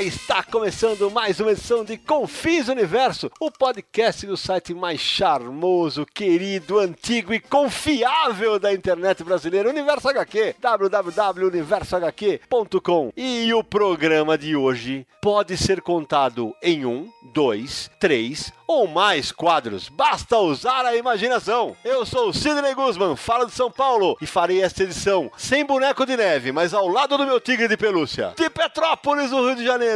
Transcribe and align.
Está 0.00 0.44
começando 0.44 1.10
mais 1.10 1.40
uma 1.40 1.50
edição 1.50 1.84
de 1.84 1.98
Confis 1.98 2.68
Universo, 2.68 3.28
o 3.40 3.50
podcast 3.50 4.24
do 4.24 4.36
site 4.36 4.72
mais 4.72 5.00
charmoso, 5.00 6.06
querido, 6.06 6.78
antigo 6.78 7.34
e 7.34 7.40
confiável 7.40 8.60
da 8.60 8.72
internet 8.72 9.24
brasileira, 9.24 9.68
Universo 9.68 10.08
HQ, 10.08 10.54
www.universohq.com. 10.60 13.12
E 13.16 13.52
o 13.52 13.64
programa 13.64 14.38
de 14.38 14.54
hoje 14.54 15.04
pode 15.20 15.56
ser 15.56 15.80
contado 15.80 16.54
em 16.62 16.86
um, 16.86 17.10
dois, 17.34 17.90
três 17.98 18.52
ou 18.68 18.86
mais 18.86 19.32
quadros. 19.32 19.88
Basta 19.88 20.38
usar 20.38 20.84
a 20.84 20.94
imaginação. 20.94 21.74
Eu 21.84 22.06
sou 22.06 22.28
o 22.28 22.32
Sidney 22.32 22.74
Guzman, 22.74 23.16
falo 23.16 23.46
de 23.46 23.52
São 23.52 23.70
Paulo 23.70 24.16
e 24.20 24.26
farei 24.26 24.62
esta 24.62 24.84
edição 24.84 25.28
sem 25.36 25.64
boneco 25.64 26.06
de 26.06 26.16
neve, 26.16 26.52
mas 26.52 26.72
ao 26.72 26.86
lado 26.86 27.18
do 27.18 27.26
meu 27.26 27.40
tigre 27.40 27.66
de 27.66 27.76
pelúcia. 27.76 28.32
De 28.36 28.48
Petrópolis, 28.48 29.32
no 29.32 29.44
Rio 29.44 29.56
de 29.56 29.64
Janeiro. 29.64 29.87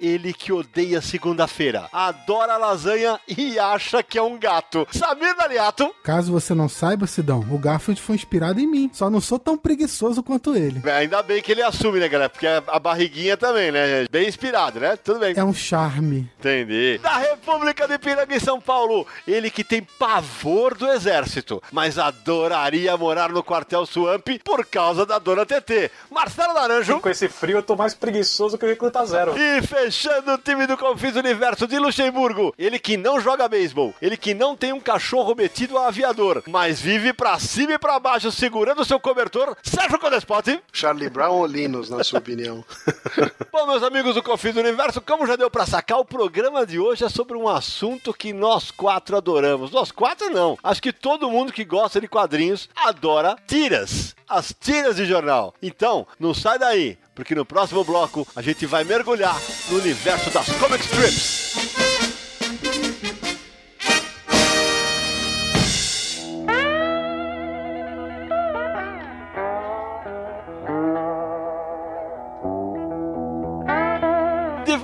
Ele 0.00 0.32
que 0.32 0.52
odeia 0.52 1.00
segunda-feira, 1.00 1.88
adora 1.92 2.56
lasanha 2.56 3.18
e 3.26 3.58
acha 3.58 4.02
que 4.02 4.18
é 4.18 4.22
um 4.22 4.38
gato. 4.38 4.86
Samir 4.90 5.36
Daliato. 5.36 5.94
Caso 6.02 6.32
você 6.32 6.54
não 6.54 6.68
saiba, 6.68 7.06
Sidão, 7.06 7.44
o 7.50 7.58
Garfield 7.58 8.00
foi 8.00 8.14
inspirado 8.14 8.60
em 8.60 8.66
mim. 8.66 8.90
Só 8.92 9.10
não 9.10 9.20
sou 9.20 9.38
tão 9.38 9.56
preguiçoso 9.56 10.22
quanto 10.22 10.54
ele. 10.56 10.82
Ainda 10.90 11.22
bem 11.22 11.42
que 11.42 11.52
ele 11.52 11.62
assume, 11.62 11.98
né, 11.98 12.08
galera? 12.08 12.30
Porque 12.30 12.46
a 12.46 12.78
barriguinha 12.78 13.36
também, 13.36 13.70
né? 13.72 14.06
Bem 14.10 14.28
inspirado, 14.28 14.78
né? 14.80 14.96
Tudo 14.96 15.20
bem. 15.20 15.34
É 15.36 15.44
um 15.44 15.54
charme. 15.54 16.30
Entendi. 16.38 16.98
Da 16.98 17.18
República 17.18 17.86
de 17.88 17.98
Piranga 17.98 18.34
em 18.34 18.40
São 18.40 18.60
Paulo, 18.60 19.06
ele 19.26 19.50
que 19.50 19.64
tem 19.64 19.82
pavor 19.98 20.76
do 20.76 20.86
exército, 20.88 21.62
mas 21.72 21.98
adoraria 21.98 22.96
morar 22.96 23.30
no 23.30 23.42
quartel 23.42 23.86
Swamp 23.86 24.28
por 24.44 24.64
causa 24.66 25.04
da 25.04 25.18
dona 25.18 25.44
TT. 25.44 25.90
Marcelo 26.10 26.54
Naranjo. 26.54 27.00
Com 27.00 27.08
esse 27.08 27.28
frio 27.28 27.58
eu 27.58 27.62
tô 27.62 27.76
mais 27.76 27.94
preguiçoso 27.94 28.56
que 28.58 28.64
o 28.64 28.68
Recruta 28.68 29.04
Zero. 29.04 29.34
E 29.42 29.62
fechando 29.62 30.34
o 30.34 30.38
time 30.38 30.66
do 30.66 30.76
Confis 30.76 31.16
Universo 31.16 31.66
de 31.66 31.78
Luxemburgo, 31.78 32.54
ele 32.58 32.78
que 32.78 32.98
não 32.98 33.18
joga 33.18 33.48
beisebol, 33.48 33.94
ele 34.02 34.14
que 34.14 34.34
não 34.34 34.54
tem 34.54 34.70
um 34.70 34.78
cachorro 34.78 35.34
metido 35.34 35.78
a 35.78 35.88
aviador, 35.88 36.42
mas 36.46 36.78
vive 36.78 37.14
pra 37.14 37.38
cima 37.38 37.72
e 37.72 37.78
pra 37.78 37.98
baixo 37.98 38.30
segurando 38.30 38.84
seu 38.84 39.00
cobertor, 39.00 39.56
Sérgio 39.62 39.98
Codespotti. 39.98 40.62
Charlie 40.70 41.08
Brown 41.08 41.36
ou 41.36 41.46
Linus, 41.46 41.88
na 41.88 42.04
sua 42.04 42.18
opinião? 42.18 42.62
Bom, 43.50 43.66
meus 43.66 43.82
amigos 43.82 44.14
do 44.14 44.22
Confis 44.22 44.54
Universo, 44.54 45.00
como 45.00 45.26
já 45.26 45.36
deu 45.36 45.50
pra 45.50 45.64
sacar, 45.64 45.98
o 45.98 46.04
programa 46.04 46.66
de 46.66 46.78
hoje 46.78 47.04
é 47.04 47.08
sobre 47.08 47.38
um 47.38 47.48
assunto 47.48 48.12
que 48.12 48.34
nós 48.34 48.70
quatro 48.70 49.16
adoramos. 49.16 49.70
Nós 49.70 49.90
quatro 49.90 50.28
não. 50.28 50.58
Acho 50.62 50.82
que 50.82 50.92
todo 50.92 51.30
mundo 51.30 51.50
que 51.50 51.64
gosta 51.64 51.98
de 51.98 52.06
quadrinhos 52.06 52.68
adora 52.76 53.36
tiras. 53.46 54.14
As 54.28 54.54
tiras 54.60 54.96
de 54.96 55.06
jornal. 55.06 55.54
Então, 55.62 56.06
não 56.18 56.34
sai 56.34 56.58
daí, 56.58 56.98
porque 57.14 57.34
no 57.34 57.44
próximo 57.44 57.84
bloco 57.84 58.26
a 58.34 58.42
gente 58.42 58.66
vai 58.66 58.84
mergulhar 58.84 59.36
no 59.70 59.78
universo 59.78 60.30
das 60.30 60.46
comic 60.56 60.84
strips. 60.84 61.89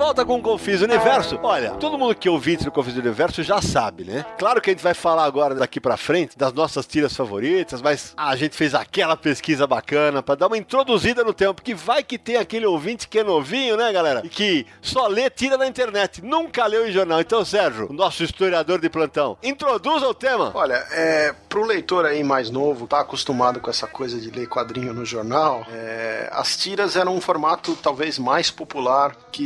Volta 0.07 0.23
com 0.23 0.37
o 0.37 0.41
Confis 0.41 0.81
Universo. 0.81 1.37
Olha, 1.43 1.71
todo 1.71 1.97
mundo 1.97 2.15
que 2.15 2.29
ouvinte 2.29 2.63
do 2.63 2.71
Confis 2.71 2.95
Universo 2.95 3.43
já 3.43 3.61
sabe, 3.61 4.05
né? 4.05 4.25
Claro 4.37 4.61
que 4.61 4.69
a 4.69 4.73
gente 4.73 4.81
vai 4.81 4.93
falar 4.93 5.25
agora 5.25 5.53
daqui 5.53 5.81
pra 5.81 5.97
frente 5.97 6.37
das 6.37 6.53
nossas 6.53 6.87
tiras 6.87 7.13
favoritas, 7.13 7.81
mas 7.81 8.13
a 8.15 8.33
gente 8.37 8.55
fez 8.55 8.73
aquela 8.73 9.17
pesquisa 9.17 9.67
bacana 9.67 10.23
pra 10.23 10.35
dar 10.35 10.47
uma 10.47 10.57
introduzida 10.57 11.25
no 11.25 11.33
tema, 11.33 11.53
porque 11.53 11.75
vai 11.75 12.03
que 12.03 12.17
tem 12.17 12.37
aquele 12.37 12.65
ouvinte 12.65 13.05
que 13.05 13.19
é 13.19 13.23
novinho, 13.23 13.75
né, 13.75 13.91
galera? 13.91 14.21
E 14.23 14.29
que 14.29 14.65
só 14.81 15.07
lê 15.07 15.29
tira 15.29 15.57
na 15.57 15.67
internet, 15.67 16.23
nunca 16.23 16.65
leu 16.65 16.87
em 16.87 16.91
jornal. 16.93 17.19
Então, 17.19 17.43
Sérgio, 17.43 17.87
o 17.89 17.93
nosso 17.93 18.23
historiador 18.23 18.79
de 18.79 18.89
plantão, 18.89 19.37
introduza 19.43 20.07
o 20.07 20.13
tema. 20.13 20.53
Olha, 20.53 20.85
é, 20.91 21.35
pro 21.49 21.65
leitor 21.65 22.05
aí 22.05 22.23
mais 22.23 22.49
novo, 22.49 22.87
tá 22.87 23.01
acostumado 23.01 23.59
com 23.59 23.69
essa 23.69 23.87
coisa 23.87 24.17
de 24.17 24.31
ler 24.31 24.47
quadrinho 24.47 24.93
no 24.93 25.03
jornal, 25.03 25.65
é, 25.69 26.29
as 26.31 26.55
tiras 26.55 26.95
eram 26.95 27.13
um 27.13 27.19
formato 27.19 27.75
talvez 27.75 28.17
mais 28.17 28.49
popular 28.49 29.13
que 29.33 29.43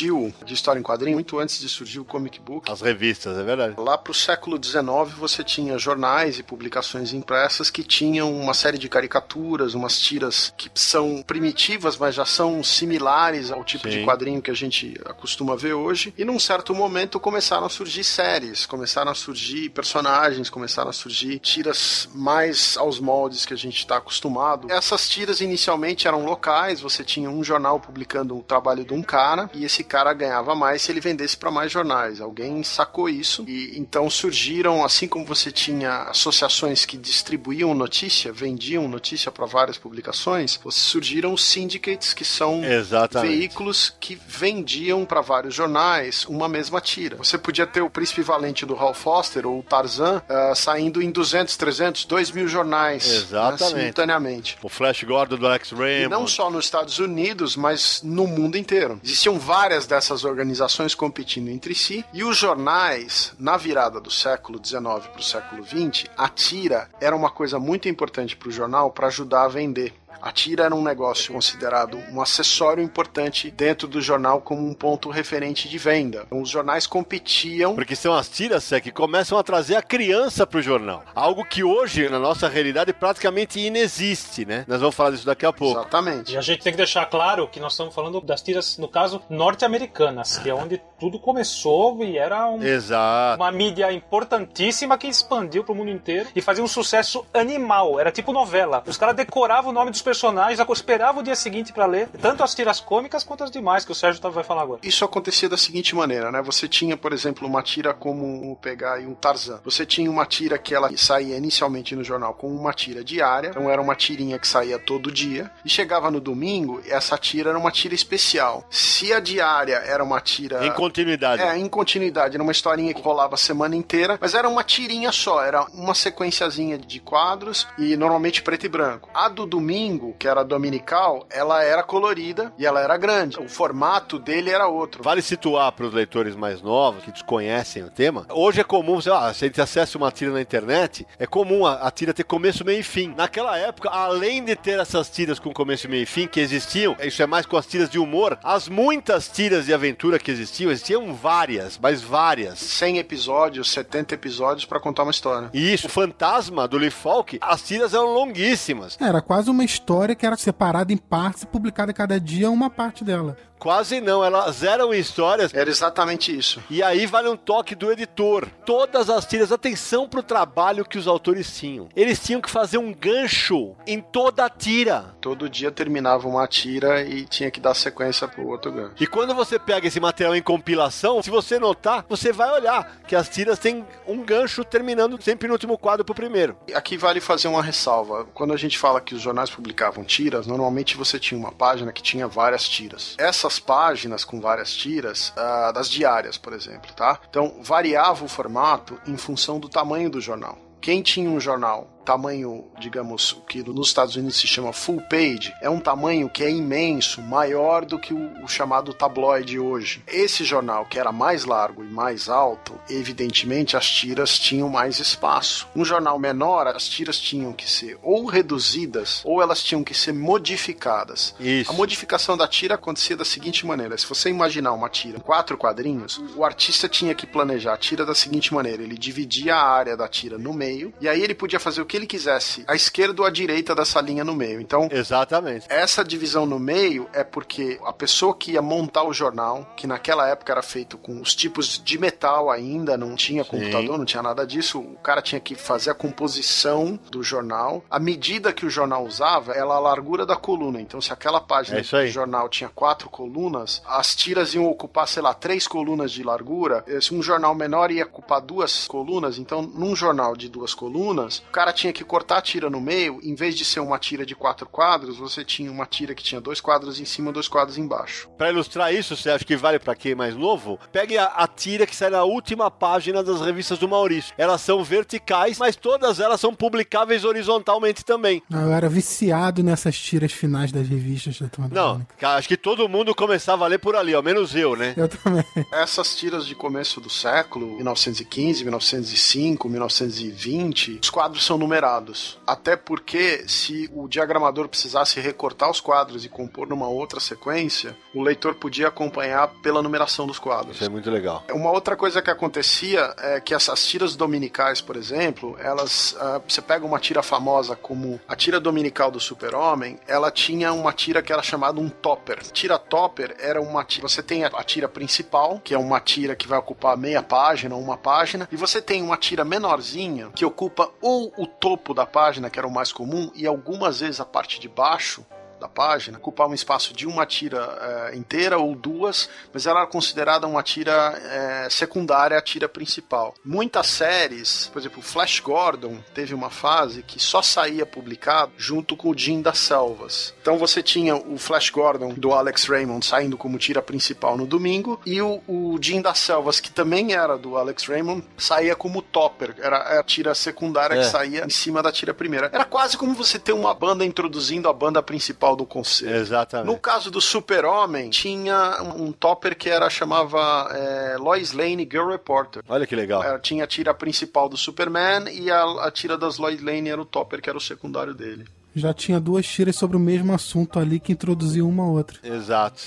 existiu 0.00 0.32
de 0.44 0.54
história 0.54 0.80
em 0.80 0.82
quadrinho 0.82 1.14
muito 1.14 1.38
antes 1.38 1.60
de 1.60 1.68
surgir 1.68 2.00
o 2.00 2.04
comic 2.04 2.40
book. 2.40 2.70
As 2.70 2.80
revistas, 2.80 3.36
é 3.36 3.42
verdade. 3.42 3.74
Lá 3.78 3.98
pro 3.98 4.14
século 4.14 4.62
XIX 4.62 5.14
você 5.18 5.44
tinha 5.44 5.78
jornais 5.78 6.38
e 6.38 6.42
publicações 6.42 7.12
impressas 7.12 7.70
que 7.70 7.82
tinham 7.82 8.32
uma 8.34 8.54
série 8.54 8.78
de 8.78 8.88
caricaturas, 8.88 9.74
umas 9.74 9.98
tiras 9.98 10.52
que 10.56 10.70
são 10.74 11.22
primitivas, 11.22 11.96
mas 11.96 12.14
já 12.14 12.24
são 12.24 12.62
similares 12.62 13.50
ao 13.50 13.62
tipo 13.64 13.88
Sim. 13.88 13.98
de 13.98 14.04
quadrinho 14.04 14.40
que 14.40 14.50
a 14.50 14.54
gente 14.54 14.98
acostuma 15.04 15.56
ver 15.56 15.74
hoje. 15.74 16.14
E 16.16 16.24
num 16.24 16.38
certo 16.38 16.74
momento 16.74 17.20
começaram 17.20 17.66
a 17.66 17.70
surgir 17.70 18.04
séries, 18.04 18.66
começaram 18.66 19.10
a 19.10 19.14
surgir 19.14 19.70
personagens, 19.70 20.48
começaram 20.48 20.90
a 20.90 20.92
surgir 20.92 21.38
tiras 21.38 22.08
mais 22.14 22.76
aos 22.76 22.98
moldes 22.98 23.44
que 23.44 23.54
a 23.54 23.58
gente 23.58 23.78
está 23.78 23.98
acostumado. 23.98 24.70
Essas 24.70 25.08
tiras 25.08 25.40
inicialmente 25.40 26.08
eram 26.08 26.24
locais, 26.24 26.80
você 26.80 27.04
tinha 27.04 27.28
um 27.28 27.44
jornal 27.44 27.78
publicando 27.80 28.38
o 28.38 28.42
trabalho 28.42 28.84
de 28.84 28.94
um 28.94 29.02
cara 29.02 29.50
e 29.54 29.64
esse 29.64 29.84
cara 29.90 30.12
ganhava 30.14 30.54
mais 30.54 30.82
se 30.82 30.92
ele 30.92 31.00
vendesse 31.00 31.36
para 31.36 31.50
mais 31.50 31.72
jornais. 31.72 32.20
Alguém 32.20 32.62
sacou 32.62 33.08
isso 33.08 33.44
e 33.48 33.76
então 33.76 34.08
surgiram, 34.08 34.84
assim 34.84 35.08
como 35.08 35.24
você 35.24 35.50
tinha 35.50 36.04
associações 36.04 36.84
que 36.84 36.96
distribuíam 36.96 37.74
notícia, 37.74 38.32
vendiam 38.32 38.86
notícia 38.86 39.32
para 39.32 39.46
várias 39.46 39.76
publicações, 39.76 40.60
surgiram 40.70 41.32
os 41.32 41.42
syndicates, 41.44 42.14
que 42.14 42.24
são 42.24 42.64
Exatamente. 42.64 43.28
veículos 43.36 43.92
que 43.98 44.14
vendiam 44.28 45.04
para 45.04 45.20
vários 45.20 45.54
jornais 45.54 46.24
uma 46.26 46.48
mesma 46.48 46.80
tira. 46.80 47.16
Você 47.16 47.36
podia 47.36 47.66
ter 47.66 47.80
o 47.80 47.90
Príncipe 47.90 48.22
Valente 48.22 48.64
do 48.64 48.76
Hal 48.76 48.94
Foster 48.94 49.44
ou 49.44 49.58
o 49.58 49.62
Tarzan 49.62 50.22
ah, 50.28 50.54
saindo 50.54 51.02
em 51.02 51.10
200, 51.10 51.56
300, 51.56 52.04
2 52.04 52.30
mil 52.30 52.46
jornais 52.46 53.06
né, 53.08 53.14
Exatamente. 53.16 53.76
simultaneamente. 53.78 54.58
O 54.62 54.68
Flash 54.68 55.02
Gordon 55.02 55.36
do 55.36 55.46
Alex 55.46 55.72
E 55.72 55.74
Raymond. 55.74 56.08
não 56.10 56.26
só 56.28 56.48
nos 56.48 56.64
Estados 56.64 56.98
Unidos, 57.00 57.56
mas 57.56 58.00
no 58.04 58.26
mundo 58.28 58.56
inteiro. 58.56 59.00
Existiam 59.02 59.36
várias 59.38 59.79
dessas 59.86 60.24
organizações 60.24 60.94
competindo 60.94 61.48
entre 61.48 61.74
si, 61.74 62.04
e 62.12 62.24
os 62.24 62.36
jornais, 62.36 63.32
na 63.38 63.56
virada 63.56 64.00
do 64.00 64.10
século 64.10 64.60
XIX 64.64 64.82
para 64.82 65.20
o 65.20 65.22
século 65.22 65.64
XX, 65.64 66.06
a 66.16 66.28
tira 66.28 66.88
era 67.00 67.14
uma 67.14 67.30
coisa 67.30 67.58
muito 67.58 67.88
importante 67.88 68.36
para 68.36 68.48
o 68.48 68.52
jornal 68.52 68.90
para 68.90 69.08
ajudar 69.08 69.44
a 69.44 69.48
vender. 69.48 69.92
A 70.22 70.32
tira 70.32 70.64
era 70.64 70.74
um 70.74 70.82
negócio 70.82 71.32
considerado 71.32 71.98
um 72.12 72.20
acessório 72.20 72.82
importante 72.82 73.50
dentro 73.50 73.88
do 73.88 74.00
jornal 74.00 74.40
como 74.40 74.66
um 74.66 74.74
ponto 74.74 75.08
referente 75.10 75.68
de 75.68 75.78
venda. 75.78 76.24
Então, 76.26 76.42
os 76.42 76.48
jornais 76.50 76.86
competiam 76.86 77.74
Porque 77.74 77.96
são 77.96 78.12
as 78.14 78.28
tiras, 78.28 78.64
Sé, 78.64 78.80
que 78.80 78.90
começam 78.90 79.38
a 79.38 79.42
trazer 79.42 79.76
a 79.76 79.82
criança 79.82 80.46
pro 80.46 80.60
jornal. 80.62 81.02
Algo 81.14 81.44
que 81.44 81.64
hoje, 81.64 82.08
na 82.08 82.18
nossa 82.18 82.48
realidade, 82.48 82.92
praticamente 82.92 83.58
inexiste, 83.60 84.44
né? 84.44 84.64
Nós 84.68 84.80
vamos 84.80 84.94
falar 84.94 85.10
disso 85.10 85.26
daqui 85.26 85.46
a 85.46 85.52
pouco. 85.52 85.80
Exatamente. 85.80 86.32
E 86.34 86.36
a 86.36 86.40
gente 86.40 86.62
tem 86.62 86.72
que 86.72 86.76
deixar 86.76 87.06
claro 87.06 87.48
que 87.48 87.58
nós 87.60 87.72
estamos 87.72 87.94
falando 87.94 88.20
das 88.20 88.42
tiras, 88.42 88.76
no 88.78 88.88
caso, 88.88 89.22
norte-americanas, 89.30 90.38
que 90.38 90.50
é 90.50 90.54
onde 90.54 90.80
tudo 90.98 91.18
começou 91.18 92.02
e 92.04 92.18
era 92.18 92.46
um- 92.48 92.62
Exato. 92.62 93.40
uma 93.42 93.50
mídia 93.50 93.90
importantíssima 93.92 94.98
que 94.98 95.06
expandiu 95.08 95.64
pro 95.64 95.74
mundo 95.74 95.90
inteiro 95.90 96.28
e 96.34 96.40
fazia 96.40 96.62
um 96.62 96.68
sucesso 96.68 97.24
animal. 97.32 97.98
Era 97.98 98.10
tipo 98.12 98.32
novela. 98.32 98.82
Os 98.86 98.96
caras 98.96 99.16
decoravam 99.16 99.70
o 99.70 99.74
nome 99.74 99.90
dos 99.90 100.02
personagens, 100.14 100.58
eu 100.58 100.66
esperava 100.72 101.20
o 101.20 101.22
dia 101.22 101.36
seguinte 101.36 101.72
pra 101.72 101.86
ler, 101.86 102.08
tanto 102.20 102.42
as 102.42 102.52
tiras 102.52 102.80
cômicas 102.80 103.22
quanto 103.22 103.44
as 103.44 103.50
demais, 103.50 103.84
que 103.84 103.92
o 103.92 103.94
Sérgio 103.94 104.20
tá- 104.20 104.28
vai 104.28 104.42
falar 104.42 104.62
agora. 104.62 104.80
Isso 104.82 105.04
acontecia 105.04 105.48
da 105.48 105.56
seguinte 105.56 105.94
maneira, 105.94 106.32
né? 106.32 106.42
Você 106.42 106.66
tinha, 106.66 106.96
por 106.96 107.12
exemplo, 107.12 107.46
uma 107.46 107.62
tira 107.62 107.94
como 107.94 108.56
pegar 108.56 108.94
aí 108.94 109.06
um 109.06 109.14
Tarzan. 109.14 109.60
Você 109.64 109.86
tinha 109.86 110.10
uma 110.10 110.26
tira 110.26 110.58
que 110.58 110.74
ela 110.74 110.90
saía 110.96 111.36
inicialmente 111.36 111.94
no 111.94 112.02
jornal 112.02 112.34
com 112.34 112.48
uma 112.48 112.72
tira 112.72 113.04
diária, 113.04 113.48
então 113.50 113.70
era 113.70 113.80
uma 113.80 113.94
tirinha 113.94 114.36
que 114.38 114.48
saía 114.48 114.78
todo 114.80 115.12
dia, 115.12 115.48
e 115.64 115.68
chegava 115.68 116.10
no 116.10 116.20
domingo, 116.20 116.80
essa 116.88 117.16
tira 117.16 117.50
era 117.50 117.58
uma 117.58 117.70
tira 117.70 117.94
especial. 117.94 118.64
Se 118.68 119.12
a 119.12 119.20
diária 119.20 119.76
era 119.76 120.02
uma 120.02 120.20
tira 120.20 120.66
Em 120.66 120.72
continuidade. 120.72 121.40
é, 121.40 121.56
em 121.56 121.68
continuidade, 121.68 122.34
era 122.34 122.42
uma 122.42 122.52
historinha 122.52 122.92
que 122.92 123.00
rolava 123.00 123.34
a 123.34 123.38
semana 123.38 123.76
inteira, 123.76 124.18
mas 124.20 124.34
era 124.34 124.48
uma 124.48 124.64
tirinha 124.64 125.12
só, 125.12 125.42
era 125.44 125.64
uma 125.72 125.94
sequenciazinha 125.94 126.76
de 126.78 126.98
quadros 126.98 127.68
e 127.78 127.96
normalmente 127.96 128.42
preto 128.42 128.66
e 128.66 128.68
branco. 128.68 129.08
A 129.14 129.28
do 129.28 129.46
domingo, 129.46 129.99
que 130.18 130.26
era 130.26 130.42
dominical, 130.42 131.26
ela 131.30 131.62
era 131.62 131.82
colorida 131.82 132.52
e 132.58 132.66
ela 132.66 132.80
era 132.80 132.96
grande. 132.96 133.38
O 133.38 133.48
formato 133.48 134.18
dele 134.18 134.50
era 134.50 134.66
outro. 134.66 135.02
Vale 135.02 135.22
situar 135.22 135.72
para 135.72 135.86
os 135.86 135.92
leitores 135.92 136.34
mais 136.34 136.62
novos 136.62 137.04
que 137.04 137.12
desconhecem 137.12 137.82
o 137.82 137.90
tema. 137.90 138.26
Hoje 138.30 138.60
é 138.60 138.64
comum, 138.64 139.00
sei 139.00 139.12
lá, 139.12 139.32
se 139.34 139.44
a 139.44 139.48
gente 139.48 139.60
acessa 139.60 139.98
uma 139.98 140.10
tira 140.10 140.32
na 140.32 140.40
internet, 140.40 141.06
é 141.18 141.26
comum 141.26 141.66
a, 141.66 141.74
a 141.74 141.90
tira 141.90 142.14
ter 142.14 142.24
começo, 142.24 142.64
meio 142.64 142.80
e 142.80 142.82
fim. 142.82 143.14
Naquela 143.16 143.58
época, 143.58 143.90
além 143.90 144.44
de 144.44 144.56
ter 144.56 144.78
essas 144.78 145.10
tiras 145.10 145.38
com 145.38 145.52
começo, 145.52 145.88
meio 145.88 146.02
e 146.02 146.06
fim 146.06 146.26
que 146.26 146.40
existiam, 146.40 146.96
isso 147.02 147.22
é 147.22 147.26
mais 147.26 147.44
com 147.44 147.56
as 147.56 147.66
tiras 147.66 147.90
de 147.90 147.98
humor, 147.98 148.38
as 148.42 148.68
muitas 148.68 149.28
tiras 149.28 149.66
de 149.66 149.74
aventura 149.74 150.18
que 150.18 150.30
existiam, 150.30 150.70
existiam 150.70 151.12
várias, 151.14 151.78
mas 151.80 152.02
várias. 152.02 152.58
100 152.58 152.98
episódios, 152.98 153.70
70 153.70 154.14
episódios 154.14 154.64
pra 154.64 154.80
contar 154.80 155.02
uma 155.02 155.10
história. 155.10 155.50
E 155.52 155.72
isso, 155.72 155.86
o 155.86 155.90
fantasma 155.90 156.66
do 156.66 156.78
Lee 156.78 156.90
Falk, 156.90 157.38
as 157.40 157.62
tiras 157.62 157.92
eram 157.92 158.14
longuíssimas. 158.14 158.96
Era 159.00 159.20
quase 159.20 159.50
uma 159.50 159.64
história 159.64 159.89
que 160.16 160.24
era 160.24 160.36
separada 160.36 160.92
em 160.92 160.96
partes 160.96 161.42
e 161.42 161.46
publicada 161.46 161.92
cada 161.92 162.20
dia 162.20 162.48
uma 162.48 162.70
parte 162.70 163.02
dela. 163.02 163.36
Quase 163.60 164.00
não, 164.00 164.24
elas 164.24 164.62
eram 164.62 164.94
histórias. 164.94 165.52
Era 165.52 165.68
exatamente 165.68 166.34
isso. 166.34 166.62
E 166.70 166.82
aí 166.82 167.04
vale 167.04 167.28
um 167.28 167.36
toque 167.36 167.74
do 167.74 167.92
editor. 167.92 168.48
Todas 168.64 169.10
as 169.10 169.26
tiras, 169.26 169.52
atenção 169.52 170.08
pro 170.08 170.22
trabalho 170.22 170.82
que 170.82 170.96
os 170.96 171.06
autores 171.06 171.58
tinham. 171.58 171.90
Eles 171.94 172.18
tinham 172.18 172.40
que 172.40 172.48
fazer 172.48 172.78
um 172.78 172.90
gancho 172.90 173.76
em 173.86 174.00
toda 174.00 174.46
a 174.46 174.48
tira. 174.48 175.14
Todo 175.20 175.50
dia 175.50 175.70
terminava 175.70 176.26
uma 176.26 176.46
tira 176.46 177.02
e 177.02 177.26
tinha 177.26 177.50
que 177.50 177.60
dar 177.60 177.74
sequência 177.74 178.26
pro 178.26 178.48
outro 178.48 178.72
gancho. 178.72 178.94
E 178.98 179.06
quando 179.06 179.34
você 179.34 179.58
pega 179.58 179.88
esse 179.88 180.00
material 180.00 180.34
em 180.34 180.42
compilação, 180.42 181.22
se 181.22 181.28
você 181.28 181.58
notar, 181.58 182.06
você 182.08 182.32
vai 182.32 182.50
olhar 182.52 183.00
que 183.06 183.14
as 183.14 183.28
tiras 183.28 183.58
têm 183.58 183.84
um 184.06 184.24
gancho 184.24 184.64
terminando 184.64 185.20
sempre 185.20 185.48
no 185.48 185.52
último 185.52 185.76
quadro 185.76 186.02
pro 186.02 186.14
primeiro. 186.14 186.56
Aqui 186.74 186.96
vale 186.96 187.20
fazer 187.20 187.48
uma 187.48 187.62
ressalva. 187.62 188.24
Quando 188.32 188.54
a 188.54 188.56
gente 188.56 188.78
fala 188.78 189.02
que 189.02 189.14
os 189.14 189.20
jornais 189.20 189.50
publicavam 189.80 190.04
tiras, 190.04 190.46
normalmente 190.46 190.96
você 190.96 191.18
tinha 191.18 191.38
uma 191.38 191.50
página 191.50 191.92
que 191.92 192.02
tinha 192.02 192.28
várias 192.28 192.68
tiras. 192.68 193.14
Essas 193.18 193.58
páginas 193.58 194.24
com 194.24 194.40
várias 194.40 194.74
tiras, 194.74 195.32
ah, 195.36 195.72
das 195.72 195.88
diárias, 195.88 196.36
por 196.36 196.52
exemplo, 196.52 196.92
tá? 196.92 197.18
Então 197.28 197.60
variava 197.62 198.24
o 198.24 198.28
formato 198.28 199.00
em 199.06 199.16
função 199.16 199.58
do 199.58 199.68
tamanho 199.68 200.10
do 200.10 200.20
jornal. 200.20 200.58
Quem 200.80 201.02
tinha 201.02 201.30
um 201.30 201.40
jornal 201.40 201.99
tamanho, 202.04 202.64
digamos, 202.78 203.32
o 203.32 203.40
que 203.42 203.62
nos 203.62 203.88
Estados 203.88 204.16
Unidos 204.16 204.36
se 204.36 204.46
chama 204.46 204.72
full 204.72 205.00
page, 205.08 205.52
é 205.60 205.68
um 205.68 205.80
tamanho 205.80 206.28
que 206.28 206.42
é 206.42 206.50
imenso, 206.50 207.20
maior 207.22 207.84
do 207.84 207.98
que 207.98 208.12
o, 208.12 208.44
o 208.44 208.48
chamado 208.48 208.92
tabloide 208.92 209.58
hoje. 209.58 210.02
Esse 210.06 210.44
jornal, 210.44 210.86
que 210.86 210.98
era 210.98 211.12
mais 211.12 211.44
largo 211.44 211.84
e 211.84 211.88
mais 211.88 212.28
alto, 212.28 212.78
evidentemente 212.88 213.76
as 213.76 213.88
tiras 213.88 214.38
tinham 214.38 214.68
mais 214.68 214.98
espaço. 214.98 215.68
Um 215.74 215.84
jornal 215.84 216.18
menor, 216.18 216.66
as 216.66 216.88
tiras 216.88 217.18
tinham 217.18 217.52
que 217.52 217.70
ser 217.70 217.98
ou 218.02 218.24
reduzidas 218.26 219.22
ou 219.24 219.40
elas 219.42 219.62
tinham 219.62 219.84
que 219.84 219.94
ser 219.94 220.12
modificadas. 220.12 221.34
Isso. 221.38 221.70
A 221.70 221.74
modificação 221.74 222.36
da 222.36 222.48
tira 222.48 222.74
acontecia 222.74 223.16
da 223.16 223.24
seguinte 223.24 223.66
maneira: 223.66 223.96
se 223.96 224.06
você 224.06 224.30
imaginar 224.30 224.72
uma 224.72 224.88
tira 224.88 225.18
em 225.18 225.20
quatro 225.20 225.56
quadrinhos, 225.56 226.20
o 226.36 226.44
artista 226.44 226.88
tinha 226.88 227.14
que 227.14 227.26
planejar 227.26 227.74
a 227.74 227.78
tira 227.78 228.04
da 228.04 228.14
seguinte 228.14 228.52
maneira: 228.52 228.82
ele 228.82 228.98
dividia 228.98 229.54
a 229.56 229.68
área 229.68 229.96
da 229.96 230.08
tira 230.08 230.38
no 230.38 230.52
meio, 230.52 230.92
e 231.00 231.08
aí 231.08 231.22
ele 231.22 231.34
podia 231.34 231.60
fazer 231.60 231.80
o 231.82 231.86
que 231.90 231.96
ele 231.96 232.06
quisesse, 232.06 232.62
à 232.68 232.76
esquerda 232.76 233.20
ou 233.20 233.26
à 233.26 233.30
direita 233.30 233.74
dessa 233.74 234.00
linha 234.00 234.22
no 234.22 234.32
meio. 234.32 234.60
Então, 234.60 234.88
Exatamente. 234.92 235.66
essa 235.68 236.04
divisão 236.04 236.46
no 236.46 236.56
meio 236.56 237.08
é 237.12 237.24
porque 237.24 237.80
a 237.84 237.92
pessoa 237.92 238.32
que 238.32 238.52
ia 238.52 238.62
montar 238.62 239.02
o 239.02 239.12
jornal, 239.12 239.74
que 239.76 239.88
naquela 239.88 240.28
época 240.28 240.52
era 240.52 240.62
feito 240.62 240.96
com 240.96 241.20
os 241.20 241.34
tipos 241.34 241.82
de 241.82 241.98
metal 241.98 242.48
ainda, 242.48 242.96
não 242.96 243.16
tinha 243.16 243.44
computador, 243.44 243.98
não 243.98 244.04
tinha 244.04 244.22
nada 244.22 244.46
disso, 244.46 244.78
o 244.78 244.98
cara 244.98 245.20
tinha 245.20 245.40
que 245.40 245.56
fazer 245.56 245.90
a 245.90 245.94
composição 245.94 246.98
do 247.10 247.24
jornal. 247.24 247.82
A 247.90 247.98
medida 247.98 248.52
que 248.52 248.64
o 248.64 248.70
jornal 248.70 249.04
usava 249.04 249.52
era 249.52 249.64
a 249.64 249.78
largura 249.80 250.24
da 250.24 250.36
coluna. 250.36 250.80
Então, 250.80 251.00
se 251.00 251.12
aquela 251.12 251.40
página 251.40 251.80
É 251.80 251.82
do 251.82 252.06
jornal 252.06 252.48
tinha 252.48 252.70
quatro 252.70 253.10
colunas, 253.10 253.82
as 253.84 254.14
tiras 254.14 254.54
iam 254.54 254.66
ocupar, 254.66 255.08
sei 255.08 255.22
lá, 255.22 255.34
três 255.34 255.66
colunas 255.66 256.12
de 256.12 256.22
largura. 256.22 256.84
Se 257.00 257.12
um 257.12 257.20
jornal 257.20 257.52
menor 257.52 257.90
ia 257.90 258.04
ocupar 258.04 258.40
duas 258.40 258.86
colunas, 258.86 259.38
então 259.38 259.60
num 259.62 259.96
jornal 259.96 260.36
de 260.36 260.48
duas 260.48 260.72
colunas, 260.72 261.38
o 261.48 261.50
cara 261.50 261.72
tinha 261.80 261.92
que 261.94 262.04
cortar 262.04 262.38
a 262.38 262.42
tira 262.42 262.68
no 262.68 262.80
meio, 262.80 263.18
em 263.22 263.34
vez 263.34 263.56
de 263.56 263.64
ser 263.64 263.80
uma 263.80 263.98
tira 263.98 264.26
de 264.26 264.34
quatro 264.34 264.68
quadros, 264.68 265.16
você 265.16 265.42
tinha 265.42 265.72
uma 265.72 265.86
tira 265.86 266.14
que 266.14 266.22
tinha 266.22 266.40
dois 266.40 266.60
quadros 266.60 267.00
em 267.00 267.06
cima, 267.06 267.32
dois 267.32 267.48
quadros 267.48 267.78
embaixo. 267.78 268.28
Pra 268.36 268.50
ilustrar 268.50 268.94
isso, 268.94 269.16
você 269.16 269.30
acha 269.30 269.44
que 269.44 269.56
vale 269.56 269.78
pra 269.78 269.94
quem 269.94 270.12
é 270.12 270.14
mais 270.14 270.36
novo? 270.36 270.78
Pegue 270.92 271.16
a, 271.16 271.24
a 271.24 271.46
tira 271.46 271.86
que 271.86 271.96
sai 271.96 272.10
na 272.10 272.22
última 272.22 272.70
página 272.70 273.22
das 273.22 273.40
revistas 273.40 273.78
do 273.78 273.88
Maurício. 273.88 274.34
Elas 274.36 274.60
são 274.60 274.84
verticais, 274.84 275.58
mas 275.58 275.74
todas 275.74 276.20
elas 276.20 276.38
são 276.38 276.54
publicáveis 276.54 277.24
horizontalmente 277.24 278.04
também. 278.04 278.42
Eu 278.50 278.72
era 278.72 278.88
viciado 278.88 279.62
nessas 279.62 279.98
tiras 279.98 280.32
finais 280.32 280.70
das 280.70 280.86
revistas 280.86 281.40
da 281.40 281.48
Turma 281.48 281.70
Não, 281.72 282.06
acho 282.20 282.48
que 282.48 282.58
todo 282.58 282.88
mundo 282.88 283.14
começava 283.14 283.64
a 283.64 283.68
ler 283.68 283.78
por 283.78 283.96
ali, 283.96 284.14
ó, 284.14 284.20
menos 284.20 284.54
eu, 284.54 284.76
né? 284.76 284.92
Eu 284.96 285.08
também. 285.08 285.44
Essas 285.72 286.14
tiras 286.14 286.46
de 286.46 286.54
começo 286.54 287.00
do 287.00 287.08
século, 287.08 287.76
1915, 287.76 288.64
1905, 288.64 289.68
1920, 289.68 290.98
os 291.02 291.08
quadros 291.08 291.42
são 291.42 291.56
numerados. 291.70 292.36
Até 292.44 292.74
porque, 292.74 293.44
se 293.46 293.88
o 293.94 294.08
diagramador 294.08 294.68
precisasse 294.68 295.20
recortar 295.20 295.70
os 295.70 295.80
quadros 295.80 296.24
e 296.24 296.28
compor 296.28 296.68
numa 296.68 296.88
outra 296.88 297.20
sequência, 297.20 297.96
o 298.12 298.20
leitor 298.20 298.56
podia 298.56 298.88
acompanhar 298.88 299.48
pela 299.62 299.80
numeração 299.80 300.26
dos 300.26 300.38
quadros. 300.38 300.76
Isso 300.76 300.84
é 300.84 300.88
muito 300.88 301.08
legal. 301.10 301.44
Uma 301.52 301.70
outra 301.70 301.94
coisa 301.96 302.20
que 302.20 302.30
acontecia 302.30 303.14
é 303.18 303.40
que 303.40 303.54
essas 303.54 303.86
tiras 303.86 304.16
dominicais, 304.16 304.80
por 304.80 304.96
exemplo, 304.96 305.56
elas. 305.60 306.16
ah, 306.18 306.40
você 306.46 306.60
pega 306.60 306.84
uma 306.84 306.98
tira 306.98 307.22
famosa 307.22 307.76
como 307.76 308.20
a 308.26 308.34
tira 308.34 308.58
dominical 308.58 309.10
do 309.10 309.20
Super-Homem, 309.20 309.98
ela 310.08 310.30
tinha 310.30 310.72
uma 310.72 310.92
tira 310.92 311.22
que 311.22 311.32
era 311.32 311.42
chamada 311.42 311.80
um 311.80 311.88
topper. 311.88 312.42
Tira 312.52 312.78
topper 312.78 313.36
era 313.38 313.60
uma 313.60 313.84
tira. 313.84 314.08
Você 314.08 314.22
tem 314.22 314.44
a, 314.44 314.48
a 314.48 314.64
tira 314.64 314.88
principal, 314.88 315.60
que 315.62 315.72
é 315.72 315.78
uma 315.78 316.00
tira 316.00 316.34
que 316.34 316.48
vai 316.48 316.58
ocupar 316.58 316.96
meia 316.96 317.22
página 317.22 317.76
ou 317.76 317.80
uma 317.80 317.96
página, 317.96 318.48
e 318.50 318.56
você 318.56 318.82
tem 318.82 319.02
uma 319.02 319.16
tira 319.16 319.44
menorzinha 319.44 320.30
que 320.34 320.44
ocupa 320.44 320.90
ou 321.00 321.32
o 321.36 321.46
topo 321.60 321.92
da 321.92 322.06
página, 322.06 322.48
que 322.48 322.58
era 322.58 322.66
o 322.66 322.72
mais 322.72 322.90
comum, 322.90 323.30
e 323.34 323.46
algumas 323.46 324.00
vezes 324.00 324.18
a 324.18 324.24
parte 324.24 324.58
de 324.58 324.68
baixo 324.68 325.24
da 325.60 325.68
página, 325.68 326.18
ocupar 326.18 326.48
um 326.48 326.54
espaço 326.54 326.92
de 326.94 327.06
uma 327.06 327.24
tira 327.26 327.78
eh, 328.12 328.16
inteira 328.16 328.58
ou 328.58 328.74
duas, 328.74 329.28
mas 329.52 329.66
ela 329.66 329.80
era 329.80 329.86
considerada 329.88 330.46
uma 330.46 330.62
tira 330.62 330.92
eh, 331.22 331.68
secundária 331.70 332.36
à 332.36 332.40
tira 332.42 332.68
principal. 332.68 333.34
Muitas 333.44 333.86
séries, 333.86 334.68
por 334.72 334.78
exemplo, 334.80 335.02
Flash 335.02 335.40
Gordon 335.40 335.98
teve 336.14 336.34
uma 336.34 336.50
fase 336.50 337.02
que 337.02 337.18
só 337.20 337.42
saía 337.42 337.84
publicado 337.86 338.52
junto 338.56 338.96
com 338.96 339.10
o 339.10 339.16
Jim 339.16 339.42
das 339.42 339.58
Selvas. 339.58 340.34
Então 340.40 340.56
você 340.58 340.82
tinha 340.82 341.14
o 341.14 341.36
Flash 341.38 341.70
Gordon 341.70 342.14
do 342.14 342.32
Alex 342.32 342.64
Raymond 342.64 343.04
saindo 343.04 343.36
como 343.36 343.58
tira 343.58 343.82
principal 343.82 344.36
no 344.36 344.46
domingo 344.46 345.00
e 345.04 345.20
o, 345.20 345.42
o 345.46 345.78
Jim 345.80 346.00
das 346.00 346.18
Selvas, 346.18 346.58
que 346.60 346.70
também 346.70 347.12
era 347.12 347.36
do 347.36 347.56
Alex 347.56 347.84
Raymond, 347.86 348.24
saía 348.38 348.74
como 348.74 349.02
topper, 349.02 349.54
era 349.60 350.00
a 350.00 350.02
tira 350.02 350.34
secundária 350.34 350.94
É. 350.94 350.98
que 350.98 351.04
saía 351.04 351.44
em 351.44 351.50
cima 351.50 351.82
da 351.82 351.92
tira 351.92 352.14
primeira. 352.14 352.48
Era 352.52 352.64
quase 352.64 352.96
como 352.96 353.14
você 353.14 353.38
ter 353.38 353.52
uma 353.52 353.74
banda 353.74 354.04
introduzindo 354.04 354.68
a 354.68 354.72
banda 354.72 355.02
principal 355.02 355.49
do 355.56 355.66
concerto. 355.66 356.14
Exatamente. 356.14 356.66
No 356.66 356.78
caso 356.78 357.10
do 357.10 357.20
Super-Homem, 357.20 358.10
tinha 358.10 358.82
um 358.96 359.12
topper 359.12 359.56
que 359.56 359.68
era 359.68 359.88
chamava 359.90 360.68
é, 360.72 361.16
Lois 361.18 361.52
Lane 361.52 361.88
Girl 361.90 362.08
Reporter. 362.10 362.62
Olha 362.68 362.86
que 362.86 362.94
legal. 362.96 363.22
Era- 363.22 363.38
tinha 363.38 363.64
a 363.64 363.66
tira 363.66 363.92
principal 363.94 364.48
do 364.48 364.56
Superman 364.56 365.24
e 365.32 365.50
a, 365.50 365.62
a 365.86 365.90
tira 365.90 366.16
das 366.16 366.38
Lois 366.38 366.62
Lane 366.62 366.88
era 366.90 367.00
o 367.00 367.04
topper, 367.04 367.40
que 367.40 367.48
era 367.48 367.58
o 367.58 367.60
secundário 367.60 368.14
dele. 368.14 368.44
Já 368.74 368.94
tinha 368.94 369.18
duas 369.18 369.46
tiras 369.46 369.74
sobre 369.74 369.96
o 369.96 370.00
mesmo 370.00 370.32
assunto 370.32 370.78
ali 370.78 371.00
que 371.00 371.12
introduziam 371.12 371.68
uma 371.68 371.82
a 371.82 371.86
outra. 371.88 372.18
Exato. 372.22 372.82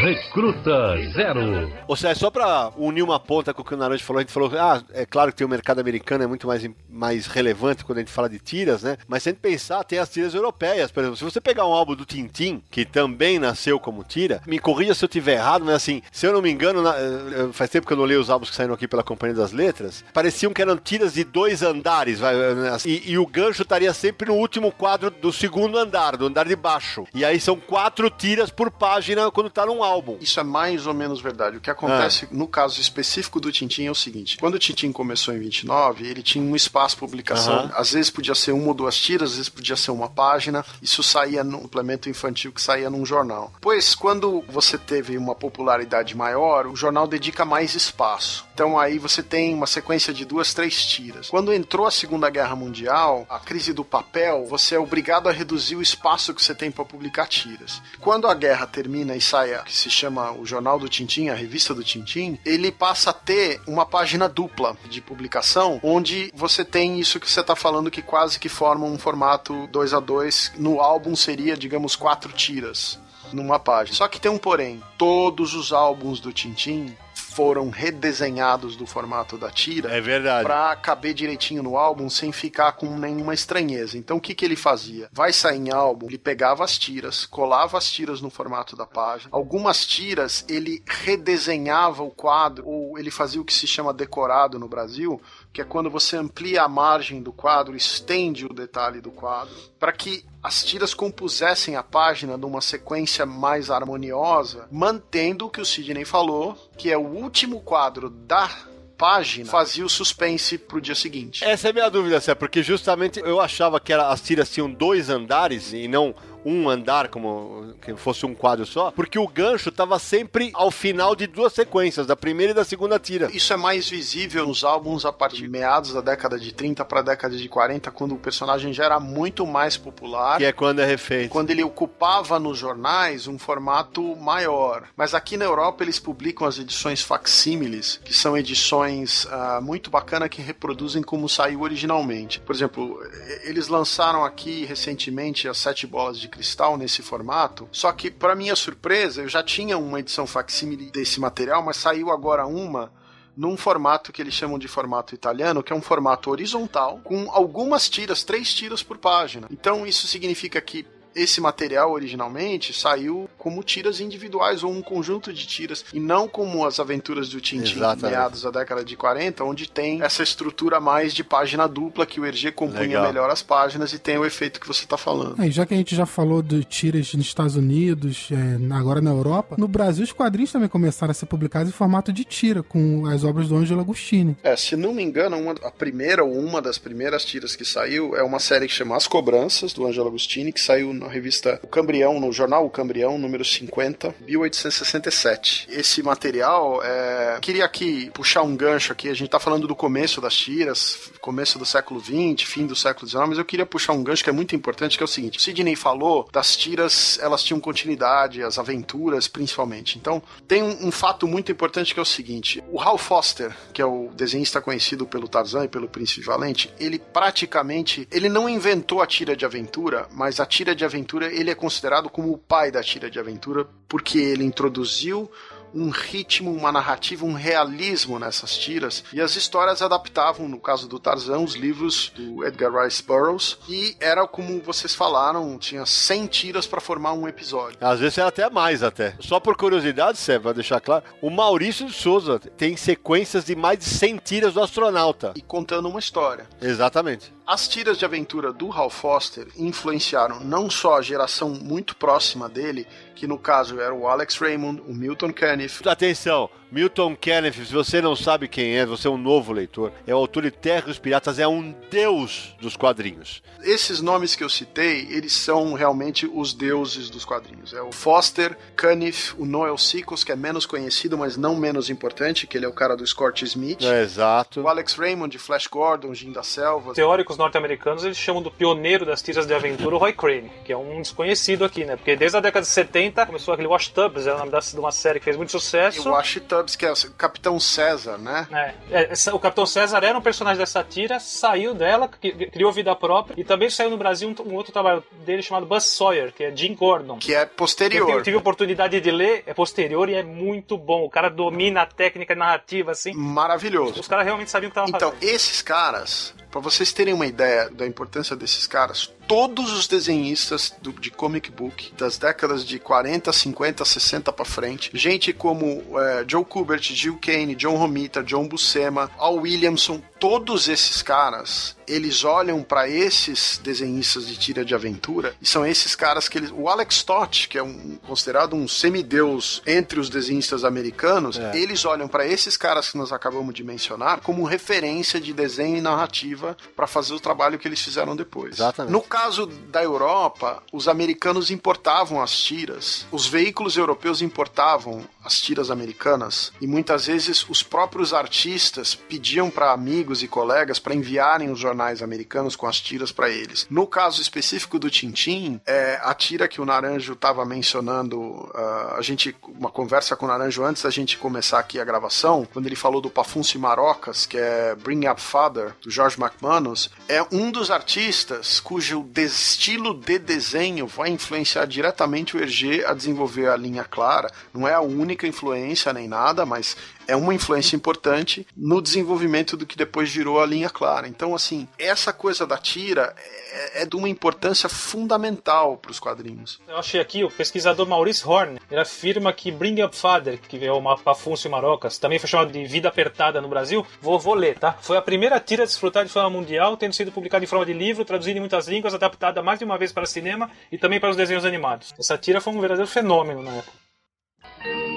Recruta 0.00 0.96
Zero. 1.12 1.70
Ou 1.86 1.94
seja, 1.94 2.14
só 2.14 2.30
pra 2.30 2.72
unir 2.76 3.02
uma 3.02 3.20
ponta 3.20 3.52
com 3.52 3.60
o 3.60 3.64
que 3.64 3.74
o 3.74 3.76
Naranjo 3.76 4.02
falou, 4.02 4.18
a 4.20 4.22
gente 4.22 4.32
falou, 4.32 4.50
ah, 4.58 4.82
é 4.94 5.04
claro 5.04 5.30
que 5.30 5.36
tem 5.36 5.46
o 5.46 5.50
mercado 5.50 5.78
americano, 5.78 6.24
é 6.24 6.26
muito 6.26 6.46
mais, 6.46 6.66
mais 6.88 7.26
relevante 7.26 7.84
quando 7.84 7.98
a 7.98 8.00
gente 8.00 8.10
fala 8.10 8.28
de 8.28 8.38
tiras, 8.38 8.82
né? 8.82 8.96
Mas 9.06 9.22
se 9.22 9.28
a 9.28 9.32
gente 9.32 9.40
pensar, 9.42 9.84
tem 9.84 9.98
as 9.98 10.08
tiras 10.08 10.34
europeias. 10.34 10.90
Por 10.90 11.00
exemplo, 11.00 11.18
se 11.18 11.24
você 11.24 11.38
pegar 11.38 11.66
um 11.66 11.72
álbum 11.72 11.94
do 11.94 12.06
Tintin, 12.06 12.62
que 12.70 12.86
também 12.86 13.38
nasceu 13.38 13.78
como 13.78 14.02
tira, 14.02 14.40
me 14.46 14.58
corrija 14.58 14.94
se 14.94 15.04
eu 15.04 15.08
tiver 15.08 15.34
errado, 15.34 15.66
mas 15.66 15.74
assim, 15.74 16.00
se 16.10 16.26
eu 16.26 16.32
não 16.32 16.40
me 16.40 16.50
engano, 16.50 16.80
na- 16.80 16.96
eh, 16.96 17.48
faz 17.52 17.68
tempo 17.68 17.86
que 17.86 17.92
eu 17.92 17.96
não 17.98 18.04
leio 18.04 18.20
os 18.20 18.30
álbuns 18.30 18.48
que 18.48 18.56
saíram 18.56 18.72
aqui 18.72 18.88
pela 18.88 19.02
Companhia 19.02 19.36
das 19.36 19.52
Letras, 19.52 20.02
pareciam 20.14 20.52
que 20.54 20.62
eram 20.62 20.78
tiras 20.78 21.12
de 21.12 21.24
dois 21.24 21.62
andares, 21.62 22.18
vai, 22.18 22.34
né, 22.54 22.70
assim, 22.70 22.88
e, 23.04 23.12
e 23.12 23.18
o 23.18 23.26
gancho 23.26 23.60
estaria 23.62 23.92
sempre 23.92 24.28
no 24.28 24.34
último 24.34 24.72
quadro 24.72 25.10
do 25.10 25.30
segundo 25.30 25.76
andar, 25.76 26.16
do 26.16 26.24
andar 26.26 26.46
de 26.48 26.56
baixo. 26.56 27.04
E 27.14 27.22
aí 27.22 27.38
são 27.38 27.56
quatro 27.60 28.08
tiras 28.08 28.48
por 28.48 28.70
página 28.70 29.30
quando 29.30 29.50
tá 29.50 29.66
num 29.66 29.82
álbum. 29.84 29.89
Isso 30.20 30.38
é 30.38 30.42
mais 30.42 30.86
ou 30.86 30.94
menos 30.94 31.20
verdade. 31.20 31.56
O 31.56 31.60
que 31.60 31.70
acontece 31.70 32.28
no 32.30 32.46
caso 32.46 32.80
específico 32.80 33.40
do 33.40 33.50
Tintin 33.50 33.86
é 33.86 33.90
o 33.90 33.94
seguinte: 33.94 34.36
quando 34.38 34.54
o 34.54 34.58
Tintin 34.58 34.92
começou 34.92 35.34
em 35.34 35.38
29, 35.38 36.06
ele 36.06 36.22
tinha 36.22 36.44
um 36.44 36.54
espaço 36.54 36.96
de 36.96 37.00
publicação. 37.00 37.54
Aham. 37.54 37.72
Às 37.74 37.92
vezes 37.92 38.10
podia 38.10 38.34
ser 38.34 38.52
uma 38.52 38.68
ou 38.68 38.74
duas 38.74 38.96
tiras, 38.96 39.30
às 39.30 39.36
vezes 39.36 39.48
podia 39.48 39.76
ser 39.76 39.90
uma 39.90 40.08
página. 40.08 40.64
Isso 40.82 41.02
saía 41.02 41.42
num 41.44 41.60
complemento 41.70 42.08
infantil 42.08 42.52
que 42.52 42.60
saía 42.60 42.90
num 42.90 43.06
jornal. 43.06 43.52
Pois 43.60 43.94
quando 43.94 44.44
você 44.48 44.76
teve 44.76 45.16
uma 45.16 45.34
popularidade 45.34 46.16
maior, 46.16 46.66
o 46.66 46.74
jornal 46.76 47.06
dedica 47.06 47.44
mais 47.44 47.74
espaço. 47.74 48.44
Então 48.52 48.78
aí 48.78 48.98
você 48.98 49.22
tem 49.22 49.54
uma 49.54 49.66
sequência 49.66 50.12
de 50.12 50.24
duas, 50.24 50.52
três 50.52 50.84
tiras. 50.84 51.30
Quando 51.30 51.52
entrou 51.52 51.86
a 51.86 51.90
Segunda 51.90 52.28
Guerra 52.28 52.56
Mundial, 52.56 53.26
a 53.30 53.38
crise 53.38 53.72
do 53.72 53.84
papel, 53.84 54.44
você 54.46 54.74
é 54.74 54.78
obrigado 54.78 55.28
a 55.28 55.32
reduzir 55.32 55.76
o 55.76 55.82
espaço 55.82 56.34
que 56.34 56.42
você 56.42 56.54
tem 56.54 56.70
para 56.70 56.84
publicar 56.84 57.26
tiras. 57.26 57.80
Quando 58.00 58.26
a 58.26 58.34
guerra 58.34 58.66
termina 58.66 59.16
e 59.16 59.20
sai 59.20 59.54
a 59.54 59.64
se 59.80 59.90
chama 59.90 60.32
o 60.32 60.44
Jornal 60.44 60.78
do 60.78 60.88
Tintim, 60.88 61.28
a 61.28 61.34
revista 61.34 61.74
do 61.74 61.82
Tintim, 61.82 62.38
ele 62.44 62.70
passa 62.70 63.10
a 63.10 63.14
ter 63.14 63.60
uma 63.66 63.86
página 63.86 64.28
dupla 64.28 64.76
de 64.88 65.00
publicação, 65.00 65.80
onde 65.82 66.30
você 66.34 66.64
tem 66.64 67.00
isso 67.00 67.18
que 67.18 67.30
você 67.30 67.40
está 67.40 67.56
falando 67.56 67.90
que 67.90 68.02
quase 68.02 68.38
que 68.38 68.48
forma 68.48 68.86
um 68.86 68.98
formato 68.98 69.66
2 69.68 69.94
a 69.94 70.00
2 70.00 70.52
No 70.58 70.80
álbum 70.80 71.16
seria, 71.16 71.56
digamos, 71.56 71.96
quatro 71.96 72.32
tiras 72.32 72.98
numa 73.32 73.58
página. 73.58 73.96
Só 73.96 74.08
que 74.08 74.20
tem 74.20 74.30
um 74.30 74.38
porém. 74.38 74.82
Todos 74.98 75.54
os 75.54 75.72
álbuns 75.72 76.20
do 76.20 76.32
Tintim 76.32 76.96
foram 77.30 77.70
redesenhados 77.70 78.76
do 78.76 78.86
formato 78.86 79.38
da 79.38 79.50
tira 79.50 79.90
É 79.90 80.00
verdade. 80.00 80.44
pra 80.44 80.74
caber 80.76 81.14
direitinho 81.14 81.62
no 81.62 81.76
álbum 81.76 82.10
sem 82.10 82.32
ficar 82.32 82.72
com 82.72 82.86
nenhuma 82.98 83.32
estranheza. 83.34 83.96
Então 83.96 84.16
o 84.16 84.20
que, 84.20 84.34
que 84.34 84.44
ele 84.44 84.56
fazia? 84.56 85.08
Vai 85.12 85.32
sair 85.32 85.58
em 85.58 85.70
álbum, 85.70 86.06
ele 86.06 86.18
pegava 86.18 86.64
as 86.64 86.76
tiras, 86.78 87.26
colava 87.26 87.78
as 87.78 87.90
tiras 87.90 88.20
no 88.20 88.30
formato 88.30 88.74
da 88.76 88.84
página. 88.86 89.30
Algumas 89.32 89.86
tiras 89.86 90.44
ele 90.48 90.82
redesenhava 90.86 92.02
o 92.02 92.10
quadro, 92.10 92.66
ou 92.66 92.98
ele 92.98 93.10
fazia 93.10 93.40
o 93.40 93.44
que 93.44 93.54
se 93.54 93.66
chama 93.66 93.92
decorado 93.92 94.58
no 94.58 94.68
Brasil, 94.68 95.20
que 95.52 95.60
é 95.60 95.64
quando 95.64 95.90
você 95.90 96.16
amplia 96.16 96.62
a 96.62 96.68
margem 96.68 97.20
do 97.22 97.32
quadro, 97.32 97.76
estende 97.76 98.46
o 98.46 98.52
detalhe 98.54 99.00
do 99.00 99.10
quadro, 99.10 99.54
para 99.78 99.92
que 99.92 100.24
as 100.42 100.64
tiras 100.64 100.94
compusessem 100.94 101.74
a 101.76 101.82
página 101.82 102.36
numa 102.36 102.60
sequência 102.60 103.26
mais 103.26 103.70
harmoniosa, 103.70 104.68
mantendo 104.70 105.46
o 105.46 105.50
que 105.50 105.60
o 105.60 105.64
Sidney 105.64 106.04
falou, 106.04 106.56
que 106.78 106.90
é 106.90 106.96
o 106.96 107.00
último 107.06 107.60
quadro 107.60 108.08
da 108.08 108.48
página 108.96 109.50
fazia 109.50 109.84
o 109.84 109.88
suspense 109.88 110.58
pro 110.58 110.78
dia 110.80 110.94
seguinte. 110.94 111.42
Essa 111.42 111.68
é 111.68 111.70
a 111.70 111.72
minha 111.72 111.88
dúvida, 111.88 112.20
Sé, 112.20 112.34
porque 112.34 112.62
justamente 112.62 113.18
eu 113.20 113.40
achava 113.40 113.80
que 113.80 113.92
era- 113.92 114.08
as 114.08 114.20
tiras 114.20 114.50
tinham 114.50 114.70
dois 114.70 115.08
andares 115.08 115.72
e 115.72 115.88
não 115.88 116.14
um 116.44 116.68
andar, 116.68 117.08
como 117.08 117.74
que 117.80 117.94
fosse 117.96 118.24
um 118.26 118.34
quadro 118.34 118.66
só, 118.66 118.90
porque 118.90 119.18
o 119.18 119.26
gancho 119.26 119.68
estava 119.68 119.98
sempre 119.98 120.50
ao 120.54 120.70
final 120.70 121.14
de 121.14 121.26
duas 121.26 121.52
sequências, 121.52 122.06
da 122.06 122.16
primeira 122.16 122.52
e 122.52 122.54
da 122.54 122.64
segunda 122.64 122.98
tira. 122.98 123.30
Isso 123.32 123.52
é 123.52 123.56
mais 123.56 123.88
visível 123.88 124.46
nos 124.46 124.64
álbuns 124.64 125.04
a 125.04 125.12
partir 125.12 125.42
de 125.42 125.48
meados 125.48 125.92
da 125.92 126.00
década 126.00 126.38
de 126.38 126.52
30 126.52 126.84
para 126.84 127.00
a 127.00 127.02
década 127.02 127.36
de 127.36 127.48
40, 127.48 127.90
quando 127.90 128.14
o 128.14 128.18
personagem 128.18 128.72
já 128.72 128.84
era 128.84 129.00
muito 129.00 129.46
mais 129.46 129.76
popular. 129.76 130.38
Que 130.38 130.44
é 130.44 130.52
quando 130.52 130.80
é 130.80 130.86
refeito. 130.86 131.30
Quando 131.30 131.50
ele 131.50 131.62
ocupava 131.62 132.38
nos 132.38 132.58
jornais 132.58 133.26
um 133.26 133.38
formato 133.38 134.16
maior. 134.16 134.84
Mas 134.96 135.14
aqui 135.14 135.36
na 135.36 135.44
Europa 135.44 135.84
eles 135.84 135.98
publicam 135.98 136.46
as 136.46 136.58
edições 136.58 137.02
facsímiles, 137.02 138.00
que 138.04 138.14
são 138.14 138.36
edições 138.36 139.26
ah, 139.30 139.60
muito 139.62 139.90
bacanas 139.90 140.28
que 140.28 140.42
reproduzem 140.42 141.02
como 141.02 141.28
saiu 141.28 141.62
originalmente. 141.62 142.40
Por 142.40 142.54
exemplo, 142.54 143.00
eles 143.42 143.68
lançaram 143.68 144.24
aqui 144.24 144.64
recentemente 144.64 145.48
as 145.48 145.58
Sete 145.58 145.86
Bolas 145.86 146.18
de 146.18 146.29
Cristal 146.30 146.78
nesse 146.78 147.02
formato, 147.02 147.68
só 147.70 147.92
que, 147.92 148.10
para 148.10 148.34
minha 148.34 148.56
surpresa, 148.56 149.22
eu 149.22 149.28
já 149.28 149.42
tinha 149.42 149.76
uma 149.76 150.00
edição 150.00 150.26
facsímile 150.26 150.90
desse 150.90 151.20
material, 151.20 151.62
mas 151.62 151.76
saiu 151.76 152.10
agora 152.10 152.46
uma 152.46 152.92
num 153.36 153.56
formato 153.56 154.12
que 154.12 154.20
eles 154.20 154.34
chamam 154.34 154.58
de 154.58 154.68
formato 154.68 155.14
italiano, 155.14 155.62
que 155.62 155.72
é 155.72 155.76
um 155.76 155.80
formato 155.80 156.30
horizontal, 156.30 157.00
com 157.02 157.30
algumas 157.30 157.88
tiras, 157.88 158.22
três 158.22 158.52
tiras 158.52 158.82
por 158.82 158.98
página. 158.98 159.46
Então 159.50 159.86
isso 159.86 160.06
significa 160.06 160.60
que 160.60 160.86
esse 161.14 161.40
material 161.40 161.92
originalmente 161.92 162.72
saiu 162.72 163.28
como 163.38 163.62
tiras 163.62 164.00
individuais 164.00 164.62
ou 164.62 164.72
um 164.72 164.82
conjunto 164.82 165.32
de 165.32 165.46
tiras 165.46 165.84
e 165.92 166.00
não 166.00 166.28
como 166.28 166.64
as 166.64 166.78
aventuras 166.78 167.28
do 167.28 167.40
Tintin 167.40 167.76
Exatamente. 167.76 168.16
meados 168.16 168.42
da 168.42 168.50
década 168.50 168.84
de 168.84 168.96
40, 168.96 169.44
onde 169.44 169.68
tem 169.68 170.02
essa 170.02 170.22
estrutura 170.22 170.80
mais 170.80 171.12
de 171.12 171.24
página 171.24 171.66
dupla 171.66 172.06
que 172.06 172.20
o 172.20 172.26
Hergé 172.26 172.50
compunha 172.50 172.80
Legal. 172.80 173.06
melhor 173.06 173.30
as 173.30 173.42
páginas 173.42 173.92
e 173.92 173.98
tem 173.98 174.18
o 174.18 174.24
efeito 174.24 174.60
que 174.60 174.66
você 174.66 174.84
está 174.84 174.96
falando. 174.96 175.34
Aí, 175.38 175.50
já 175.50 175.66
que 175.66 175.74
a 175.74 175.76
gente 175.76 175.94
já 175.94 176.06
falou 176.06 176.42
de 176.42 176.64
tiras 176.64 177.12
nos 177.14 177.26
Estados 177.26 177.56
Unidos, 177.56 178.28
é, 178.30 178.74
agora 178.74 179.00
na 179.00 179.10
Europa, 179.10 179.56
no 179.58 179.68
Brasil 179.68 180.04
os 180.04 180.12
quadrinhos 180.12 180.52
também 180.52 180.68
começaram 180.68 181.10
a 181.10 181.14
ser 181.14 181.26
publicados 181.26 181.68
em 181.68 181.72
formato 181.72 182.12
de 182.12 182.24
tira, 182.24 182.62
com 182.62 183.06
as 183.06 183.24
obras 183.24 183.48
do 183.48 183.56
Ângelo 183.56 183.80
Agostini. 183.80 184.36
É, 184.42 184.56
se 184.56 184.76
não 184.76 184.92
me 184.92 185.02
engano, 185.02 185.36
uma, 185.36 185.52
a 185.62 185.70
primeira 185.70 186.24
ou 186.24 186.32
uma 186.32 186.60
das 186.60 186.78
primeiras 186.78 187.24
tiras 187.24 187.56
que 187.56 187.64
saiu 187.64 188.16
é 188.16 188.22
uma 188.22 188.38
série 188.38 188.66
que 188.66 188.72
chama 188.72 188.96
As 188.96 189.06
Cobranças, 189.06 189.72
do 189.72 189.86
Angelo 189.86 190.08
Agostini, 190.08 190.52
que 190.52 190.60
saiu 190.60 190.92
na 191.00 191.08
revista 191.08 191.58
O 191.62 191.66
Cambrião, 191.66 192.20
no 192.20 192.32
jornal 192.32 192.64
O 192.64 192.70
Cambrião, 192.70 193.18
número 193.18 193.44
50, 193.44 194.14
1867. 194.20 195.68
Esse 195.70 196.02
material, 196.02 196.80
é... 196.82 197.38
queria 197.40 197.64
aqui 197.64 198.10
puxar 198.12 198.42
um 198.42 198.54
gancho 198.54 198.92
aqui, 198.92 199.08
a 199.08 199.14
gente 199.14 199.30
tá 199.30 199.40
falando 199.40 199.66
do 199.66 199.74
começo 199.74 200.20
das 200.20 200.34
tiras, 200.34 201.10
começo 201.20 201.58
do 201.58 201.64
século 201.64 202.00
XX, 202.00 202.42
fim 202.46 202.66
do 202.66 202.76
século 202.76 203.08
XIX, 203.08 203.28
mas 203.28 203.38
eu 203.38 203.44
queria 203.44 203.66
puxar 203.66 203.92
um 203.92 204.02
gancho 204.02 204.22
que 204.22 204.30
é 204.30 204.32
muito 204.32 204.54
importante, 204.54 204.96
que 204.96 205.02
é 205.02 205.04
o 205.04 205.08
seguinte, 205.08 205.38
o 205.38 205.40
Sidney 205.40 205.76
falou 205.76 206.28
das 206.32 206.56
tiras, 206.56 207.18
elas 207.22 207.42
tinham 207.42 207.60
continuidade, 207.60 208.42
as 208.42 208.58
aventuras 208.58 209.26
principalmente. 209.26 209.98
Então, 209.98 210.22
tem 210.46 210.62
um, 210.62 210.88
um 210.88 210.90
fato 210.90 211.26
muito 211.26 211.50
importante 211.50 211.94
que 211.94 212.00
é 212.00 212.02
o 212.02 212.06
seguinte, 212.06 212.62
o 212.70 212.80
Hal 212.80 212.98
Foster, 212.98 213.54
que 213.72 213.80
é 213.80 213.86
o 213.86 214.10
desenhista 214.14 214.60
conhecido 214.60 215.06
pelo 215.06 215.28
Tarzan 215.28 215.64
e 215.64 215.68
pelo 215.68 215.88
Príncipe 215.88 216.26
Valente, 216.26 216.72
ele 216.78 216.98
praticamente, 216.98 218.06
ele 218.10 218.28
não 218.28 218.48
inventou 218.48 219.00
a 219.00 219.06
tira 219.06 219.36
de 219.36 219.44
aventura, 219.44 220.06
mas 220.12 220.40
a 220.40 220.46
tira 220.46 220.74
de 220.74 220.84
aventura, 220.90 221.32
ele 221.32 221.50
é 221.50 221.54
considerado 221.54 222.10
como 222.10 222.32
o 222.32 222.38
pai 222.38 222.70
da 222.70 222.82
tira 222.82 223.10
de 223.10 223.18
aventura, 223.18 223.66
porque 223.88 224.18
ele 224.18 224.44
introduziu 224.44 225.30
um 225.74 225.90
ritmo, 225.90 226.52
uma 226.52 226.72
narrativa, 226.72 227.24
um 227.24 227.32
realismo 227.32 228.18
nessas 228.18 228.56
tiras. 228.56 229.04
E 229.12 229.20
as 229.20 229.36
histórias 229.36 229.82
adaptavam, 229.82 230.48
no 230.48 230.58
caso 230.58 230.88
do 230.88 230.98
Tarzan, 230.98 231.38
os 231.38 231.54
livros 231.54 232.12
do 232.14 232.44
Edgar 232.44 232.84
Rice 232.84 233.02
Burroughs. 233.02 233.58
E 233.68 233.96
era 234.00 234.26
como 234.26 234.60
vocês 234.60 234.94
falaram, 234.94 235.56
tinha 235.58 235.86
100 235.86 236.26
tiras 236.26 236.66
para 236.66 236.80
formar 236.80 237.12
um 237.12 237.28
episódio. 237.28 237.78
Às 237.80 238.00
vezes 238.00 238.18
era 238.18 238.28
até 238.28 238.48
mais 238.50 238.82
até. 238.82 239.14
Só 239.20 239.38
por 239.38 239.56
curiosidade, 239.56 240.18
Sé, 240.18 240.38
pra 240.38 240.52
deixar 240.52 240.80
claro, 240.80 241.04
o 241.22 241.30
Maurício 241.30 241.86
de 241.86 241.92
Souza 241.92 242.38
tem 242.38 242.76
sequências 242.76 243.44
de 243.44 243.54
mais 243.54 243.78
de 243.78 243.84
100 243.84 244.16
tiras 244.18 244.54
do 244.54 244.60
astronauta. 244.60 245.32
E 245.36 245.40
contando 245.40 245.88
uma 245.88 246.00
história. 246.00 246.48
Exatamente. 246.60 247.32
As 247.50 247.66
tiras 247.66 247.98
de 247.98 248.04
aventura 248.04 248.52
do 248.52 248.70
Hal 248.70 248.88
Foster 248.88 249.48
influenciaram 249.56 250.38
não 250.38 250.70
só 250.70 250.98
a 250.98 251.02
geração 251.02 251.50
muito 251.50 251.96
próxima 251.96 252.48
dele, 252.48 252.86
que 253.16 253.26
no 253.26 253.36
caso 253.36 253.80
era 253.80 253.92
o 253.92 254.06
Alex 254.06 254.36
Raymond, 254.36 254.80
o 254.86 254.94
Milton 254.94 255.32
Caniff, 255.32 255.82
Atenção, 255.88 256.48
Milton 256.70 257.16
Kenneth, 257.16 257.54
se 257.54 257.72
você 257.72 258.00
não 258.00 258.14
sabe 258.14 258.46
quem 258.48 258.76
é, 258.78 258.86
você 258.86 259.08
é 259.08 259.10
um 259.10 259.18
novo 259.18 259.52
leitor, 259.52 259.92
é 260.06 260.14
o 260.14 260.18
autor 260.18 260.44
de 260.44 260.50
Terra 260.50 260.84
e 260.86 260.90
os 260.90 260.98
Piratas, 260.98 261.38
é 261.38 261.48
um 261.48 261.74
deus 261.90 262.54
dos 262.60 262.76
quadrinhos. 262.76 263.42
Esses 263.62 264.00
nomes 264.00 264.36
que 264.36 264.44
eu 264.44 264.48
citei, 264.48 265.06
eles 265.10 265.32
são 265.32 265.72
realmente 265.74 266.30
os 266.32 266.54
deuses 266.54 267.10
dos 267.10 267.24
quadrinhos. 267.24 267.72
É 267.74 267.82
o 267.82 267.90
Foster, 267.92 268.56
Caniff, 268.76 269.34
o 269.36 269.44
Noel 269.44 269.76
Sickles, 269.76 270.22
que 270.22 270.32
é 270.32 270.36
menos 270.36 270.64
conhecido, 270.64 271.18
mas 271.18 271.36
não 271.36 271.56
menos 271.56 271.90
importante, 271.90 272.46
que 272.46 272.56
ele 272.56 272.64
é 272.66 272.68
o 272.68 272.72
cara 272.72 272.96
do 272.96 273.06
Scott 273.06 273.44
Smith. 273.44 273.82
É, 273.82 274.02
exato. 274.02 274.60
O 274.60 274.68
Alex 274.68 274.94
Raymond, 274.94 275.30
de 275.32 275.38
Flash 275.38 275.66
Gordon, 275.66 276.14
Jim 276.14 276.32
da 276.32 276.42
Selva. 276.42 276.94
Teóricos 276.94 277.36
norte-americanos 277.36 278.04
eles 278.04 278.16
chamam 278.16 278.40
do 278.42 278.50
pioneiro 278.50 279.04
das 279.04 279.20
tiras 279.22 279.46
de 279.46 279.52
aventura 279.54 279.96
o 279.96 279.98
Roy 279.98 280.12
Crane, 280.12 280.50
que 280.64 280.72
é 280.72 280.76
um 280.76 281.00
desconhecido 281.02 281.64
aqui, 281.64 281.84
né? 281.84 281.96
Porque 281.96 282.14
desde 282.16 282.36
a 282.38 282.40
década 282.40 282.62
de 282.64 282.70
70 282.70 283.26
começou 283.26 283.52
aquele 283.52 283.68
Wash 283.68 283.88
Tubbs, 283.88 284.26
era 284.26 284.36
o 284.36 284.38
nome 284.38 284.50
de 284.60 284.78
uma 284.78 284.92
série 284.92 285.18
que 285.18 285.24
fez 285.24 285.36
muito 285.36 285.48
E 285.48 285.52
sucesso. 285.52 286.08
o 286.08 286.12
Wash 286.12 286.40
Tubbs 286.48 286.59
Stubbs, 286.68 286.76
que 286.76 286.86
é 286.86 286.92
o 286.92 287.12
Capitão 287.12 287.58
César, 287.58 288.18
né? 288.18 288.46
É, 288.90 289.10
é, 289.12 289.32
o 289.32 289.38
Capitão 289.38 289.64
César 289.66 289.98
era 290.04 290.16
um 290.18 290.20
personagem 290.22 290.58
dessa 290.58 290.82
tira, 290.84 291.18
saiu 291.20 291.74
dela, 291.74 292.08
cri- 292.08 292.50
criou 292.50 292.72
vida 292.72 292.94
própria, 292.94 293.34
e 293.40 293.44
também 293.44 293.70
saiu 293.70 293.90
no 293.90 293.96
Brasil 293.96 294.28
um, 294.28 294.50
um 294.50 294.54
outro 294.54 294.72
trabalho 294.72 295.02
dele 295.24 295.42
chamado 295.42 295.66
Buzz 295.66 295.84
Sawyer, 295.84 296.32
que 296.32 296.44
é 296.44 296.54
Jim 296.54 296.74
Gordon. 296.74 297.18
Que 297.18 297.34
é 297.34 297.42
Eu 297.42 297.46
posterior. 297.48 298.06
tive, 298.10 298.22
tive 298.24 298.36
a 298.36 298.40
oportunidade 298.40 299.00
de 299.00 299.10
ler, 299.10 299.42
é 299.46 299.54
posterior 299.54 300.08
e 300.08 300.14
é 300.14 300.22
muito 300.22 300.76
bom. 300.76 301.04
O 301.04 301.10
cara 301.10 301.28
domina 301.28 301.82
a 301.82 301.86
técnica 301.86 302.34
narrativa, 302.34 302.90
assim. 302.92 303.12
Maravilhoso. 303.14 304.00
Os 304.00 304.08
caras 304.08 304.24
realmente 304.24 304.50
sabiam 304.50 304.68
o 304.68 304.72
que 304.72 304.78
estavam 304.78 304.96
Então, 304.96 305.12
fazendo. 305.12 305.30
esses 305.34 305.62
caras, 305.62 306.34
pra 306.50 306.60
vocês 306.60 306.92
terem 306.92 307.14
uma 307.14 307.26
ideia 307.26 307.70
da 307.70 307.86
importância 307.86 308.36
desses 308.36 308.66
caras, 308.66 309.12
todos 309.30 309.72
os 309.72 309.86
desenhistas 309.86 310.74
do- 310.82 310.92
de 310.92 311.08
comic 311.08 311.52
book 311.52 311.92
das 311.96 312.18
décadas 312.18 312.64
de 312.66 312.80
40, 312.80 313.32
50, 313.32 313.84
60 313.84 314.32
pra 314.32 314.44
frente, 314.44 314.90
gente 314.92 315.32
como 315.32 315.84
eh, 316.00 316.24
Joe 316.26 316.44
Kubert, 316.44 316.82
Gil 316.82 317.16
Kane, 317.22 317.54
John 317.54 317.76
Romita, 317.76 318.24
John 318.24 318.48
Buscema, 318.48 319.08
Al 319.16 319.36
Williamson, 319.36 320.02
todos 320.18 320.68
esses 320.68 321.00
caras, 321.00 321.76
eles 321.86 322.24
olham 322.24 322.60
pra 322.62 322.88
esses 322.88 323.60
desenhistas 323.62 324.26
de 324.26 324.36
tira 324.36 324.64
de 324.64 324.74
aventura 324.74 325.32
e 325.40 325.46
são 325.46 325.64
esses 325.64 325.94
caras 325.94 326.28
que 326.28 326.36
eles, 326.36 326.50
o 326.52 326.68
Alex 326.68 327.04
Toth, 327.04 327.46
que 327.48 327.56
é 327.56 327.62
um 327.62 327.96
considerado 328.06 328.54
um 328.56 328.66
semideus 328.66 329.62
entre 329.64 330.00
os 330.00 330.10
desenhistas 330.10 330.64
americanos, 330.64 331.38
eles 331.54 331.84
olham 331.84 332.08
pra 332.08 332.26
esses 332.26 332.56
caras 332.56 332.90
que 332.90 332.98
nós 332.98 333.12
acabamos 333.12 333.54
de 333.54 333.62
mencionar 333.62 334.20
como 334.20 334.42
referência 334.44 335.20
de 335.20 335.32
desenho 335.32 335.76
e 335.78 335.80
narrativa 335.80 336.56
pra 336.74 336.88
fazer 336.88 337.14
o 337.14 337.20
trabalho 337.20 337.58
que 337.60 337.68
eles 337.68 337.80
fizeram 337.80 338.16
depois. 338.16 338.54
Exatamente. 338.54 338.92
No 338.92 339.00
caso 339.00 339.19
da 339.68 339.82
Europa, 339.82 340.62
os 340.72 340.88
americanos 340.88 341.50
importavam 341.50 342.22
as 342.22 342.32
tiras, 342.32 343.06
os 343.12 343.26
veículos 343.26 343.76
europeus 343.76 344.22
importavam 344.22 345.06
as 345.24 345.40
tiras 345.40 345.70
americanas 345.70 346.52
e 346.60 346.66
muitas 346.66 347.06
vezes 347.06 347.48
os 347.48 347.62
próprios 347.62 348.12
artistas 348.12 348.94
pediam 348.94 349.50
para 349.50 349.72
amigos 349.72 350.22
e 350.22 350.28
colegas 350.28 350.78
para 350.78 350.94
enviarem 350.94 351.50
os 351.50 351.58
jornais 351.58 352.02
americanos 352.02 352.56
com 352.56 352.66
as 352.66 352.80
tiras 352.80 353.12
para 353.12 353.28
eles. 353.28 353.66
No 353.70 353.86
caso 353.86 354.20
específico 354.20 354.78
do 354.78 354.90
Tintim, 354.90 355.60
é, 355.66 355.98
a 356.02 356.14
tira 356.14 356.48
que 356.48 356.60
o 356.60 356.64
Naranjo 356.64 357.12
estava 357.12 357.44
mencionando, 357.44 358.50
ah, 358.54 358.96
a 358.98 359.02
gente 359.02 359.36
uma 359.58 359.70
conversa 359.70 360.16
com 360.16 360.24
o 360.24 360.28
Naranjo 360.28 360.64
antes 360.64 360.82
da 360.82 360.90
gente 360.90 361.18
começar 361.18 361.58
aqui 361.58 361.78
a 361.78 361.84
gravação, 361.84 362.46
quando 362.52 362.66
ele 362.66 362.76
falou 362.76 363.00
do 363.00 363.10
Pafuncio 363.10 363.60
Marocas, 363.60 364.26
que 364.26 364.38
é 364.38 364.74
Bring 364.74 365.06
Up 365.06 365.20
Father 365.20 365.74
do 365.82 365.90
George 365.90 366.20
McManus, 366.20 366.90
é 367.08 367.22
um 367.30 367.50
dos 367.50 367.70
artistas 367.70 368.60
cujo 368.60 369.06
estilo 369.16 369.94
de 369.94 370.18
desenho 370.18 370.86
vai 370.86 371.10
influenciar 371.10 371.66
diretamente 371.66 372.36
o 372.36 372.40
Hergé 372.40 372.84
a 372.86 372.94
desenvolver 372.94 373.48
a 373.48 373.56
linha 373.56 373.84
clara. 373.84 374.30
Não 374.52 374.66
é 374.66 374.72
a 374.72 374.80
única 374.80 375.09
influência 375.26 375.92
nem 375.92 376.08
nada, 376.08 376.44
mas 376.44 376.76
é 377.06 377.16
uma 377.16 377.34
influência 377.34 377.74
importante 377.74 378.46
no 378.56 378.80
desenvolvimento 378.80 379.56
do 379.56 379.66
que 379.66 379.76
depois 379.76 380.10
virou 380.10 380.40
a 380.40 380.46
linha 380.46 380.70
clara. 380.70 381.08
Então, 381.08 381.34
assim, 381.34 381.66
essa 381.78 382.12
coisa 382.12 382.46
da 382.46 382.56
tira 382.56 383.14
é, 383.52 383.82
é 383.82 383.86
de 383.86 383.96
uma 383.96 384.08
importância 384.08 384.68
fundamental 384.68 385.76
para 385.76 385.90
os 385.90 385.98
quadrinhos. 385.98 386.60
Eu 386.68 386.78
achei 386.78 387.00
aqui 387.00 387.24
o 387.24 387.30
pesquisador 387.30 387.86
Maurice 387.86 388.26
Horn. 388.26 388.60
Ele 388.70 388.80
afirma 388.80 389.32
que 389.32 389.50
Bring 389.50 389.82
Up 389.82 389.96
Father, 389.96 390.38
que 390.40 390.64
é 390.64 390.72
o 390.72 390.96
Pafuncio 390.98 391.48
e 391.48 391.50
Marocas, 391.50 391.98
também 391.98 392.18
foi 392.18 392.28
chamado 392.28 392.52
de 392.52 392.64
Vida 392.64 392.88
Apertada 392.88 393.40
no 393.40 393.48
Brasil. 393.48 393.84
Vou, 394.00 394.18
vou 394.18 394.34
ler, 394.34 394.58
tá? 394.58 394.76
Foi 394.80 394.96
a 394.96 395.02
primeira 395.02 395.40
tira 395.40 395.64
desfrutada 395.64 396.06
de 396.06 396.12
forma 396.12 396.30
mundial, 396.30 396.76
tendo 396.76 396.94
sido 396.94 397.10
publicada 397.10 397.44
em 397.44 397.48
forma 397.48 397.66
de 397.66 397.72
livro, 397.72 398.04
traduzida 398.04 398.38
em 398.38 398.40
muitas 398.40 398.68
línguas, 398.68 398.94
adaptada 398.94 399.42
mais 399.42 399.58
de 399.58 399.64
uma 399.64 399.76
vez 399.76 399.92
para 399.92 400.06
cinema 400.06 400.50
e 400.70 400.78
também 400.78 401.00
para 401.00 401.10
os 401.10 401.16
desenhos 401.16 401.44
animados. 401.44 401.92
Essa 401.98 402.16
tira 402.16 402.40
foi 402.40 402.52
um 402.52 402.60
verdadeiro 402.60 402.90
fenômeno 402.90 403.42
na 403.42 403.52
época. 403.56 404.89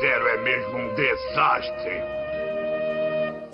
Zero 0.00 0.26
é 0.28 0.42
mesmo 0.42 0.78
um 0.78 0.94
desastre. 0.94 2.22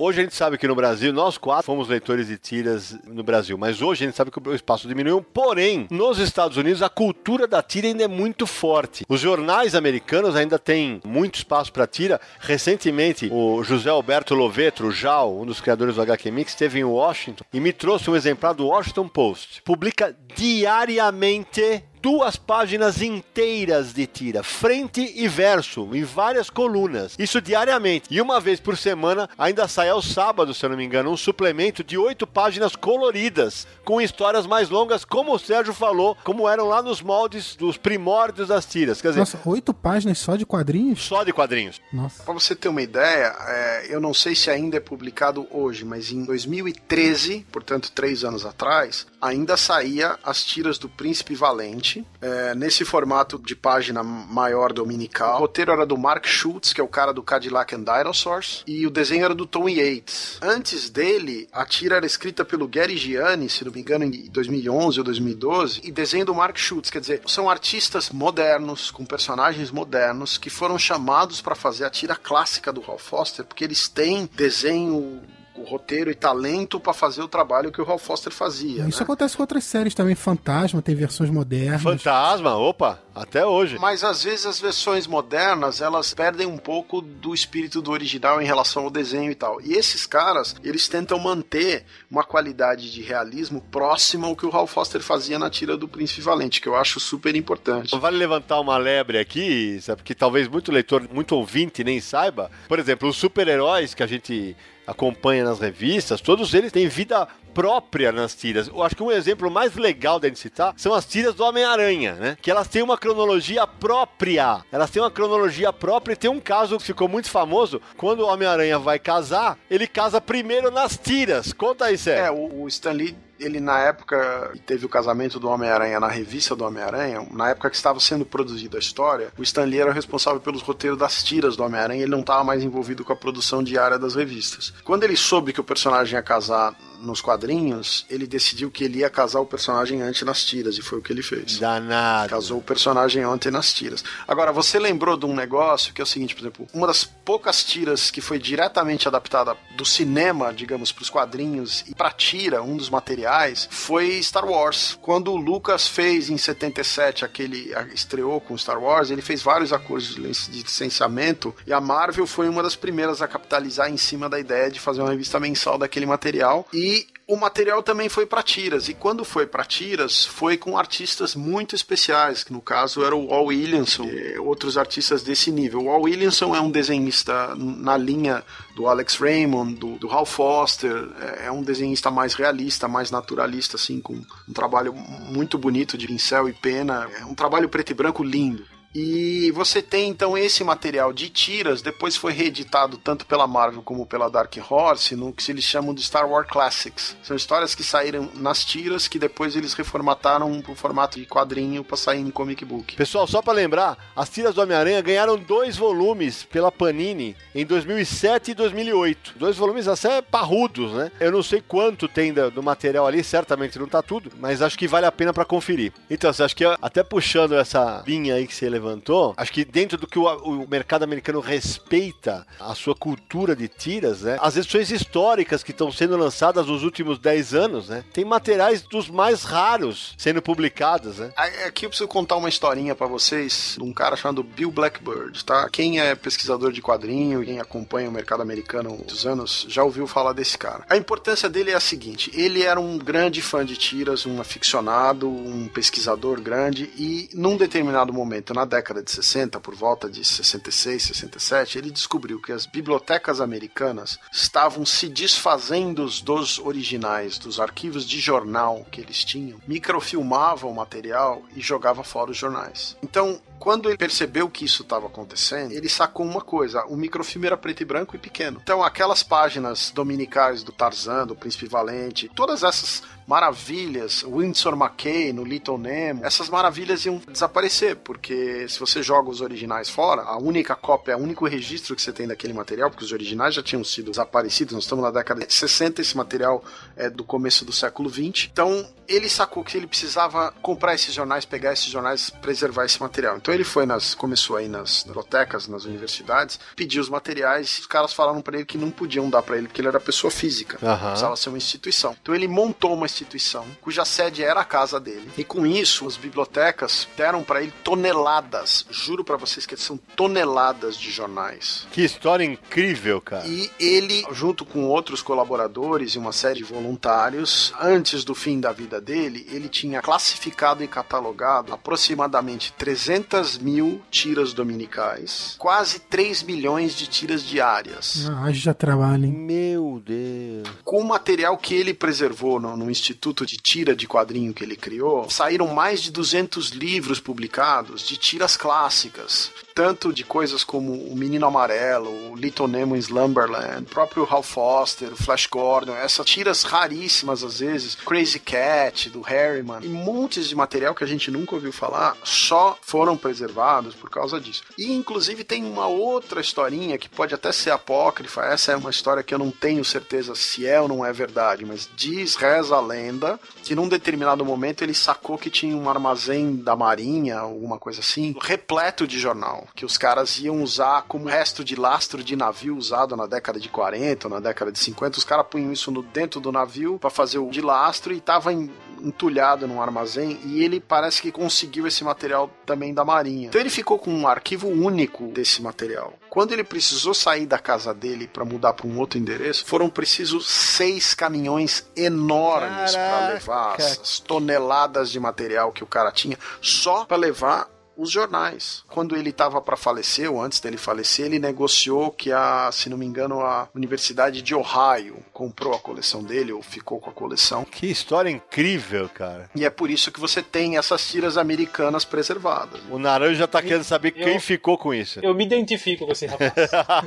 Hoje 0.00 0.20
a 0.20 0.22
gente 0.22 0.36
sabe 0.36 0.56
que 0.56 0.68
no 0.68 0.76
Brasil, 0.76 1.12
nós 1.12 1.36
quatro 1.36 1.66
fomos 1.66 1.88
leitores 1.88 2.28
de 2.28 2.38
tiras 2.38 2.96
no 3.04 3.24
Brasil, 3.24 3.58
mas 3.58 3.82
hoje 3.82 4.04
a 4.04 4.06
gente 4.06 4.16
sabe 4.16 4.30
que 4.30 4.38
o 4.38 4.54
espaço 4.54 4.86
diminuiu. 4.86 5.20
Porém, 5.20 5.88
nos 5.90 6.18
Estados 6.18 6.56
Unidos, 6.56 6.82
a 6.82 6.88
cultura 6.88 7.48
da 7.48 7.60
tira 7.64 7.88
ainda 7.88 8.04
é 8.04 8.08
muito 8.08 8.46
forte. 8.46 9.04
Os 9.08 9.20
jornais 9.20 9.74
americanos 9.74 10.36
ainda 10.36 10.56
têm 10.56 11.00
muito 11.04 11.34
espaço 11.34 11.72
para 11.72 11.84
tira. 11.84 12.20
Recentemente, 12.38 13.28
o 13.32 13.64
José 13.64 13.90
Alberto 13.90 14.36
Lovetro, 14.36 14.92
Jal, 14.92 15.36
um 15.36 15.44
dos 15.44 15.60
criadores 15.60 15.96
do 15.96 16.02
HQ 16.02 16.30
Mix, 16.30 16.52
esteve 16.52 16.78
em 16.78 16.84
Washington 16.84 17.44
e 17.52 17.58
me 17.58 17.72
trouxe 17.72 18.08
um 18.08 18.14
exemplar 18.14 18.54
do 18.54 18.68
Washington 18.68 19.08
Post. 19.08 19.62
Publica 19.64 20.16
diariamente 20.36 21.82
duas 22.00 22.36
páginas 22.36 23.02
inteiras 23.02 23.92
de 23.92 24.06
tira, 24.06 24.42
frente 24.42 25.12
e 25.16 25.28
verso, 25.28 25.88
em 25.94 26.04
várias 26.04 26.48
colunas. 26.50 27.14
Isso 27.18 27.40
diariamente. 27.40 28.06
E 28.10 28.20
uma 28.20 28.40
vez 28.40 28.60
por 28.60 28.76
semana, 28.76 29.28
ainda 29.38 29.66
sai 29.68 29.88
aos 29.88 30.12
sábados, 30.12 30.56
se 30.56 30.64
eu 30.64 30.70
não 30.70 30.76
me 30.76 30.84
engano, 30.84 31.10
um 31.10 31.16
suplemento 31.16 31.82
de 31.84 31.96
oito 31.98 32.26
páginas 32.26 32.74
coloridas, 32.76 33.66
com 33.84 34.00
histórias 34.00 34.46
mais 34.46 34.68
longas, 34.68 35.04
como 35.04 35.34
o 35.34 35.38
Sérgio 35.38 35.72
falou, 35.74 36.16
como 36.24 36.48
eram 36.48 36.66
lá 36.68 36.82
nos 36.82 37.00
moldes 37.02 37.56
dos 37.56 37.76
primórdios 37.76 38.48
das 38.48 38.66
tiras. 38.66 39.00
Quer 39.00 39.08
dizer, 39.08 39.20
Nossa, 39.20 39.40
oito 39.44 39.72
páginas 39.74 40.18
só 40.18 40.36
de 40.36 40.44
quadrinhos? 40.46 41.02
só 41.02 41.24
de 41.24 41.32
quadrinhos. 41.32 41.80
Nossa. 41.92 42.22
Para 42.22 42.34
você 42.34 42.54
ter 42.54 42.68
uma 42.68 42.82
ideia, 42.82 43.34
é, 43.46 43.86
eu 43.88 44.00
não 44.00 44.12
sei 44.14 44.34
se 44.34 44.50
ainda 44.50 44.76
é 44.76 44.80
publicado 44.80 45.46
hoje, 45.50 45.84
mas 45.84 46.10
em 46.10 46.24
2013, 46.24 47.46
portanto 47.50 47.90
três 47.92 48.24
anos 48.24 48.44
atrás, 48.44 49.06
ainda 49.20 49.56
saía 49.56 50.18
as 50.22 50.44
tiras 50.44 50.78
do 50.78 50.88
Príncipe 50.88 51.34
Valente, 51.34 52.06
é, 52.20 52.54
nesse 52.54 52.84
formato 52.84 53.38
de 53.38 53.54
página 53.54 54.02
maior 54.02 54.72
dominical. 54.72 55.36
O 55.36 55.40
roteiro 55.40 55.72
era 55.72 55.86
do 55.86 55.96
Mark 55.96 56.26
Schultz, 56.26 56.72
que 56.72 56.80
é 56.80 56.84
o 56.84 56.88
cara 56.88 57.12
do 57.12 57.22
Cadillac 57.22 57.74
and 57.74 57.84
Dinosaurs, 57.84 58.62
e 58.66 58.86
o 58.86 58.90
desenho 58.90 59.24
era 59.24 59.34
do 59.34 59.46
Tom 59.46 59.68
Yates. 59.68 60.38
Antes 60.42 60.90
dele, 60.90 61.48
a 61.52 61.64
tira 61.64 61.96
era 61.96 62.06
escrita 62.06 62.44
pelo 62.44 62.68
Gary 62.68 62.96
Gianni, 62.96 63.48
se 63.48 63.64
não 63.64 63.72
me 63.72 63.80
engano, 63.80 64.04
em 64.04 64.28
2011 64.30 64.98
ou 64.98 65.04
2012, 65.04 65.80
e 65.84 65.90
desenho 65.90 66.26
do 66.26 66.34
Mark 66.34 66.56
Schultz. 66.56 66.90
Quer 66.90 67.00
dizer, 67.00 67.22
são 67.26 67.50
artistas 67.50 68.10
modernos, 68.10 68.90
com 68.90 69.04
personagens 69.04 69.70
modernos, 69.70 70.38
que 70.38 70.50
foram 70.50 70.78
chamados 70.78 71.40
para 71.40 71.54
fazer 71.54 71.84
a 71.84 71.90
tira 71.90 72.16
clássica 72.16 72.72
do 72.72 72.82
Hal 72.86 72.98
Foster, 72.98 73.44
porque 73.44 73.64
eles 73.64 73.88
têm 73.88 74.28
desenho 74.34 75.22
o 75.58 75.64
roteiro 75.64 76.10
e 76.10 76.14
talento 76.14 76.78
para 76.78 76.92
fazer 76.92 77.22
o 77.22 77.28
trabalho 77.28 77.72
que 77.72 77.80
o 77.80 77.90
Hal 77.90 77.98
Foster 77.98 78.32
fazia. 78.32 78.86
Isso 78.86 78.98
né? 78.98 79.04
acontece 79.04 79.36
com 79.36 79.42
outras 79.42 79.64
séries 79.64 79.94
também. 79.94 80.14
Fantasma 80.14 80.80
tem 80.80 80.94
versões 80.94 81.30
modernas. 81.30 81.82
Fantasma, 81.82 82.56
opa, 82.56 83.00
até 83.14 83.44
hoje. 83.44 83.78
Mas 83.78 84.04
às 84.04 84.22
vezes 84.22 84.46
as 84.46 84.60
versões 84.60 85.06
modernas 85.06 85.80
elas 85.80 86.14
perdem 86.14 86.46
um 86.46 86.58
pouco 86.58 87.00
do 87.00 87.34
espírito 87.34 87.82
do 87.82 87.90
original 87.90 88.40
em 88.40 88.44
relação 88.44 88.84
ao 88.84 88.90
desenho 88.90 89.30
e 89.30 89.34
tal. 89.34 89.60
E 89.60 89.72
esses 89.72 90.06
caras, 90.06 90.54
eles 90.62 90.88
tentam 90.88 91.18
manter 91.18 91.84
uma 92.10 92.24
qualidade 92.24 92.92
de 92.92 93.02
realismo 93.02 93.60
próxima 93.70 94.26
ao 94.26 94.36
que 94.36 94.46
o 94.46 94.54
Hal 94.54 94.66
Foster 94.66 95.00
fazia 95.00 95.38
na 95.38 95.50
tira 95.50 95.76
do 95.76 95.88
Príncipe 95.88 96.20
Valente, 96.20 96.60
que 96.60 96.68
eu 96.68 96.76
acho 96.76 97.00
super 97.00 97.34
importante. 97.34 97.96
Vale 97.98 98.16
levantar 98.16 98.60
uma 98.60 98.76
lebre 98.76 99.18
aqui, 99.18 99.80
sabe? 99.80 99.98
Porque 99.98 100.14
talvez 100.14 100.48
muito 100.48 100.70
leitor, 100.70 101.06
muito 101.12 101.34
ouvinte 101.34 101.82
nem 101.82 102.00
saiba. 102.00 102.50
Por 102.68 102.78
exemplo, 102.78 103.08
os 103.08 103.16
super-heróis 103.16 103.94
que 103.94 104.02
a 104.02 104.06
gente 104.06 104.56
acompanha 104.88 105.44
nas 105.44 105.60
revistas, 105.60 106.20
todos 106.20 106.54
eles 106.54 106.72
têm 106.72 106.88
vida 106.88 107.28
própria 107.52 108.10
nas 108.10 108.34
tiras. 108.34 108.68
Eu 108.68 108.82
acho 108.82 108.96
que 108.96 109.02
um 109.02 109.10
exemplo 109.10 109.50
mais 109.50 109.74
legal 109.74 110.18
de 110.18 110.34
citar 110.36 110.72
são 110.76 110.94
as 110.94 111.04
tiras 111.04 111.34
do 111.34 111.44
Homem-Aranha, 111.44 112.14
né? 112.14 112.38
Que 112.40 112.50
elas 112.50 112.68
têm 112.68 112.82
uma 112.82 112.96
cronologia 112.96 113.66
própria. 113.66 114.64
Elas 114.72 114.90
têm 114.90 115.02
uma 115.02 115.10
cronologia 115.10 115.72
própria 115.72 116.12
e 116.14 116.16
tem 116.16 116.30
um 116.30 116.40
caso 116.40 116.78
que 116.78 116.84
ficou 116.84 117.08
muito 117.08 117.28
famoso. 117.30 117.80
Quando 117.96 118.20
o 118.20 118.26
Homem-Aranha 118.28 118.78
vai 118.78 118.98
casar, 118.98 119.58
ele 119.70 119.86
casa 119.86 120.20
primeiro 120.20 120.70
nas 120.70 120.96
tiras. 120.96 121.52
Conta 121.52 121.86
aí, 121.86 121.94
É, 121.94 121.98
Sérgio. 121.98 122.34
o, 122.34 122.62
o 122.62 122.68
Stan 122.68 122.92
Lee, 122.92 123.16
ele 123.38 123.60
na 123.60 123.78
época 123.78 124.52
teve 124.66 124.86
o 124.86 124.88
casamento 124.88 125.38
do 125.38 125.48
Homem-Aranha 125.48 126.00
na 126.00 126.08
revista 126.08 126.56
do 126.56 126.64
Homem-Aranha, 126.64 127.26
na 127.30 127.50
época 127.50 127.70
que 127.70 127.76
estava 127.76 128.00
sendo 128.00 128.24
produzida 128.24 128.76
a 128.76 128.80
história, 128.80 129.32
o 129.38 129.42
Stan 129.42 129.64
Lee 129.64 129.80
era 129.80 129.92
responsável 129.92 130.40
pelos 130.40 130.62
roteiros 130.62 130.98
das 130.98 131.22
tiras 131.22 131.56
do 131.56 131.64
Homem-Aranha, 131.64 132.02
ele 132.02 132.10
não 132.10 132.20
estava 132.20 132.44
mais 132.44 132.62
envolvido 132.62 133.04
com 133.04 133.12
a 133.12 133.16
produção 133.16 133.62
diária 133.62 133.98
das 133.98 134.14
revistas. 134.14 134.72
Quando 134.84 135.04
ele 135.04 135.16
soube 135.16 135.52
que 135.52 135.60
o 135.60 135.64
personagem 135.64 136.14
ia 136.14 136.22
casar 136.22 136.74
nos 137.00 137.20
quadrinhos, 137.20 138.06
ele 138.10 138.26
decidiu 138.26 138.70
que 138.70 138.84
ele 138.84 138.98
ia 138.98 139.10
casar 139.10 139.40
o 139.40 139.46
personagem 139.46 140.02
antes 140.02 140.22
nas 140.22 140.44
tiras, 140.44 140.76
e 140.78 140.82
foi 140.82 140.98
o 140.98 141.02
que 141.02 141.12
ele 141.12 141.22
fez. 141.22 141.58
Danado. 141.58 142.30
Casou 142.30 142.58
o 142.58 142.62
personagem 142.62 143.24
ontem 143.24 143.50
nas 143.50 143.72
tiras. 143.72 144.04
Agora, 144.26 144.52
você 144.52 144.78
lembrou 144.78 145.16
de 145.16 145.26
um 145.26 145.34
negócio 145.34 145.92
que 145.92 146.00
é 146.00 146.04
o 146.04 146.06
seguinte, 146.06 146.34
por 146.34 146.42
exemplo, 146.42 146.66
uma 146.72 146.86
das 146.86 147.04
poucas 147.04 147.64
tiras 147.64 148.10
que 148.10 148.20
foi 148.20 148.38
diretamente 148.38 149.08
adaptada 149.08 149.56
do 149.76 149.84
cinema, 149.84 150.52
digamos, 150.52 150.92
para 150.92 151.02
os 151.02 151.10
quadrinhos 151.10 151.84
e 151.88 151.94
para 151.94 152.10
tira, 152.10 152.62
um 152.62 152.76
dos 152.76 152.90
materiais, 152.90 153.68
foi 153.70 154.22
Star 154.22 154.46
Wars. 154.46 154.98
Quando 155.00 155.32
o 155.32 155.36
Lucas 155.36 155.86
fez 155.86 156.30
em 156.30 156.38
77 156.38 157.24
aquele 157.24 157.72
estreou 157.92 158.40
com 158.40 158.56
Star 158.56 158.80
Wars, 158.82 159.10
ele 159.10 159.22
fez 159.22 159.42
vários 159.42 159.72
acordos 159.72 160.14
de 160.14 160.20
licenciamento 160.20 161.54
e 161.66 161.72
a 161.72 161.80
Marvel 161.80 162.26
foi 162.26 162.48
uma 162.48 162.62
das 162.62 162.76
primeiras 162.76 163.22
a 163.22 163.28
capitalizar 163.28 163.90
em 163.90 163.96
cima 163.96 164.28
da 164.28 164.38
ideia 164.38 164.70
de 164.70 164.80
fazer 164.80 165.00
uma 165.00 165.10
revista 165.10 165.38
mensal 165.38 165.78
daquele 165.78 166.06
material 166.06 166.66
e 166.72 166.97
o 167.28 167.36
material 167.36 167.82
também 167.82 168.08
foi 168.08 168.24
para 168.24 168.42
tiras. 168.42 168.88
E 168.88 168.94
quando 168.94 169.22
foi 169.22 169.46
para 169.46 169.62
tiras, 169.62 170.24
foi 170.24 170.56
com 170.56 170.78
artistas 170.78 171.34
muito 171.34 171.76
especiais, 171.76 172.42
que 172.42 172.54
no 172.54 172.62
caso 172.62 173.04
era 173.04 173.14
o 173.14 173.32
Al 173.32 173.44
Williamson 173.44 174.04
e 174.04 174.38
outros 174.38 174.78
artistas 174.78 175.22
desse 175.22 175.52
nível. 175.52 175.84
O 175.84 175.90
Al 175.90 176.00
Williamson 176.00 176.56
é 176.56 176.60
um 176.60 176.70
desenhista 176.70 177.54
na 177.54 177.98
linha 177.98 178.42
do 178.74 178.88
Alex 178.88 179.16
Raymond, 179.16 179.74
do, 179.74 179.98
do 179.98 180.10
Hal 180.10 180.24
Foster, 180.24 181.10
é, 181.20 181.46
é 181.46 181.52
um 181.52 181.62
desenhista 181.62 182.10
mais 182.10 182.32
realista, 182.32 182.88
mais 182.88 183.10
naturalista, 183.10 183.76
assim, 183.76 184.00
com 184.00 184.14
um 184.48 184.52
trabalho 184.54 184.94
muito 184.94 185.58
bonito 185.58 185.98
de 185.98 186.06
pincel 186.06 186.48
e 186.48 186.54
pena. 186.54 187.10
É 187.20 187.26
um 187.26 187.34
trabalho 187.34 187.68
preto 187.68 187.90
e 187.90 187.94
branco 187.94 188.24
lindo. 188.24 188.64
E 188.94 189.50
você 189.52 189.82
tem 189.82 190.08
então 190.08 190.36
esse 190.36 190.64
material 190.64 191.12
de 191.12 191.28
tiras, 191.28 191.82
depois 191.82 192.16
foi 192.16 192.32
reeditado 192.32 192.96
tanto 192.96 193.26
pela 193.26 193.46
Marvel 193.46 193.82
como 193.82 194.06
pela 194.06 194.30
Dark 194.30 194.54
Horse, 194.68 195.14
no 195.14 195.32
que 195.32 195.50
eles 195.50 195.64
chamam 195.64 195.94
de 195.94 196.02
Star 196.02 196.28
Wars 196.28 196.48
Classics. 196.48 197.16
São 197.22 197.36
histórias 197.36 197.74
que 197.74 197.82
saíram 197.82 198.30
nas 198.34 198.64
tiras 198.64 199.06
que 199.06 199.18
depois 199.18 199.54
eles 199.54 199.74
reformataram 199.74 200.60
pro 200.62 200.74
formato 200.74 201.18
de 201.18 201.26
quadrinho 201.26 201.84
para 201.84 201.96
sair 201.96 202.20
em 202.20 202.30
comic 202.30 202.64
book. 202.64 202.96
Pessoal, 202.96 203.26
só 203.26 203.42
para 203.42 203.52
lembrar, 203.52 203.98
as 204.16 204.30
tiras 204.30 204.54
do 204.54 204.62
Homem-Aranha 204.62 205.00
ganharam 205.02 205.36
dois 205.36 205.76
volumes 205.76 206.44
pela 206.44 206.72
Panini 206.72 207.36
em 207.54 207.66
2007 207.66 208.52
e 208.52 208.54
2008. 208.54 209.34
Dois 209.36 209.56
volumes 209.56 209.86
até 209.86 210.22
parrudos, 210.22 210.92
né? 210.92 211.12
Eu 211.20 211.32
não 211.32 211.42
sei 211.42 211.60
quanto 211.60 212.08
tem 212.08 212.32
do 212.32 212.62
material 212.62 213.06
ali, 213.06 213.22
certamente 213.22 213.78
não 213.78 213.86
tá 213.86 214.02
tudo, 214.02 214.32
mas 214.38 214.62
acho 214.62 214.78
que 214.78 214.88
vale 214.88 215.06
a 215.06 215.12
pena 215.12 215.32
para 215.32 215.44
conferir. 215.44 215.92
Então, 216.08 216.30
acha 216.30 216.54
que 216.54 216.64
até 216.64 217.02
puxando 217.02 217.54
essa 217.54 218.02
linha 218.06 218.34
aí 218.34 218.46
que 218.46 218.54
você 218.54 218.77
levantou, 218.78 219.34
acho 219.36 219.52
que 219.52 219.64
dentro 219.64 219.98
do 219.98 220.06
que 220.06 220.18
o, 220.18 220.24
o, 220.24 220.68
mercado 220.68 221.02
americano 221.02 221.40
respeita 221.40 222.46
a 222.58 222.74
sua 222.74 222.94
cultura 222.94 223.54
de 223.54 223.68
tiras, 223.68 224.22
né? 224.22 224.38
As 224.40 224.56
edições 224.56 224.90
históricas 224.90 225.62
que 225.62 225.72
estão 225.72 225.90
sendo 225.90 226.16
lançadas 226.16 226.66
nos 226.66 226.82
últimos 226.82 227.18
10 227.18 227.54
anos, 227.54 227.88
né? 227.88 228.04
Tem 228.12 228.24
materiais 228.24 228.82
dos 228.82 229.08
mais 229.08 229.42
raros 229.42 230.14
sendo 230.16 230.40
publicados, 230.40 231.18
né? 231.18 231.32
Aqui 231.66 231.84
eu 231.84 231.90
preciso 231.90 232.08
contar 232.08 232.36
uma 232.36 232.48
historinha 232.48 232.94
para 232.94 233.06
vocês 233.06 233.74
de 233.76 233.84
um 233.84 233.92
cara 233.92 234.16
chamado 234.16 234.42
Bill 234.42 234.70
Blackbird, 234.70 235.44
tá? 235.44 235.68
Quem 235.70 236.00
é 236.00 236.14
pesquisador 236.14 236.72
de 236.72 236.80
quadrinho, 236.80 237.44
quem 237.44 237.60
acompanha 237.60 238.08
o 238.08 238.12
mercado 238.12 238.42
americano 238.42 238.90
há 238.90 238.92
muitos 238.92 239.26
anos, 239.26 239.66
já 239.68 239.82
ouviu 239.82 240.06
falar 240.06 240.32
desse 240.32 240.56
cara. 240.56 240.84
A 240.88 240.96
importância 240.96 241.48
dele 241.48 241.70
é 241.70 241.74
a 241.74 241.80
seguinte: 241.80 242.30
ele 242.34 242.62
era 242.62 242.80
um 242.80 242.96
grande 242.98 243.42
fã 243.42 243.64
de 243.64 243.76
tiras, 243.76 244.26
um 244.26 244.40
aficionado, 244.40 245.28
um 245.28 245.68
pesquisador 245.68 246.40
grande, 246.40 246.90
e 246.96 247.28
num 247.34 247.56
determinado 247.56 248.12
momento, 248.12 248.54
na 248.54 248.64
década 248.68 249.02
de 249.02 249.10
60, 249.10 249.58
por 249.60 249.74
volta 249.74 250.08
de 250.08 250.24
66, 250.24 251.02
67, 251.02 251.78
ele 251.78 251.90
descobriu 251.90 252.40
que 252.40 252.52
as 252.52 252.66
bibliotecas 252.66 253.40
americanas 253.40 254.18
estavam 254.30 254.84
se 254.86 255.08
desfazendo 255.08 256.06
dos 256.22 256.58
originais, 256.58 257.38
dos 257.38 257.58
arquivos 257.58 258.06
de 258.06 258.20
jornal 258.20 258.86
que 258.90 259.00
eles 259.00 259.24
tinham, 259.24 259.60
microfilmavam 259.66 260.70
o 260.70 260.74
material 260.74 261.42
e 261.56 261.60
jogava 261.60 262.04
fora 262.04 262.30
os 262.30 262.36
jornais. 262.36 262.96
Então, 263.02 263.40
quando 263.58 263.88
ele 263.88 263.98
percebeu 263.98 264.48
que 264.48 264.64
isso 264.64 264.82
estava 264.82 265.06
acontecendo, 265.06 265.72
ele 265.72 265.88
sacou 265.88 266.24
uma 266.24 266.40
coisa: 266.40 266.84
o 266.86 266.96
microfilme 266.96 267.46
era 267.46 267.56
preto 267.56 267.82
e 267.82 267.84
branco 267.84 268.16
e 268.16 268.18
pequeno. 268.18 268.60
Então, 268.62 268.82
aquelas 268.82 269.22
páginas 269.22 269.90
dominicais 269.90 270.62
do 270.62 270.72
Tarzan, 270.72 271.26
do 271.26 271.34
Príncipe 271.34 271.66
Valente, 271.66 272.30
todas 272.34 272.62
essas 272.62 273.02
maravilhas, 273.26 274.22
Windsor 274.22 274.72
McKay 274.72 275.34
no 275.34 275.44
Little 275.44 275.76
Nemo, 275.76 276.24
essas 276.24 276.48
maravilhas 276.48 277.04
iam 277.04 277.20
desaparecer, 277.30 277.96
porque 277.96 278.66
se 278.68 278.80
você 278.80 279.02
joga 279.02 279.28
os 279.28 279.42
originais 279.42 279.90
fora, 279.90 280.22
a 280.22 280.38
única 280.38 280.74
cópia, 280.74 281.16
o 281.16 281.22
único 281.22 281.46
registro 281.46 281.94
que 281.94 282.00
você 282.00 282.10
tem 282.10 282.26
daquele 282.26 282.54
material, 282.54 282.88
porque 282.88 283.04
os 283.04 283.12
originais 283.12 283.54
já 283.54 283.62
tinham 283.62 283.84
sido 283.84 284.10
desaparecidos, 284.10 284.72
nós 284.72 284.84
estamos 284.84 285.04
na 285.04 285.10
década 285.10 285.46
de 285.46 285.52
60, 285.52 286.00
esse 286.00 286.16
material 286.16 286.64
é 286.96 287.10
do 287.10 287.22
começo 287.22 287.66
do 287.66 287.72
século 287.72 288.08
20. 288.08 288.48
Então, 288.50 288.88
ele 289.08 289.28
sacou 289.28 289.64
que 289.64 289.76
ele 289.76 289.86
precisava 289.86 290.52
comprar 290.60 290.94
esses 290.94 291.14
jornais, 291.14 291.44
pegar 291.44 291.72
esses 291.72 291.86
jornais, 291.86 292.30
preservar 292.30 292.84
esse 292.84 293.00
material. 293.00 293.36
Então 293.36 293.52
ele 293.54 293.64
foi 293.64 293.86
nas, 293.86 294.14
começou 294.14 294.56
aí 294.56 294.68
nas 294.68 295.02
bibliotecas, 295.04 295.66
nas 295.66 295.84
universidades, 295.84 296.60
pediu 296.76 297.00
os 297.00 297.08
materiais, 297.08 297.78
os 297.80 297.86
caras 297.86 298.12
falaram 298.12 298.40
para 298.40 298.56
ele 298.56 298.66
que 298.66 298.76
não 298.76 298.90
podiam 298.90 299.30
dar 299.30 299.42
para 299.42 299.56
ele 299.56 299.68
porque 299.68 299.80
ele 299.80 299.88
era 299.88 299.98
pessoa 299.98 300.30
física, 300.30 300.78
uhum. 300.82 301.08
precisava 301.08 301.36
ser 301.36 301.48
uma 301.48 301.58
instituição. 301.58 302.14
Então 302.20 302.34
ele 302.34 302.46
montou 302.46 302.94
uma 302.94 303.06
instituição 303.06 303.66
cuja 303.80 304.04
sede 304.04 304.42
era 304.42 304.60
a 304.60 304.64
casa 304.64 305.00
dele. 305.00 305.30
E 305.38 305.44
com 305.44 305.66
isso, 305.66 306.06
as 306.06 306.16
bibliotecas 306.16 307.08
deram 307.16 307.42
para 307.42 307.62
ele 307.62 307.72
toneladas, 307.82 308.84
juro 308.90 309.24
para 309.24 309.36
vocês 309.36 309.64
que 309.64 309.76
são 309.76 309.96
toneladas 309.96 310.96
de 310.96 311.10
jornais. 311.10 311.86
Que 311.90 312.02
história 312.02 312.44
incrível, 312.44 313.20
cara. 313.20 313.46
E 313.46 313.70
ele, 313.80 314.24
junto 314.32 314.64
com 314.64 314.84
outros 314.84 315.22
colaboradores 315.22 316.12
e 316.12 316.18
uma 316.18 316.32
série 316.32 316.58
de 316.58 316.64
voluntários, 316.64 317.72
antes 317.80 318.24
do 318.24 318.34
fim 318.34 318.60
da 318.60 318.72
vida 318.72 318.97
dele, 319.00 319.46
ele 319.50 319.68
tinha 319.68 320.02
classificado 320.02 320.82
e 320.82 320.88
catalogado 320.88 321.72
aproximadamente 321.72 322.72
300 322.72 323.58
mil 323.58 324.00
tiras 324.10 324.52
dominicais, 324.52 325.54
quase 325.58 326.00
3 326.00 326.42
milhões 326.42 326.94
de 326.94 327.06
tiras 327.06 327.42
diárias. 327.42 328.28
Ah, 328.28 328.50
já 328.52 328.74
trabalha, 328.74 329.26
hein? 329.26 329.32
Meu 329.32 330.02
Deus. 330.04 330.68
Com 330.84 331.00
o 331.00 331.08
material 331.08 331.56
que 331.56 331.74
ele 331.74 331.94
preservou 331.94 332.60
no, 332.60 332.76
no 332.76 332.90
Instituto 332.90 333.44
de 333.46 333.56
Tira 333.56 333.94
de 333.94 334.06
Quadrinho 334.06 334.54
que 334.54 334.64
ele 334.64 334.76
criou, 334.76 335.28
saíram 335.30 335.68
mais 335.68 336.00
de 336.00 336.10
200 336.10 336.70
livros 336.70 337.20
publicados 337.20 338.02
de 338.02 338.16
tiras 338.16 338.56
clássicas 338.56 339.50
tanto 339.78 340.12
de 340.12 340.24
coisas 340.24 340.64
como 340.64 340.92
o 340.92 341.14
Menino 341.14 341.46
Amarelo, 341.46 342.10
o 342.32 342.34
Little 342.34 342.66
Nemo 342.66 342.96
em 342.96 342.98
Slumberland, 342.98 343.84
o 343.84 343.94
próprio 343.94 344.26
Hal 344.28 344.42
Foster, 344.42 345.12
o 345.12 345.16
Flash 345.16 345.46
Gordon, 345.46 345.94
essas 345.94 346.26
tiras 346.26 346.64
raríssimas 346.64 347.44
às 347.44 347.60
vezes, 347.60 347.94
Crazy 347.94 348.40
Cat, 348.40 349.08
do 349.08 349.20
Harryman, 349.20 349.78
e 349.84 349.88
montes 349.88 350.48
de 350.48 350.56
material 350.56 350.96
que 350.96 351.04
a 351.04 351.06
gente 351.06 351.30
nunca 351.30 351.54
ouviu 351.54 351.72
falar, 351.72 352.16
só 352.24 352.76
foram 352.82 353.16
preservados 353.16 353.94
por 353.94 354.10
causa 354.10 354.40
disso. 354.40 354.64
E 354.76 354.92
inclusive 354.92 355.44
tem 355.44 355.64
uma 355.64 355.86
outra 355.86 356.40
historinha 356.40 356.98
que 356.98 357.08
pode 357.08 357.32
até 357.32 357.52
ser 357.52 357.70
apócrifa, 357.70 358.42
essa 358.46 358.72
é 358.72 358.76
uma 358.76 358.90
história 358.90 359.22
que 359.22 359.32
eu 359.32 359.38
não 359.38 359.52
tenho 359.52 359.84
certeza 359.84 360.34
se 360.34 360.66
é 360.66 360.80
ou 360.80 360.88
não 360.88 361.06
é 361.06 361.12
verdade, 361.12 361.64
mas 361.64 361.88
diz, 361.94 362.34
reza 362.34 362.74
a 362.74 362.80
lenda, 362.80 363.38
que 363.62 363.76
num 363.76 363.88
determinado 363.88 364.44
momento 364.44 364.82
ele 364.82 364.92
sacou 364.92 365.38
que 365.38 365.50
tinha 365.50 365.76
um 365.76 365.88
armazém 365.88 366.56
da 366.56 366.74
marinha, 366.74 367.38
alguma 367.38 367.78
coisa 367.78 368.00
assim, 368.00 368.34
repleto 368.40 369.06
de 369.06 369.20
jornal 369.20 369.67
que 369.74 369.84
os 369.84 369.96
caras 369.96 370.38
iam 370.38 370.62
usar 370.62 371.02
como 371.02 371.28
resto 371.28 371.64
de 371.64 371.76
lastro 371.76 372.22
de 372.22 372.36
navio 372.36 372.76
usado 372.76 373.16
na 373.16 373.26
década 373.26 373.60
de 373.60 373.68
40, 373.68 374.28
na 374.28 374.40
década 374.40 374.72
de 374.72 374.78
50. 374.78 375.18
Os 375.18 375.24
caras 375.24 375.46
punham 375.48 375.72
isso 375.72 375.90
no 375.90 376.02
dentro 376.02 376.40
do 376.40 376.52
navio 376.52 376.98
para 376.98 377.10
fazer 377.10 377.38
o 377.38 377.50
de 377.50 377.60
lastro 377.60 378.12
e 378.12 378.20
tava 378.20 378.52
em, 378.52 378.70
entulhado 379.02 379.66
num 379.66 379.80
armazém 379.80 380.40
e 380.44 380.62
ele 380.62 380.80
parece 380.80 381.22
que 381.22 381.32
conseguiu 381.32 381.86
esse 381.86 382.04
material 382.04 382.50
também 382.66 382.92
da 382.92 383.04
Marinha. 383.04 383.48
Então 383.48 383.60
ele 383.60 383.70
ficou 383.70 383.98
com 383.98 384.12
um 384.12 384.26
arquivo 384.26 384.68
único 384.68 385.28
desse 385.28 385.62
material. 385.62 386.14
Quando 386.28 386.52
ele 386.52 386.64
precisou 386.64 387.14
sair 387.14 387.46
da 387.46 387.58
casa 387.58 387.94
dele 387.94 388.26
para 388.26 388.44
mudar 388.44 388.72
para 388.72 388.86
um 388.86 388.98
outro 388.98 389.18
endereço, 389.18 389.64
foram 389.64 389.88
precisos 389.88 390.48
seis 390.48 391.14
caminhões 391.14 391.86
enormes 391.96 392.92
para 392.92 393.28
levar 393.28 393.76
as 393.76 394.18
toneladas 394.20 395.10
de 395.10 395.18
material 395.18 395.72
que 395.72 395.82
o 395.82 395.86
cara 395.86 396.12
tinha 396.12 396.38
só 396.60 397.04
para 397.04 397.16
levar 397.16 397.68
os 397.98 398.10
jornais. 398.10 398.84
Quando 398.88 399.16
ele 399.16 399.30
estava 399.30 399.60
para 399.60 399.76
falecer, 399.76 400.32
ou 400.32 400.40
antes 400.40 400.60
dele 400.60 400.78
falecer, 400.78 401.26
ele 401.26 401.40
negociou 401.40 402.12
que 402.12 402.30
a, 402.30 402.70
se 402.72 402.88
não 402.88 402.96
me 402.96 403.04
engano, 403.04 403.40
a 403.40 403.68
Universidade 403.74 404.40
de 404.40 404.54
Ohio 404.54 405.16
comprou 405.32 405.74
a 405.74 405.78
coleção 405.80 406.22
dele, 406.22 406.52
ou 406.52 406.62
ficou 406.62 407.00
com 407.00 407.10
a 407.10 407.12
coleção. 407.12 407.64
Que 407.64 407.86
história 407.86 408.30
incrível, 408.30 409.08
cara. 409.08 409.50
E 409.54 409.64
é 409.64 409.70
por 409.70 409.90
isso 409.90 410.12
que 410.12 410.20
você 410.20 410.40
tem 410.40 410.78
essas 410.78 411.06
tiras 411.08 411.36
americanas 411.36 412.04
preservadas. 412.04 412.80
O 412.88 412.98
Naranja 412.98 413.48
tá 413.48 413.60
querendo 413.60 413.84
saber 413.84 414.14
eu, 414.16 414.24
quem 414.24 414.38
ficou 414.38 414.78
com 414.78 414.94
isso. 414.94 415.18
Eu 415.20 415.34
me 415.34 415.44
identifico 415.44 416.06
com 416.06 416.12
esse 416.12 416.26
rapaz. 416.26 416.52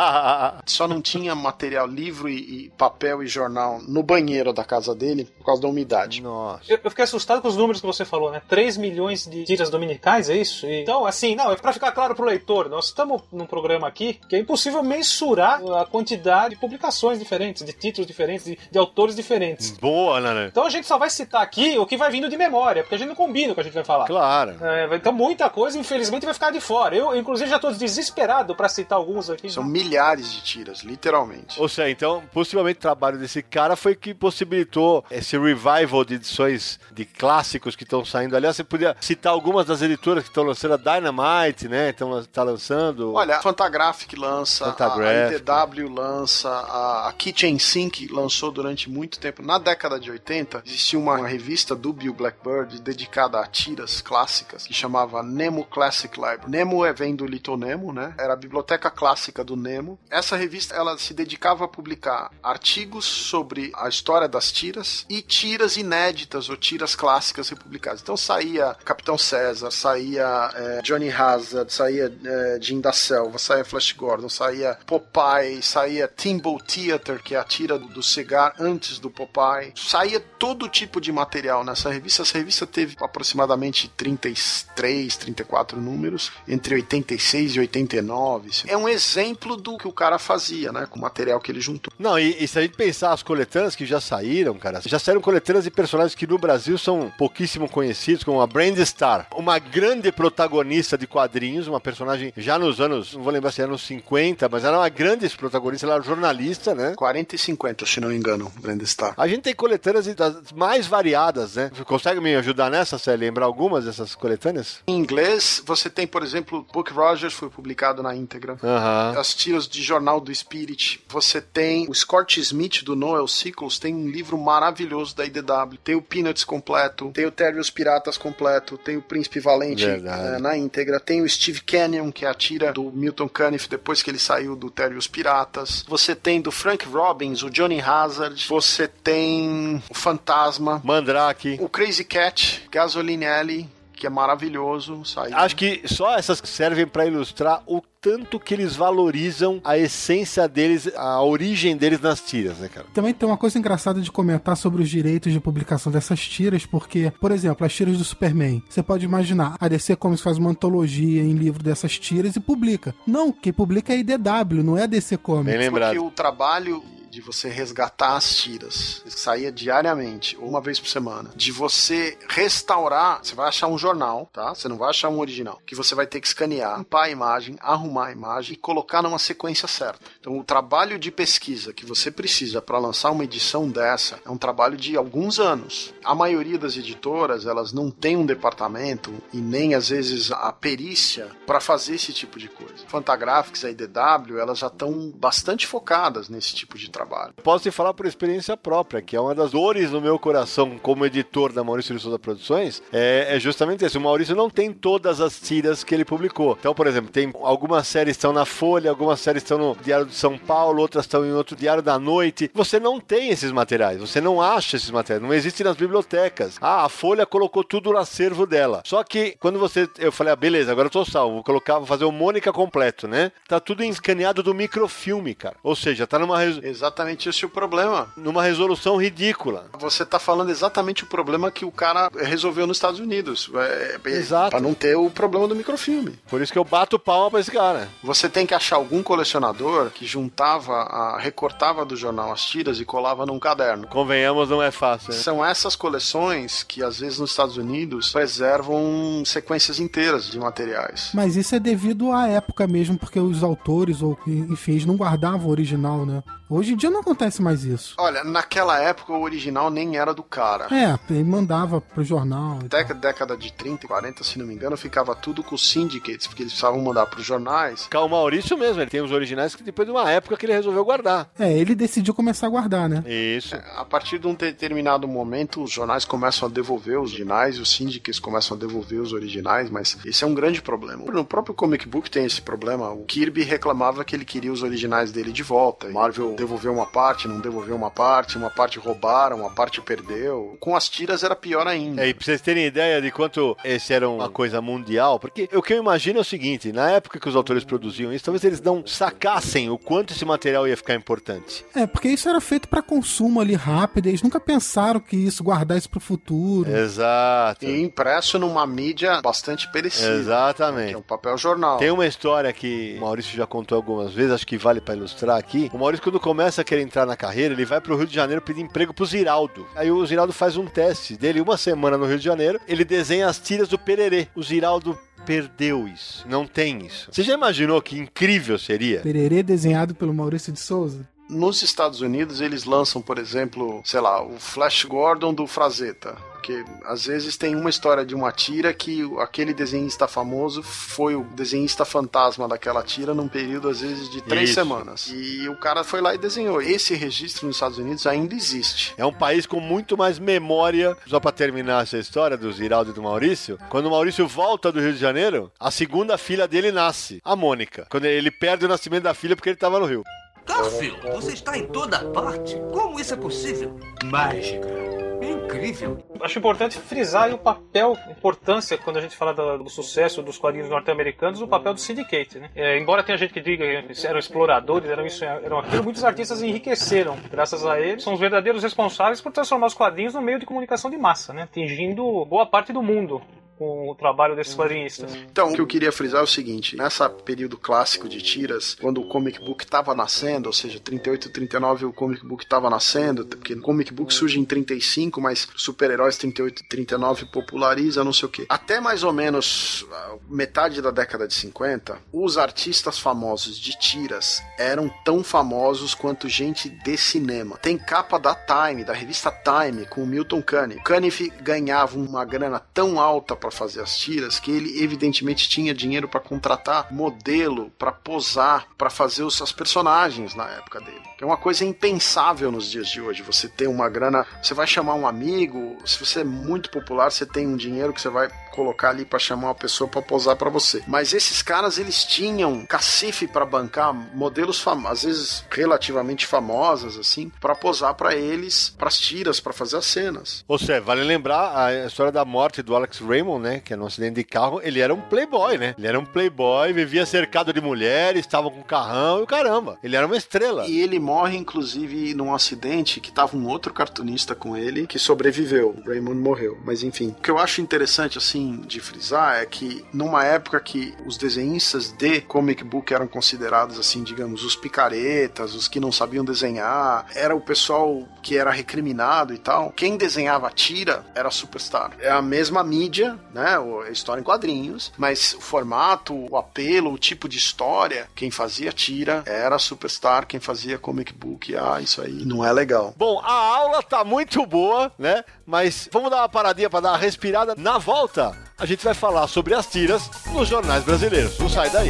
Só 0.66 0.88
não 0.88 1.02
tinha 1.02 1.34
material, 1.34 1.88
livro 1.88 2.28
e, 2.28 2.66
e, 2.66 2.70
papel 2.72 3.24
e 3.24 3.28
jornal 3.28 3.82
no 3.82 4.04
banheiro 4.04 4.52
da 4.52 4.66
casa 4.66 4.94
dele 4.94 5.30
por 5.38 5.46
causa 5.46 5.62
da 5.62 5.68
umidade. 5.70 6.22
Nossa. 6.22 6.64
Eu, 6.68 6.80
eu 6.84 6.90
fiquei 6.90 7.04
assustado 7.04 7.42
com 7.42 7.48
os 7.48 7.56
números 7.56 7.80
que 7.80 7.88
você 7.88 8.04
falou, 8.04 8.32
né? 8.32 8.42
3 8.50 8.76
milhões 8.78 9.26
de 9.26 9.46
tiras 9.46 9.70
dominicais, 9.70 10.30
é 10.30 10.36
isso? 10.36 10.66
E 10.66 10.81
então, 10.82 11.06
assim, 11.06 11.36
não, 11.36 11.52
é 11.52 11.56
para 11.56 11.74
ficar 11.74 11.92
claro 11.92 12.16
pro 12.16 12.26
leitor, 12.26 12.70
nós 12.70 12.88
estamos 12.88 13.22
num 13.32 13.46
programa 13.46 13.88
aqui 13.88 14.20
que 14.28 14.36
é 14.36 14.40
impossível 14.40 14.84
mensurar 14.84 15.62
a 15.80 15.86
quantidade 15.86 16.56
de 16.56 16.62
publicações 16.62 17.20
diferentes, 17.20 17.64
de 17.64 17.74
títulos 17.74 18.08
diferentes, 18.08 18.46
de, 18.46 18.58
de 18.72 18.78
autores 18.78 19.16
diferentes. 19.16 19.72
Boa, 19.72 20.20
né? 20.20 20.48
Então 20.52 20.66
a 20.66 20.70
gente 20.70 20.88
só 20.88 20.98
vai 20.98 21.10
citar 21.10 21.42
aqui 21.42 21.78
o 21.78 21.86
que 21.86 21.98
vai 21.98 22.12
vindo 22.12 22.30
de 22.30 22.38
memória, 22.38 22.84
porque 22.84 22.96
a 22.96 22.98
gente 22.98 23.08
não 23.08 23.16
combina 23.16 23.52
o 23.52 23.56
que 23.56 23.62
a 23.62 23.64
gente 23.64 23.74
vai 23.74 23.84
falar. 23.84 24.06
Claro. 24.06 24.56
É, 24.62 24.96
então 24.96 25.14
muita 25.14 25.50
coisa, 25.50 25.78
infelizmente, 25.78 26.26
vai 26.26 26.34
ficar 26.34 26.52
de 26.52 26.60
fora. 26.60 26.96
Eu, 26.96 27.16
inclusive, 27.16 27.50
já 27.50 27.60
tô 27.60 27.72
desesperado 27.72 28.56
para 28.56 28.70
citar 28.70 28.98
alguns 28.98 29.30
aqui. 29.30 29.50
São 29.50 29.64
milhares 29.64 30.32
de 30.32 30.42
tiras, 30.42 30.82
literalmente. 30.82 31.60
Ou 31.60 31.70
seja, 31.70 31.90
então, 31.90 32.24
possivelmente 32.34 32.78
o 32.78 32.82
trabalho 32.82 33.18
desse 33.18 33.42
cara 33.42 33.76
foi 33.76 33.96
que 33.96 34.14
possibilitou 34.14 35.04
esse 35.10 35.38
revival 35.38 36.04
de 36.04 36.16
edições 36.16 36.80
de 36.92 37.06
clássicos 37.06 37.76
que 37.76 37.84
estão 37.84 38.04
saindo. 38.04 38.36
Aliás, 38.36 38.56
você 38.56 38.64
podia 38.64 38.96
citar 39.00 39.34
algumas 39.34 39.66
das 39.66 39.82
editoras 39.82 40.24
que 40.24 40.30
estão 40.30 40.44
lançando 40.44 40.71
da 40.78 41.00
Dynamite, 41.00 41.68
né? 41.68 41.90
Então 41.90 42.24
tá 42.26 42.44
lançando. 42.44 43.14
Olha, 43.14 43.38
a 43.38 43.42
Fantagraphic 43.42 44.16
lança, 44.16 44.66
Fantagraphic. 44.66 45.50
a 45.50 45.64
IDW 45.66 45.90
lança, 45.94 46.50
a, 46.50 47.10
a 47.10 47.14
Kitchen 47.14 47.58
Sink 47.60 48.08
lançou 48.12 48.52
durante 48.52 48.90
muito 48.90 49.20
tempo. 49.20 49.42
Na 49.42 49.58
década 49.58 50.00
de 50.00 50.12
80, 50.12 50.64
existia 50.66 50.98
uma 50.98 51.28
revista 51.28 51.76
do 51.76 51.92
Bill 51.94 52.14
Blackbird 52.14 52.82
dedicada 52.82 53.40
a 53.40 53.48
tiras 53.48 54.02
clássicas 54.02 54.66
que 54.66 54.74
chamava 54.74 55.24
Nemo 55.24 55.66
Classic 55.66 56.14
Library. 56.16 56.50
Nemo 56.50 56.86
é 56.86 56.94
vem 56.94 57.16
do 57.16 57.26
Little 57.26 57.58
Nemo, 57.58 57.94
né? 57.94 58.14
Era 58.18 58.34
a 58.34 58.36
biblioteca 58.36 58.90
clássica 58.90 59.44
do 59.44 59.56
Nemo. 59.56 60.00
Essa 60.10 60.36
revista 60.36 60.76
ela 60.76 60.98
se 60.98 61.14
dedicava 61.14 61.66
a 61.66 61.68
publicar 61.68 62.32
artigos 62.42 63.06
sobre 63.06 63.72
a 63.76 63.88
história 63.88 64.28
das 64.28 64.52
tiras 64.52 65.06
e 65.10 65.22
tiras 65.22 65.78
inéditas 65.78 66.50
ou 66.50 66.58
tiras 66.58 66.96
clássicas 66.96 67.50
republicadas. 67.50 68.02
Então 68.02 68.18
saía 68.18 68.76
Capitão 68.86 69.18
César, 69.18 69.72
saía 69.72 70.52
é, 70.62 70.82
Johnny 70.84 71.10
Hazard, 71.10 71.74
saía 71.74 72.12
é, 72.24 72.60
Jim 72.62 72.80
da 72.80 72.94
Selva, 72.94 73.38
saía 73.38 73.66
Flash 73.66 73.94
Gordon, 73.96 74.30
saía 74.30 74.78
Popeye, 74.86 75.62
saía 75.62 76.08
Timbo 76.08 76.60
Theater, 76.62 77.22
que 77.22 77.36
é 77.36 77.40
a 77.40 77.44
tira 77.44 77.80
do, 77.80 77.88
do 77.88 78.04
cigar 78.04 78.54
antes 78.60 79.00
do 79.00 79.10
Popeye. 79.10 79.74
Saía 79.76 80.20
todo 80.20 80.70
tipo 80.70 81.02
de 81.02 81.12
material 81.12 81.64
nessa 81.64 81.90
revista. 81.90 82.22
Essa 82.22 82.38
revista 82.38 82.68
teve 82.68 82.96
aproximadamente 83.02 83.90
33, 83.98 85.18
34 85.18 85.80
números, 85.80 86.32
entre 86.48 86.76
86 86.76 87.56
e 87.56 87.60
89. 87.60 88.50
assim. 88.50 88.70
É 88.70 88.78
um 88.78 88.88
exemplo 88.88 89.58
do 89.58 89.78
que 89.78 89.88
o 89.88 89.92
cara 89.92 90.20
fazia, 90.20 90.72
né? 90.72 90.86
Com 90.90 91.00
o 91.00 91.02
material 91.02 91.40
que 91.40 91.52
ele 91.52 91.62
juntou. 91.62 91.92
Não, 91.98 92.20
e, 92.20 92.44
e 92.44 92.48
se 92.48 92.60
a 92.60 92.62
gente 92.62 92.76
pensar 92.76 93.14
as 93.14 93.24
coletâneas 93.24 93.76
que 93.76 93.86
já 93.86 94.00
saíram, 94.00 94.54
cara, 94.56 94.82
já 94.86 95.00
saíram 95.00 95.22
coletâneas 95.22 95.64
de 95.64 95.72
personagens 95.72 96.16
que 96.16 96.28
no 96.28 96.38
Brasil 96.38 96.78
são 96.78 97.12
pouquíssimo 97.18 97.70
conhecidos, 97.70 98.24
como 98.24 98.42
a 98.42 98.48
Brand 98.48 98.78
Star, 98.80 99.28
uma 99.36 99.58
grande 99.58 100.12
protagonista 100.12 100.51
de 100.98 101.08
quadrinhos, 101.08 101.68
uma 101.68 101.80
personagem 101.80 102.34
já 102.36 102.60
nos 102.60 102.80
anos, 102.80 103.14
não 103.14 103.24
vou 103.24 103.32
lembrar 103.32 103.52
se 103.52 103.62
era 103.62 103.72
nos 103.72 103.82
50, 103.84 104.48
mas 104.50 104.64
era 104.64 104.78
uma 104.78 104.90
grande 104.90 105.28
protagonista, 105.30 105.86
ela 105.86 105.96
era 105.96 106.04
jornalista, 106.04 106.76
né? 106.76 106.94
40 106.96 107.36
e 107.36 107.38
50, 107.38 107.86
se 107.86 108.00
não 108.00 108.10
me 108.10 108.16
engano, 108.16 108.52
Brenda 108.60 108.86
Star. 108.86 109.14
A 109.18 109.28
gente 109.28 109.42
tem 109.42 109.56
coletâneas 109.56 110.06
das 110.14 110.52
mais 110.52 110.88
variadas, 110.88 111.56
né? 111.56 111.72
Você 111.74 111.84
consegue 111.84 112.20
me 112.20 112.36
ajudar 112.36 112.70
nessa, 112.70 112.98
Cé? 112.98 113.16
Lembrar 113.16 113.46
algumas 113.46 113.86
dessas 113.86 114.16
coletâneas? 114.16 114.80
Em 114.88 114.98
inglês, 114.98 115.62
você 115.66 115.90
tem, 115.90 116.06
por 116.06 116.24
exemplo, 116.24 116.66
Book 116.74 116.92
Rogers 116.92 117.34
foi 117.34 117.50
publicado 117.50 118.04
na 118.04 118.16
íntegra. 118.16 118.58
Aham. 118.64 119.14
As 119.18 119.34
tiras 119.34 119.68
de 119.68 119.82
Jornal 119.82 120.20
do 120.20 120.34
Spirit. 120.34 121.04
Você 121.10 121.42
tem 121.42 121.88
o 121.90 121.94
Scott 121.94 122.40
Smith 122.40 122.84
do 122.84 122.96
Noel 122.96 123.28
Sickles, 123.28 123.80
tem 123.80 123.94
um 123.94 124.08
livro 124.08 124.38
maravilhoso 124.38 125.16
da 125.16 125.26
IDW. 125.26 125.78
Tem 125.84 125.96
o 125.96 126.02
Peanuts 126.02 126.44
completo, 126.44 127.12
tem 127.14 127.26
o 127.26 127.32
Terry 127.32 127.60
os 127.60 127.70
Piratas 127.70 128.18
completo, 128.18 128.78
tem 128.78 128.98
o 128.98 129.02
Príncipe 129.02 129.40
Valente 129.40 129.86
Verdade. 129.86 130.31
Eh, 130.36 130.40
na 130.40 130.58
íntegra, 130.58 131.00
tem 131.00 131.22
o 131.22 131.30
Steve 131.30 131.62
Canyon, 131.62 132.12
que 132.12 132.26
é 132.26 132.30
a 132.30 132.34
tira 132.34 132.72
do 132.74 132.92
Milton 132.92 133.30
Caniff 133.30 133.70
depois 133.70 134.02
que 134.02 134.10
ele 134.10 134.20
saiu 134.20 134.56
do 134.56 134.70
Terry 134.70 134.96
e 134.96 134.98
os 134.98 135.08
Piratas. 135.08 135.86
Você 135.88 136.16
tem 136.16 136.42
do 136.42 136.52
Frank 136.52 136.86
Robbins, 136.88 137.44
o 137.44 137.50
Johnny 137.50 137.82
Hazard. 137.82 138.46
Você 138.48 138.88
tem 138.88 139.82
o 139.90 139.94
Fantasma, 139.94 140.82
Mandrake. 140.84 141.58
o 141.60 141.70
Crazy 141.70 142.04
Cat, 142.04 142.68
Gasoline 142.72 143.26
Alley, 143.26 143.70
que 143.94 144.08
é 144.08 144.10
maravilhoso. 144.10 145.04
Saiu. 145.06 145.36
Acho 145.38 145.56
que 145.56 145.82
só 145.86 146.18
essas 146.18 146.42
servem 146.44 146.88
pra 146.88 147.06
ilustrar 147.06 147.62
o 147.66 147.82
tanto 148.02 148.40
que 148.40 148.54
eles 148.54 148.76
valorizam 148.76 149.62
a 149.64 149.78
essência 149.78 150.48
deles, 150.48 150.90
a 150.96 151.22
origem 151.22 151.78
deles 151.78 152.02
nas 152.02 152.20
tiras, 152.20 152.58
né, 152.58 152.68
cara? 152.68 152.88
Também 152.94 153.14
tem 153.14 153.30
uma 153.30 153.38
coisa 153.38 153.60
engraçada 153.60 154.02
de 154.02 154.12
comentar 154.12 154.58
sobre 154.58 154.82
os 154.82 154.90
direitos 154.90 155.32
de 155.32 155.40
publicação 155.40 155.92
dessas 155.92 156.20
tiras, 156.20 156.66
porque, 156.66 157.14
por 157.22 157.32
exemplo, 157.32 157.66
as 157.66 157.74
tiras 157.74 157.98
do 157.98 158.04
Superman. 158.04 158.64
Você 158.68 158.82
pode 158.82 159.06
imaginar, 159.06 159.56
a 159.60 159.68
DC 159.68 159.96
Comics 159.96 160.24
faz 160.24 160.40
uma 160.40 160.50
antologia 160.50 161.22
em 161.22 161.34
livro 161.34 161.64
dessas 161.64 162.00
tiras 162.00 162.36
e 162.36 162.40
publica. 162.40 162.96
Não, 163.06 163.32
quem 163.32 163.54
publica 163.54 163.94
é 163.94 163.98
a 163.98 164.00
IDW, 164.00 164.64
não 164.64 164.78
é 164.78 164.84
a 164.84 164.88
DC 164.88 165.18
Comics. 165.18 165.52
Bem 165.52 165.60
lembrado. 165.60 165.94
Porque 165.94 166.08
o 166.08 166.12
trabalho 166.12 166.84
de 167.12 167.20
você 167.20 167.50
resgatar 167.50 168.16
as 168.16 168.36
tiras, 168.38 169.02
que 169.04 169.12
saía 169.12 169.52
diariamente, 169.52 170.38
ou 170.38 170.48
uma 170.48 170.62
vez 170.62 170.80
por 170.80 170.88
semana, 170.88 171.30
de 171.36 171.52
você 171.52 172.18
restaurar, 172.30 173.20
você 173.22 173.36
vai 173.36 173.50
achar 173.50 173.68
um 173.68 173.78
jornal, 173.78 174.30
tá? 174.32 174.56
Você 174.56 174.70
não 174.70 174.78
vai 174.78 174.90
achar 174.90 175.10
um 175.10 175.20
original, 175.20 175.62
que 175.66 175.76
você 175.76 175.94
vai 175.94 176.08
ter 176.08 176.22
que 176.22 176.28
escanear, 176.28 176.78
limpar 176.78 177.04
a 177.04 177.10
imagem, 177.10 177.58
arrumar 177.60 177.91
a 178.00 178.12
imagem 178.12 178.54
e 178.54 178.58
colocar 178.58 179.02
numa 179.02 179.20
sequência 179.20 179.68
certa. 179.68 180.00
Então, 180.20 180.38
o 180.38 180.44
trabalho 180.44 181.00
de 181.00 181.12
pesquisa 181.12 181.74
que 181.74 181.86
você 181.86 182.12
precisa 182.12 182.62
para 182.62 182.78
lançar 182.78 183.12
uma 183.12 183.24
edição 183.24 183.70
dessa 183.70 184.20
é 184.26 184.30
um 184.30 184.38
trabalho 184.38 184.78
de 184.78 184.96
alguns 184.96 185.40
anos. 185.40 185.94
A 186.04 186.16
maioria 186.16 186.58
das 186.58 186.78
editoras, 186.78 187.46
elas 187.46 187.74
não 187.74 187.90
tem 187.90 188.18
um 188.18 188.26
departamento 188.26 189.14
e 189.34 189.38
nem 189.38 189.76
às 189.76 189.90
vezes 189.90 190.32
a 190.32 190.52
perícia 190.52 191.30
para 191.46 191.60
fazer 191.60 191.96
esse 191.96 192.14
tipo 192.14 192.40
de 192.40 192.48
coisa. 192.48 192.86
Fantagraphics, 192.88 193.64
a 193.66 193.70
IDW, 193.70 194.40
elas 194.40 194.60
já 194.60 194.68
estão 194.68 195.12
bastante 195.16 195.68
focadas 195.68 196.30
nesse 196.30 196.54
tipo 196.54 196.78
de 196.78 196.90
trabalho. 196.90 197.34
Posso 197.44 197.64
te 197.64 197.72
falar 197.72 197.94
por 197.94 198.06
experiência 198.06 198.56
própria, 198.56 199.02
que 199.02 199.16
é 199.16 199.22
uma 199.22 199.36
das 199.36 199.52
dores 199.52 199.92
no 199.92 200.02
meu 200.02 200.18
coração 200.18 200.78
como 200.78 201.06
editor 201.06 201.52
da 201.52 201.64
Maurício 201.64 201.96
de 201.96 202.02
Souza 202.02 202.20
Produções, 202.20 202.82
é, 202.92 203.36
é 203.36 203.40
justamente 203.40 203.86
isso. 203.86 203.98
O 203.98 204.02
Maurício 204.02 204.36
não 204.36 204.50
tem 204.50 204.74
todas 204.74 205.22
as 205.22 205.40
tiras 205.40 205.84
que 205.84 205.94
ele 205.94 206.06
publicou. 206.06 206.58
Então, 206.60 206.74
por 206.74 206.88
exemplo, 206.88 207.12
tem 207.12 207.32
algumas 207.42 207.81
séries 207.88 208.16
estão 208.16 208.32
na 208.34 208.46
Folha, 208.46 208.90
algumas 208.90 209.20
séries 209.20 209.44
estão 209.44 209.58
no 209.58 209.76
Diário 209.84 210.06
de 210.06 210.16
São 210.16 210.38
Paulo, 210.38 210.82
outras 210.82 211.06
estão 211.06 211.26
em 211.26 211.32
outro 211.34 211.56
Diário 211.56 211.82
da 211.84 211.98
Noite. 212.00 212.50
Você 212.54 212.80
não 212.80 213.00
tem 213.00 213.30
esses 213.30 213.52
materiais, 213.52 214.00
você 214.00 214.20
não 214.22 214.42
acha 214.42 214.76
esses 214.78 214.90
materiais, 214.92 215.22
não 215.24 215.34
existem 215.34 215.64
nas 215.66 215.76
bibliotecas. 215.78 216.58
Ah, 216.62 216.86
a 216.86 216.90
Folha 216.90 217.26
colocou 217.26 217.64
tudo 217.64 217.92
no 217.92 217.98
acervo 217.98 218.46
dela. 218.46 218.82
Só 218.86 219.04
que 219.04 219.36
quando 219.40 219.60
você. 219.60 219.88
Eu 219.98 220.12
falei, 220.12 220.34
ah, 220.34 220.36
beleza, 220.36 220.72
agora 220.72 220.88
eu 220.88 220.92
tô 220.92 221.06
salvo, 221.06 221.36
vou 221.36 221.44
colocar, 221.44 221.78
vou 221.78 221.88
fazer 221.88 222.06
o 222.06 222.12
Mônica 222.12 222.52
completo, 222.52 223.08
né? 223.08 223.32
Tá 223.48 223.60
tudo 223.60 223.84
escaneado 223.84 224.42
do 224.44 224.54
microfilme, 224.54 225.36
cara. 225.36 225.56
Ou 225.64 225.76
seja, 225.76 226.06
tá 226.08 226.18
numa, 226.20 226.38
res- 226.40 226.60
Exatamente 226.64 227.30
esse 227.30 227.44
é 227.44 227.48
o 227.48 227.50
problema. 227.50 228.10
numa 228.18 228.44
resolução 228.44 228.98
ridícula. 228.98 229.66
Você 229.80 230.06
tá 230.06 230.20
falando 230.20 230.50
exatamente 230.50 231.04
o 231.04 231.08
problema 231.08 231.52
que 231.52 231.66
o 231.66 231.72
cara 231.72 232.10
resolveu 232.16 232.66
nos 232.68 232.78
Estados 232.78 233.00
Unidos. 233.00 233.50
É, 233.56 234.00
é, 234.06 234.10
Exato. 234.10 234.52
Pra 234.52 234.60
não 234.60 234.74
ter 234.74 234.96
o 234.96 235.10
problema 235.10 235.48
do 235.48 235.56
microfilme. 235.56 236.20
Por 236.30 236.42
isso 236.42 236.52
que 236.52 236.60
eu 236.60 236.64
bato 236.64 236.98
palma 237.00 237.30
pra 237.32 237.40
esse 237.40 237.52
cara. 237.52 237.71
Você 238.04 238.30
tem 238.30 238.46
que 238.46 238.54
achar 238.54 238.76
algum 238.76 239.02
colecionador 239.04 239.90
que 239.92 240.06
juntava, 240.06 240.74
a, 240.74 241.20
recortava 241.20 241.86
do 241.86 241.96
jornal 241.96 242.32
as 242.32 242.44
tiras 242.46 242.80
e 242.80 242.86
colava 242.86 243.26
num 243.26 243.40
caderno. 243.40 243.88
Convenhamos, 243.88 244.50
não 244.50 244.62
é 244.62 244.72
fácil, 244.72 245.14
né? 245.14 245.20
São 245.20 245.44
essas 245.44 245.76
coleções 245.76 246.64
que, 246.64 246.84
às 246.84 247.00
vezes, 247.00 247.20
nos 247.20 247.32
Estados 247.32 247.58
Unidos, 247.58 248.12
preservam 248.12 249.24
sequências 249.26 249.80
inteiras 249.80 250.30
de 250.30 250.40
materiais. 250.40 251.12
Mas 251.14 251.36
isso 251.36 251.56
é 251.56 251.60
devido 251.60 252.12
à 252.12 252.28
época 252.28 252.68
mesmo, 252.68 252.98
porque 252.98 253.20
os 253.20 253.44
autores, 253.44 254.02
ou 254.02 254.18
enfim, 254.28 254.72
eles 254.72 254.86
não 254.86 254.96
guardavam 254.96 255.48
o 255.48 255.52
original, 255.52 256.06
né? 256.06 256.24
Hoje 256.54 256.74
em 256.74 256.76
dia 256.76 256.90
não 256.90 257.00
acontece 257.00 257.42
mais 257.42 257.64
isso. 257.64 257.96
Olha, 257.98 258.26
naquela 258.26 258.78
época 258.78 259.14
o 259.14 259.22
original 259.22 259.70
nem 259.70 259.96
era 259.96 260.14
do 260.14 260.22
cara. 260.22 260.68
É, 260.70 261.00
ele 261.10 261.24
mandava 261.24 261.80
pro 261.80 262.04
jornal. 262.04 262.60
Década, 262.64 263.00
década 263.00 263.38
de 263.38 263.54
30 263.54 263.86
e 263.86 263.88
40, 263.88 264.22
se 264.22 264.38
não 264.38 264.46
me 264.46 264.54
engano, 264.54 264.76
ficava 264.76 265.16
tudo 265.16 265.42
com 265.44 265.56
os 265.56 265.70
syndicates, 265.70 266.28
porque 266.28 266.44
eles 266.44 266.52
precisavam 266.52 266.82
mandar 266.82 267.06
pros 267.06 267.26
jornais. 267.26 267.88
O 267.96 268.08
Maurício 268.10 268.58
mesmo, 268.58 268.82
ele 268.82 268.90
tem 268.90 269.00
os 269.00 269.14
originais 269.14 269.56
que 269.56 269.64
depois 269.64 269.88
de 269.88 269.94
uma 269.94 270.12
época 270.12 270.36
que 270.36 270.46
ele 270.46 270.52
resolveu 270.52 270.84
guardar. 270.84 271.30
É, 271.40 271.58
ele 271.58 271.74
decidiu 271.74 272.14
começar 272.14 272.48
a 272.48 272.50
guardar, 272.50 272.90
né? 272.90 273.02
Isso. 273.08 273.56
A 273.78 273.86
partir 273.86 274.20
de 274.20 274.28
um 274.28 274.34
determinado 274.34 275.08
momento, 275.08 275.64
os 275.64 275.72
jornais 275.72 276.04
começam 276.04 276.50
a 276.50 276.52
devolver 276.52 277.00
os 277.00 277.12
originais, 277.12 277.60
os 277.60 277.72
syndicates 277.72 278.20
começam 278.20 278.58
a 278.58 278.60
devolver 278.60 279.00
os 279.00 279.14
originais, 279.14 279.70
mas 279.70 279.98
esse 280.04 280.22
é 280.26 280.28
um 280.28 280.34
grande 280.34 280.62
problema. 280.62 281.06
No 281.06 281.24
próprio 281.24 281.56
comic 281.56 281.88
book 281.88 282.12
tem 282.12 282.26
esse 282.26 282.42
problema. 282.42 282.92
O 282.92 283.06
Kirby 283.06 283.44
reclamava 283.44 284.04
que 284.04 284.14
ele 284.14 284.26
queria 284.26 284.52
os 284.52 284.64
originais 284.64 285.14
dele 285.14 285.32
de 285.32 285.44
volta. 285.44 285.88
Marvel 285.88 286.41
devolveu 286.42 286.74
uma 286.74 286.88
parte, 286.88 287.28
não 287.28 287.40
devolveu 287.40 287.76
uma 287.76 287.92
parte, 287.92 288.36
uma 288.36 288.50
parte 288.50 288.80
roubaram, 288.80 289.38
uma 289.38 289.52
parte 289.52 289.80
perdeu. 289.80 290.58
Com 290.60 290.76
as 290.76 290.90
tiras 290.90 291.24
era 291.24 291.36
pior 291.36 291.68
ainda. 291.68 292.04
É, 292.04 292.10
e 292.10 292.14
pra 292.14 292.26
vocês 292.26 292.42
terem 292.42 292.66
ideia 292.66 293.00
de 293.00 293.12
quanto 293.12 293.56
esse 293.64 293.94
era 293.94 294.10
uma 294.10 294.28
coisa 294.28 294.60
mundial, 294.60 295.20
porque 295.20 295.48
o 295.54 295.62
que 295.62 295.74
eu 295.74 295.78
imagino 295.78 296.18
é 296.18 296.22
o 296.22 296.26
seguinte, 296.26 296.72
na 296.72 296.90
época 296.90 297.20
que 297.20 297.30
os 297.30 297.36
autores 297.36 297.64
produziam 297.64 298.12
isso, 298.12 298.26
talvez 298.26 298.44
eles 298.44 298.60
não 298.60 298.86
sacassem 298.86 299.70
o 299.70 299.78
quanto 299.78 300.14
esse 300.14 300.26
material 300.26 300.68
ia 300.68 300.76
ficar 300.76 300.96
importante. 300.96 301.64
É, 301.76 301.86
porque 301.86 302.08
isso 302.08 302.28
era 302.28 302.42
feito 302.42 302.68
pra 302.68 302.82
consumo 302.82 303.40
ali 303.40 303.54
rápido, 303.54 304.08
eles 304.08 304.24
nunca 304.24 304.40
pensaram 304.40 305.00
que 305.00 305.16
isso, 305.16 305.44
guardar 305.44 305.78
isso 305.78 305.90
pro 305.90 306.00
futuro. 306.00 306.76
Exato. 306.76 307.66
E 307.66 307.82
impresso 307.82 308.40
numa 308.40 308.66
mídia 308.66 309.22
bastante 309.22 309.72
perecível. 309.72 310.10
Que 310.10 310.18
é 310.18 310.20
Exatamente. 310.20 310.96
um 310.96 311.02
papel 311.02 311.38
jornal. 311.38 311.78
Tem 311.78 311.92
uma 311.92 312.08
história 312.08 312.52
que 312.52 312.96
o 312.98 313.02
Maurício 313.02 313.38
já 313.38 313.46
contou 313.46 313.76
algumas 313.76 314.12
vezes, 314.12 314.32
acho 314.32 314.48
que 314.48 314.58
vale 314.58 314.82
pra 314.82 314.96
ilustrar 314.96 315.38
aqui. 315.38 315.70
O 315.72 315.78
Maurício, 315.78 316.04
quando 316.04 316.20
começa 316.32 316.62
a 316.62 316.64
querer 316.64 316.82
entrar 316.82 317.06
na 317.06 317.18
carreira, 317.18 317.54
ele 317.54 317.66
vai 317.66 317.82
pro 317.82 317.98
Rio 317.98 318.08
de 318.08 318.16
Janeiro 318.16 318.42
pedir 318.42 318.62
emprego 318.62 318.94
pro 318.94 319.06
Ziraldo. 319.06 319.68
Aí 319.76 319.92
o 319.92 320.06
Ziraldo 320.06 320.32
faz 320.32 320.56
um 320.56 320.66
teste 320.66 321.18
dele, 321.18 321.42
uma 321.42 321.58
semana 321.58 321.98
no 321.98 322.06
Rio 322.06 322.18
de 322.18 322.24
Janeiro, 322.24 322.58
ele 322.70 322.86
desenha 322.86 323.28
as 323.28 323.38
tiras 323.38 323.68
do 323.68 323.78
Pererê. 323.78 324.30
O 324.34 324.42
Ziraldo 324.42 324.98
perdeu 325.26 325.90
isso, 325.90 326.26
não 326.30 326.48
tem 326.48 326.86
isso. 326.86 327.10
Você 327.12 327.22
já 327.22 327.34
imaginou 327.34 327.82
que 327.82 328.00
incrível 328.00 328.58
seria? 328.58 329.02
Pererê 329.02 329.44
desenhado 329.44 329.94
pelo 329.94 330.14
Maurício 330.14 330.54
de 330.54 330.60
Souza. 330.62 331.06
Nos 331.30 331.62
Estados 331.64 332.00
Unidos, 332.00 332.40
eles 332.40 332.64
lançam, 332.64 333.02
por 333.02 333.20
exemplo, 333.20 333.82
sei 333.84 334.00
lá, 334.00 334.24
o 334.24 334.40
Flash 334.40 334.86
Gordon 334.86 335.34
do 335.34 335.46
Frazetta. 335.46 336.16
Porque 336.42 336.66
às 336.86 337.06
vezes 337.06 337.38
tem 337.38 337.56
uma 337.56 337.70
história 337.70 338.04
de 338.04 338.16
uma 338.16 338.32
tira 338.32 338.74
que 338.74 339.08
aquele 339.20 339.54
desenhista 339.54 340.08
famoso 340.08 340.64
foi 340.64 341.14
o 341.14 341.24
desenhista 341.24 341.86
fantasma 341.86 342.48
daquela 342.48 342.82
tira 342.82 343.14
num 343.14 343.28
período, 343.28 343.70
às 343.70 343.82
vezes, 343.82 344.10
de 344.10 344.22
três 344.22 344.50
Isso. 344.50 344.56
semanas. 344.56 345.12
E 345.14 345.48
o 345.48 345.56
cara 345.56 345.84
foi 345.84 346.02
lá 346.02 346.16
e 346.16 346.18
desenhou. 346.18 346.60
Esse 346.60 346.96
registro 346.96 347.46
nos 347.46 347.58
Estados 347.58 347.78
Unidos 347.78 348.08
ainda 348.08 348.34
existe. 348.34 348.96
É 348.98 349.06
um 349.06 349.14
país 349.14 349.46
com 349.46 349.60
muito 349.60 349.96
mais 349.96 350.18
memória. 350.18 350.98
Só 351.06 351.20
pra 351.20 351.32
terminar 351.32 351.84
essa 351.84 352.00
história 352.00 352.36
do 352.36 352.52
Ziraldo 352.52 352.90
e 352.90 352.94
do 352.94 353.04
Maurício, 353.04 353.60
quando 353.70 353.86
o 353.86 353.92
Maurício 353.92 354.28
volta 354.28 354.72
do 354.72 354.80
Rio 354.80 354.94
de 354.94 355.00
Janeiro, 355.00 355.52
a 355.60 355.70
segunda 355.70 356.18
filha 356.18 356.48
dele 356.48 356.72
nasce, 356.72 357.22
a 357.24 357.36
Mônica. 357.36 357.86
Quando 357.88 358.06
ele 358.06 358.32
perde 358.32 358.66
o 358.66 358.70
nascimento 358.70 359.04
da 359.04 359.14
filha 359.14 359.36
porque 359.36 359.50
ele 359.50 359.58
tava 359.58 359.80
no 359.80 359.86
Rio. 359.86 360.04
Garfield, 360.48 361.00
você 361.12 361.34
está 361.34 361.56
em 361.56 361.68
toda 361.68 362.00
parte. 362.06 362.56
Como 362.74 363.00
isso 363.00 363.14
é 363.14 363.18
possível? 363.18 363.80
Mágica. 364.06 364.82
Incrível. 365.22 366.00
Acho 366.20 366.40
importante 366.40 366.80
frisar 366.80 367.34
o 367.34 367.38
papel, 367.38 367.98
a 368.08 368.12
importância, 368.12 368.78
quando 368.78 368.98
a 368.98 369.02
gente 369.02 369.16
fala 369.16 369.34
do, 369.34 369.64
do 369.64 369.70
sucesso 369.70 370.22
dos 370.22 370.38
quadrinhos 370.38 370.70
norte-americanos, 370.70 371.42
o 371.42 371.48
papel 371.48 371.74
do 371.74 371.80
syndicate, 371.80 372.40
né? 372.40 372.50
É, 372.56 372.78
embora 372.80 373.04
tenha 373.04 373.18
gente 373.18 373.34
que 373.34 373.42
diga 373.42 373.84
que 373.84 374.08
eram 374.08 374.20
exploradores, 374.20 374.90
eram 374.90 375.06
isso, 375.06 375.24
eram 375.24 375.60
aquilo, 375.60 375.84
muitos 375.84 376.04
artistas 376.04 376.42
enriqueceram 376.42 377.18
graças 377.30 377.66
a 377.66 377.80
eles. 377.80 378.04
São 378.04 378.14
os 378.14 378.20
verdadeiros 378.20 378.64
responsáveis 378.64 379.22
por 379.22 379.32
transformar 379.32 379.68
os 379.68 379.74
quadrinhos 379.74 380.14
no 380.14 380.22
meio 380.22 380.40
de 380.40 380.46
comunicação 380.46 380.90
de 380.90 380.98
massa, 380.98 381.34
né? 381.34 381.44
Atingindo 381.44 382.26
boa 382.26 382.46
parte 382.46 382.74
do 382.74 382.82
mundo 382.82 383.22
com 383.62 383.92
o 383.92 383.94
trabalho 383.94 384.36
desses 384.36 384.56
quadrinistas. 384.56 385.14
Então, 385.14 385.52
o 385.52 385.54
que 385.54 385.62
eu 385.62 385.68
queria 385.68 385.92
frisar 385.92 386.22
é 386.22 386.24
o 386.24 386.28
seguinte: 386.28 386.76
nessa 386.76 387.08
período 387.08 387.60
clássico 387.60 388.10
de 388.10 388.20
tiras, 388.20 388.74
quando 388.74 389.00
o 389.00 389.08
comic 389.08 389.40
book 389.40 389.64
estava 389.64 389.94
nascendo, 389.94 390.50
ou 390.50 390.54
seja, 390.54 390.80
38 390.80 391.28
e 391.28 391.32
39 391.32 391.86
o 391.86 391.94
comic 391.94 392.26
book 392.26 392.44
estava 392.44 392.72
nascendo, 392.72 393.24
porque 393.24 393.54
o 393.54 393.62
comic 393.62 393.94
book 393.94 394.12
surge 394.12 394.40
em 394.40 394.44
35, 394.44 395.22
mas 395.22 395.48
super-heróis 395.56 396.18
38 396.18 396.64
e 396.64 396.68
39 396.70 397.26
populariza, 397.26 398.04
não 398.04 398.12
sei 398.12 398.26
o 398.28 398.32
quê. 398.32 398.48
Até 398.50 398.80
mais 398.80 399.04
ou 399.04 399.14
menos 399.14 399.86
ah, 399.92 400.16
metade 400.28 400.82
da 400.82 400.90
década 400.90 401.28
de 401.28 401.36
50, 401.36 402.00
os 402.12 402.40
artistas 402.40 402.98
famosos 402.98 403.60
de 403.60 403.78
tiras 403.78 404.42
eram 404.58 404.90
tão 405.06 405.24
famosos 405.24 405.94
quanto 405.94 406.28
gente 406.28 406.68
de 406.68 406.98
cinema. 406.98 407.58
Tem 407.58 407.78
capa 407.78 408.18
da 408.18 408.34
Time, 408.34 408.84
da 408.84 408.94
revista 408.94 409.32
Time, 409.32 409.86
com 409.86 410.02
o 410.02 410.08
Milton 410.08 410.42
Caniff. 410.42 410.82
Caniff 410.84 411.30
ganhava 411.42 412.00
uma 412.00 412.26
grana 412.26 412.60
tão 412.74 413.00
alta 413.00 413.36
para 413.36 413.51
fazer 413.52 413.82
as 413.82 413.98
tiras 413.98 414.40
que 414.40 414.52
ele 414.52 414.84
evidentemente 414.84 415.50
tinha 415.50 415.74
dinheiro 415.74 416.08
para 416.08 416.20
contratar 416.20 416.92
modelo 416.92 417.72
para 417.78 417.92
posar 417.92 418.68
para 418.78 418.90
fazer 418.90 419.24
os, 419.24 419.42
as 419.42 419.52
personagens 419.52 420.36
na 420.36 420.48
época 420.50 420.80
dele. 420.80 421.02
É 421.20 421.26
uma 421.26 421.38
coisa 421.38 421.64
impensável 421.64 422.52
nos 422.52 422.70
dias 422.70 422.88
de 422.88 423.00
hoje. 423.00 423.22
Você 423.22 423.48
ter 423.48 423.68
uma 423.68 423.88
grana, 423.88 424.26
você 424.42 424.54
vai 424.54 424.66
chamar 424.66 424.96
um 424.96 425.08
amigo, 425.08 425.78
se 425.86 426.00
você 426.00 426.22
é 426.22 426.24
muito 426.24 426.72
popular, 426.72 427.12
você 427.12 427.26
tem 427.26 427.48
um 427.48 427.56
dinheiro 427.56 427.94
que 427.94 428.02
você 428.02 428.10
vai 428.10 428.30
colocar 428.52 428.90
ali 428.90 429.06
para 429.06 429.20
chamar 429.20 429.48
uma 429.48 429.56
pessoa 429.56 429.88
para 429.88 430.02
posar 430.02 430.36
para 430.36 430.50
você. 430.50 430.84
Mas 430.88 431.14
esses 431.14 431.42
caras 431.42 431.78
eles 431.78 432.04
tinham 432.04 432.66
cacife 432.66 433.28
para 433.28 433.46
bancar 433.46 433.94
modelos 433.94 434.62
às 434.88 435.04
vezes 435.04 435.44
relativamente 435.50 436.26
famosas 436.26 436.98
assim, 436.98 437.32
para 437.40 437.56
posar 437.56 437.96
para 437.96 438.16
eles, 438.16 438.74
para 438.78 438.88
as 438.88 439.00
tiras, 439.00 439.40
para 439.40 439.54
fazer 439.54 439.78
as 439.78 439.86
cenas. 439.86 440.44
Ou 440.48 440.58
seja, 440.58 440.82
vale 440.82 441.04
lembrar 441.04 441.66
a 441.66 441.86
história 441.86 442.12
da 442.12 442.24
morte 442.24 442.62
do 442.62 442.76
Alex 442.76 443.00
Raymond, 443.00 443.42
né? 443.42 443.60
Que 443.60 443.74
é 443.74 443.76
num 443.76 443.86
acidente 443.86 444.16
de 444.16 444.24
carro. 444.24 444.62
Ele 444.64 444.80
era 444.80 444.94
um 444.94 445.02
playboy, 445.02 445.58
né? 445.58 445.76
Ele 445.78 445.88
era 445.88 446.00
um 446.00 446.06
playboy, 446.06 446.74
vivia 446.74 447.06
cercado 447.06 447.54
de 447.54 447.62
mulheres, 447.62 448.22
estava 448.22 448.50
com 448.50 448.62
carrão 448.62 449.20
e 449.20 449.24
o 449.24 449.28
caramba. 449.28 449.78
Ele 449.84 449.96
era 449.96 450.06
uma 450.06 450.18
estrela. 450.18 450.68
E 450.68 450.80
ele 450.80 451.00
morre, 451.00 451.38
inclusive, 451.38 452.14
num 452.14 452.34
acidente 452.34 453.00
que 453.00 453.12
tava 453.12 453.36
um 453.36 453.48
outro 453.48 453.74
cartunista 453.74 454.36
com 454.36 454.56
ele 454.56 454.88
que 454.88 455.00
sobreviveu. 455.00 455.76
Raymond 455.86 456.20
morreu. 456.20 456.58
Mas 456.64 456.84
enfim. 456.84 457.10
O 457.10 457.22
que 457.22 457.32
eu 457.32 457.38
acho 457.38 457.62
interessante, 457.62 458.18
assim, 458.18 458.41
de 458.66 458.80
frisar 458.80 459.38
é 459.38 459.46
que 459.46 459.86
numa 459.94 460.24
época 460.24 460.60
que 460.60 460.94
os 461.06 461.18
desenhistas 461.18 461.92
de 461.92 462.22
comic 462.22 462.64
book 462.64 462.94
eram 462.94 463.08
considerados, 463.08 463.80
assim, 463.80 464.04
digamos, 464.04 464.44
os 464.44 464.56
picaretas, 464.56 465.54
os 465.56 465.68
que 465.68 465.80
não 465.80 465.92
sabiam 465.92 466.24
desenhar, 466.26 467.06
era 467.16 467.36
o 467.36 467.42
pessoal 467.42 468.08
que 468.22 468.38
era 468.38 468.52
recriminado 468.52 469.34
e 469.34 469.38
tal. 469.38 469.72
Quem 469.72 469.98
desenhava 469.98 470.50
tira 470.50 471.06
era 471.16 471.32
superstar. 471.32 471.92
É 472.00 472.10
a 472.10 472.22
mesma 472.22 472.64
mídia, 472.64 473.20
né? 473.34 473.58
A 473.88 473.92
história 473.92 474.22
em 474.22 474.24
quadrinhos, 474.24 474.92
mas 474.98 475.34
o 475.34 475.42
formato, 475.42 476.14
o 476.32 476.38
apelo, 476.38 476.94
o 476.94 476.98
tipo 476.98 477.28
de 477.28 477.38
história, 477.38 478.08
quem 478.16 478.32
fazia 478.32 478.72
tira 478.72 479.24
era 479.26 479.58
superstar, 479.58 480.28
quem 480.28 480.40
fazia 480.40 480.78
comic 480.78 481.14
book, 481.14 481.56
ah, 481.56 481.80
isso 481.82 482.02
aí 482.02 482.26
não 482.26 482.46
é 482.46 482.52
legal. 482.52 482.94
Bom, 482.98 483.20
a 483.24 483.34
aula 483.34 483.84
tá 483.84 484.04
muito 484.04 484.46
boa, 484.46 484.92
né? 484.98 485.24
Mas 485.46 485.90
vamos 485.92 486.10
dar 486.10 486.18
uma 486.18 486.30
paradinha 486.30 486.70
para 486.70 486.80
dar 486.80 486.92
uma 486.92 486.98
respirada. 486.98 487.56
Na 487.58 487.78
volta, 487.78 488.31
a 488.58 488.66
gente 488.66 488.84
vai 488.84 488.94
falar 488.94 489.28
sobre 489.28 489.54
as 489.54 489.66
tiras 489.68 490.10
nos 490.34 490.48
jornais 490.48 490.84
brasileiros. 490.84 491.38
Não 491.40 491.50
sai 491.50 491.70
daí. 491.70 491.90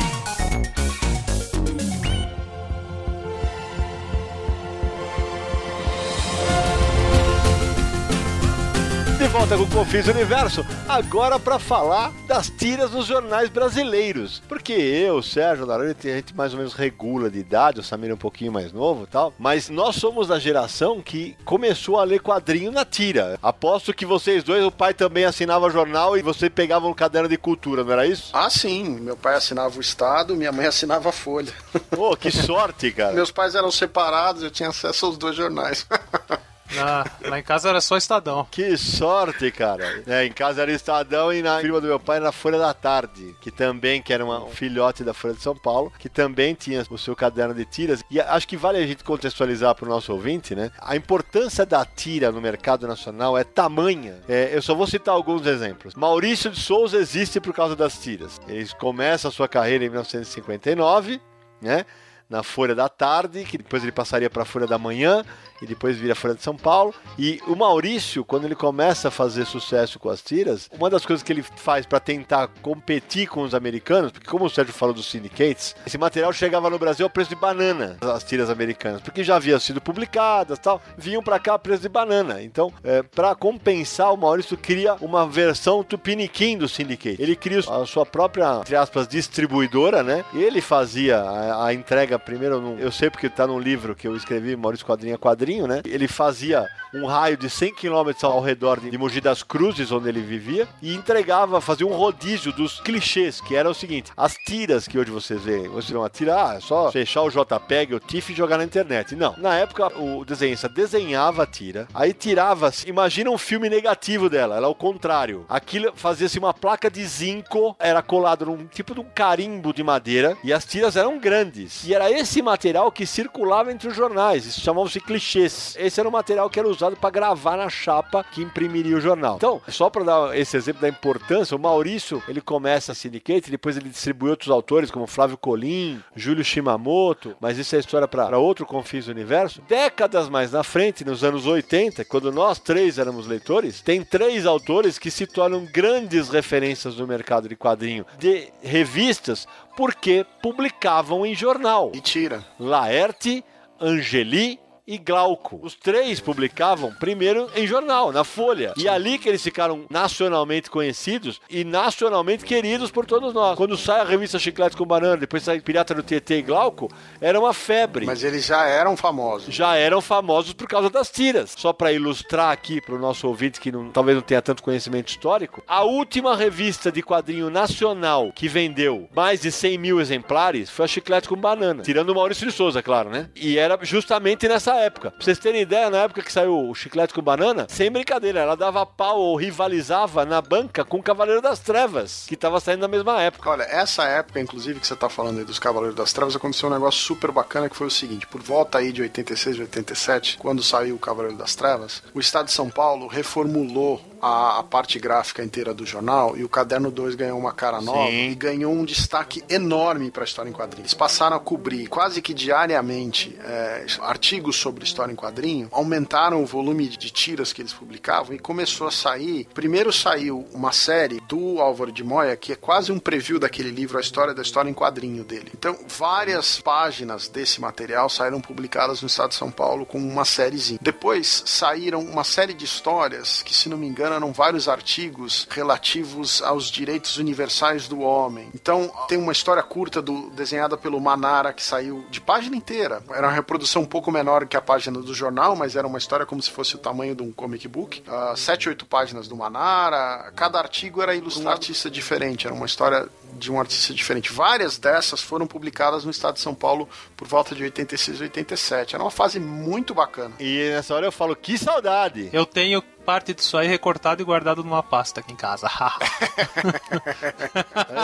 Volta 9.31 9.55
com 9.55 9.63
o 9.63 9.69
Confis 9.69 10.09
Universo, 10.09 10.65
agora 10.89 11.39
para 11.39 11.57
falar 11.57 12.11
das 12.27 12.49
tiras 12.49 12.91
nos 12.91 13.05
jornais 13.05 13.47
brasileiros. 13.47 14.43
Porque 14.45 14.73
eu, 14.73 15.23
Sérgio, 15.23 15.65
Laranja, 15.65 15.95
a 16.03 16.07
gente 16.07 16.35
mais 16.35 16.51
ou 16.51 16.57
menos 16.57 16.73
regula 16.73 17.29
de 17.29 17.39
idade, 17.39 17.79
o 17.79 17.83
Samir 17.83 18.11
é 18.11 18.13
um 18.13 18.17
pouquinho 18.17 18.51
mais 18.51 18.73
novo 18.73 19.05
e 19.05 19.07
tal, 19.07 19.33
mas 19.39 19.69
nós 19.69 19.95
somos 19.95 20.27
da 20.27 20.37
geração 20.37 21.01
que 21.01 21.37
começou 21.45 21.97
a 21.97 22.03
ler 22.03 22.19
quadrinho 22.19 22.73
na 22.73 22.83
tira. 22.83 23.39
Aposto 23.41 23.93
que 23.93 24.05
vocês 24.05 24.43
dois, 24.43 24.65
o 24.65 24.71
pai 24.71 24.93
também 24.93 25.23
assinava 25.23 25.69
jornal 25.69 26.17
e 26.17 26.21
você 26.21 26.49
pegava 26.49 26.85
um 26.87 26.93
caderno 26.93 27.29
de 27.29 27.37
cultura, 27.37 27.85
não 27.85 27.93
era 27.93 28.05
isso? 28.05 28.31
Ah, 28.33 28.49
sim, 28.49 28.99
meu 28.99 29.15
pai 29.15 29.35
assinava 29.35 29.77
o 29.77 29.81
Estado, 29.81 30.35
minha 30.35 30.51
mãe 30.51 30.65
assinava 30.65 31.07
a 31.07 31.13
Folha. 31.13 31.53
Pô, 31.89 32.17
que 32.17 32.31
sorte, 32.31 32.91
cara. 32.91 33.13
Meus 33.15 33.31
pais 33.31 33.55
eram 33.55 33.71
separados, 33.71 34.43
eu 34.43 34.51
tinha 34.51 34.67
acesso 34.67 35.05
aos 35.05 35.17
dois 35.17 35.37
jornais. 35.37 35.87
Lá 36.75 37.39
em 37.39 37.43
casa 37.43 37.69
era 37.69 37.81
só 37.81 37.97
Estadão. 37.97 38.47
Que 38.49 38.77
sorte, 38.77 39.51
cara. 39.51 40.03
É, 40.07 40.25
em 40.25 40.31
casa 40.31 40.61
era 40.61 40.71
Estadão 40.71 41.33
e 41.33 41.41
na 41.41 41.59
firma 41.59 41.81
do 41.81 41.87
meu 41.87 41.99
pai 41.99 42.17
era 42.17 42.31
Folha 42.31 42.57
da 42.57 42.73
Tarde, 42.73 43.35
que 43.41 43.51
também 43.51 44.01
que 44.01 44.13
era 44.13 44.25
um 44.25 44.47
filhote 44.49 45.03
da 45.03 45.13
Folha 45.13 45.33
de 45.33 45.41
São 45.41 45.55
Paulo, 45.55 45.91
que 45.99 46.09
também 46.09 46.53
tinha 46.53 46.83
o 46.89 46.97
seu 46.97 47.15
caderno 47.15 47.53
de 47.53 47.65
tiras. 47.65 48.03
E 48.09 48.19
acho 48.19 48.47
que 48.47 48.57
vale 48.57 48.77
a 48.77 48.87
gente 48.87 49.03
contextualizar 49.03 49.75
para 49.75 49.85
o 49.85 49.89
nosso 49.89 50.11
ouvinte, 50.11 50.55
né? 50.55 50.71
A 50.79 50.95
importância 50.95 51.65
da 51.65 51.85
tira 51.85 52.31
no 52.31 52.41
mercado 52.41 52.87
nacional 52.87 53.37
é 53.37 53.43
tamanha. 53.43 54.21
É, 54.27 54.51
eu 54.53 54.61
só 54.61 54.73
vou 54.73 54.87
citar 54.87 55.13
alguns 55.13 55.45
exemplos. 55.45 55.95
Maurício 55.95 56.49
de 56.49 56.59
Souza 56.59 56.97
existe 56.97 57.39
por 57.39 57.53
causa 57.53 57.75
das 57.75 57.99
tiras. 57.99 58.39
Ele 58.47 58.67
começa 58.79 59.27
a 59.27 59.31
sua 59.31 59.47
carreira 59.47 59.85
em 59.85 59.89
1959, 59.89 61.21
né? 61.61 61.85
Na 62.29 62.43
Folha 62.43 62.73
da 62.73 62.87
Tarde, 62.87 63.43
que 63.43 63.57
depois 63.57 63.83
ele 63.83 63.91
passaria 63.91 64.29
para 64.29 64.43
a 64.43 64.45
Folha 64.45 64.65
da 64.65 64.77
Manhã 64.77 65.21
e 65.61 65.65
depois 65.65 65.97
vira 65.97 66.15
Folha 66.15 66.33
de 66.33 66.43
São 66.43 66.55
Paulo. 66.55 66.93
E 67.17 67.39
o 67.47 67.55
Maurício, 67.55 68.23
quando 68.25 68.45
ele 68.45 68.55
começa 68.55 69.07
a 69.07 69.11
fazer 69.11 69.45
sucesso 69.45 69.99
com 69.99 70.09
as 70.09 70.21
tiras, 70.21 70.69
uma 70.77 70.89
das 70.89 71.05
coisas 71.05 71.23
que 71.23 71.31
ele 71.31 71.43
faz 71.43 71.85
para 71.85 71.99
tentar 71.99 72.47
competir 72.61 73.27
com 73.27 73.41
os 73.41 73.53
americanos, 73.53 74.11
porque 74.11 74.27
como 74.27 74.45
o 74.45 74.49
Sérgio 74.49 74.73
falou 74.73 74.93
dos 74.93 75.09
syndicates, 75.09 75.75
esse 75.85 75.97
material 75.97 76.33
chegava 76.33 76.69
no 76.69 76.79
Brasil 76.79 77.05
a 77.05 77.09
preço 77.09 77.29
de 77.29 77.35
banana, 77.35 77.97
as 78.01 78.23
tiras 78.23 78.49
americanas, 78.49 79.01
porque 79.01 79.23
já 79.23 79.35
haviam 79.35 79.59
sido 79.59 79.81
publicadas 79.81 80.59
tal, 80.59 80.81
vinham 80.97 81.21
para 81.21 81.39
cá 81.39 81.55
a 81.55 81.59
preço 81.59 81.81
de 81.81 81.89
banana. 81.89 82.41
Então, 82.41 82.71
é, 82.83 83.03
para 83.03 83.35
compensar, 83.35 84.13
o 84.13 84.17
Maurício 84.17 84.57
cria 84.57 84.95
uma 84.95 85.27
versão 85.27 85.83
tupiniquim 85.83 86.57
do 86.57 86.67
syndicate. 86.67 87.21
Ele 87.21 87.35
cria 87.35 87.59
a 87.59 87.85
sua 87.85 88.05
própria, 88.05 88.59
entre 88.59 88.75
aspas, 88.75 89.07
distribuidora, 89.07 90.03
né? 90.03 90.23
Ele 90.33 90.61
fazia 90.61 91.19
a, 91.19 91.67
a 91.67 91.73
entrega 91.73 92.17
primeiro, 92.17 92.77
eu 92.79 92.91
sei 92.91 93.09
porque 93.09 93.29
tá 93.29 93.45
num 93.45 93.59
livro 93.59 93.95
que 93.95 94.07
eu 94.07 94.15
escrevi, 94.15 94.55
Maurício 94.55 94.85
Quadrinho 94.85 95.15
a 95.15 95.19
Quadrinho, 95.51 95.67
né? 95.67 95.81
Ele 95.85 96.07
fazia 96.07 96.67
um 96.93 97.05
raio 97.05 97.37
de 97.37 97.49
100 97.49 97.73
km 97.75 98.11
ao 98.23 98.41
redor 98.41 98.79
de 98.79 98.97
Mogi 98.97 99.21
das 99.21 99.43
Cruzes, 99.43 99.91
onde 99.91 100.09
ele 100.09 100.21
vivia, 100.21 100.67
e 100.81 100.93
entregava, 100.93 101.61
fazia 101.61 101.87
um 101.87 101.93
rodízio 101.93 102.51
dos 102.51 102.79
clichês, 102.79 103.39
que 103.41 103.55
era 103.55 103.69
o 103.69 103.73
seguinte: 103.73 104.11
as 104.15 104.35
tiras 104.35 104.87
que 104.87 104.97
hoje 104.97 105.11
vocês 105.11 105.41
veem, 105.41 105.67
você 105.69 105.91
vê 105.91 105.97
uma 105.97 106.09
tira, 106.09 106.35
ah, 106.35 106.55
é 106.55 106.59
só 106.59 106.91
fechar 106.91 107.21
o 107.21 107.29
JPEG, 107.29 107.95
o 107.95 107.99
TIFF 107.99 108.33
e 108.33 108.35
jogar 108.35 108.57
na 108.57 108.63
internet. 108.63 109.15
Não, 109.15 109.35
na 109.37 109.55
época 109.55 109.87
o 109.99 110.25
desenhista 110.25 110.67
desenhava 110.67 111.43
a 111.43 111.47
tira, 111.47 111.87
aí 111.93 112.13
tirava, 112.13 112.71
imagina 112.85 113.29
um 113.29 113.37
filme 113.37 113.69
negativo 113.69 114.29
dela, 114.29 114.57
era 114.57 114.67
o 114.67 114.75
contrário. 114.75 115.45
Aquilo 115.47 115.93
fazia-se 115.95 116.39
uma 116.39 116.53
placa 116.53 116.89
de 116.89 117.05
zinco, 117.05 117.75
era 117.79 118.01
colado 118.01 118.45
num 118.45 118.65
tipo 118.65 118.93
de 118.93 118.99
um 118.99 119.05
carimbo 119.15 119.73
de 119.73 119.83
madeira, 119.83 120.37
e 120.43 120.51
as 120.51 120.65
tiras 120.65 120.95
eram 120.95 121.17
grandes. 121.17 121.85
E 121.85 121.93
era 121.93 122.11
esse 122.11 122.41
material 122.41 122.91
que 122.91 123.05
circulava 123.05 123.71
entre 123.71 123.87
os 123.87 123.95
jornais, 123.95 124.45
isso 124.45 124.61
chamavam-se 124.61 124.99
Esse 125.43 125.99
era 125.99 126.07
o 126.07 126.11
material 126.11 126.49
que 126.49 126.59
era 126.59 126.67
usado 126.67 126.95
para 126.95 127.09
gravar 127.09 127.57
na 127.57 127.69
chapa 127.69 128.23
que 128.23 128.41
imprimiria 128.41 128.95
o 128.95 129.01
jornal. 129.01 129.35
Então, 129.37 129.61
só 129.67 129.89
para 129.89 130.03
dar 130.03 130.37
esse 130.37 130.57
exemplo 130.57 130.81
da 130.81 130.89
importância, 130.89 131.55
o 131.55 131.59
Maurício, 131.59 132.21
ele 132.27 132.41
começa 132.41 132.91
a 132.91 132.95
Syndicate, 132.95 133.51
depois 133.51 133.77
ele 133.77 133.89
distribui 133.89 134.29
outros 134.29 134.49
autores 134.49 134.91
como 134.91 135.07
Flávio 135.07 135.37
Colim, 135.37 136.01
Júlio 136.15 136.43
Shimamoto, 136.43 137.35
mas 137.39 137.57
isso 137.57 137.75
é 137.75 137.79
história 137.79 138.07
para 138.07 138.37
outro 138.37 138.65
Confins 138.65 139.05
do 139.05 139.11
Universo. 139.11 139.61
Décadas 139.67 140.29
mais 140.29 140.51
na 140.51 140.63
frente, 140.63 141.05
nos 141.05 141.23
anos 141.23 141.45
80, 141.45 142.05
quando 142.05 142.31
nós 142.31 142.59
três 142.59 142.97
éramos 142.97 143.27
leitores, 143.27 143.81
tem 143.81 144.03
três 144.03 144.45
autores 144.45 144.97
que 144.97 145.11
se 145.11 145.25
tornam 145.25 145.65
grandes 145.65 146.29
referências 146.29 146.95
no 146.95 147.07
mercado 147.07 147.47
de 147.47 147.55
quadrinho 147.55 148.05
de 148.17 148.51
revistas 148.61 149.47
porque 149.75 150.25
publicavam 150.41 151.25
em 151.25 151.33
jornal. 151.33 151.91
E 151.93 152.01
tira. 152.01 152.45
Laerte, 152.59 153.43
Angeli 153.79 154.59
e 154.87 154.97
Glauco. 154.97 155.59
Os 155.61 155.75
três 155.75 156.19
publicavam 156.19 156.93
primeiro 156.93 157.49
em 157.55 157.65
jornal, 157.65 158.11
na 158.11 158.23
Folha. 158.23 158.73
E 158.77 158.87
ali 158.87 159.17
que 159.17 159.29
eles 159.29 159.43
ficaram 159.43 159.85
nacionalmente 159.89 160.69
conhecidos 160.69 161.41
e 161.49 161.63
nacionalmente 161.63 162.45
queridos 162.45 162.91
por 162.91 163.05
todos 163.05 163.33
nós. 163.33 163.57
Quando 163.57 163.77
sai 163.77 164.01
a 164.01 164.05
revista 164.05 164.39
Chiclete 164.39 164.75
com 164.75 164.85
Banana, 164.85 165.17
depois 165.17 165.43
sai 165.43 165.61
Pirata 165.61 165.93
do 165.93 166.03
TT 166.03 166.39
e 166.39 166.41
Glauco, 166.41 166.89
era 167.19 167.39
uma 167.39 167.53
febre. 167.53 168.05
Mas 168.05 168.23
eles 168.23 168.45
já 168.45 168.65
eram 168.65 168.97
famosos. 168.97 169.53
Já 169.53 169.75
eram 169.75 170.01
famosos 170.01 170.53
por 170.53 170.67
causa 170.67 170.89
das 170.89 171.09
tiras. 171.09 171.53
Só 171.57 171.73
para 171.73 171.91
ilustrar 171.91 172.51
aqui 172.51 172.81
para 172.81 172.95
o 172.95 172.99
nosso 172.99 173.27
ouvinte 173.27 173.59
que 173.59 173.71
não, 173.71 173.89
talvez 173.89 174.15
não 174.15 174.23
tenha 174.23 174.41
tanto 174.41 174.63
conhecimento 174.63 175.09
histórico, 175.09 175.63
a 175.67 175.83
última 175.83 176.35
revista 176.35 176.91
de 176.91 177.01
quadrinho 177.01 177.49
nacional 177.49 178.31
que 178.33 178.47
vendeu 178.47 179.09
mais 179.15 179.41
de 179.41 179.51
100 179.51 179.77
mil 179.77 180.01
exemplares 180.01 180.69
foi 180.69 180.85
a 180.85 180.87
Chiclete 180.87 181.27
com 181.27 181.35
Banana. 181.35 181.83
Tirando 181.83 182.09
o 182.09 182.15
Maurício 182.15 182.45
de 182.45 182.51
Souza, 182.51 182.81
claro, 182.81 183.09
né? 183.09 183.29
E 183.35 183.57
era 183.57 183.77
justamente 183.83 184.47
nessa 184.47 184.80
época. 184.81 185.11
Pra 185.11 185.23
vocês 185.23 185.39
terem 185.39 185.61
ideia, 185.61 185.89
na 185.89 185.99
época 185.99 186.21
que 186.21 186.31
saiu 186.31 186.69
o 186.69 186.75
Chiclete 186.75 187.13
com 187.13 187.21
Banana, 187.21 187.67
sem 187.69 187.91
brincadeira, 187.91 188.41
ela 188.41 188.55
dava 188.55 188.85
pau 188.85 189.19
ou 189.19 189.35
rivalizava 189.35 190.25
na 190.25 190.41
banca 190.41 190.83
com 190.83 190.97
o 190.97 191.03
Cavaleiro 191.03 191.41
das 191.41 191.59
Trevas, 191.59 192.25
que 192.27 192.35
tava 192.35 192.59
saindo 192.59 192.81
na 192.81 192.87
mesma 192.87 193.21
época. 193.21 193.49
Olha, 193.49 193.63
essa 193.63 194.03
época, 194.03 194.39
inclusive, 194.39 194.79
que 194.79 194.87
você 194.87 194.95
tá 194.95 195.09
falando 195.09 195.39
aí 195.39 195.45
dos 195.45 195.59
Cavaleiros 195.59 195.95
das 195.95 196.13
Trevas, 196.13 196.35
aconteceu 196.35 196.69
um 196.69 196.73
negócio 196.73 197.01
super 197.01 197.31
bacana 197.31 197.69
que 197.69 197.75
foi 197.75 197.87
o 197.87 197.91
seguinte: 197.91 198.27
por 198.27 198.41
volta 198.41 198.77
aí 198.77 198.91
de 198.91 199.01
86, 199.01 199.59
87, 199.59 200.37
quando 200.37 200.63
saiu 200.63 200.95
o 200.95 200.99
Cavaleiro 200.99 201.37
das 201.37 201.55
Trevas, 201.55 202.03
o 202.13 202.19
Estado 202.19 202.45
de 202.45 202.51
São 202.51 202.69
Paulo 202.69 203.07
reformulou 203.07 204.10
a, 204.21 204.59
a 204.59 204.63
parte 204.63 204.99
gráfica 204.99 205.43
inteira 205.43 205.73
do 205.73 205.85
jornal 205.85 206.37
e 206.37 206.43
o 206.43 206.49
Caderno 206.49 206.91
2 206.91 207.15
ganhou 207.15 207.39
uma 207.39 207.51
cara 207.51 207.81
nova 207.81 208.09
Sim. 208.09 208.29
e 208.29 208.35
ganhou 208.35 208.73
um 208.73 208.85
destaque 208.85 209.43
enorme 209.49 210.11
para 210.11 210.23
a 210.23 210.25
história 210.25 210.49
em 210.49 210.53
quadrinhos. 210.53 210.91
Eles 210.91 210.93
passaram 210.93 211.35
a 211.35 211.39
cobrir 211.39 211.87
quase 211.87 212.21
que 212.21 212.33
diariamente 212.33 213.37
é, 213.43 213.85
artigos 214.01 214.55
sobre 214.55 214.83
história 214.83 215.11
em 215.11 215.15
quadrinho, 215.15 215.67
aumentaram 215.71 216.41
o 216.41 216.45
volume 216.45 216.87
de 216.87 217.09
tiras 217.09 217.51
que 217.51 217.61
eles 217.61 217.73
publicavam 217.73 218.35
e 218.35 218.39
começou 218.39 218.87
a 218.87 218.91
sair. 218.91 219.47
Primeiro 219.53 219.91
saiu 219.91 220.47
uma 220.53 220.71
série 220.71 221.19
do 221.27 221.59
Álvaro 221.59 221.91
de 221.91 222.03
Moya, 222.03 222.35
que 222.35 222.53
é 222.53 222.55
quase 222.55 222.91
um 222.91 222.99
preview 222.99 223.39
daquele 223.39 223.71
livro, 223.71 223.97
A 223.97 224.01
História 224.01 224.33
da 224.33 224.41
História 224.41 224.69
em 224.69 224.73
Quadrinho 224.73 225.23
dele. 225.23 225.51
Então, 225.55 225.77
várias 225.87 226.59
páginas 226.59 227.27
desse 227.27 227.59
material 227.59 228.09
saíram 228.09 228.41
publicadas 228.41 229.01
no 229.01 229.07
estado 229.07 229.29
de 229.29 229.35
São 229.35 229.51
Paulo 229.51 229.85
com 229.85 229.97
uma 229.97 230.25
sériezinha. 230.25 230.79
Depois 230.81 231.43
saíram 231.45 231.99
uma 232.01 232.23
série 232.23 232.53
de 232.53 232.65
histórias 232.65 233.41
que, 233.41 233.53
se 233.53 233.69
não 233.69 233.77
me 233.77 233.87
engano, 233.87 234.10
eram 234.13 234.31
vários 234.31 234.67
artigos 234.67 235.47
relativos 235.49 236.41
aos 236.41 236.65
direitos 236.69 237.17
universais 237.17 237.87
do 237.87 238.01
homem. 238.01 238.49
Então, 238.53 238.91
tem 239.07 239.17
uma 239.17 239.31
história 239.31 239.63
curta 239.63 240.01
do, 240.01 240.29
desenhada 240.31 240.77
pelo 240.77 240.99
Manara 240.99 241.53
que 241.53 241.63
saiu 241.63 242.05
de 242.09 242.19
página 242.19 242.55
inteira. 242.55 243.03
Era 243.11 243.27
uma 243.27 243.33
reprodução 243.33 243.83
um 243.83 243.85
pouco 243.85 244.11
menor 244.11 244.45
que 244.45 244.57
a 244.57 244.61
página 244.61 244.99
do 244.99 245.13
jornal, 245.13 245.55
mas 245.55 245.75
era 245.75 245.87
uma 245.87 245.97
história 245.97 246.25
como 246.25 246.41
se 246.41 246.49
fosse 246.49 246.75
o 246.75 246.77
tamanho 246.77 247.15
de 247.15 247.23
um 247.23 247.31
comic 247.31 247.67
book. 247.67 248.03
Uh, 248.07 248.35
sete, 248.35 248.69
oito 248.69 248.85
páginas 248.85 249.27
do 249.27 249.35
Manara. 249.35 250.31
Cada 250.35 250.59
artigo 250.59 251.01
era 251.01 251.15
ilustrado 251.15 251.49
um 251.49 251.51
artista 251.51 251.89
diferente. 251.89 252.47
Era 252.47 252.55
uma 252.55 252.65
história 252.65 253.07
de 253.33 253.51
um 253.51 253.59
artista 253.59 253.93
diferente. 253.93 254.31
Várias 254.31 254.77
dessas 254.77 255.21
foram 255.21 255.47
publicadas 255.47 256.03
no 256.05 256.11
estado 256.11 256.35
de 256.35 256.41
São 256.41 256.53
Paulo 256.53 256.87
por 257.15 257.27
volta 257.27 257.55
de 257.55 257.63
86 257.63 258.19
e 258.19 258.23
87. 258.23 258.95
Era 258.95 259.03
uma 259.03 259.11
fase 259.11 259.39
muito 259.39 259.93
bacana. 259.93 260.35
E 260.39 260.69
nessa 260.71 260.93
hora 260.95 261.05
eu 261.05 261.11
falo, 261.11 261.35
que 261.35 261.57
saudade! 261.57 262.29
Eu 262.31 262.45
tenho 262.45 262.81
parte 263.01 263.33
disso 263.33 263.57
aí 263.57 263.67
recortado 263.67 264.21
e 264.21 264.25
guardado 264.25 264.63
numa 264.63 264.81
pasta 264.83 265.19
aqui 265.19 265.33
em 265.33 265.35
casa. 265.35 265.67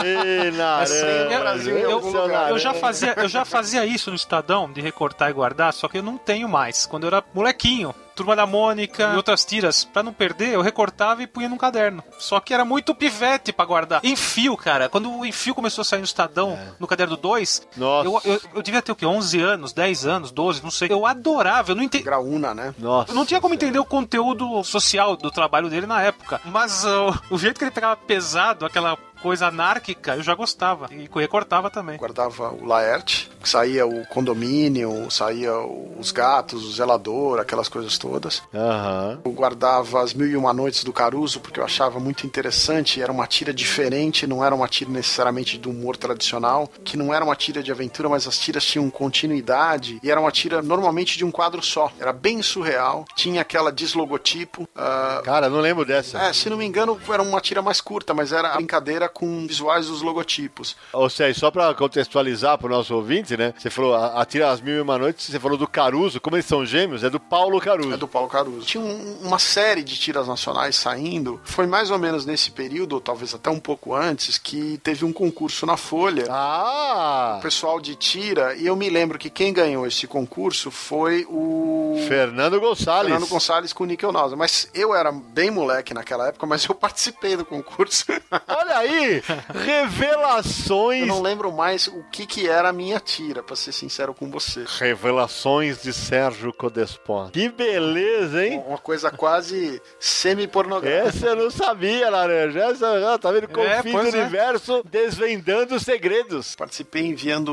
Ei, 0.04 0.50
naranja, 0.50 1.38
Brasil, 1.38 1.90
lugar. 1.90 2.50
eu, 2.50 2.58
já 2.58 2.68
naranja? 2.70 2.74
fazia, 2.74 3.14
eu 3.16 3.28
já 3.28 3.44
fazia 3.44 3.86
isso 3.86 4.10
no 4.10 4.16
Estadão, 4.16 4.70
de 4.70 4.80
recortar 4.80 5.30
e 5.30 5.32
guardar, 5.32 5.72
só 5.72 5.88
que 5.88 5.98
eu 5.98 6.02
não 6.02 6.18
tenho 6.18 6.48
mais. 6.48 6.86
Quando 6.86 7.04
eu 7.04 7.08
era 7.08 7.24
molequinho, 7.32 7.94
Turma 8.18 8.34
da 8.34 8.46
Mônica 8.46 9.12
e 9.12 9.16
outras 9.16 9.44
tiras, 9.44 9.84
pra 9.84 10.02
não 10.02 10.12
perder, 10.12 10.48
eu 10.48 10.60
recortava 10.60 11.22
e 11.22 11.26
punha 11.26 11.48
num 11.48 11.56
caderno. 11.56 12.02
Só 12.18 12.40
que 12.40 12.52
era 12.52 12.64
muito 12.64 12.92
pivete 12.92 13.52
pra 13.52 13.64
guardar. 13.64 14.00
Enfio, 14.02 14.56
cara. 14.56 14.88
Quando 14.88 15.08
o 15.08 15.24
Enfio 15.24 15.54
começou 15.54 15.82
a 15.82 15.84
sair 15.84 16.00
no 16.00 16.04
Estadão, 16.04 16.58
no 16.80 16.86
caderno 16.88 17.16
2, 17.16 17.68
Nossa. 17.76 18.08
eu, 18.08 18.20
eu, 18.24 18.40
eu 18.56 18.62
devia 18.62 18.82
ter 18.82 18.90
o 18.90 18.96
quê? 18.96 19.06
11 19.06 19.40
anos, 19.40 19.72
10 19.72 20.06
anos, 20.06 20.30
12, 20.32 20.64
não 20.64 20.70
sei. 20.70 20.90
Eu 20.90 21.06
adorava, 21.06 21.70
eu 21.70 21.76
não 21.76 21.82
entendi. 21.84 22.02
Graúna, 22.02 22.52
né? 22.52 22.74
Nossa. 22.76 23.12
Eu 23.12 23.14
não 23.14 23.24
tinha 23.24 23.40
como 23.40 23.54
entender 23.54 23.78
o 23.78 23.84
conteúdo 23.84 24.64
social 24.64 25.16
do 25.16 25.30
trabalho 25.30 25.70
dele 25.70 25.86
na 25.86 26.02
época. 26.02 26.40
Mas 26.44 26.84
uh, 26.84 27.16
o 27.30 27.38
jeito 27.38 27.56
que 27.56 27.64
ele 27.64 27.70
pegava 27.70 27.94
pesado, 27.96 28.66
aquela 28.66 28.98
coisa 29.22 29.46
anárquica, 29.48 30.16
eu 30.16 30.22
já 30.22 30.34
gostava. 30.34 30.88
E 30.92 31.08
recortava 31.18 31.70
também. 31.70 31.96
Guardava 31.96 32.50
o 32.52 32.64
Laerte, 32.64 33.30
que 33.42 33.48
saía 33.48 33.86
o 33.86 34.06
condomínio, 34.06 35.10
saía 35.10 35.52
os 35.58 36.10
gatos, 36.12 36.64
o 36.64 36.72
zelador, 36.72 37.38
aquelas 37.40 37.68
coisas 37.68 37.98
todas. 37.98 38.42
Aham. 38.54 39.20
Eu 39.24 39.32
guardava 39.32 40.02
as 40.02 40.14
Mil 40.14 40.26
e 40.28 40.36
Uma 40.36 40.52
Noites 40.52 40.84
do 40.84 40.92
Caruso, 40.92 41.40
porque 41.40 41.58
eu 41.60 41.64
achava 41.64 41.98
muito 42.00 42.26
interessante. 42.26 43.00
Era 43.02 43.12
uma 43.12 43.26
tira 43.26 43.52
diferente, 43.52 44.26
não 44.26 44.44
era 44.44 44.54
uma 44.54 44.68
tira 44.68 44.90
necessariamente 44.90 45.58
do 45.58 45.70
humor 45.70 45.96
tradicional, 45.96 46.70
que 46.84 46.96
não 46.96 47.12
era 47.12 47.24
uma 47.24 47.36
tira 47.36 47.62
de 47.62 47.70
aventura, 47.72 48.08
mas 48.08 48.26
as 48.26 48.38
tiras 48.38 48.64
tinham 48.64 48.88
continuidade. 48.90 49.98
E 50.02 50.10
era 50.10 50.20
uma 50.20 50.30
tira 50.32 50.62
normalmente 50.62 51.16
de 51.18 51.24
um 51.24 51.30
quadro 51.30 51.62
só. 51.62 51.90
Era 51.98 52.12
bem 52.12 52.42
surreal. 52.42 53.04
Tinha 53.16 53.40
aquela 53.42 53.70
deslogotipo. 53.72 54.68
ah, 54.76 55.20
Cara, 55.24 55.48
não 55.48 55.60
lembro 55.60 55.84
dessa. 55.84 56.18
é, 56.18 56.32
se 56.32 56.48
não 56.48 56.56
me 56.56 56.64
engano, 56.64 56.98
era 57.08 57.22
uma 57.22 57.40
tira 57.40 57.62
mais 57.62 57.80
curta, 57.80 58.14
mas 58.14 58.32
era 58.32 58.54
brincadeira 58.54 59.07
com 59.08 59.46
visuais 59.46 59.86
dos 59.86 60.02
logotipos. 60.02 60.76
Ou 60.92 61.08
seja, 61.10 61.38
só 61.38 61.50
pra 61.50 61.72
contextualizar 61.74 62.58
pro 62.58 62.68
nosso 62.68 62.94
ouvinte, 62.94 63.36
né? 63.36 63.54
Você 63.58 63.70
falou, 63.70 63.94
a, 63.94 64.20
a 64.20 64.24
tira 64.24 64.50
As 64.50 64.60
Mil 64.60 64.74
e 64.76 64.80
Uma 64.80 64.98
Noites, 64.98 65.26
você 65.26 65.38
falou 65.40 65.56
do 65.58 65.66
Caruso, 65.66 66.20
como 66.20 66.36
eles 66.36 66.46
são 66.46 66.64
gêmeos, 66.64 67.02
é 67.04 67.10
do 67.10 67.20
Paulo 67.20 67.60
Caruso. 67.60 67.92
É 67.92 67.96
do 67.96 68.08
Paulo 68.08 68.28
Caruso. 68.28 68.66
Tinha 68.66 68.82
um- 68.82 69.18
uma 69.22 69.38
série 69.38 69.82
de 69.82 69.96
tiras 69.98 70.26
nacionais 70.28 70.76
saindo. 70.76 71.40
Foi 71.44 71.66
mais 71.66 71.90
ou 71.90 71.98
menos 71.98 72.24
nesse 72.26 72.50
período, 72.50 72.94
ou 72.94 73.00
talvez 73.00 73.34
até 73.34 73.50
um 73.50 73.60
pouco 73.60 73.94
antes, 73.94 74.38
que 74.38 74.78
teve 74.78 75.04
um 75.04 75.12
concurso 75.12 75.64
na 75.66 75.76
Folha. 75.76 76.24
Ah! 76.30 77.36
O 77.38 77.42
pessoal 77.42 77.80
de 77.80 77.94
tira, 77.94 78.54
e 78.54 78.66
eu 78.66 78.76
me 78.76 78.88
lembro 78.88 79.18
que 79.18 79.30
quem 79.30 79.52
ganhou 79.52 79.86
esse 79.86 80.06
concurso 80.06 80.70
foi 80.70 81.26
o 81.28 82.04
Fernando 82.08 82.60
Gonçalves. 82.60 83.10
Fernando 83.10 83.28
Gonçalves 83.28 83.72
com 83.72 83.84
o 83.84 84.12
Nausa. 84.12 84.36
Mas 84.36 84.68
eu 84.74 84.94
era 84.94 85.10
bem 85.12 85.50
moleque 85.50 85.92
naquela 85.94 86.28
época, 86.28 86.46
mas 86.46 86.64
eu 86.64 86.74
participei 86.76 87.36
do 87.36 87.44
concurso. 87.44 88.06
Olha 88.48 88.78
aí! 88.78 88.97
Revelações. 89.54 91.00
eu 91.00 91.06
não 91.06 91.22
lembro 91.22 91.52
mais 91.52 91.86
o 91.86 92.04
que, 92.10 92.26
que 92.26 92.48
era 92.48 92.68
a 92.68 92.72
minha 92.72 93.00
tira, 93.00 93.42
pra 93.42 93.56
ser 93.56 93.72
sincero 93.72 94.14
com 94.14 94.30
você. 94.30 94.64
Revelações 94.78 95.82
de 95.82 95.92
Sérgio 95.92 96.52
Codespot. 96.52 97.30
Que 97.32 97.48
beleza, 97.48 98.44
hein? 98.44 98.62
Uma 98.66 98.78
coisa 98.78 99.10
quase 99.10 99.80
semi-pornográfica. 99.98 101.08
Essa 101.08 101.26
eu 101.26 101.36
não 101.36 101.50
sabia, 101.50 102.10
Laranja. 102.10 102.60
Essa, 102.60 103.14
ah, 103.14 103.18
tá 103.18 103.30
vendo? 103.30 103.48
Confins 103.48 103.92
pois 103.92 104.10
do 104.10 104.16
é. 104.16 104.20
universo 104.20 104.82
desvendando 104.88 105.74
os 105.74 105.82
segredos. 105.82 106.54
Participei 106.54 107.06
enviando, 107.06 107.52